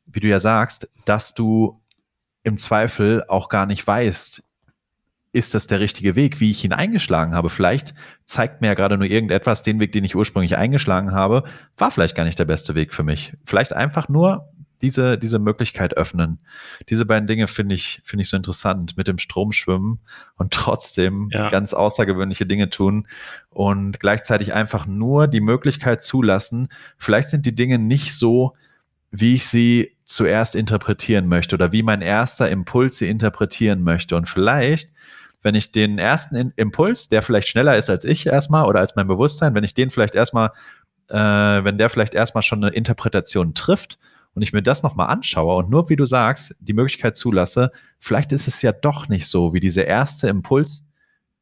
wie 0.06 0.20
du 0.20 0.28
ja 0.28 0.38
sagst, 0.38 0.88
dass 1.04 1.34
du 1.34 1.82
im 2.42 2.58
Zweifel 2.58 3.24
auch 3.28 3.48
gar 3.48 3.66
nicht 3.66 3.84
weißt, 3.86 4.42
ist 5.36 5.54
das 5.54 5.66
der 5.66 5.80
richtige 5.80 6.16
Weg, 6.16 6.40
wie 6.40 6.50
ich 6.50 6.64
ihn 6.64 6.72
eingeschlagen 6.72 7.34
habe. 7.34 7.50
Vielleicht 7.50 7.94
zeigt 8.24 8.62
mir 8.62 8.68
ja 8.68 8.74
gerade 8.74 8.96
nur 8.96 9.06
irgendetwas, 9.06 9.62
den 9.62 9.78
Weg, 9.78 9.92
den 9.92 10.02
ich 10.02 10.16
ursprünglich 10.16 10.56
eingeschlagen 10.56 11.12
habe, 11.12 11.44
war 11.76 11.90
vielleicht 11.90 12.16
gar 12.16 12.24
nicht 12.24 12.38
der 12.38 12.46
beste 12.46 12.74
Weg 12.74 12.94
für 12.94 13.02
mich. 13.02 13.34
Vielleicht 13.44 13.74
einfach 13.74 14.08
nur 14.08 14.48
diese, 14.80 15.18
diese 15.18 15.38
Möglichkeit 15.38 15.94
öffnen. 15.96 16.38
Diese 16.88 17.04
beiden 17.04 17.26
Dinge 17.26 17.48
finde 17.48 17.74
ich, 17.74 18.00
finde 18.02 18.22
ich 18.22 18.30
so 18.30 18.36
interessant, 18.36 18.96
mit 18.96 19.08
dem 19.08 19.18
Strom 19.18 19.52
schwimmen 19.52 20.00
und 20.36 20.52
trotzdem 20.52 21.28
ja. 21.32 21.48
ganz 21.48 21.74
außergewöhnliche 21.74 22.46
Dinge 22.46 22.70
tun 22.70 23.06
und 23.50 24.00
gleichzeitig 24.00 24.54
einfach 24.54 24.86
nur 24.86 25.28
die 25.28 25.40
Möglichkeit 25.40 26.02
zulassen. 26.02 26.68
Vielleicht 26.96 27.28
sind 27.28 27.44
die 27.44 27.54
Dinge 27.54 27.78
nicht 27.78 28.14
so, 28.14 28.54
wie 29.10 29.34
ich 29.34 29.46
sie 29.46 29.96
zuerst 30.04 30.54
interpretieren 30.54 31.26
möchte 31.26 31.56
oder 31.56 31.72
wie 31.72 31.82
mein 31.82 32.00
erster 32.00 32.48
Impuls 32.48 32.98
sie 32.98 33.08
interpretieren 33.08 33.82
möchte. 33.82 34.16
Und 34.16 34.28
vielleicht 34.28 34.90
wenn 35.46 35.54
ich 35.54 35.70
den 35.70 36.00
ersten 36.00 36.52
Impuls, 36.56 37.08
der 37.08 37.22
vielleicht 37.22 37.46
schneller 37.46 37.76
ist 37.76 37.88
als 37.88 38.04
ich 38.04 38.26
erstmal 38.26 38.66
oder 38.66 38.80
als 38.80 38.96
mein 38.96 39.06
Bewusstsein, 39.06 39.54
wenn 39.54 39.62
ich 39.62 39.74
den 39.74 39.90
vielleicht 39.90 40.16
erstmal, 40.16 40.50
äh, 41.06 41.14
wenn 41.16 41.78
der 41.78 41.88
vielleicht 41.88 42.14
erstmal 42.14 42.42
schon 42.42 42.64
eine 42.64 42.74
Interpretation 42.74 43.54
trifft 43.54 43.96
und 44.34 44.42
ich 44.42 44.52
mir 44.52 44.64
das 44.64 44.82
nochmal 44.82 45.06
anschaue 45.06 45.54
und 45.54 45.70
nur, 45.70 45.88
wie 45.88 45.94
du 45.94 46.04
sagst, 46.04 46.56
die 46.58 46.72
Möglichkeit 46.72 47.16
zulasse, 47.16 47.70
vielleicht 48.00 48.32
ist 48.32 48.48
es 48.48 48.60
ja 48.60 48.72
doch 48.72 49.08
nicht 49.08 49.28
so, 49.28 49.54
wie 49.54 49.60
dieser 49.60 49.84
erste 49.84 50.26
Impuls 50.26 50.84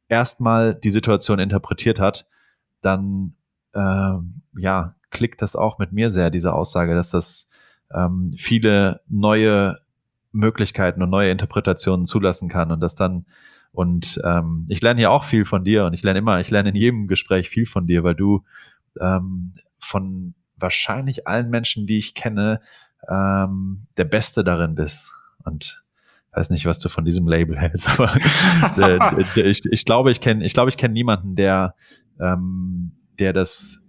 erstmal 0.07 0.75
die 0.75 0.91
Situation 0.91 1.39
interpretiert 1.39 1.99
hat, 1.99 2.27
dann 2.81 3.33
äh, 3.73 4.13
ja, 4.55 4.93
klickt 5.09 5.41
das 5.41 5.55
auch 5.55 5.79
mit 5.79 5.93
mir 5.93 6.11
sehr, 6.11 6.29
diese 6.29 6.53
Aussage, 6.53 6.93
dass 6.93 7.09
das 7.09 7.49
ähm, 7.91 8.35
viele 8.37 9.01
neue 9.07 9.79
Möglichkeiten 10.31 11.01
und 11.01 11.09
neue 11.09 11.31
Interpretationen 11.31 12.05
zulassen 12.05 12.49
kann 12.49 12.71
und 12.71 12.81
dass 12.81 12.93
dann 12.93 13.25
und 13.75 14.21
ähm, 14.23 14.65
ich 14.69 14.81
lerne 14.81 14.99
hier 14.99 15.11
auch 15.11 15.25
viel 15.25 15.43
von 15.43 15.65
dir 15.65 15.85
und 15.85 15.93
ich 15.93 16.01
lerne 16.01 16.19
immer, 16.19 16.39
ich 16.39 16.49
lerne 16.49 16.69
in 16.69 16.75
jedem 16.75 17.07
Gespräch 17.07 17.49
viel 17.49 17.65
von 17.65 17.87
dir, 17.87 18.03
weil 18.03 18.15
du 18.15 18.43
ähm, 19.01 19.53
von 19.79 20.33
wahrscheinlich 20.55 21.27
allen 21.27 21.49
Menschen, 21.49 21.85
die 21.85 21.97
ich 21.97 22.15
kenne, 22.15 22.61
ähm, 23.09 23.87
der 23.97 24.05
Beste 24.05 24.45
darin 24.45 24.75
bist. 24.75 25.11
Und 25.43 25.83
weiß 26.31 26.51
nicht, 26.51 26.65
was 26.65 26.79
du 26.79 26.87
von 26.87 27.03
diesem 27.03 27.27
Label 27.27 27.57
hältst, 27.57 27.89
aber 27.99 28.15
äh, 28.77 29.49
ich, 29.49 29.65
ich 29.65 29.85
glaube, 29.85 30.09
ich 30.11 30.21
kenne, 30.21 30.45
ich 30.45 30.53
glaube, 30.53 30.69
ich 30.69 30.77
kenne 30.77 30.93
niemanden, 30.93 31.35
der, 31.35 31.75
ähm, 32.19 32.93
der 33.19 33.33
das 33.33 33.85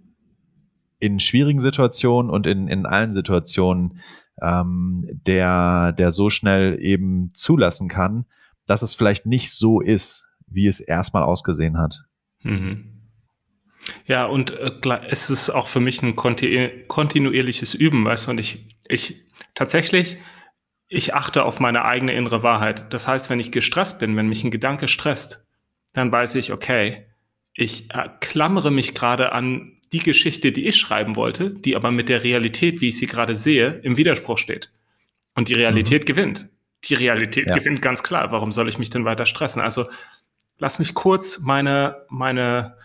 in 0.99 1.21
schwierigen 1.21 1.61
Situationen 1.61 2.29
und 2.29 2.45
in, 2.45 2.67
in 2.67 2.85
allen 2.85 3.13
Situationen, 3.13 3.99
ähm, 4.41 5.07
der, 5.25 5.93
der 5.93 6.11
so 6.11 6.29
schnell 6.29 6.77
eben 6.81 7.31
zulassen 7.33 7.87
kann, 7.87 8.25
dass 8.67 8.83
es 8.83 8.93
vielleicht 8.93 9.25
nicht 9.25 9.51
so 9.51 9.81
ist, 9.81 10.27
wie 10.45 10.67
es 10.67 10.79
erstmal 10.79 11.23
ausgesehen 11.23 11.77
hat. 11.77 12.03
Mhm. 12.43 12.93
Ja, 14.05 14.25
und 14.25 14.51
äh, 14.51 14.71
es 15.09 15.29
ist 15.29 15.49
auch 15.49 15.67
für 15.67 15.79
mich 15.79 16.03
ein 16.03 16.15
kontinuierliches 16.15 17.73
Üben, 17.73 18.05
weißt 18.05 18.27
du, 18.27 18.31
und 18.31 18.37
ich, 18.39 18.67
ich 18.87 19.23
tatsächlich, 19.55 20.17
ich 20.89 21.13
achte 21.13 21.43
auf 21.43 21.59
meine 21.59 21.85
eigene 21.85 22.13
innere 22.13 22.43
Wahrheit. 22.43 22.93
Das 22.93 23.07
heißt, 23.07 23.29
wenn 23.29 23.39
ich 23.39 23.51
gestresst 23.51 23.99
bin, 23.99 24.15
wenn 24.15 24.27
mich 24.27 24.43
ein 24.43 24.51
Gedanke 24.51 24.87
stresst, 24.87 25.45
dann 25.93 26.11
weiß 26.11 26.35
ich, 26.35 26.51
okay, 26.51 27.07
ich 27.53 27.89
äh, 27.91 28.09
klammere 28.19 28.71
mich 28.71 28.93
gerade 28.93 29.31
an 29.31 29.77
die 29.93 29.99
Geschichte, 29.99 30.51
die 30.51 30.67
ich 30.67 30.75
schreiben 30.75 31.15
wollte, 31.15 31.51
die 31.51 31.75
aber 31.75 31.91
mit 31.91 32.09
der 32.09 32.23
Realität, 32.23 32.81
wie 32.81 32.89
ich 32.89 32.97
sie 32.97 33.07
gerade 33.07 33.35
sehe, 33.35 33.79
im 33.83 33.95
Widerspruch 33.95 34.37
steht. 34.37 34.71
Und 35.33 35.47
die 35.47 35.53
Realität 35.53 36.03
mhm. 36.03 36.05
gewinnt 36.07 36.49
die 36.85 36.93
Realität 36.93 37.49
ja. 37.49 37.55
gewinnt 37.55 37.81
ganz 37.81 38.03
klar. 38.03 38.31
Warum 38.31 38.51
soll 38.51 38.69
ich 38.69 38.77
mich 38.77 38.89
denn 38.89 39.05
weiter 39.05 39.25
stressen? 39.25 39.61
Also 39.61 39.87
lass 40.57 40.79
mich 40.79 40.93
kurz 40.93 41.39
meine, 41.39 42.05
meine, 42.09 42.77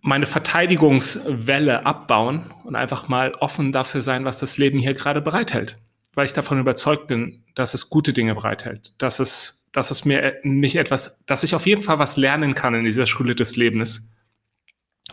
meine 0.00 0.26
Verteidigungswelle 0.26 1.84
abbauen 1.84 2.50
und 2.64 2.76
einfach 2.76 3.08
mal 3.08 3.32
offen 3.40 3.72
dafür 3.72 4.00
sein, 4.00 4.24
was 4.24 4.38
das 4.38 4.58
Leben 4.58 4.78
hier 4.78 4.94
gerade 4.94 5.20
bereithält. 5.20 5.78
Weil 6.14 6.24
ich 6.24 6.32
davon 6.32 6.58
überzeugt 6.58 7.08
bin, 7.08 7.44
dass 7.54 7.74
es 7.74 7.90
gute 7.90 8.12
Dinge 8.12 8.34
bereithält, 8.34 8.94
dass 8.98 9.18
es, 9.18 9.66
dass 9.72 9.90
es 9.90 10.06
mir 10.06 10.38
nicht 10.42 10.76
etwas, 10.76 11.22
dass 11.26 11.42
ich 11.42 11.54
auf 11.54 11.66
jeden 11.66 11.82
Fall 11.82 11.98
was 11.98 12.16
lernen 12.16 12.54
kann 12.54 12.74
in 12.74 12.84
dieser 12.84 13.06
Schule 13.06 13.34
des 13.34 13.56
Lebens. 13.56 14.10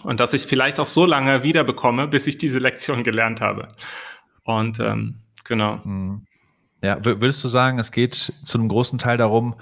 Und 0.03 0.19
dass 0.19 0.33
ich 0.33 0.43
vielleicht 0.43 0.79
auch 0.79 0.85
so 0.85 1.05
lange 1.05 1.43
wiederbekomme, 1.43 2.07
bis 2.07 2.27
ich 2.27 2.37
diese 2.37 2.59
Lektion 2.59 3.03
gelernt 3.03 3.41
habe. 3.41 3.69
Und 4.43 4.79
ähm, 4.79 5.21
genau. 5.43 5.81
Mhm. 5.83 6.25
Ja, 6.83 6.97
würdest 7.03 7.41
du 7.43 7.47
sagen, 7.47 7.79
es 7.79 7.91
geht 7.93 8.33
zu 8.43 8.57
einem 8.57 8.67
großen 8.67 8.99
Teil 8.99 9.17
darum, 9.17 9.55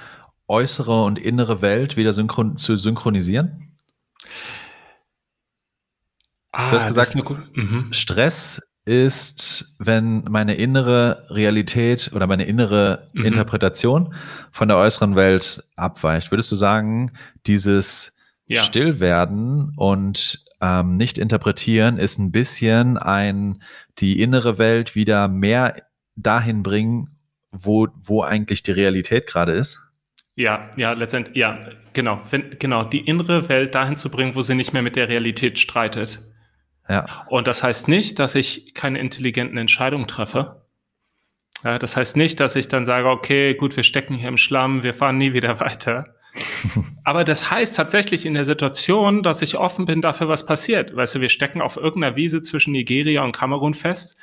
äußere 0.47 1.03
und 1.03 1.19
innere 1.19 1.61
Welt 1.61 1.95
wieder 1.95 2.13
synchron 2.13 2.57
zu 2.57 2.75
synchronisieren? 2.75 3.77
Ah, 6.51 6.71
du 6.71 6.79
hast 6.79 7.13
gesagt, 7.13 7.55
mhm. 7.55 7.93
Stress 7.93 8.61
ist, 8.85 9.75
wenn 9.77 10.23
meine 10.23 10.55
innere 10.55 11.23
Realität 11.29 12.11
oder 12.13 12.25
meine 12.25 12.45
innere 12.45 13.09
mhm. 13.13 13.25
Interpretation 13.25 14.15
von 14.51 14.67
der 14.67 14.77
äußeren 14.77 15.15
Welt 15.15 15.63
abweicht. 15.75 16.31
Würdest 16.31 16.51
du 16.51 16.55
sagen, 16.55 17.13
dieses 17.45 18.17
ja. 18.47 18.61
Stillwerden 18.61 19.73
und 19.77 20.43
ähm, 20.59 20.97
nicht 20.97 21.19
interpretieren 21.19 21.97
ist 21.97 22.17
ein 22.17 22.31
bisschen 22.31 22.97
ein, 22.97 23.61
die 23.99 24.21
innere 24.21 24.57
Welt 24.57 24.95
wieder 24.95 25.27
mehr 25.27 25.75
dahin 26.15 26.63
bringen, 26.63 27.09
wo, 27.51 27.87
wo 28.01 28.21
eigentlich 28.23 28.63
die 28.63 28.71
Realität 28.71 29.27
gerade 29.27 29.53
ist? 29.53 29.79
Ja, 30.35 30.71
ja, 30.77 30.93
letztendlich, 30.93 31.35
ja, 31.35 31.59
genau, 31.93 32.21
wenn, 32.29 32.51
genau, 32.57 32.83
die 32.83 33.01
innere 33.01 33.49
Welt 33.49 33.75
dahin 33.75 33.95
zu 33.95 34.09
bringen, 34.09 34.35
wo 34.35 34.41
sie 34.41 34.55
nicht 34.55 34.73
mehr 34.73 34.81
mit 34.81 34.95
der 34.95 35.09
Realität 35.09 35.59
streitet. 35.59 36.23
Ja. 36.87 37.05
Und 37.29 37.47
das 37.47 37.63
heißt 37.63 37.87
nicht, 37.87 38.19
dass 38.19 38.35
ich 38.35 38.73
keine 38.73 38.99
intelligenten 38.99 39.57
Entscheidungen 39.57 40.07
treffe. 40.07 40.65
Ja, 41.63 41.77
das 41.77 41.95
heißt 41.95 42.17
nicht, 42.17 42.39
dass 42.39 42.55
ich 42.55 42.69
dann 42.69 42.85
sage, 42.85 43.07
okay, 43.07 43.53
gut, 43.53 43.75
wir 43.75 43.83
stecken 43.83 44.15
hier 44.15 44.29
im 44.29 44.37
Schlamm, 44.37 44.83
wir 44.83 44.93
fahren 44.93 45.17
nie 45.17 45.33
wieder 45.33 45.59
weiter. 45.59 46.15
Aber 47.03 47.23
das 47.23 47.51
heißt 47.51 47.75
tatsächlich 47.75 48.25
in 48.25 48.33
der 48.33 48.45
Situation, 48.45 49.21
dass 49.23 49.41
ich 49.41 49.57
offen 49.57 49.85
bin 49.85 50.01
dafür, 50.01 50.29
was 50.29 50.45
passiert. 50.45 50.95
Weißt 50.95 51.15
du, 51.15 51.21
wir 51.21 51.29
stecken 51.29 51.61
auf 51.61 51.75
irgendeiner 51.75 52.15
Wiese 52.15 52.41
zwischen 52.41 52.71
Nigeria 52.71 53.23
und 53.23 53.35
Kamerun 53.35 53.73
fest. 53.73 54.15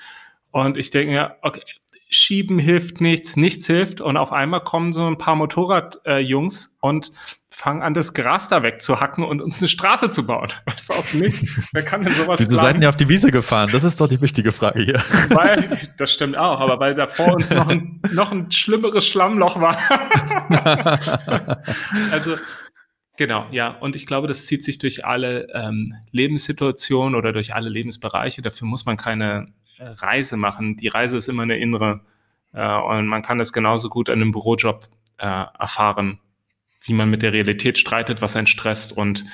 Und 0.50 0.78
ich 0.78 0.90
denke 0.90 1.12
mir, 1.12 1.36
okay, 1.42 1.62
Schieben 2.10 2.58
hilft 2.58 3.00
nichts, 3.00 3.36
nichts 3.36 3.66
hilft. 3.66 4.00
Und 4.00 4.16
auf 4.16 4.32
einmal 4.32 4.60
kommen 4.60 4.92
so 4.92 5.06
ein 5.06 5.18
paar 5.18 5.36
Motorradjungs 5.36 6.66
äh, 6.66 6.86
und 6.86 7.10
fangen 7.50 7.82
an, 7.82 7.92
das 7.92 8.14
Gras 8.14 8.48
da 8.48 8.62
wegzuhacken 8.62 9.24
und 9.24 9.42
uns 9.42 9.58
eine 9.58 9.68
Straße 9.68 10.10
zu 10.10 10.26
bauen. 10.26 10.48
Was 10.66 10.90
aus 10.90 11.10
dem 11.10 11.20
Nichts? 11.20 11.50
Wer 11.72 11.84
kann 11.84 12.02
denn 12.02 12.12
sowas 12.12 12.40
Wieso 12.40 12.56
seid 12.56 12.80
ihr 12.80 12.88
auf 12.88 12.96
die 12.96 13.08
Wiese 13.08 13.30
gefahren? 13.30 13.68
Das 13.72 13.84
ist 13.84 14.00
doch 14.00 14.08
die 14.08 14.20
wichtige 14.20 14.52
Frage 14.52 14.82
hier. 14.82 15.02
Weil, 15.30 15.78
das 15.96 16.12
stimmt 16.12 16.36
auch, 16.36 16.60
aber 16.60 16.80
weil 16.80 16.94
da 16.94 17.06
vor 17.06 17.34
uns 17.34 17.50
noch 17.50 17.68
ein, 17.68 18.00
noch 18.12 18.32
ein 18.32 18.50
schlimmeres 18.50 19.06
Schlammloch 19.06 19.60
war. 19.60 19.76
also, 22.12 22.36
Genau, 23.18 23.46
ja. 23.50 23.70
Und 23.70 23.96
ich 23.96 24.06
glaube, 24.06 24.28
das 24.28 24.46
zieht 24.46 24.62
sich 24.62 24.78
durch 24.78 25.04
alle 25.04 25.48
ähm, 25.52 25.92
Lebenssituationen 26.12 27.16
oder 27.16 27.32
durch 27.32 27.52
alle 27.52 27.68
Lebensbereiche. 27.68 28.42
Dafür 28.42 28.68
muss 28.68 28.86
man 28.86 28.96
keine 28.96 29.52
Reise 29.78 30.36
machen. 30.36 30.76
Die 30.76 30.88
Reise 30.88 31.16
ist 31.16 31.28
immer 31.28 31.42
eine 31.42 31.58
innere 31.58 32.00
äh, 32.52 32.76
und 32.78 33.06
man 33.06 33.22
kann 33.22 33.38
das 33.38 33.52
genauso 33.52 33.88
gut 33.88 34.08
an 34.08 34.20
einem 34.20 34.32
Bürojob 34.32 34.88
äh, 35.18 35.26
erfahren, 35.26 36.20
wie 36.82 36.92
man 36.92 37.10
mit 37.10 37.22
der 37.22 37.32
Realität 37.32 37.78
streitet, 37.78 38.22
was 38.22 38.36
einen 38.36 38.46
stresst 38.46 38.96
und 38.96 39.24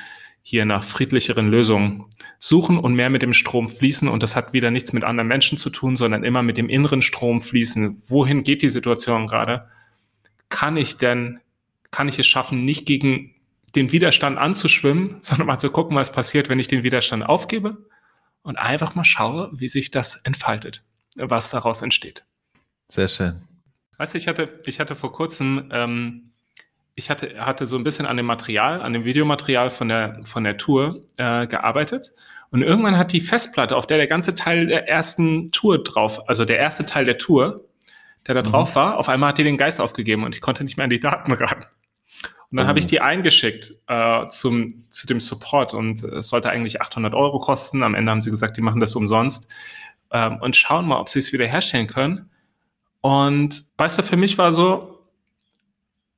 hier 0.47 0.67
nach 0.67 0.85
friedlicheren 0.85 1.49
Lösungen 1.49 2.05
suchen 2.39 2.79
und 2.79 2.95
mehr 2.95 3.09
mit 3.09 3.23
dem 3.23 3.33
Strom 3.33 3.69
fließen. 3.69 4.09
Und 4.09 4.23
das 4.23 4.37
hat 4.37 4.53
wieder 4.53 4.71
nichts 4.71 4.93
mit 4.93 5.03
anderen 5.03 5.27
Menschen 5.27 5.57
zu 5.57 5.71
tun, 5.71 5.97
sondern 5.97 6.23
immer 6.23 6.43
mit 6.43 6.59
dem 6.59 6.69
inneren 6.69 7.01
Strom 7.01 7.41
fließen. 7.41 8.03
Wohin 8.07 8.43
geht 8.43 8.61
die 8.61 8.69
Situation 8.69 9.27
gerade? 9.27 9.69
Kann 10.51 10.77
ich 10.77 10.99
denn, 10.99 11.41
kann 11.91 12.09
ich 12.09 12.19
es 12.19 12.27
schaffen, 12.27 12.67
nicht 12.67 12.85
gegen 12.85 13.35
den 13.75 13.91
Widerstand 13.91 14.37
anzuschwimmen, 14.37 15.17
sondern 15.23 15.47
mal 15.47 15.59
zu 15.59 15.71
gucken, 15.71 15.97
was 15.97 16.13
passiert, 16.13 16.51
wenn 16.51 16.59
ich 16.59 16.69
den 16.69 16.83
Widerstand 16.83 17.25
aufgebe? 17.25 17.79
Und 18.45 18.57
einfach 18.57 18.95
mal 18.95 19.05
schaue, 19.05 19.51
wie 19.53 19.69
sich 19.69 19.91
das 19.91 20.17
entfaltet, 20.17 20.85
was 21.17 21.51
daraus 21.51 21.83
entsteht. 21.83 22.25
Sehr 22.89 23.09
schön. 23.09 23.43
Weißt 23.97 24.15
du, 24.15 24.19
ich 24.19 24.29
hatte, 24.29 24.61
ich 24.67 24.79
hatte 24.79 24.95
vor 24.95 25.13
kurzem, 25.13 25.69
ähm, 25.73 26.31
ich 26.95 27.11
hatte, 27.11 27.45
hatte 27.45 27.67
so 27.67 27.77
ein 27.77 27.85
bisschen 27.85 28.07
an 28.07 28.17
dem 28.17 28.27
Material, 28.27 28.81
an 28.83 28.93
dem 28.93 29.05
Videomaterial 29.05 29.71
von 29.71 29.89
der, 29.89 30.21
von 30.25 30.45
der 30.45 30.57
Tour 30.57 31.03
äh, 31.17 31.47
gearbeitet. 31.47 32.13
Und 32.51 32.63
irgendwann 32.63 32.99
hat 32.99 33.13
die 33.13 33.21
Festplatte, 33.21 33.75
auf 33.77 33.87
der 33.87 33.97
der 33.97 34.07
ganze 34.07 34.35
Teil 34.35 34.67
der 34.67 34.89
ersten 34.89 35.51
Tour 35.51 35.83
drauf, 35.83 36.29
also 36.29 36.45
der 36.45 36.59
erste 36.59 36.85
Teil 36.85 37.05
der 37.05 37.19
Tour, 37.19 37.65
der 38.27 38.35
da 38.35 38.43
mhm. 38.43 38.53
drauf 38.53 38.77
war, 38.77 38.99
auf 38.99 39.09
einmal 39.09 39.31
hat 39.31 39.39
die 39.39 39.45
den 39.45 39.57
Geist 39.57 39.81
aufgegeben 39.81 40.23
und 40.23 40.35
ich 40.37 40.41
konnte 40.41 40.63
nicht 40.63 40.77
mehr 40.77 40.85
an 40.85 40.91
die 40.91 41.01
Daten 41.01 41.33
ran. 41.33 41.65
Und 42.55 42.59
dann 42.59 42.67
oh. 42.67 42.69
habe 42.69 42.79
ich 42.79 42.87
die 42.87 43.01
eingeschickt 43.01 43.75
äh, 43.89 44.29
zum, 44.29 44.85
zu 44.89 45.09
dem 45.09 45.19
Support 45.19 45.75
und 45.75 46.05
es 46.05 46.29
sollte 46.29 46.51
eigentlich 46.51 46.81
800 46.81 47.13
Euro 47.13 47.41
kosten. 47.41 47.83
Am 47.83 47.97
Ende 47.97 48.13
haben 48.13 48.21
sie 48.21 48.31
gesagt, 48.31 48.57
die 48.57 48.61
machen 48.61 48.79
das 48.79 48.95
umsonst 48.95 49.53
ähm, 50.13 50.39
und 50.41 50.55
schauen 50.55 50.87
mal, 50.87 51.01
ob 51.01 51.09
sie 51.09 51.19
es 51.19 51.33
wieder 51.33 51.49
herstellen 51.49 51.89
können. 51.89 52.31
Und 53.01 53.65
weißt 53.77 53.99
du, 53.99 54.05
für 54.05 54.17
mich 54.17 54.39
war 54.39 54.53
so, 54.53 55.05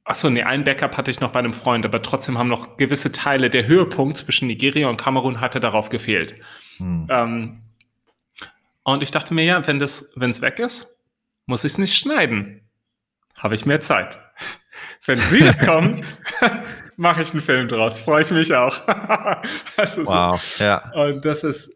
achso, 0.04 0.28
nee, 0.28 0.42
ein 0.42 0.62
Backup 0.64 0.98
hatte 0.98 1.10
ich 1.10 1.20
noch 1.20 1.32
bei 1.32 1.38
einem 1.38 1.54
Freund, 1.54 1.86
aber 1.86 2.02
trotzdem 2.02 2.36
haben 2.36 2.48
noch 2.48 2.76
gewisse 2.76 3.12
Teile, 3.12 3.48
der 3.48 3.66
Höhepunkt 3.66 4.18
zwischen 4.18 4.46
Nigeria 4.48 4.90
und 4.90 4.98
Kamerun 4.98 5.40
hatte 5.40 5.58
darauf 5.58 5.88
gefehlt. 5.88 6.34
Hm. 6.76 7.06
Ähm, 7.08 7.60
und 8.82 9.02
ich 9.02 9.10
dachte 9.10 9.32
mir, 9.32 9.44
ja, 9.44 9.66
wenn 9.66 9.78
das, 9.78 10.12
wenn 10.16 10.28
es 10.28 10.42
weg 10.42 10.58
ist, 10.58 10.98
muss 11.46 11.64
ich 11.64 11.72
es 11.72 11.78
nicht 11.78 11.96
schneiden. 11.96 12.60
Habe 13.34 13.54
ich 13.54 13.64
mehr 13.64 13.80
Zeit. 13.80 14.18
Wenn 15.04 15.18
es 15.18 15.32
wiederkommt, 15.32 16.20
mache 16.96 17.22
ich 17.22 17.32
einen 17.32 17.42
Film 17.42 17.68
draus. 17.68 18.00
Freue 18.00 18.22
ich 18.22 18.30
mich 18.30 18.54
auch. 18.54 18.76
wow, 20.04 20.40
so. 20.40 20.64
ja. 20.64 20.90
Und 20.92 21.24
das 21.24 21.44
ist, 21.44 21.70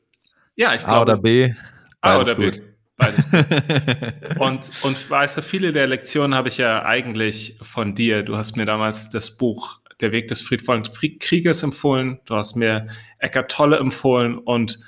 ja, 0.57 0.75
ich 0.75 0.83
glaube. 0.83 0.99
A 0.99 1.03
oder 1.03 1.17
B. 1.17 1.55
A 2.01 2.19
oder 2.19 2.35
B. 2.35 2.53
Beides 3.01 3.31
gut. 3.31 3.47
und, 4.39 4.71
und 4.83 5.11
weißt 5.11 5.39
du, 5.39 5.43
viele 5.43 5.73
der 5.73 5.87
Lektionen 5.87 6.35
habe 6.35 6.49
ich 6.49 6.59
ja 6.59 6.85
eigentlich 6.85 7.57
von 7.63 7.95
dir. 7.95 8.23
Du 8.23 8.37
hast 8.37 8.57
mir 8.57 8.67
damals 8.67 9.09
das 9.09 9.37
Buch 9.37 9.81
Der 10.01 10.13
Weg 10.13 10.29
des 10.29 10.41
friedvollen 10.41 10.83
Kriegers 10.83 11.63
empfohlen. 11.63 12.21
Du 12.27 12.37
hast 12.37 12.57
mir 12.57 12.87
Eckart 13.19 13.51
Tolle 13.51 13.79
empfohlen. 13.79 14.39
Und 14.39 14.79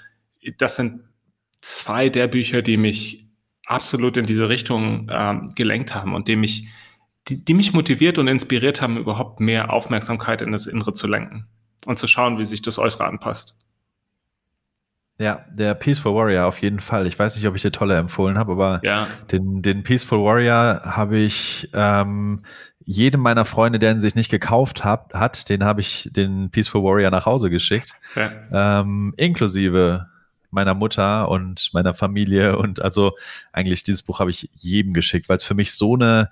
das 0.58 0.76
sind 0.76 1.00
zwei 1.60 2.08
der 2.08 2.28
Bücher, 2.28 2.62
die 2.62 2.76
mich 2.76 3.26
absolut 3.64 4.16
in 4.16 4.26
diese 4.26 4.48
Richtung 4.48 5.08
ähm, 5.10 5.52
gelenkt 5.56 5.94
haben 5.94 6.14
und 6.14 6.28
die 6.28 6.36
mich, 6.36 6.68
die, 7.28 7.44
die 7.44 7.54
mich 7.54 7.72
motiviert 7.72 8.18
und 8.18 8.28
inspiriert 8.28 8.82
haben, 8.82 8.96
überhaupt 8.96 9.40
mehr 9.40 9.72
Aufmerksamkeit 9.72 10.42
in 10.42 10.52
das 10.52 10.66
Innere 10.66 10.92
zu 10.92 11.06
lenken 11.06 11.46
und 11.86 11.98
zu 11.98 12.06
schauen, 12.06 12.38
wie 12.38 12.44
sich 12.44 12.62
das 12.62 12.78
Äußere 12.78 13.06
anpasst. 13.06 13.58
Ja, 15.18 15.44
der 15.52 15.74
Peaceful 15.74 16.14
Warrior 16.14 16.46
auf 16.46 16.60
jeden 16.60 16.80
Fall. 16.80 17.06
Ich 17.06 17.18
weiß 17.18 17.36
nicht, 17.36 17.46
ob 17.46 17.54
ich 17.54 17.62
dir 17.62 17.70
tolle 17.70 17.96
empfohlen 17.96 18.38
habe, 18.38 18.52
aber 18.52 18.80
ja. 18.82 19.06
den, 19.30 19.62
den 19.62 19.84
Peaceful 19.84 20.18
Warrior 20.24 20.82
habe 20.84 21.18
ich 21.18 21.70
ähm, 21.74 22.42
jedem 22.84 23.20
meiner 23.20 23.44
Freunde, 23.44 23.78
der 23.78 23.92
ihn 23.92 24.00
sich 24.00 24.16
nicht 24.16 24.30
gekauft 24.30 24.84
hat, 24.84 25.14
hat 25.14 25.48
den 25.48 25.62
habe 25.62 25.80
ich 25.80 26.08
den 26.12 26.50
Peaceful 26.50 26.82
Warrior 26.82 27.10
nach 27.10 27.26
Hause 27.26 27.50
geschickt. 27.50 27.94
Ja. 28.16 28.80
Ähm, 28.80 29.14
inklusive 29.16 30.08
meiner 30.50 30.74
Mutter 30.74 31.28
und 31.28 31.70
meiner 31.72 31.94
Familie. 31.94 32.58
Und 32.58 32.82
also 32.82 33.12
eigentlich 33.52 33.84
dieses 33.84 34.02
Buch 34.02 34.18
habe 34.18 34.30
ich 34.30 34.50
jedem 34.54 34.92
geschickt, 34.92 35.28
weil 35.28 35.36
es 35.36 35.44
für 35.44 35.54
mich 35.54 35.74
so 35.74 35.94
eine 35.94 36.30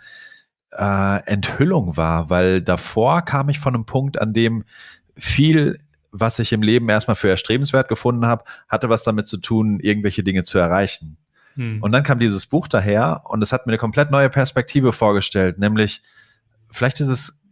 äh, 0.73 1.25
Enthüllung 1.27 1.97
war, 1.97 2.31
weil 2.31 2.63
davor 2.63 3.23
kam 3.23 3.49
ich 3.49 3.59
von 3.59 3.75
einem 3.75 3.87
Punkt, 3.87 4.21
an 4.21 4.33
dem 4.33 4.65
viel 5.17 5.79
was 6.13 6.39
ich 6.39 6.53
im 6.53 6.63
Leben 6.63 6.89
erstmal 6.89 7.17
für 7.17 7.29
erstrebenswert 7.29 7.89
gefunden 7.89 8.27
habe, 8.27 8.45
hatte 8.69 8.89
was 8.89 9.05
damit 9.05 9.29
zu 9.29 9.37
tun, 9.37 9.81
irgendwelche 9.81 10.23
Dinge 10.23 10.43
zu 10.43 10.59
erreichen. 10.59 11.17
Hm. 11.55 11.83
Und 11.83 11.93
dann 11.93 12.03
kam 12.03 12.19
dieses 12.19 12.47
Buch 12.47 12.69
daher 12.69 13.23
und 13.25 13.43
es 13.43 13.53
hat 13.53 13.67
mir 13.67 13.73
eine 13.73 13.79
komplett 13.79 14.11
neue 14.11 14.31
Perspektive 14.31 14.93
vorgestellt, 14.93 15.59
nämlich 15.59 16.03
vielleicht 16.71 17.01
ist 17.01 17.09
es 17.09 17.43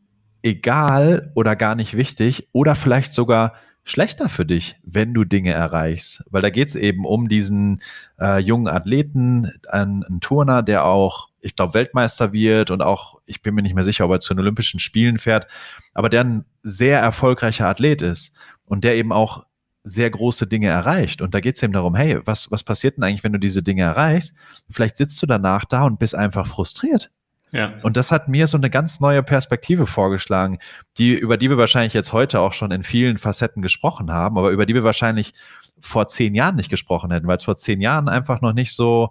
egal 0.43 1.32
oder 1.35 1.57
gar 1.57 1.74
nicht 1.74 1.97
wichtig 1.97 2.49
oder 2.53 2.74
vielleicht 2.74 3.12
sogar 3.12 3.55
schlechter 3.85 4.28
für 4.28 4.45
dich, 4.45 4.77
wenn 4.85 5.15
du 5.15 5.24
Dinge 5.24 5.53
erreichst. 5.53 6.23
Weil 6.31 6.43
da 6.43 6.51
geht 6.51 6.69
es 6.69 6.77
eben 6.77 7.05
um 7.05 7.28
diesen 7.28 7.81
äh, 8.20 8.39
jungen 8.39 8.69
Athleten, 8.69 9.51
einen, 9.69 10.05
einen 10.05 10.20
Turner, 10.20 10.62
der 10.62 10.85
auch, 10.85 11.28
ich 11.48 11.56
glaube, 11.56 11.74
Weltmeister 11.74 12.32
wird 12.32 12.70
und 12.70 12.82
auch, 12.82 13.18
ich 13.26 13.42
bin 13.42 13.54
mir 13.54 13.62
nicht 13.62 13.74
mehr 13.74 13.84
sicher, 13.84 14.04
ob 14.04 14.12
er 14.12 14.20
zu 14.20 14.34
den 14.34 14.40
Olympischen 14.40 14.78
Spielen 14.78 15.18
fährt, 15.18 15.46
aber 15.94 16.08
der 16.08 16.24
ein 16.24 16.44
sehr 16.62 17.00
erfolgreicher 17.00 17.66
Athlet 17.66 18.02
ist 18.02 18.34
und 18.66 18.84
der 18.84 18.96
eben 18.96 19.12
auch 19.12 19.44
sehr 19.82 20.10
große 20.10 20.46
Dinge 20.46 20.68
erreicht. 20.68 21.22
Und 21.22 21.34
da 21.34 21.40
geht 21.40 21.56
es 21.56 21.62
eben 21.62 21.72
darum, 21.72 21.94
hey, 21.94 22.20
was, 22.26 22.50
was 22.50 22.62
passiert 22.62 22.96
denn 22.96 23.04
eigentlich, 23.04 23.24
wenn 23.24 23.32
du 23.32 23.38
diese 23.38 23.62
Dinge 23.62 23.82
erreichst? 23.82 24.34
Vielleicht 24.70 24.98
sitzt 24.98 25.20
du 25.22 25.26
danach 25.26 25.64
da 25.64 25.84
und 25.84 25.98
bist 25.98 26.14
einfach 26.14 26.46
frustriert. 26.46 27.10
Ja. 27.50 27.72
Und 27.82 27.96
das 27.96 28.12
hat 28.12 28.28
mir 28.28 28.46
so 28.46 28.58
eine 28.58 28.68
ganz 28.68 29.00
neue 29.00 29.22
Perspektive 29.22 29.86
vorgeschlagen, 29.86 30.58
die, 30.98 31.14
über 31.14 31.38
die 31.38 31.48
wir 31.48 31.56
wahrscheinlich 31.56 31.94
jetzt 31.94 32.12
heute 32.12 32.40
auch 32.40 32.52
schon 32.52 32.70
in 32.72 32.82
vielen 32.82 33.16
Facetten 33.16 33.62
gesprochen 33.62 34.12
haben, 34.12 34.36
aber 34.36 34.50
über 34.50 34.66
die 34.66 34.74
wir 34.74 34.84
wahrscheinlich 34.84 35.32
vor 35.80 36.08
zehn 36.08 36.34
Jahren 36.34 36.56
nicht 36.56 36.68
gesprochen 36.68 37.10
hätten, 37.10 37.26
weil 37.26 37.36
es 37.36 37.44
vor 37.44 37.56
zehn 37.56 37.80
Jahren 37.80 38.08
einfach 38.10 38.42
noch 38.42 38.52
nicht 38.52 38.74
so 38.74 39.10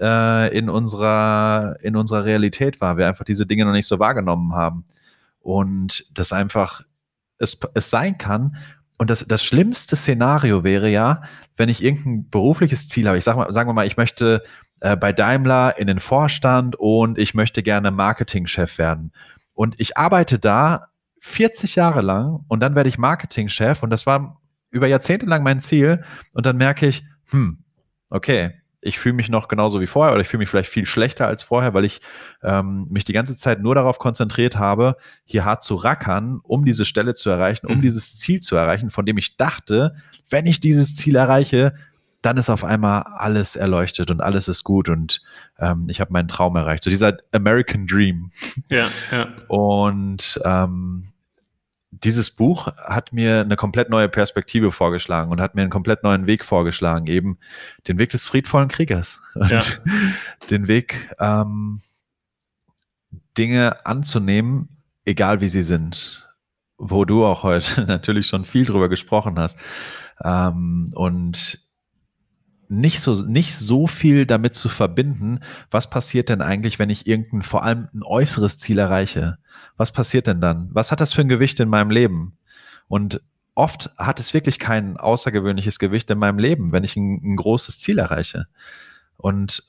äh, 0.00 0.56
in 0.56 0.68
unserer, 0.70 1.76
in 1.82 1.96
unserer 1.96 2.24
Realität 2.24 2.80
war. 2.80 2.96
Wir 2.96 3.06
einfach 3.06 3.24
diese 3.24 3.46
Dinge 3.46 3.64
noch 3.64 3.72
nicht 3.72 3.86
so 3.86 3.98
wahrgenommen 3.98 4.54
haben. 4.54 4.84
Und 5.40 6.06
das 6.12 6.32
einfach 6.32 6.82
es, 7.38 7.58
es 7.74 7.90
sein 7.90 8.18
kann. 8.18 8.56
Und 8.98 9.10
das, 9.10 9.26
das 9.26 9.44
schlimmste 9.44 9.96
Szenario 9.96 10.64
wäre 10.64 10.90
ja, 10.90 11.22
wenn 11.56 11.68
ich 11.68 11.82
irgendein 11.82 12.28
berufliches 12.30 12.88
Ziel 12.88 13.06
habe. 13.06 13.18
Ich 13.18 13.24
sag 13.24 13.36
mal, 13.36 13.52
sagen 13.52 13.68
wir 13.68 13.74
mal, 13.74 13.86
ich 13.86 13.96
möchte 13.96 14.42
äh, 14.80 14.96
bei 14.96 15.12
Daimler 15.12 15.78
in 15.78 15.86
den 15.86 16.00
Vorstand 16.00 16.76
und 16.76 17.18
ich 17.18 17.34
möchte 17.34 17.62
gerne 17.62 17.90
Marketingchef 17.90 18.78
werden. 18.78 19.12
Und 19.52 19.78
ich 19.78 19.96
arbeite 19.96 20.38
da 20.38 20.88
40 21.20 21.76
Jahre 21.76 22.00
lang 22.00 22.44
und 22.48 22.60
dann 22.60 22.74
werde 22.74 22.88
ich 22.88 22.98
Marketingchef 22.98 23.82
und 23.82 23.90
das 23.90 24.06
war 24.06 24.40
über 24.70 24.86
Jahrzehnte 24.86 25.26
lang 25.26 25.42
mein 25.42 25.60
Ziel 25.60 26.02
und 26.32 26.46
dann 26.46 26.56
merke 26.56 26.86
ich, 26.86 27.04
hm, 27.26 27.64
okay, 28.08 28.59
ich 28.82 28.98
fühle 28.98 29.14
mich 29.14 29.28
noch 29.28 29.48
genauso 29.48 29.80
wie 29.80 29.86
vorher 29.86 30.12
oder 30.12 30.22
ich 30.22 30.28
fühle 30.28 30.38
mich 30.38 30.48
vielleicht 30.48 30.70
viel 30.70 30.86
schlechter 30.86 31.26
als 31.26 31.42
vorher, 31.42 31.74
weil 31.74 31.84
ich 31.84 32.00
ähm, 32.42 32.86
mich 32.90 33.04
die 33.04 33.12
ganze 33.12 33.36
Zeit 33.36 33.60
nur 33.60 33.74
darauf 33.74 33.98
konzentriert 33.98 34.56
habe, 34.56 34.96
hier 35.24 35.44
hart 35.44 35.62
zu 35.62 35.74
rackern, 35.74 36.40
um 36.42 36.64
diese 36.64 36.84
Stelle 36.84 37.14
zu 37.14 37.28
erreichen, 37.30 37.66
um 37.66 37.78
mhm. 37.78 37.82
dieses 37.82 38.16
Ziel 38.16 38.40
zu 38.40 38.56
erreichen, 38.56 38.90
von 38.90 39.04
dem 39.04 39.18
ich 39.18 39.36
dachte, 39.36 39.94
wenn 40.30 40.46
ich 40.46 40.60
dieses 40.60 40.96
Ziel 40.96 41.16
erreiche, 41.16 41.74
dann 42.22 42.36
ist 42.36 42.50
auf 42.50 42.64
einmal 42.64 43.02
alles 43.02 43.56
erleuchtet 43.56 44.10
und 44.10 44.20
alles 44.20 44.48
ist 44.48 44.64
gut 44.64 44.88
und 44.88 45.22
ähm, 45.58 45.86
ich 45.88 46.00
habe 46.00 46.12
meinen 46.12 46.28
Traum 46.28 46.56
erreicht. 46.56 46.84
So 46.84 46.90
dieser 46.90 47.16
American 47.32 47.86
Dream. 47.86 48.30
Ja, 48.68 48.88
ja. 49.10 49.28
Und 49.48 50.40
ähm, 50.44 51.09
dieses 51.90 52.30
Buch 52.30 52.68
hat 52.76 53.12
mir 53.12 53.40
eine 53.40 53.56
komplett 53.56 53.90
neue 53.90 54.08
Perspektive 54.08 54.70
vorgeschlagen 54.72 55.30
und 55.30 55.40
hat 55.40 55.54
mir 55.54 55.62
einen 55.62 55.70
komplett 55.70 56.02
neuen 56.02 56.26
Weg 56.26 56.44
vorgeschlagen, 56.44 57.06
eben 57.06 57.38
den 57.88 57.98
Weg 57.98 58.10
des 58.10 58.26
friedvollen 58.26 58.68
Kriegers 58.68 59.20
und 59.34 59.50
ja. 59.50 59.60
den 60.50 60.68
Weg, 60.68 61.10
ähm, 61.18 61.80
Dinge 63.36 63.84
anzunehmen, 63.86 64.68
egal 65.04 65.40
wie 65.40 65.48
sie 65.48 65.62
sind, 65.62 66.28
wo 66.78 67.04
du 67.04 67.24
auch 67.24 67.42
heute 67.42 67.82
natürlich 67.86 68.26
schon 68.26 68.44
viel 68.44 68.64
drüber 68.64 68.88
gesprochen 68.88 69.38
hast. 69.38 69.58
Ähm, 70.22 70.92
und 70.94 71.58
nicht 72.68 73.00
so, 73.00 73.14
nicht 73.26 73.56
so 73.56 73.88
viel 73.88 74.26
damit 74.26 74.54
zu 74.54 74.68
verbinden, 74.68 75.40
was 75.70 75.90
passiert 75.90 76.28
denn 76.28 76.40
eigentlich, 76.40 76.78
wenn 76.78 76.90
ich 76.90 77.06
irgendein, 77.06 77.42
vor 77.42 77.64
allem 77.64 77.88
ein 77.92 78.04
äußeres 78.04 78.58
Ziel 78.58 78.78
erreiche? 78.78 79.38
Was 79.80 79.92
passiert 79.92 80.26
denn 80.26 80.42
dann? 80.42 80.68
Was 80.74 80.92
hat 80.92 81.00
das 81.00 81.14
für 81.14 81.22
ein 81.22 81.30
Gewicht 81.30 81.58
in 81.58 81.70
meinem 81.70 81.90
Leben? 81.90 82.36
Und 82.86 83.22
oft 83.54 83.88
hat 83.96 84.20
es 84.20 84.34
wirklich 84.34 84.58
kein 84.58 84.98
außergewöhnliches 84.98 85.78
Gewicht 85.78 86.10
in 86.10 86.18
meinem 86.18 86.38
Leben, 86.38 86.72
wenn 86.72 86.84
ich 86.84 86.96
ein, 86.96 87.18
ein 87.24 87.36
großes 87.36 87.80
Ziel 87.80 87.98
erreiche. 87.98 88.46
Und 89.16 89.62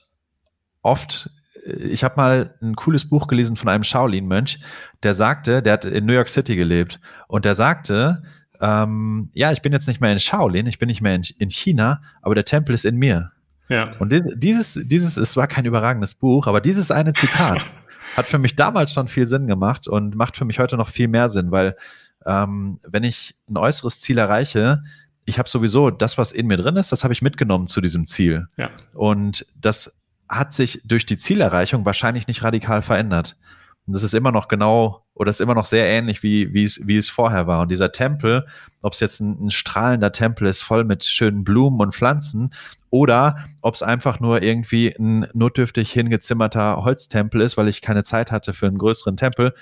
oft, 0.82 1.30
ich 1.64 2.04
habe 2.04 2.16
mal 2.16 2.54
ein 2.60 2.76
cooles 2.76 3.08
Buch 3.08 3.26
gelesen 3.26 3.56
von 3.56 3.70
einem 3.70 3.84
Shaolin-Mönch, 3.84 4.60
der 5.02 5.14
sagte, 5.14 5.62
der 5.62 5.72
hat 5.72 5.86
in 5.86 6.04
New 6.04 6.12
York 6.12 6.28
City 6.28 6.56
gelebt 6.56 7.00
und 7.26 7.46
der 7.46 7.54
sagte, 7.54 8.22
ähm, 8.60 9.30
ja, 9.32 9.50
ich 9.50 9.62
bin 9.62 9.72
jetzt 9.72 9.88
nicht 9.88 10.02
mehr 10.02 10.12
in 10.12 10.20
Shaolin, 10.20 10.66
ich 10.66 10.78
bin 10.78 10.88
nicht 10.88 11.00
mehr 11.00 11.14
in, 11.14 11.22
in 11.38 11.48
China, 11.48 12.02
aber 12.20 12.34
der 12.34 12.44
Tempel 12.44 12.74
ist 12.74 12.84
in 12.84 12.96
mir. 12.96 13.32
Ja. 13.70 13.94
Und 13.98 14.12
dieses, 14.36 14.78
dieses, 14.84 15.16
es 15.16 15.38
war 15.38 15.46
kein 15.46 15.64
überragendes 15.64 16.14
Buch, 16.14 16.46
aber 16.46 16.60
dieses 16.60 16.90
eine 16.90 17.14
Zitat 17.14 17.64
hat 18.16 18.26
für 18.26 18.38
mich 18.38 18.56
damals 18.56 18.92
schon 18.92 19.08
viel 19.08 19.26
Sinn 19.26 19.46
gemacht 19.46 19.88
und 19.88 20.14
macht 20.14 20.36
für 20.36 20.44
mich 20.44 20.58
heute 20.58 20.76
noch 20.76 20.88
viel 20.88 21.08
mehr 21.08 21.30
Sinn, 21.30 21.50
weil 21.50 21.76
ähm, 22.26 22.80
wenn 22.82 23.04
ich 23.04 23.36
ein 23.48 23.56
äußeres 23.56 24.00
Ziel 24.00 24.18
erreiche, 24.18 24.82
ich 25.24 25.38
habe 25.38 25.48
sowieso 25.48 25.90
das, 25.90 26.18
was 26.18 26.32
in 26.32 26.46
mir 26.46 26.56
drin 26.56 26.76
ist, 26.76 26.92
das 26.92 27.04
habe 27.04 27.12
ich 27.12 27.22
mitgenommen 27.22 27.66
zu 27.66 27.80
diesem 27.80 28.06
Ziel. 28.06 28.48
Ja. 28.56 28.70
Und 28.92 29.46
das 29.56 30.00
hat 30.28 30.52
sich 30.52 30.80
durch 30.84 31.06
die 31.06 31.16
Zielerreichung 31.16 31.84
wahrscheinlich 31.84 32.26
nicht 32.26 32.42
radikal 32.42 32.82
verändert. 32.82 33.36
Und 33.86 33.94
das 33.94 34.02
ist 34.02 34.14
immer 34.14 34.32
noch 34.32 34.48
genau 34.48 35.01
oder 35.14 35.30
ist 35.30 35.40
immer 35.40 35.54
noch 35.54 35.66
sehr 35.66 35.86
ähnlich, 35.86 36.22
wie, 36.22 36.52
wie, 36.54 36.64
es, 36.64 36.86
wie 36.86 36.96
es 36.96 37.08
vorher 37.08 37.46
war. 37.46 37.60
Und 37.60 37.70
dieser 37.70 37.92
Tempel, 37.92 38.46
ob 38.80 38.94
es 38.94 39.00
jetzt 39.00 39.20
ein, 39.20 39.46
ein 39.46 39.50
strahlender 39.50 40.12
Tempel 40.12 40.46
ist, 40.46 40.62
voll 40.62 40.84
mit 40.84 41.04
schönen 41.04 41.44
Blumen 41.44 41.80
und 41.80 41.94
Pflanzen, 41.94 42.52
oder 42.90 43.38
ob 43.62 43.74
es 43.74 43.82
einfach 43.82 44.20
nur 44.20 44.42
irgendwie 44.42 44.94
ein 44.98 45.26
notdürftig 45.32 45.90
hingezimmerter 45.92 46.84
Holztempel 46.84 47.40
ist, 47.40 47.56
weil 47.56 47.68
ich 47.68 47.80
keine 47.80 48.04
Zeit 48.04 48.30
hatte 48.30 48.52
für 48.52 48.66
einen 48.66 48.76
größeren 48.76 49.16
Tempel, 49.16 49.54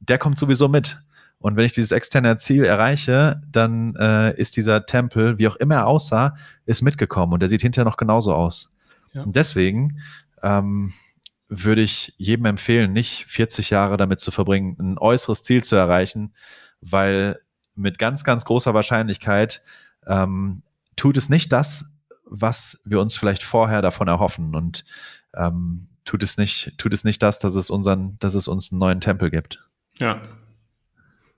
der 0.00 0.18
kommt 0.18 0.38
sowieso 0.38 0.68
mit. 0.68 0.98
Und 1.38 1.56
wenn 1.56 1.64
ich 1.64 1.72
dieses 1.72 1.90
externe 1.90 2.36
Ziel 2.36 2.64
erreiche, 2.64 3.40
dann 3.50 3.96
äh, 3.96 4.38
ist 4.38 4.58
dieser 4.58 4.84
Tempel, 4.84 5.38
wie 5.38 5.48
auch 5.48 5.56
immer 5.56 5.76
er 5.76 5.86
aussah, 5.86 6.36
ist 6.66 6.82
mitgekommen 6.82 7.32
und 7.32 7.40
der 7.40 7.48
sieht 7.48 7.62
hinterher 7.62 7.86
noch 7.86 7.96
genauso 7.96 8.34
aus. 8.34 8.76
Ja. 9.14 9.22
Und 9.22 9.34
deswegen 9.34 10.00
ähm, 10.42 10.92
würde 11.50 11.82
ich 11.82 12.14
jedem 12.16 12.46
empfehlen, 12.46 12.92
nicht 12.92 13.26
40 13.26 13.70
Jahre 13.70 13.96
damit 13.96 14.20
zu 14.20 14.30
verbringen, 14.30 14.76
ein 14.78 14.98
äußeres 14.98 15.42
Ziel 15.42 15.64
zu 15.64 15.74
erreichen, 15.74 16.32
weil 16.80 17.40
mit 17.74 17.98
ganz, 17.98 18.22
ganz 18.22 18.44
großer 18.44 18.72
Wahrscheinlichkeit 18.72 19.60
ähm, 20.06 20.62
tut 20.94 21.16
es 21.16 21.28
nicht 21.28 21.52
das, 21.52 21.84
was 22.24 22.80
wir 22.84 23.00
uns 23.00 23.16
vielleicht 23.16 23.42
vorher 23.42 23.82
davon 23.82 24.06
erhoffen 24.06 24.54
und 24.54 24.84
ähm, 25.34 25.88
tut 26.04 26.22
es 26.22 26.38
nicht, 26.38 26.78
tut 26.78 26.92
es 26.92 27.02
nicht 27.02 27.20
das, 27.20 27.40
dass 27.40 27.56
es 27.56 27.68
unseren, 27.68 28.16
dass 28.20 28.34
es 28.34 28.46
uns 28.46 28.70
einen 28.70 28.78
neuen 28.78 29.00
Tempel 29.00 29.30
gibt. 29.30 29.66
Ja. 29.98 30.22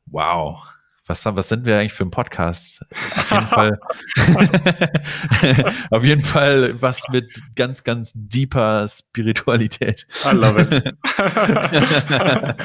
Wow. 0.06 0.66
Was, 1.06 1.24
was 1.26 1.48
sind 1.48 1.64
wir 1.64 1.78
eigentlich 1.78 1.94
für 1.94 2.04
ein 2.04 2.12
Podcast? 2.12 2.84
Auf 2.90 3.30
jeden 3.32 3.46
Fall, 3.46 3.80
auf 5.90 6.04
jeden 6.04 6.22
Fall 6.22 6.80
was 6.80 7.08
mit 7.08 7.42
ganz, 7.56 7.82
ganz 7.82 8.12
deeper 8.14 8.86
Spiritualität. 8.86 10.06
I 10.24 10.34
love 10.34 10.60
it. 10.60 10.94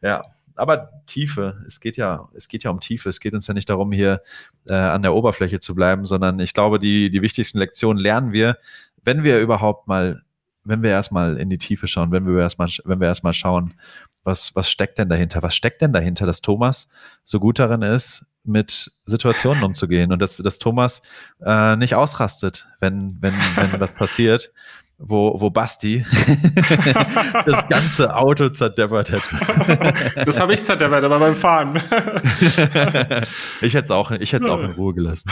ja, 0.00 0.22
aber 0.56 0.90
Tiefe. 1.06 1.62
Es 1.64 1.78
geht 1.78 1.96
ja, 1.96 2.28
es 2.34 2.48
geht 2.48 2.64
ja 2.64 2.72
um 2.72 2.80
Tiefe. 2.80 3.08
Es 3.08 3.20
geht 3.20 3.34
uns 3.34 3.46
ja 3.46 3.54
nicht 3.54 3.70
darum, 3.70 3.92
hier 3.92 4.20
äh, 4.66 4.74
an 4.74 5.02
der 5.02 5.14
Oberfläche 5.14 5.60
zu 5.60 5.76
bleiben, 5.76 6.06
sondern 6.06 6.40
ich 6.40 6.54
glaube, 6.54 6.80
die, 6.80 7.08
die 7.08 7.22
wichtigsten 7.22 7.58
Lektionen 7.58 8.02
lernen 8.02 8.32
wir, 8.32 8.58
wenn 9.04 9.22
wir 9.22 9.40
überhaupt 9.40 9.86
mal, 9.86 10.22
wenn 10.64 10.82
wir 10.82 10.90
erstmal 10.90 11.36
in 11.36 11.50
die 11.50 11.58
Tiefe 11.58 11.86
schauen, 11.86 12.10
wenn 12.10 12.26
wir 12.26 12.40
erstmal, 12.40 12.68
wenn 12.84 12.98
wir 12.98 13.06
erstmal 13.06 13.34
schauen, 13.34 13.74
was, 14.28 14.54
was 14.54 14.70
steckt 14.70 14.98
denn 14.98 15.08
dahinter? 15.08 15.42
Was 15.42 15.56
steckt 15.56 15.82
denn 15.82 15.92
dahinter, 15.92 16.26
dass 16.26 16.40
Thomas 16.40 16.88
so 17.24 17.40
gut 17.40 17.58
darin 17.58 17.82
ist, 17.82 18.26
mit 18.44 18.92
Situationen 19.04 19.62
umzugehen 19.64 20.12
und 20.12 20.20
dass, 20.20 20.36
dass 20.36 20.58
Thomas 20.58 21.02
äh, 21.44 21.76
nicht 21.76 21.94
ausrastet, 21.94 22.66
wenn, 22.80 23.10
wenn, 23.20 23.34
wenn 23.56 23.80
was 23.80 23.92
passiert, 23.92 24.52
wo, 24.98 25.40
wo 25.40 25.50
Basti 25.50 26.04
das 27.46 27.68
ganze 27.68 28.14
Auto 28.16 28.48
zerdeppert 28.48 29.12
hätte. 29.12 30.24
Das 30.24 30.40
habe 30.40 30.54
ich 30.54 30.64
zerdeppert, 30.64 31.04
aber 31.04 31.20
beim 31.20 31.36
Fahren. 31.36 31.76
ich 33.60 33.74
hätte 33.74 33.84
es 33.84 33.90
auch, 33.90 34.10
ich 34.10 34.32
hätte 34.32 34.50
auch 34.50 34.60
in 34.60 34.72
Ruhe 34.72 34.94
gelassen. 34.94 35.30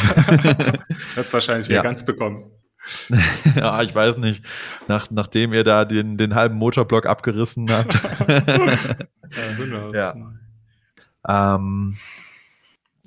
Hätte 1.17 1.37
es 1.37 1.49
wieder 1.49 1.77
ja. 1.77 1.83
ganz 1.83 2.05
bekommen. 2.05 2.51
ja, 3.57 3.83
ich 3.83 3.95
weiß 3.95 4.19
nicht. 4.19 4.45
Nach, 4.89 5.11
nachdem 5.11 5.53
ihr 5.53 5.65
da 5.65 5.85
den, 5.85 6.17
den 6.17 6.35
halben 6.35 6.57
Motorblock 6.57 7.07
abgerissen 7.07 7.71
habt. 7.71 7.99
ja, 9.93 9.93
ja. 9.93 11.55
Ähm, 11.57 11.97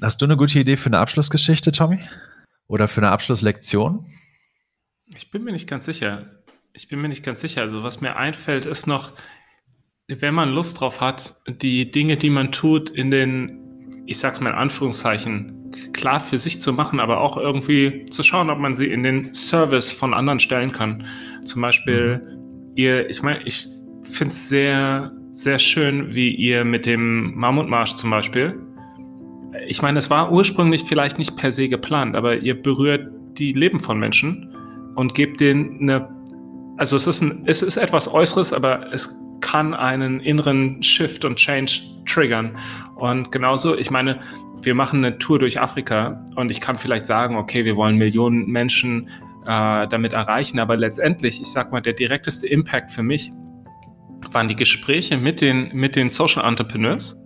hast 0.02 0.22
du 0.22 0.26
eine 0.26 0.38
gute 0.38 0.60
Idee 0.60 0.78
für 0.78 0.88
eine 0.88 1.00
Abschlussgeschichte, 1.00 1.72
Tommy? 1.72 2.00
Oder 2.68 2.88
für 2.88 3.02
eine 3.02 3.12
Abschlusslektion? 3.12 4.06
Ich 5.16 5.32
bin 5.32 5.44
mir 5.44 5.52
nicht 5.52 5.70
ganz 5.70 5.86
sicher. 5.86 6.26
Ich 6.74 6.88
bin 6.88 7.02
mir 7.02 7.10
nicht 7.10 7.26
ganz 7.26 7.42
sicher. 7.42 7.62
Also, 7.62 7.84
was 7.84 8.02
mir 8.02 8.16
einfällt, 8.16 8.66
ist 8.66 8.86
noch, 8.86 9.14
wenn 10.08 10.34
man 10.34 10.50
Lust 10.50 10.80
drauf 10.80 11.02
hat, 11.02 11.38
die 11.48 11.90
Dinge, 11.90 12.18
die 12.18 12.30
man 12.30 12.52
tut, 12.52 12.90
in 12.90 13.10
den, 13.10 14.04
ich 14.06 14.20
sag's 14.20 14.40
mal 14.40 14.52
in 14.52 14.56
Anführungszeichen, 14.56 15.59
klar 15.94 16.20
für 16.20 16.38
sich 16.38 16.62
zu 16.62 16.74
machen, 16.74 17.00
aber 17.00 17.22
auch 17.22 17.38
irgendwie 17.38 18.06
zu 18.06 18.24
schauen, 18.24 18.50
ob 18.50 18.60
man 18.60 18.76
sie 18.76 18.88
in 18.88 19.04
den 19.04 19.34
Service 19.34 19.92
von 19.92 20.14
anderen 20.14 20.40
stellen 20.40 20.72
kann. 20.72 21.06
Zum 21.44 21.62
Beispiel, 21.62 22.22
mhm. 22.24 22.72
ihr, 22.76 23.10
ich 23.10 23.22
meine, 23.22 23.42
ich 23.46 23.68
finde 24.04 24.32
es 24.32 24.50
sehr, 24.50 25.12
sehr 25.32 25.60
schön, 25.60 26.14
wie 26.14 26.34
ihr 26.34 26.66
mit 26.66 26.86
dem 26.86 27.36
Mammutmarsch 27.36 27.96
zum 27.96 28.10
Beispiel, 28.10 28.56
ich 29.68 29.82
meine, 29.82 30.00
es 30.00 30.10
war 30.10 30.32
ursprünglich 30.32 30.84
vielleicht 30.84 31.18
nicht 31.18 31.36
per 31.36 31.52
se 31.52 31.70
geplant, 31.70 32.16
aber 32.16 32.38
ihr 32.38 32.60
berührt 32.60 33.08
die 33.38 33.54
Leben 33.54 33.80
von 33.80 34.00
Menschen 34.00 34.54
und 34.96 35.16
gebt 35.16 35.40
denen 35.40 35.80
eine, 35.82 36.10
also 36.78 36.96
es 36.96 37.08
ist, 37.08 37.22
ein, 37.22 37.44
es 37.46 37.62
ist 37.62 37.78
etwas 37.78 38.14
Äußeres, 38.14 38.54
aber 38.54 38.92
es 38.94 39.16
kann 39.42 39.74
einen 39.74 40.20
inneren 40.20 40.82
Shift 40.84 41.26
und 41.26 41.38
Change 41.38 41.82
triggern. 42.06 42.58
Und 42.96 43.32
genauso, 43.32 43.78
ich 43.78 43.90
meine, 43.90 44.20
wir 44.62 44.76
machen 44.76 45.04
eine 45.04 45.18
Tour 45.18 45.40
durch 45.40 45.60
Afrika 45.60 46.24
und 46.36 46.52
ich 46.52 46.62
kann 46.62 46.78
vielleicht 46.78 47.08
sagen, 47.08 47.36
okay, 47.36 47.66
wir 47.66 47.76
wollen 47.76 47.96
Millionen 47.96 48.48
Menschen 48.48 49.10
äh, 49.46 49.88
damit 49.88 50.14
erreichen, 50.14 50.60
aber 50.60 50.78
letztendlich, 50.78 51.42
ich 51.42 51.48
sag 51.48 51.72
mal, 51.72 51.82
der 51.82 51.94
direkteste 51.94 52.48
Impact 52.48 52.92
für 52.92 53.04
mich 53.04 53.32
waren 54.32 54.48
die 54.48 54.56
Gespräche 54.56 55.18
mit 55.18 55.42
den, 55.42 55.70
mit 55.74 55.96
den 55.96 56.10
Social 56.10 56.46
Entrepreneurs 56.46 57.24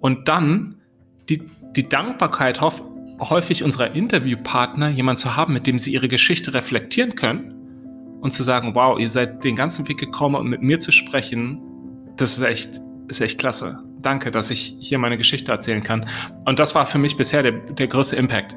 und 0.00 0.28
dann 0.28 0.80
die, 1.28 1.42
die 1.76 1.88
Dankbarkeit 1.88 2.60
häufig 2.60 3.62
unserer 3.62 3.94
Interviewpartner, 3.94 4.88
jemanden 4.88 5.18
zu 5.18 5.36
haben, 5.36 5.52
mit 5.52 5.66
dem 5.66 5.78
sie 5.78 5.92
ihre 5.92 6.08
Geschichte 6.08 6.54
reflektieren 6.54 7.14
können 7.14 8.18
und 8.20 8.32
zu 8.32 8.42
sagen, 8.42 8.74
wow, 8.74 8.98
ihr 8.98 9.10
seid 9.10 9.44
den 9.44 9.56
ganzen 9.56 9.86
Weg 9.88 9.98
gekommen, 9.98 10.36
um 10.36 10.48
mit 10.48 10.62
mir 10.62 10.78
zu 10.78 10.90
sprechen, 10.90 11.62
das 12.16 12.38
ist 12.38 12.42
echt, 12.42 12.80
ist 13.08 13.20
echt 13.20 13.38
klasse 13.38 13.85
danke, 14.00 14.30
dass 14.30 14.50
ich 14.50 14.76
hier 14.80 14.98
meine 14.98 15.16
Geschichte 15.16 15.52
erzählen 15.52 15.82
kann. 15.82 16.06
Und 16.44 16.58
das 16.58 16.74
war 16.74 16.86
für 16.86 16.98
mich 16.98 17.16
bisher 17.16 17.42
der, 17.42 17.52
der 17.52 17.88
größte 17.88 18.16
Impact. 18.16 18.54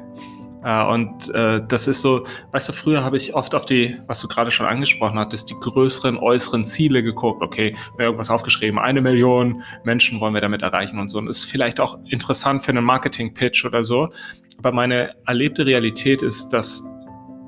Uh, 0.62 0.92
und 0.92 1.28
uh, 1.30 1.58
das 1.66 1.86
ist 1.86 2.02
so, 2.02 2.26
weißt 2.52 2.68
du, 2.68 2.72
früher 2.74 3.02
habe 3.02 3.16
ich 3.16 3.34
oft 3.34 3.54
auf 3.54 3.64
die, 3.64 3.96
was 4.06 4.20
du 4.20 4.28
gerade 4.28 4.50
schon 4.50 4.66
angesprochen 4.66 5.18
hattest, 5.18 5.48
die 5.48 5.54
größeren 5.54 6.18
äußeren 6.18 6.66
Ziele 6.66 7.02
geguckt. 7.02 7.42
Okay, 7.42 7.74
mir 7.96 8.04
irgendwas 8.04 8.28
aufgeschrieben, 8.28 8.78
eine 8.78 9.00
Million 9.00 9.62
Menschen 9.84 10.20
wollen 10.20 10.34
wir 10.34 10.42
damit 10.42 10.60
erreichen 10.60 10.98
und 10.98 11.08
so. 11.08 11.16
Und 11.16 11.26
das 11.26 11.38
ist 11.38 11.44
vielleicht 11.46 11.80
auch 11.80 11.98
interessant 12.10 12.62
für 12.62 12.72
einen 12.72 12.84
Marketing-Pitch 12.84 13.64
oder 13.64 13.82
so. 13.82 14.10
Aber 14.58 14.72
meine 14.72 15.14
erlebte 15.26 15.64
Realität 15.64 16.20
ist, 16.20 16.50
dass 16.50 16.84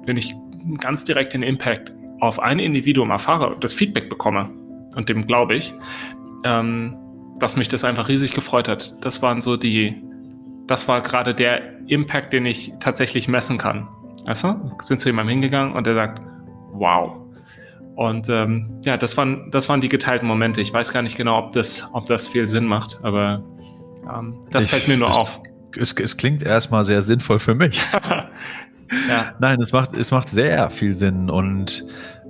wenn 0.07 0.17
ich 0.17 0.35
ganz 0.81 1.05
direkt 1.05 1.35
den 1.35 1.43
Impact 1.43 1.93
auf 2.21 2.41
ein 2.41 2.59
Individuum 2.59 3.11
erfahre, 3.11 3.57
das 3.61 3.75
Feedback 3.75 4.09
bekomme, 4.09 4.49
und 4.97 5.09
dem 5.09 5.27
glaube 5.27 5.55
ich, 5.55 5.75
ähm, 6.45 6.97
dass 7.43 7.57
mich 7.57 7.69
das 7.69 7.85
einfach 7.85 8.09
riesig 8.09 8.35
gefreut 8.35 8.69
hat. 8.69 9.05
Das 9.05 9.21
waren 9.21 9.41
so 9.41 9.57
die, 9.57 10.01
das 10.67 10.87
war 10.87 11.01
gerade 11.01 11.35
der 11.35 11.61
Impact, 11.89 12.33
den 12.33 12.47
ich 12.47 12.73
tatsächlich 12.81 13.27
messen 13.27 13.59
kann. 13.59 13.89
Weißt 14.27 14.45
du? 14.45 14.73
Sind 14.81 15.01
zu 15.01 15.09
jemandem 15.09 15.33
hingegangen 15.33 15.75
und 15.75 15.87
er 15.87 15.95
sagt, 15.95 16.23
wow. 16.73 17.19
Und 17.97 18.29
ähm, 18.29 18.81
ja, 18.85 18.97
das 18.97 19.17
waren, 19.17 19.51
das 19.51 19.69
waren 19.69 19.81
die 19.81 19.89
geteilten 19.89 20.27
Momente. 20.27 20.61
Ich 20.61 20.73
weiß 20.73 20.93
gar 20.93 21.03
nicht 21.03 21.17
genau, 21.17 21.39
ob 21.39 21.53
das, 21.53 21.89
ob 21.93 22.07
das 22.07 22.29
viel 22.29 22.47
Sinn 22.49 22.65
macht, 22.65 23.01
aber 23.03 23.43
ähm, 24.09 24.41
das 24.51 24.65
ich, 24.65 24.71
fällt 24.71 24.89
mir 24.89 24.97
nur 24.97 25.11
ich, 25.11 25.17
auf. 25.17 25.41
Es, 25.77 25.93
es 25.93 26.17
klingt 26.17 26.43
erstmal 26.43 26.85
sehr 26.85 27.03
sinnvoll 27.03 27.41
für 27.41 27.55
mich. 27.55 27.83
ja. 29.09 29.35
Nein, 29.41 29.61
es 29.61 29.73
macht, 29.73 29.97
es 29.97 30.11
macht 30.11 30.31
sehr 30.31 30.71
viel 30.71 30.95
Sinn 30.95 31.29
und 31.29 31.85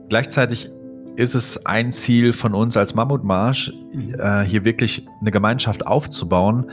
gleichzeitig 0.09 0.71
ist 1.17 1.35
es 1.35 1.67
ein 1.67 1.93
Ziel 1.93 2.33
von 2.33 2.55
uns 2.55 2.77
als 2.77 2.95
Mammutmarsch, 2.95 3.73
äh, 4.19 4.43
hier 4.43 4.65
wirklich 4.65 5.07
eine 5.21 5.31
Gemeinschaft 5.31 5.87
aufzubauen, 5.87 6.71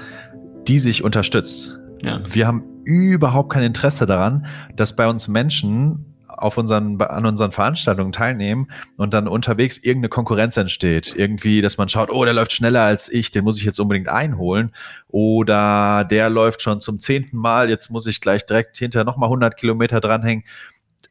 die 0.67 0.79
sich 0.79 1.03
unterstützt. 1.03 1.77
Ja. 2.03 2.21
Wir 2.25 2.47
haben 2.47 2.63
überhaupt 2.85 3.51
kein 3.51 3.63
Interesse 3.63 4.05
daran, 4.05 4.45
dass 4.75 4.95
bei 4.95 5.07
uns 5.07 5.27
Menschen 5.27 6.05
auf 6.27 6.57
unseren, 6.57 7.01
an 7.01 7.25
unseren 7.25 7.51
Veranstaltungen 7.51 8.13
teilnehmen 8.13 8.71
und 8.95 9.13
dann 9.13 9.27
unterwegs 9.27 9.77
irgendeine 9.77 10.09
Konkurrenz 10.09 10.55
entsteht. 10.55 11.13
Irgendwie, 11.15 11.61
dass 11.61 11.77
man 11.77 11.89
schaut, 11.89 12.09
oh, 12.09 12.23
der 12.23 12.33
läuft 12.33 12.53
schneller 12.53 12.83
als 12.83 13.09
ich, 13.09 13.31
den 13.31 13.43
muss 13.43 13.57
ich 13.57 13.65
jetzt 13.65 13.79
unbedingt 13.79 14.07
einholen. 14.07 14.71
Oder 15.09 16.05
der 16.05 16.29
läuft 16.29 16.61
schon 16.61 16.79
zum 16.79 16.99
zehnten 16.99 17.37
Mal, 17.37 17.69
jetzt 17.69 17.89
muss 17.89 18.07
ich 18.07 18.21
gleich 18.21 18.45
direkt 18.45 18.77
hinter 18.77 19.03
nochmal 19.03 19.27
100 19.27 19.57
Kilometer 19.57 19.99
dranhängen. 19.99 20.45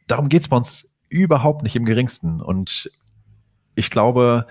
Darum 0.07 0.31
geht 0.31 0.43
es 0.43 0.49
bei 0.49 0.57
uns 0.57 0.97
überhaupt 1.11 1.63
nicht 1.63 1.77
im 1.77 1.85
geringsten. 1.85 2.41
Und 2.41 2.91
ich 3.79 3.91
glaube, 3.91 4.47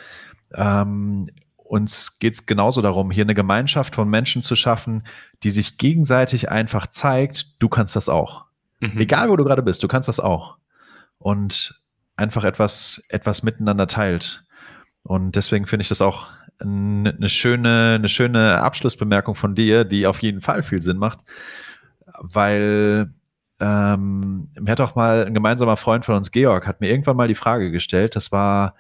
ähm, 0.53 1.29
uns 1.55 2.19
geht 2.19 2.33
es 2.33 2.45
genauso 2.45 2.81
darum, 2.81 3.11
hier 3.11 3.25
eine 3.25 3.35
Gemeinschaft 3.35 3.95
von 3.95 4.09
Menschen 4.09 4.41
zu 4.41 4.55
schaffen, 4.55 5.05
die 5.43 5.49
sich 5.49 5.77
gegenseitig 5.77 6.49
einfach 6.49 6.87
zeigt, 6.87 7.61
du 7.61 7.67
kannst 7.67 7.95
das 7.95 8.07
auch. 8.07 8.45
Mhm. 8.79 8.97
Egal, 8.97 9.29
wo 9.29 9.35
du 9.35 9.43
gerade 9.43 9.61
bist, 9.61 9.83
du 9.83 9.87
kannst 9.87 10.07
das 10.07 10.21
auch. 10.21 10.57
Und 11.17 11.81
einfach 12.15 12.45
etwas, 12.45 13.03
etwas 13.09 13.43
miteinander 13.43 13.87
teilt. 13.87 14.45
Und 15.03 15.35
deswegen 15.35 15.67
finde 15.67 15.81
ich 15.81 15.89
das 15.89 16.01
auch 16.01 16.29
eine 16.59 17.29
schöne, 17.29 17.95
eine 17.95 18.09
schöne 18.09 18.61
Abschlussbemerkung 18.61 19.35
von 19.35 19.53
dir, 19.53 19.83
die 19.83 20.07
auf 20.07 20.21
jeden 20.21 20.41
Fall 20.41 20.63
viel 20.63 20.81
Sinn 20.81 20.97
macht, 20.97 21.19
weil 22.19 23.13
ähm, 23.59 24.49
mir 24.59 24.71
hat 24.71 24.81
auch 24.81 24.95
mal 24.95 25.25
ein 25.25 25.33
gemeinsamer 25.33 25.77
Freund 25.77 26.05
von 26.05 26.15
uns, 26.15 26.31
Georg, 26.31 26.67
hat 26.67 26.81
mir 26.81 26.89
irgendwann 26.89 27.17
mal 27.17 27.27
die 27.27 27.35
Frage 27.35 27.71
gestellt, 27.71 28.15
das 28.15 28.31
war 28.31 28.75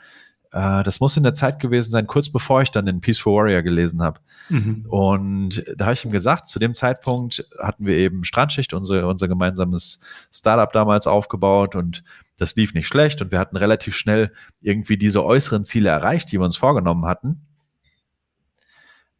äh, 0.51 0.83
das 0.83 0.99
muss 0.99 1.17
in 1.17 1.23
der 1.23 1.33
Zeit 1.33 1.59
gewesen 1.59 1.91
sein, 1.91 2.07
kurz 2.07 2.29
bevor 2.29 2.61
ich 2.61 2.71
dann 2.71 2.85
den 2.85 3.01
Peaceful 3.01 3.33
Warrior 3.33 3.61
gelesen 3.61 4.01
habe. 4.01 4.19
Mhm. 4.49 4.85
Und 4.87 5.63
da 5.75 5.85
habe 5.85 5.93
ich 5.93 6.05
ihm 6.05 6.11
gesagt, 6.11 6.47
zu 6.47 6.59
dem 6.59 6.73
Zeitpunkt 6.73 7.45
hatten 7.59 7.85
wir 7.85 7.95
eben 7.97 8.23
Strandschicht, 8.23 8.73
unsere, 8.73 9.07
unser 9.07 9.27
gemeinsames 9.27 10.01
Startup 10.31 10.71
damals 10.71 11.07
aufgebaut 11.07 11.75
und 11.75 12.03
das 12.37 12.55
lief 12.55 12.73
nicht 12.73 12.87
schlecht 12.87 13.21
und 13.21 13.31
wir 13.31 13.39
hatten 13.39 13.57
relativ 13.57 13.95
schnell 13.95 14.31
irgendwie 14.61 14.97
diese 14.97 15.23
äußeren 15.23 15.65
Ziele 15.65 15.89
erreicht, 15.89 16.31
die 16.31 16.39
wir 16.39 16.45
uns 16.45 16.57
vorgenommen 16.57 17.05
hatten. 17.05 17.41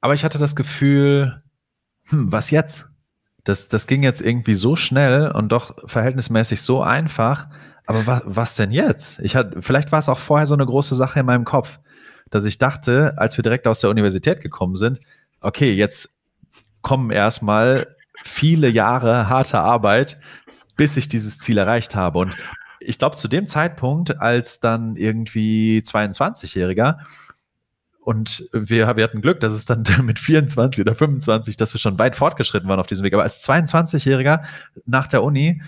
Aber 0.02 0.14
ich 0.14 0.24
hatte 0.24 0.38
das 0.38 0.56
Gefühl, 0.56 1.42
hm, 2.06 2.32
was 2.32 2.52
jetzt? 2.52 2.90
Das, 3.44 3.70
das 3.70 3.88
ging 3.88 4.04
jetzt 4.04 4.22
irgendwie 4.22 4.56
so 4.56 4.76
schnell 4.76 5.32
und 5.32 5.50
doch 5.50 5.76
verhältnismäßig 5.88 6.62
so 6.62 6.82
einfach. 6.82 7.48
Aber 7.88 8.06
was, 8.06 8.22
was 8.26 8.56
denn 8.56 8.72
jetzt? 8.72 9.20
Ich 9.20 9.36
hatte, 9.36 9.62
vielleicht 9.62 9.92
war 9.92 10.00
es 10.00 10.10
auch 10.10 10.20
vorher 10.20 10.46
so 10.46 10.54
eine 10.54 10.66
große 10.66 10.94
Sache 10.94 11.22
in 11.22 11.26
meinem 11.26 11.46
Kopf, 11.46 11.80
dass 12.30 12.46
ich 12.46 12.58
dachte, 12.58 13.14
als 13.18 13.38
wir 13.38 13.44
direkt 13.44 13.66
aus 13.66 13.80
der 13.80 13.90
Universität 13.90 14.42
gekommen 14.42 14.76
sind, 14.76 15.00
okay, 15.40 15.72
jetzt 15.72 16.10
kommen 16.82 17.10
erstmal 17.10 17.96
viele 18.24 18.68
Jahre 18.68 19.30
harte 19.30 19.60
Arbeit, 19.60 20.20
bis 20.76 20.98
ich 20.98 21.08
dieses 21.08 21.40
Ziel 21.40 21.58
erreicht 21.58 21.96
habe. 21.96 22.20
Und 22.20 22.36
ich 22.80 23.00
glaube, 23.00 23.16
zu 23.16 23.28
dem 23.28 23.48
Zeitpunkt, 23.48 24.20
als 24.20 24.60
dann 24.60 24.98
irgendwie 24.98 25.82
22-Jähriger, 25.86 26.98
und 28.08 28.48
wir, 28.54 28.96
wir 28.96 29.04
hatten 29.04 29.22
Glück, 29.22 29.42
dass 29.42 29.52
es 29.52 29.66
dann 29.66 29.84
mit 30.04 30.20
24 30.20 30.82
oder 30.82 30.96
25, 30.96 31.58
dass 31.58 31.74
wir 31.74 31.80
schon 31.80 32.00
weit 32.00 32.16
fortgeschritten 32.16 32.70
waren 32.70 32.80
auf 32.80 32.88
diesem 32.88 33.04
Weg. 33.04 33.14
Aber 33.14 33.24
als 33.24 33.44
22-Jähriger 33.48 34.44
nach 34.86 35.08
der 35.08 35.24
Uni 35.24 35.62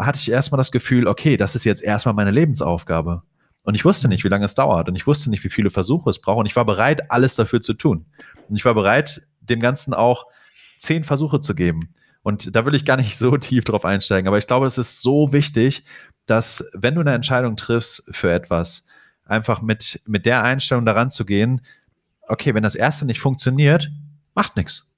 hatte 0.00 0.18
ich 0.18 0.30
erstmal 0.30 0.58
das 0.58 0.72
Gefühl, 0.72 1.06
okay, 1.06 1.36
das 1.36 1.54
ist 1.54 1.64
jetzt 1.64 1.82
erstmal 1.82 2.14
meine 2.14 2.30
Lebensaufgabe. 2.30 3.22
Und 3.62 3.74
ich 3.74 3.84
wusste 3.84 4.08
nicht, 4.08 4.24
wie 4.24 4.28
lange 4.28 4.44
es 4.44 4.54
dauert. 4.54 4.88
Und 4.88 4.96
ich 4.96 5.06
wusste 5.06 5.30
nicht, 5.30 5.44
wie 5.44 5.50
viele 5.50 5.70
Versuche 5.70 6.10
es 6.10 6.20
braucht. 6.20 6.40
Und 6.40 6.46
ich 6.46 6.56
war 6.56 6.64
bereit, 6.64 7.10
alles 7.10 7.34
dafür 7.34 7.60
zu 7.60 7.74
tun. 7.74 8.06
Und 8.48 8.56
ich 8.56 8.64
war 8.64 8.74
bereit, 8.74 9.22
dem 9.40 9.60
Ganzen 9.60 9.94
auch 9.94 10.26
zehn 10.78 11.04
Versuche 11.04 11.40
zu 11.40 11.54
geben. 11.54 11.94
Und 12.22 12.54
da 12.54 12.66
will 12.66 12.74
ich 12.74 12.84
gar 12.84 12.96
nicht 12.96 13.16
so 13.18 13.36
tief 13.36 13.64
drauf 13.64 13.84
einsteigen. 13.84 14.28
Aber 14.28 14.38
ich 14.38 14.46
glaube, 14.46 14.66
es 14.66 14.78
ist 14.78 15.02
so 15.02 15.32
wichtig, 15.32 15.84
dass 16.26 16.64
wenn 16.72 16.94
du 16.94 17.00
eine 17.00 17.14
Entscheidung 17.14 17.56
triffst 17.56 18.04
für 18.10 18.32
etwas, 18.32 18.86
einfach 19.24 19.62
mit, 19.62 20.00
mit 20.06 20.26
der 20.26 20.42
Einstellung 20.42 20.84
daran 20.84 21.10
zu 21.10 21.24
gehen, 21.24 21.60
okay, 22.26 22.54
wenn 22.54 22.62
das 22.62 22.74
erste 22.74 23.06
nicht 23.06 23.20
funktioniert, 23.20 23.90
macht 24.34 24.56
nichts. 24.56 24.90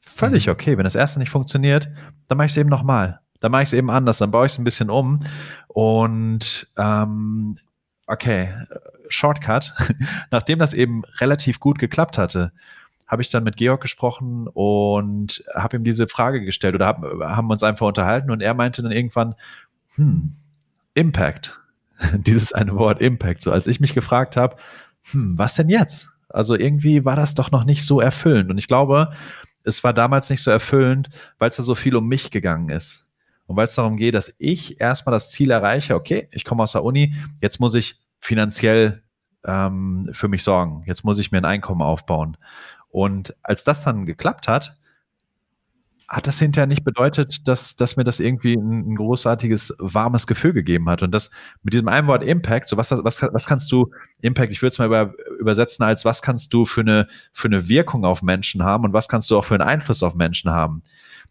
Völlig 0.00 0.46
mhm. 0.46 0.52
okay. 0.52 0.76
Wenn 0.76 0.84
das 0.84 0.94
erste 0.94 1.18
nicht 1.18 1.30
funktioniert, 1.30 1.88
dann 2.28 2.38
mache 2.38 2.46
ich 2.46 2.52
es 2.52 2.56
eben 2.56 2.68
nochmal. 2.68 3.20
Dann 3.40 3.52
mache 3.52 3.62
ich 3.62 3.68
es 3.68 3.72
eben 3.72 3.90
anders, 3.90 4.18
dann 4.18 4.30
baue 4.30 4.46
ich 4.46 4.52
es 4.52 4.58
ein 4.58 4.64
bisschen 4.64 4.90
um. 4.90 5.20
Und 5.68 6.68
ähm, 6.76 7.56
okay, 8.06 8.52
Shortcut. 9.08 9.74
Nachdem 10.30 10.58
das 10.58 10.74
eben 10.74 11.02
relativ 11.18 11.60
gut 11.60 11.78
geklappt 11.78 12.18
hatte, 12.18 12.52
habe 13.06 13.22
ich 13.22 13.28
dann 13.28 13.42
mit 13.42 13.56
Georg 13.56 13.80
gesprochen 13.80 14.46
und 14.46 15.42
habe 15.54 15.76
ihm 15.76 15.84
diese 15.84 16.06
Frage 16.06 16.44
gestellt 16.44 16.76
oder 16.76 16.86
hab, 16.86 17.02
haben 17.02 17.50
uns 17.50 17.62
einfach 17.62 17.86
unterhalten 17.86 18.30
und 18.30 18.40
er 18.40 18.54
meinte 18.54 18.82
dann 18.82 18.92
irgendwann, 18.92 19.34
hm, 19.96 20.36
Impact. 20.94 21.58
Dieses 22.14 22.52
eine 22.52 22.76
Wort 22.76 23.00
Impact. 23.00 23.42
So 23.42 23.50
als 23.50 23.66
ich 23.66 23.80
mich 23.80 23.94
gefragt 23.94 24.36
habe, 24.36 24.56
hm, 25.10 25.36
was 25.36 25.56
denn 25.56 25.68
jetzt? 25.68 26.08
Also 26.28 26.54
irgendwie 26.54 27.04
war 27.04 27.16
das 27.16 27.34
doch 27.34 27.50
noch 27.50 27.64
nicht 27.64 27.84
so 27.84 28.00
erfüllend. 28.00 28.50
Und 28.50 28.58
ich 28.58 28.68
glaube, 28.68 29.12
es 29.64 29.82
war 29.82 29.92
damals 29.92 30.30
nicht 30.30 30.42
so 30.42 30.50
erfüllend, 30.50 31.10
weil 31.38 31.48
es 31.50 31.56
da 31.56 31.62
so 31.62 31.74
viel 31.74 31.96
um 31.96 32.06
mich 32.06 32.30
gegangen 32.30 32.68
ist. 32.68 33.09
Und 33.50 33.56
weil 33.56 33.64
es 33.64 33.74
darum 33.74 33.96
geht, 33.96 34.14
dass 34.14 34.32
ich 34.38 34.80
erstmal 34.80 35.12
das 35.12 35.28
Ziel 35.28 35.50
erreiche, 35.50 35.96
okay, 35.96 36.28
ich 36.30 36.44
komme 36.44 36.62
aus 36.62 36.70
der 36.70 36.84
Uni, 36.84 37.16
jetzt 37.40 37.58
muss 37.58 37.74
ich 37.74 37.96
finanziell 38.20 39.02
ähm, 39.44 40.08
für 40.12 40.28
mich 40.28 40.44
sorgen, 40.44 40.84
jetzt 40.86 41.04
muss 41.04 41.18
ich 41.18 41.32
mir 41.32 41.38
ein 41.38 41.44
Einkommen 41.44 41.82
aufbauen. 41.82 42.36
Und 42.90 43.34
als 43.42 43.64
das 43.64 43.82
dann 43.82 44.06
geklappt 44.06 44.46
hat, 44.46 44.76
hat 46.06 46.28
das 46.28 46.38
hinterher 46.38 46.68
nicht 46.68 46.84
bedeutet, 46.84 47.48
dass, 47.48 47.74
dass 47.74 47.96
mir 47.96 48.04
das 48.04 48.20
irgendwie 48.20 48.54
ein, 48.54 48.92
ein, 48.92 48.94
großartiges, 48.94 49.74
warmes 49.80 50.28
Gefühl 50.28 50.52
gegeben 50.52 50.88
hat. 50.88 51.02
Und 51.02 51.10
das 51.10 51.32
mit 51.64 51.74
diesem 51.74 51.88
einen 51.88 52.06
Wort 52.06 52.22
Impact, 52.22 52.68
so 52.68 52.76
was, 52.76 52.92
was, 52.92 53.20
was 53.20 53.46
kannst 53.46 53.72
du, 53.72 53.90
Impact, 54.20 54.52
ich 54.52 54.62
würde 54.62 54.74
es 54.74 54.78
mal 54.78 54.86
über, 54.86 55.12
übersetzen 55.40 55.84
als, 55.84 56.04
was 56.04 56.22
kannst 56.22 56.52
du 56.52 56.66
für 56.66 56.82
eine, 56.82 57.08
für 57.32 57.48
eine 57.48 57.68
Wirkung 57.68 58.04
auf 58.04 58.22
Menschen 58.22 58.62
haben 58.62 58.84
und 58.84 58.92
was 58.92 59.08
kannst 59.08 59.28
du 59.28 59.36
auch 59.36 59.44
für 59.44 59.54
einen 59.54 59.68
Einfluss 59.68 60.04
auf 60.04 60.14
Menschen 60.14 60.52
haben. 60.52 60.84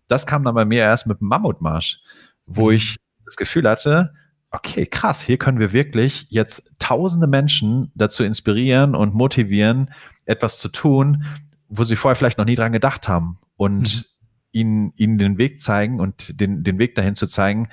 Das 0.09 0.27
kam 0.27 0.43
dann 0.43 0.55
bei 0.55 0.65
mir 0.65 0.81
erst 0.81 1.07
mit 1.07 1.21
dem 1.21 1.29
Mammutmarsch, 1.29 2.01
wo 2.45 2.65
mhm. 2.65 2.75
ich 2.75 2.97
das 3.23 3.37
Gefühl 3.37 3.69
hatte, 3.69 4.13
okay, 4.51 4.85
krass, 4.85 5.21
hier 5.21 5.37
können 5.37 5.59
wir 5.59 5.71
wirklich 5.71 6.27
jetzt 6.29 6.73
tausende 6.79 7.27
Menschen 7.27 7.91
dazu 7.95 8.25
inspirieren 8.25 8.95
und 8.95 9.13
motivieren, 9.13 9.91
etwas 10.25 10.59
zu 10.59 10.67
tun, 10.67 11.23
wo 11.69 11.85
sie 11.85 11.95
vorher 11.95 12.17
vielleicht 12.17 12.37
noch 12.37 12.45
nie 12.45 12.55
dran 12.55 12.73
gedacht 12.73 13.07
haben. 13.07 13.37
Und 13.55 13.95
mhm 13.95 14.19
ihnen, 14.51 14.93
ihnen 14.95 15.17
den 15.17 15.37
Weg 15.37 15.59
zeigen 15.59 15.99
und 15.99 16.39
den, 16.39 16.63
den 16.63 16.79
Weg 16.79 16.95
dahin 16.95 17.15
zu 17.15 17.27
zeigen, 17.27 17.69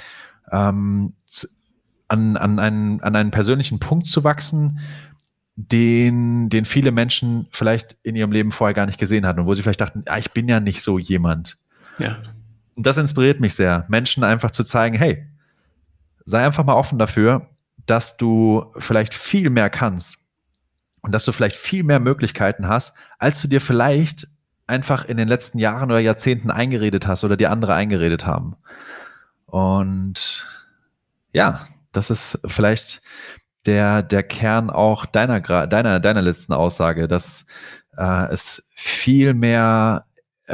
ähm, 0.51 1.15
an, 2.09 2.37
an, 2.37 2.59
einen, 2.59 3.01
an 3.01 3.17
einen 3.17 3.31
persönlichen 3.31 3.79
Punkt 3.81 4.07
zu 4.07 4.25
wachsen, 4.25 4.81
den, 5.57 6.51
den 6.51 6.67
viele 6.67 6.93
Menschen 6.93 7.49
vielleicht 7.51 7.97
in 8.03 8.15
ihrem 8.15 8.31
Leben 8.31 8.53
vorher 8.53 8.75
gar 8.75 8.87
nicht 8.87 8.99
gesehen 8.99 9.27
hatten 9.27 9.41
und 9.41 9.47
wo 9.47 9.55
sie 9.55 9.63
vielleicht 9.63 9.81
dachten, 9.81 10.03
ah, 10.07 10.19
ich 10.19 10.33
bin 10.33 10.49
ja 10.49 10.61
nicht 10.61 10.83
so 10.83 10.99
jemand. 10.99 11.59
Ja. 11.99 12.19
Und 12.75 12.87
das 12.87 12.99
inspiriert 12.99 13.41
mich 13.41 13.55
sehr, 13.55 13.87
Menschen 13.89 14.23
einfach 14.25 14.51
zu 14.51 14.65
zeigen, 14.65 14.97
hey, 14.97 15.27
sei 16.25 16.45
einfach 16.45 16.65
mal 16.65 16.75
offen 16.75 16.99
dafür, 16.99 17.49
dass 17.87 18.17
du 18.17 18.73
vielleicht 18.79 19.15
viel 19.15 19.49
mehr 19.51 19.71
kannst 19.71 20.19
und 21.01 21.13
dass 21.13 21.25
du 21.25 21.33
vielleicht 21.33 21.57
viel 21.57 21.85
mehr 21.85 22.01
Möglichkeiten 22.01 22.69
hast, 22.69 22.95
als 23.19 23.41
du 23.41 23.49
dir 23.49 23.61
vielleicht 23.61 24.27
einfach 24.67 25.05
in 25.05 25.17
den 25.17 25.29
letzten 25.29 25.59
Jahren 25.59 25.91
oder 25.91 26.01
Jahrzehnten 26.01 26.51
eingeredet 26.51 27.07
hast 27.07 27.25
oder 27.25 27.37
die 27.37 27.47
andere 27.47 27.75
eingeredet 27.75 28.27
haben. 28.27 28.57
Und 29.47 30.47
ja, 31.33 31.67
das 31.93 32.11
ist 32.11 32.41
vielleicht 32.47 33.03
der, 33.67 34.03
der 34.03 34.23
Kern 34.23 34.71
auch 34.71 35.07
deiner, 35.07 35.41
deiner, 35.41 36.01
deiner 36.01 36.23
letzten 36.23 36.53
Aussage, 36.53 37.07
dass 37.07 37.47
äh, 37.97 38.33
es 38.33 38.71
viel 38.75 39.35
mehr 39.35 40.06
äh, 40.49 40.53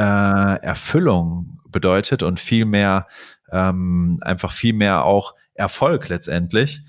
Erfüllung 0.62 1.60
bedeutet 1.66 2.22
und 2.22 2.40
viel 2.40 2.64
mehr, 2.64 3.06
ähm, 3.50 4.18
einfach 4.22 4.52
viel 4.52 4.74
mehr 4.74 5.04
auch 5.04 5.34
Erfolg 5.54 6.08
letztendlich, 6.08 6.80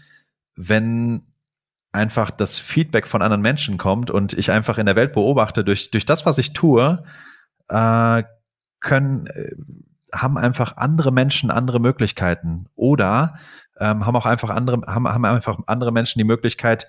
wenn 0.56 1.24
einfach 1.92 2.32
das 2.32 2.58
Feedback 2.58 3.08
von 3.08 3.22
anderen 3.22 3.42
Menschen 3.42 3.78
kommt 3.78 4.10
und 4.10 4.34
ich 4.34 4.52
einfach 4.52 4.78
in 4.78 4.86
der 4.86 4.96
Welt 4.96 5.14
beobachte, 5.14 5.64
durch, 5.64 5.92
durch 5.92 6.06
das, 6.06 6.26
was 6.26 6.38
ich 6.38 6.54
tue, 6.54 7.04
äh, 7.70 8.24
können, 8.80 9.28
äh, 9.28 9.56
haben 10.14 10.38
einfach 10.38 10.78
andere 10.78 11.12
Menschen 11.12 11.50
andere 11.50 11.80
Möglichkeiten 11.80 12.68
oder 12.76 13.40
ähm, 13.80 14.06
haben 14.06 14.16
auch 14.16 14.26
einfach 14.26 14.50
andere, 14.50 14.82
haben, 14.88 15.08
haben 15.08 15.26
einfach 15.26 15.60
andere 15.66 15.92
Menschen 15.92 16.20
die 16.20 16.26
Möglichkeit, 16.26 16.88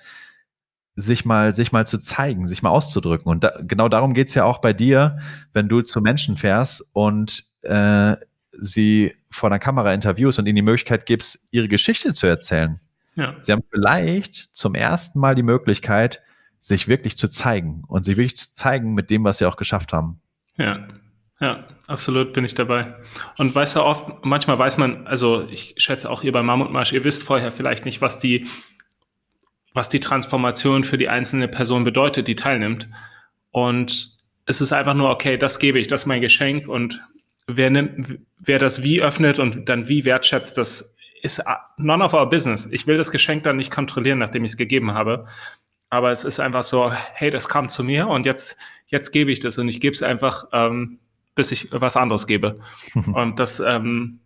sich 0.96 1.24
mal, 1.24 1.54
sich 1.54 1.72
mal 1.72 1.86
zu 1.86 1.98
zeigen, 1.98 2.46
sich 2.46 2.62
mal 2.62 2.70
auszudrücken. 2.70 3.30
Und 3.30 3.44
da, 3.44 3.58
genau 3.62 3.88
darum 3.88 4.14
geht's 4.14 4.34
ja 4.34 4.44
auch 4.44 4.58
bei 4.58 4.72
dir, 4.72 5.18
wenn 5.52 5.68
du 5.68 5.82
zu 5.82 6.00
Menschen 6.00 6.36
fährst 6.36 6.88
und 6.92 7.44
äh, 7.62 8.16
sie 8.52 9.14
vor 9.30 9.50
der 9.50 9.58
Kamera 9.58 9.92
interviewst 9.92 10.38
und 10.38 10.46
ihnen 10.46 10.56
die 10.56 10.62
Möglichkeit 10.62 11.06
gibst, 11.06 11.48
ihre 11.50 11.68
Geschichte 11.68 12.14
zu 12.14 12.26
erzählen. 12.26 12.80
Ja. 13.16 13.34
Sie 13.40 13.52
haben 13.52 13.64
vielleicht 13.70 14.50
zum 14.56 14.74
ersten 14.74 15.18
Mal 15.18 15.34
die 15.34 15.42
Möglichkeit, 15.42 16.20
sich 16.60 16.88
wirklich 16.88 17.18
zu 17.18 17.28
zeigen 17.28 17.84
und 17.88 18.04
sich 18.04 18.16
wirklich 18.16 18.36
zu 18.36 18.54
zeigen 18.54 18.94
mit 18.94 19.10
dem, 19.10 19.24
was 19.24 19.38
sie 19.38 19.46
auch 19.46 19.56
geschafft 19.56 19.92
haben. 19.92 20.20
Ja, 20.56 20.86
ja, 21.40 21.64
absolut 21.88 22.32
bin 22.32 22.44
ich 22.44 22.54
dabei. 22.54 22.94
Und 23.38 23.54
weißt 23.54 23.76
du, 23.76 23.82
oft, 23.82 24.24
manchmal 24.24 24.58
weiß 24.58 24.78
man, 24.78 25.06
also 25.06 25.46
ich 25.50 25.74
schätze 25.76 26.08
auch 26.08 26.22
ihr 26.22 26.32
beim 26.32 26.46
Mammutmarsch, 26.46 26.92
ihr 26.92 27.04
wisst 27.04 27.24
vorher 27.24 27.50
vielleicht 27.50 27.84
nicht, 27.84 28.00
was 28.00 28.18
die, 28.18 28.46
was 29.74 29.88
die 29.88 30.00
Transformation 30.00 30.84
für 30.84 30.96
die 30.96 31.08
einzelne 31.08 31.48
Person 31.48 31.84
bedeutet, 31.84 32.28
die 32.28 32.36
teilnimmt. 32.36 32.88
Und 33.50 34.14
es 34.46 34.60
ist 34.60 34.72
einfach 34.72 34.94
nur, 34.94 35.10
okay, 35.10 35.36
das 35.36 35.58
gebe 35.58 35.78
ich, 35.78 35.88
das 35.88 36.02
ist 36.02 36.06
mein 36.06 36.20
Geschenk 36.20 36.68
und 36.68 37.04
wer 37.46 37.70
nimmt, 37.70 38.18
wer 38.38 38.58
das 38.58 38.82
wie 38.82 39.02
öffnet 39.02 39.38
und 39.38 39.68
dann 39.68 39.88
wie 39.88 40.04
wertschätzt, 40.04 40.56
das 40.56 40.96
ist 41.22 41.42
none 41.76 42.04
of 42.04 42.14
our 42.14 42.28
business. 42.28 42.68
Ich 42.70 42.86
will 42.86 42.96
das 42.96 43.10
Geschenk 43.10 43.42
dann 43.42 43.56
nicht 43.56 43.72
kontrollieren, 43.72 44.18
nachdem 44.18 44.44
ich 44.44 44.52
es 44.52 44.56
gegeben 44.56 44.94
habe. 44.94 45.26
Aber 45.90 46.12
es 46.12 46.24
ist 46.24 46.40
einfach 46.40 46.62
so, 46.62 46.92
hey, 46.92 47.30
das 47.30 47.48
kam 47.48 47.68
zu 47.68 47.82
mir 47.82 48.08
und 48.08 48.26
jetzt, 48.26 48.56
jetzt 48.86 49.10
gebe 49.10 49.32
ich 49.32 49.40
das 49.40 49.58
und 49.58 49.68
ich 49.68 49.80
gebe 49.80 49.94
es 49.94 50.02
einfach, 50.02 50.48
ähm, 50.52 50.98
bis 51.34 51.50
ich 51.50 51.68
was 51.72 51.96
anderes 51.96 52.26
gebe. 52.26 52.60
und 53.12 53.40
das, 53.40 53.60
ähm, 53.60 54.20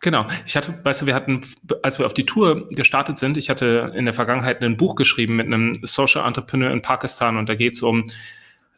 genau. 0.00 0.26
Ich 0.44 0.56
hatte, 0.56 0.78
weißt 0.82 1.02
du, 1.02 1.06
wir 1.06 1.14
hatten, 1.14 1.40
als 1.82 1.98
wir 1.98 2.06
auf 2.06 2.14
die 2.14 2.26
Tour 2.26 2.68
gestartet 2.68 3.18
sind, 3.18 3.36
ich 3.36 3.50
hatte 3.50 3.92
in 3.94 4.04
der 4.04 4.14
Vergangenheit 4.14 4.62
ein 4.62 4.76
Buch 4.76 4.94
geschrieben 4.94 5.36
mit 5.36 5.46
einem 5.46 5.74
Social 5.82 6.26
Entrepreneur 6.26 6.70
in 6.70 6.82
Pakistan 6.82 7.36
und 7.36 7.48
da 7.48 7.54
geht 7.54 7.74
es 7.74 7.82
um 7.82 8.04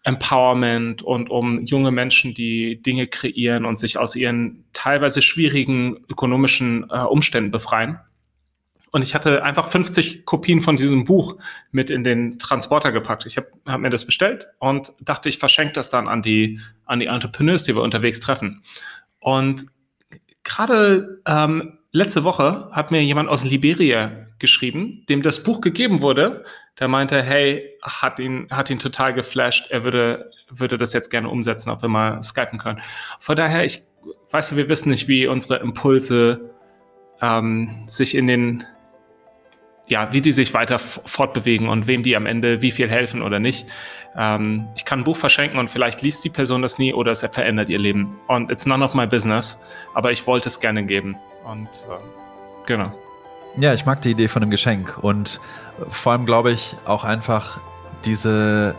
Empowerment 0.04 1.02
und 1.02 1.28
um 1.28 1.64
junge 1.64 1.90
Menschen, 1.90 2.32
die 2.32 2.80
Dinge 2.80 3.06
kreieren 3.06 3.64
und 3.64 3.78
sich 3.78 3.98
aus 3.98 4.16
ihren 4.16 4.64
teilweise 4.72 5.20
schwierigen 5.20 5.98
ökonomischen 6.08 6.88
äh, 6.90 7.00
Umständen 7.00 7.50
befreien. 7.50 7.98
Und 8.90 9.02
ich 9.02 9.14
hatte 9.14 9.42
einfach 9.42 9.68
50 9.68 10.24
Kopien 10.24 10.62
von 10.62 10.76
diesem 10.76 11.04
Buch 11.04 11.36
mit 11.72 11.90
in 11.90 12.04
den 12.04 12.38
Transporter 12.38 12.90
gepackt. 12.90 13.26
Ich 13.26 13.36
habe 13.36 13.48
hab 13.66 13.80
mir 13.80 13.90
das 13.90 14.06
bestellt 14.06 14.46
und 14.60 14.92
dachte, 15.00 15.28
ich 15.28 15.38
verschenke 15.38 15.74
das 15.74 15.90
dann 15.90 16.08
an 16.08 16.22
die, 16.22 16.58
an 16.86 17.00
die 17.00 17.06
Entrepreneurs, 17.06 17.64
die 17.64 17.74
wir 17.74 17.82
unterwegs 17.82 18.20
treffen. 18.20 18.62
Und 19.20 19.66
gerade 20.48 21.20
ähm, 21.26 21.78
letzte 21.92 22.24
Woche 22.24 22.70
hat 22.72 22.90
mir 22.90 23.02
jemand 23.02 23.28
aus 23.28 23.44
Liberia 23.44 24.26
geschrieben, 24.38 25.04
dem 25.08 25.22
das 25.22 25.42
Buch 25.42 25.60
gegeben 25.60 26.00
wurde. 26.00 26.44
Der 26.78 26.88
meinte, 26.88 27.22
hey, 27.22 27.76
hat 27.82 28.18
ihn, 28.18 28.46
hat 28.50 28.70
ihn 28.70 28.78
total 28.78 29.12
geflasht. 29.12 29.70
Er 29.70 29.84
würde, 29.84 30.30
würde 30.48 30.78
das 30.78 30.92
jetzt 30.92 31.10
gerne 31.10 31.28
umsetzen, 31.28 31.70
ob 31.70 31.82
wir 31.82 31.88
mal 31.88 32.22
skypen 32.22 32.58
können. 32.58 32.80
Von 33.18 33.36
daher, 33.36 33.64
ich 33.64 33.82
weiß, 34.30 34.56
wir 34.56 34.68
wissen 34.68 34.90
nicht, 34.90 35.08
wie 35.08 35.26
unsere 35.26 35.56
Impulse 35.56 36.50
ähm, 37.20 37.84
sich 37.86 38.14
in 38.14 38.26
den 38.26 38.64
ja, 39.88 40.12
wie 40.12 40.20
die 40.20 40.32
sich 40.32 40.54
weiter 40.54 40.78
fortbewegen 40.78 41.68
und 41.68 41.86
wem 41.86 42.02
die 42.02 42.16
am 42.16 42.26
Ende 42.26 42.62
wie 42.62 42.70
viel 42.70 42.90
helfen 42.90 43.22
oder 43.22 43.38
nicht. 43.40 43.66
Ähm, 44.16 44.68
ich 44.76 44.84
kann 44.84 45.00
ein 45.00 45.04
Buch 45.04 45.16
verschenken 45.16 45.58
und 45.58 45.70
vielleicht 45.70 46.02
liest 46.02 46.24
die 46.24 46.30
Person 46.30 46.62
das 46.62 46.78
nie 46.78 46.92
oder 46.92 47.12
es 47.12 47.20
verändert 47.20 47.68
ihr 47.68 47.78
Leben. 47.78 48.18
Und 48.26 48.50
it's 48.50 48.66
none 48.66 48.84
of 48.84 48.94
my 48.94 49.06
business, 49.06 49.60
aber 49.94 50.12
ich 50.12 50.26
wollte 50.26 50.48
es 50.48 50.60
gerne 50.60 50.84
geben. 50.84 51.16
Und 51.44 51.68
äh, 51.68 51.98
genau. 52.66 52.92
Ja, 53.56 53.74
ich 53.74 53.86
mag 53.86 54.02
die 54.02 54.10
Idee 54.10 54.28
von 54.28 54.42
einem 54.42 54.50
Geschenk 54.50 54.98
und 55.02 55.40
vor 55.90 56.12
allem 56.12 56.26
glaube 56.26 56.52
ich 56.52 56.76
auch 56.84 57.04
einfach 57.04 57.60
diese 58.04 58.74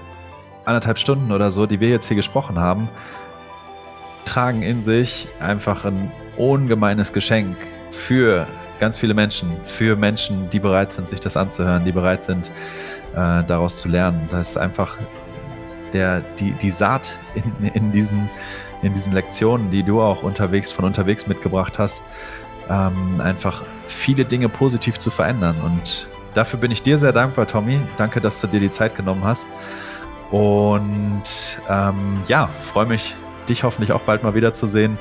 anderthalb 0.65 0.99
Stunden 0.99 1.31
oder 1.31 1.51
so, 1.51 1.65
die 1.65 1.79
wir 1.79 1.89
jetzt 1.89 2.07
hier 2.07 2.15
gesprochen 2.15 2.59
haben, 2.59 2.87
tragen 4.25 4.61
in 4.61 4.83
sich 4.83 5.27
einfach 5.39 5.85
ein 5.85 6.11
ungemeines 6.37 7.13
Geschenk 7.13 7.57
für 7.91 8.47
ganz 8.79 8.97
viele 8.97 9.13
Menschen, 9.13 9.51
für 9.65 9.95
Menschen, 9.95 10.49
die 10.49 10.59
bereit 10.59 10.91
sind, 10.91 11.07
sich 11.07 11.19
das 11.19 11.37
anzuhören, 11.37 11.85
die 11.85 11.91
bereit 11.91 12.23
sind, 12.23 12.51
äh, 13.13 13.43
daraus 13.43 13.81
zu 13.81 13.89
lernen. 13.89 14.27
Das 14.31 14.51
ist 14.51 14.57
einfach 14.57 14.97
der, 15.93 16.21
die, 16.39 16.51
die 16.53 16.69
Saat 16.69 17.15
in, 17.35 17.69
in, 17.73 17.91
diesen, 17.91 18.29
in 18.81 18.93
diesen 18.93 19.13
Lektionen, 19.13 19.69
die 19.69 19.83
du 19.83 20.01
auch 20.01 20.23
unterwegs 20.23 20.71
von 20.71 20.85
unterwegs 20.85 21.27
mitgebracht 21.27 21.79
hast, 21.79 22.01
ähm, 22.69 23.19
einfach 23.21 23.63
viele 23.87 24.25
Dinge 24.25 24.49
positiv 24.49 24.97
zu 24.99 25.11
verändern. 25.11 25.55
Und 25.63 26.07
dafür 26.33 26.59
bin 26.59 26.71
ich 26.71 26.83
dir 26.83 26.97
sehr 26.97 27.11
dankbar, 27.11 27.47
Tommy. 27.47 27.79
Danke, 27.97 28.21
dass 28.21 28.39
du 28.41 28.47
dir 28.47 28.59
die 28.59 28.71
Zeit 28.71 28.95
genommen 28.95 29.23
hast. 29.23 29.47
Und 30.31 31.23
ähm, 31.67 32.19
ja, 32.27 32.49
freue 32.71 32.85
mich, 32.85 33.15
dich 33.47 33.63
hoffentlich 33.63 33.91
auch 33.91 34.01
bald 34.01 34.23
mal 34.23 34.35
wiederzusehen. 34.35 34.97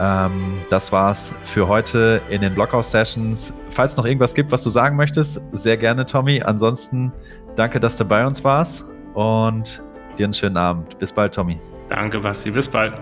Ähm, 0.00 0.58
das 0.70 0.92
war's 0.92 1.34
für 1.44 1.68
heute 1.68 2.20
in 2.28 2.40
den 2.40 2.54
Blockhouse-Sessions. 2.54 3.52
Falls 3.70 3.96
noch 3.96 4.04
irgendwas 4.04 4.34
gibt, 4.34 4.50
was 4.52 4.62
du 4.62 4.70
sagen 4.70 4.96
möchtest, 4.96 5.40
sehr 5.52 5.76
gerne, 5.76 6.06
Tommy. 6.06 6.42
Ansonsten 6.42 7.12
danke, 7.56 7.80
dass 7.80 7.96
du 7.96 8.04
bei 8.04 8.26
uns 8.26 8.42
warst 8.44 8.84
und 9.14 9.82
dir 10.18 10.24
einen 10.24 10.34
schönen 10.34 10.56
Abend. 10.56 10.98
Bis 10.98 11.12
bald, 11.12 11.34
Tommy. 11.34 11.60
Danke, 11.88 12.20
Basti. 12.20 12.50
Bis 12.50 12.68
bald. 12.68 12.94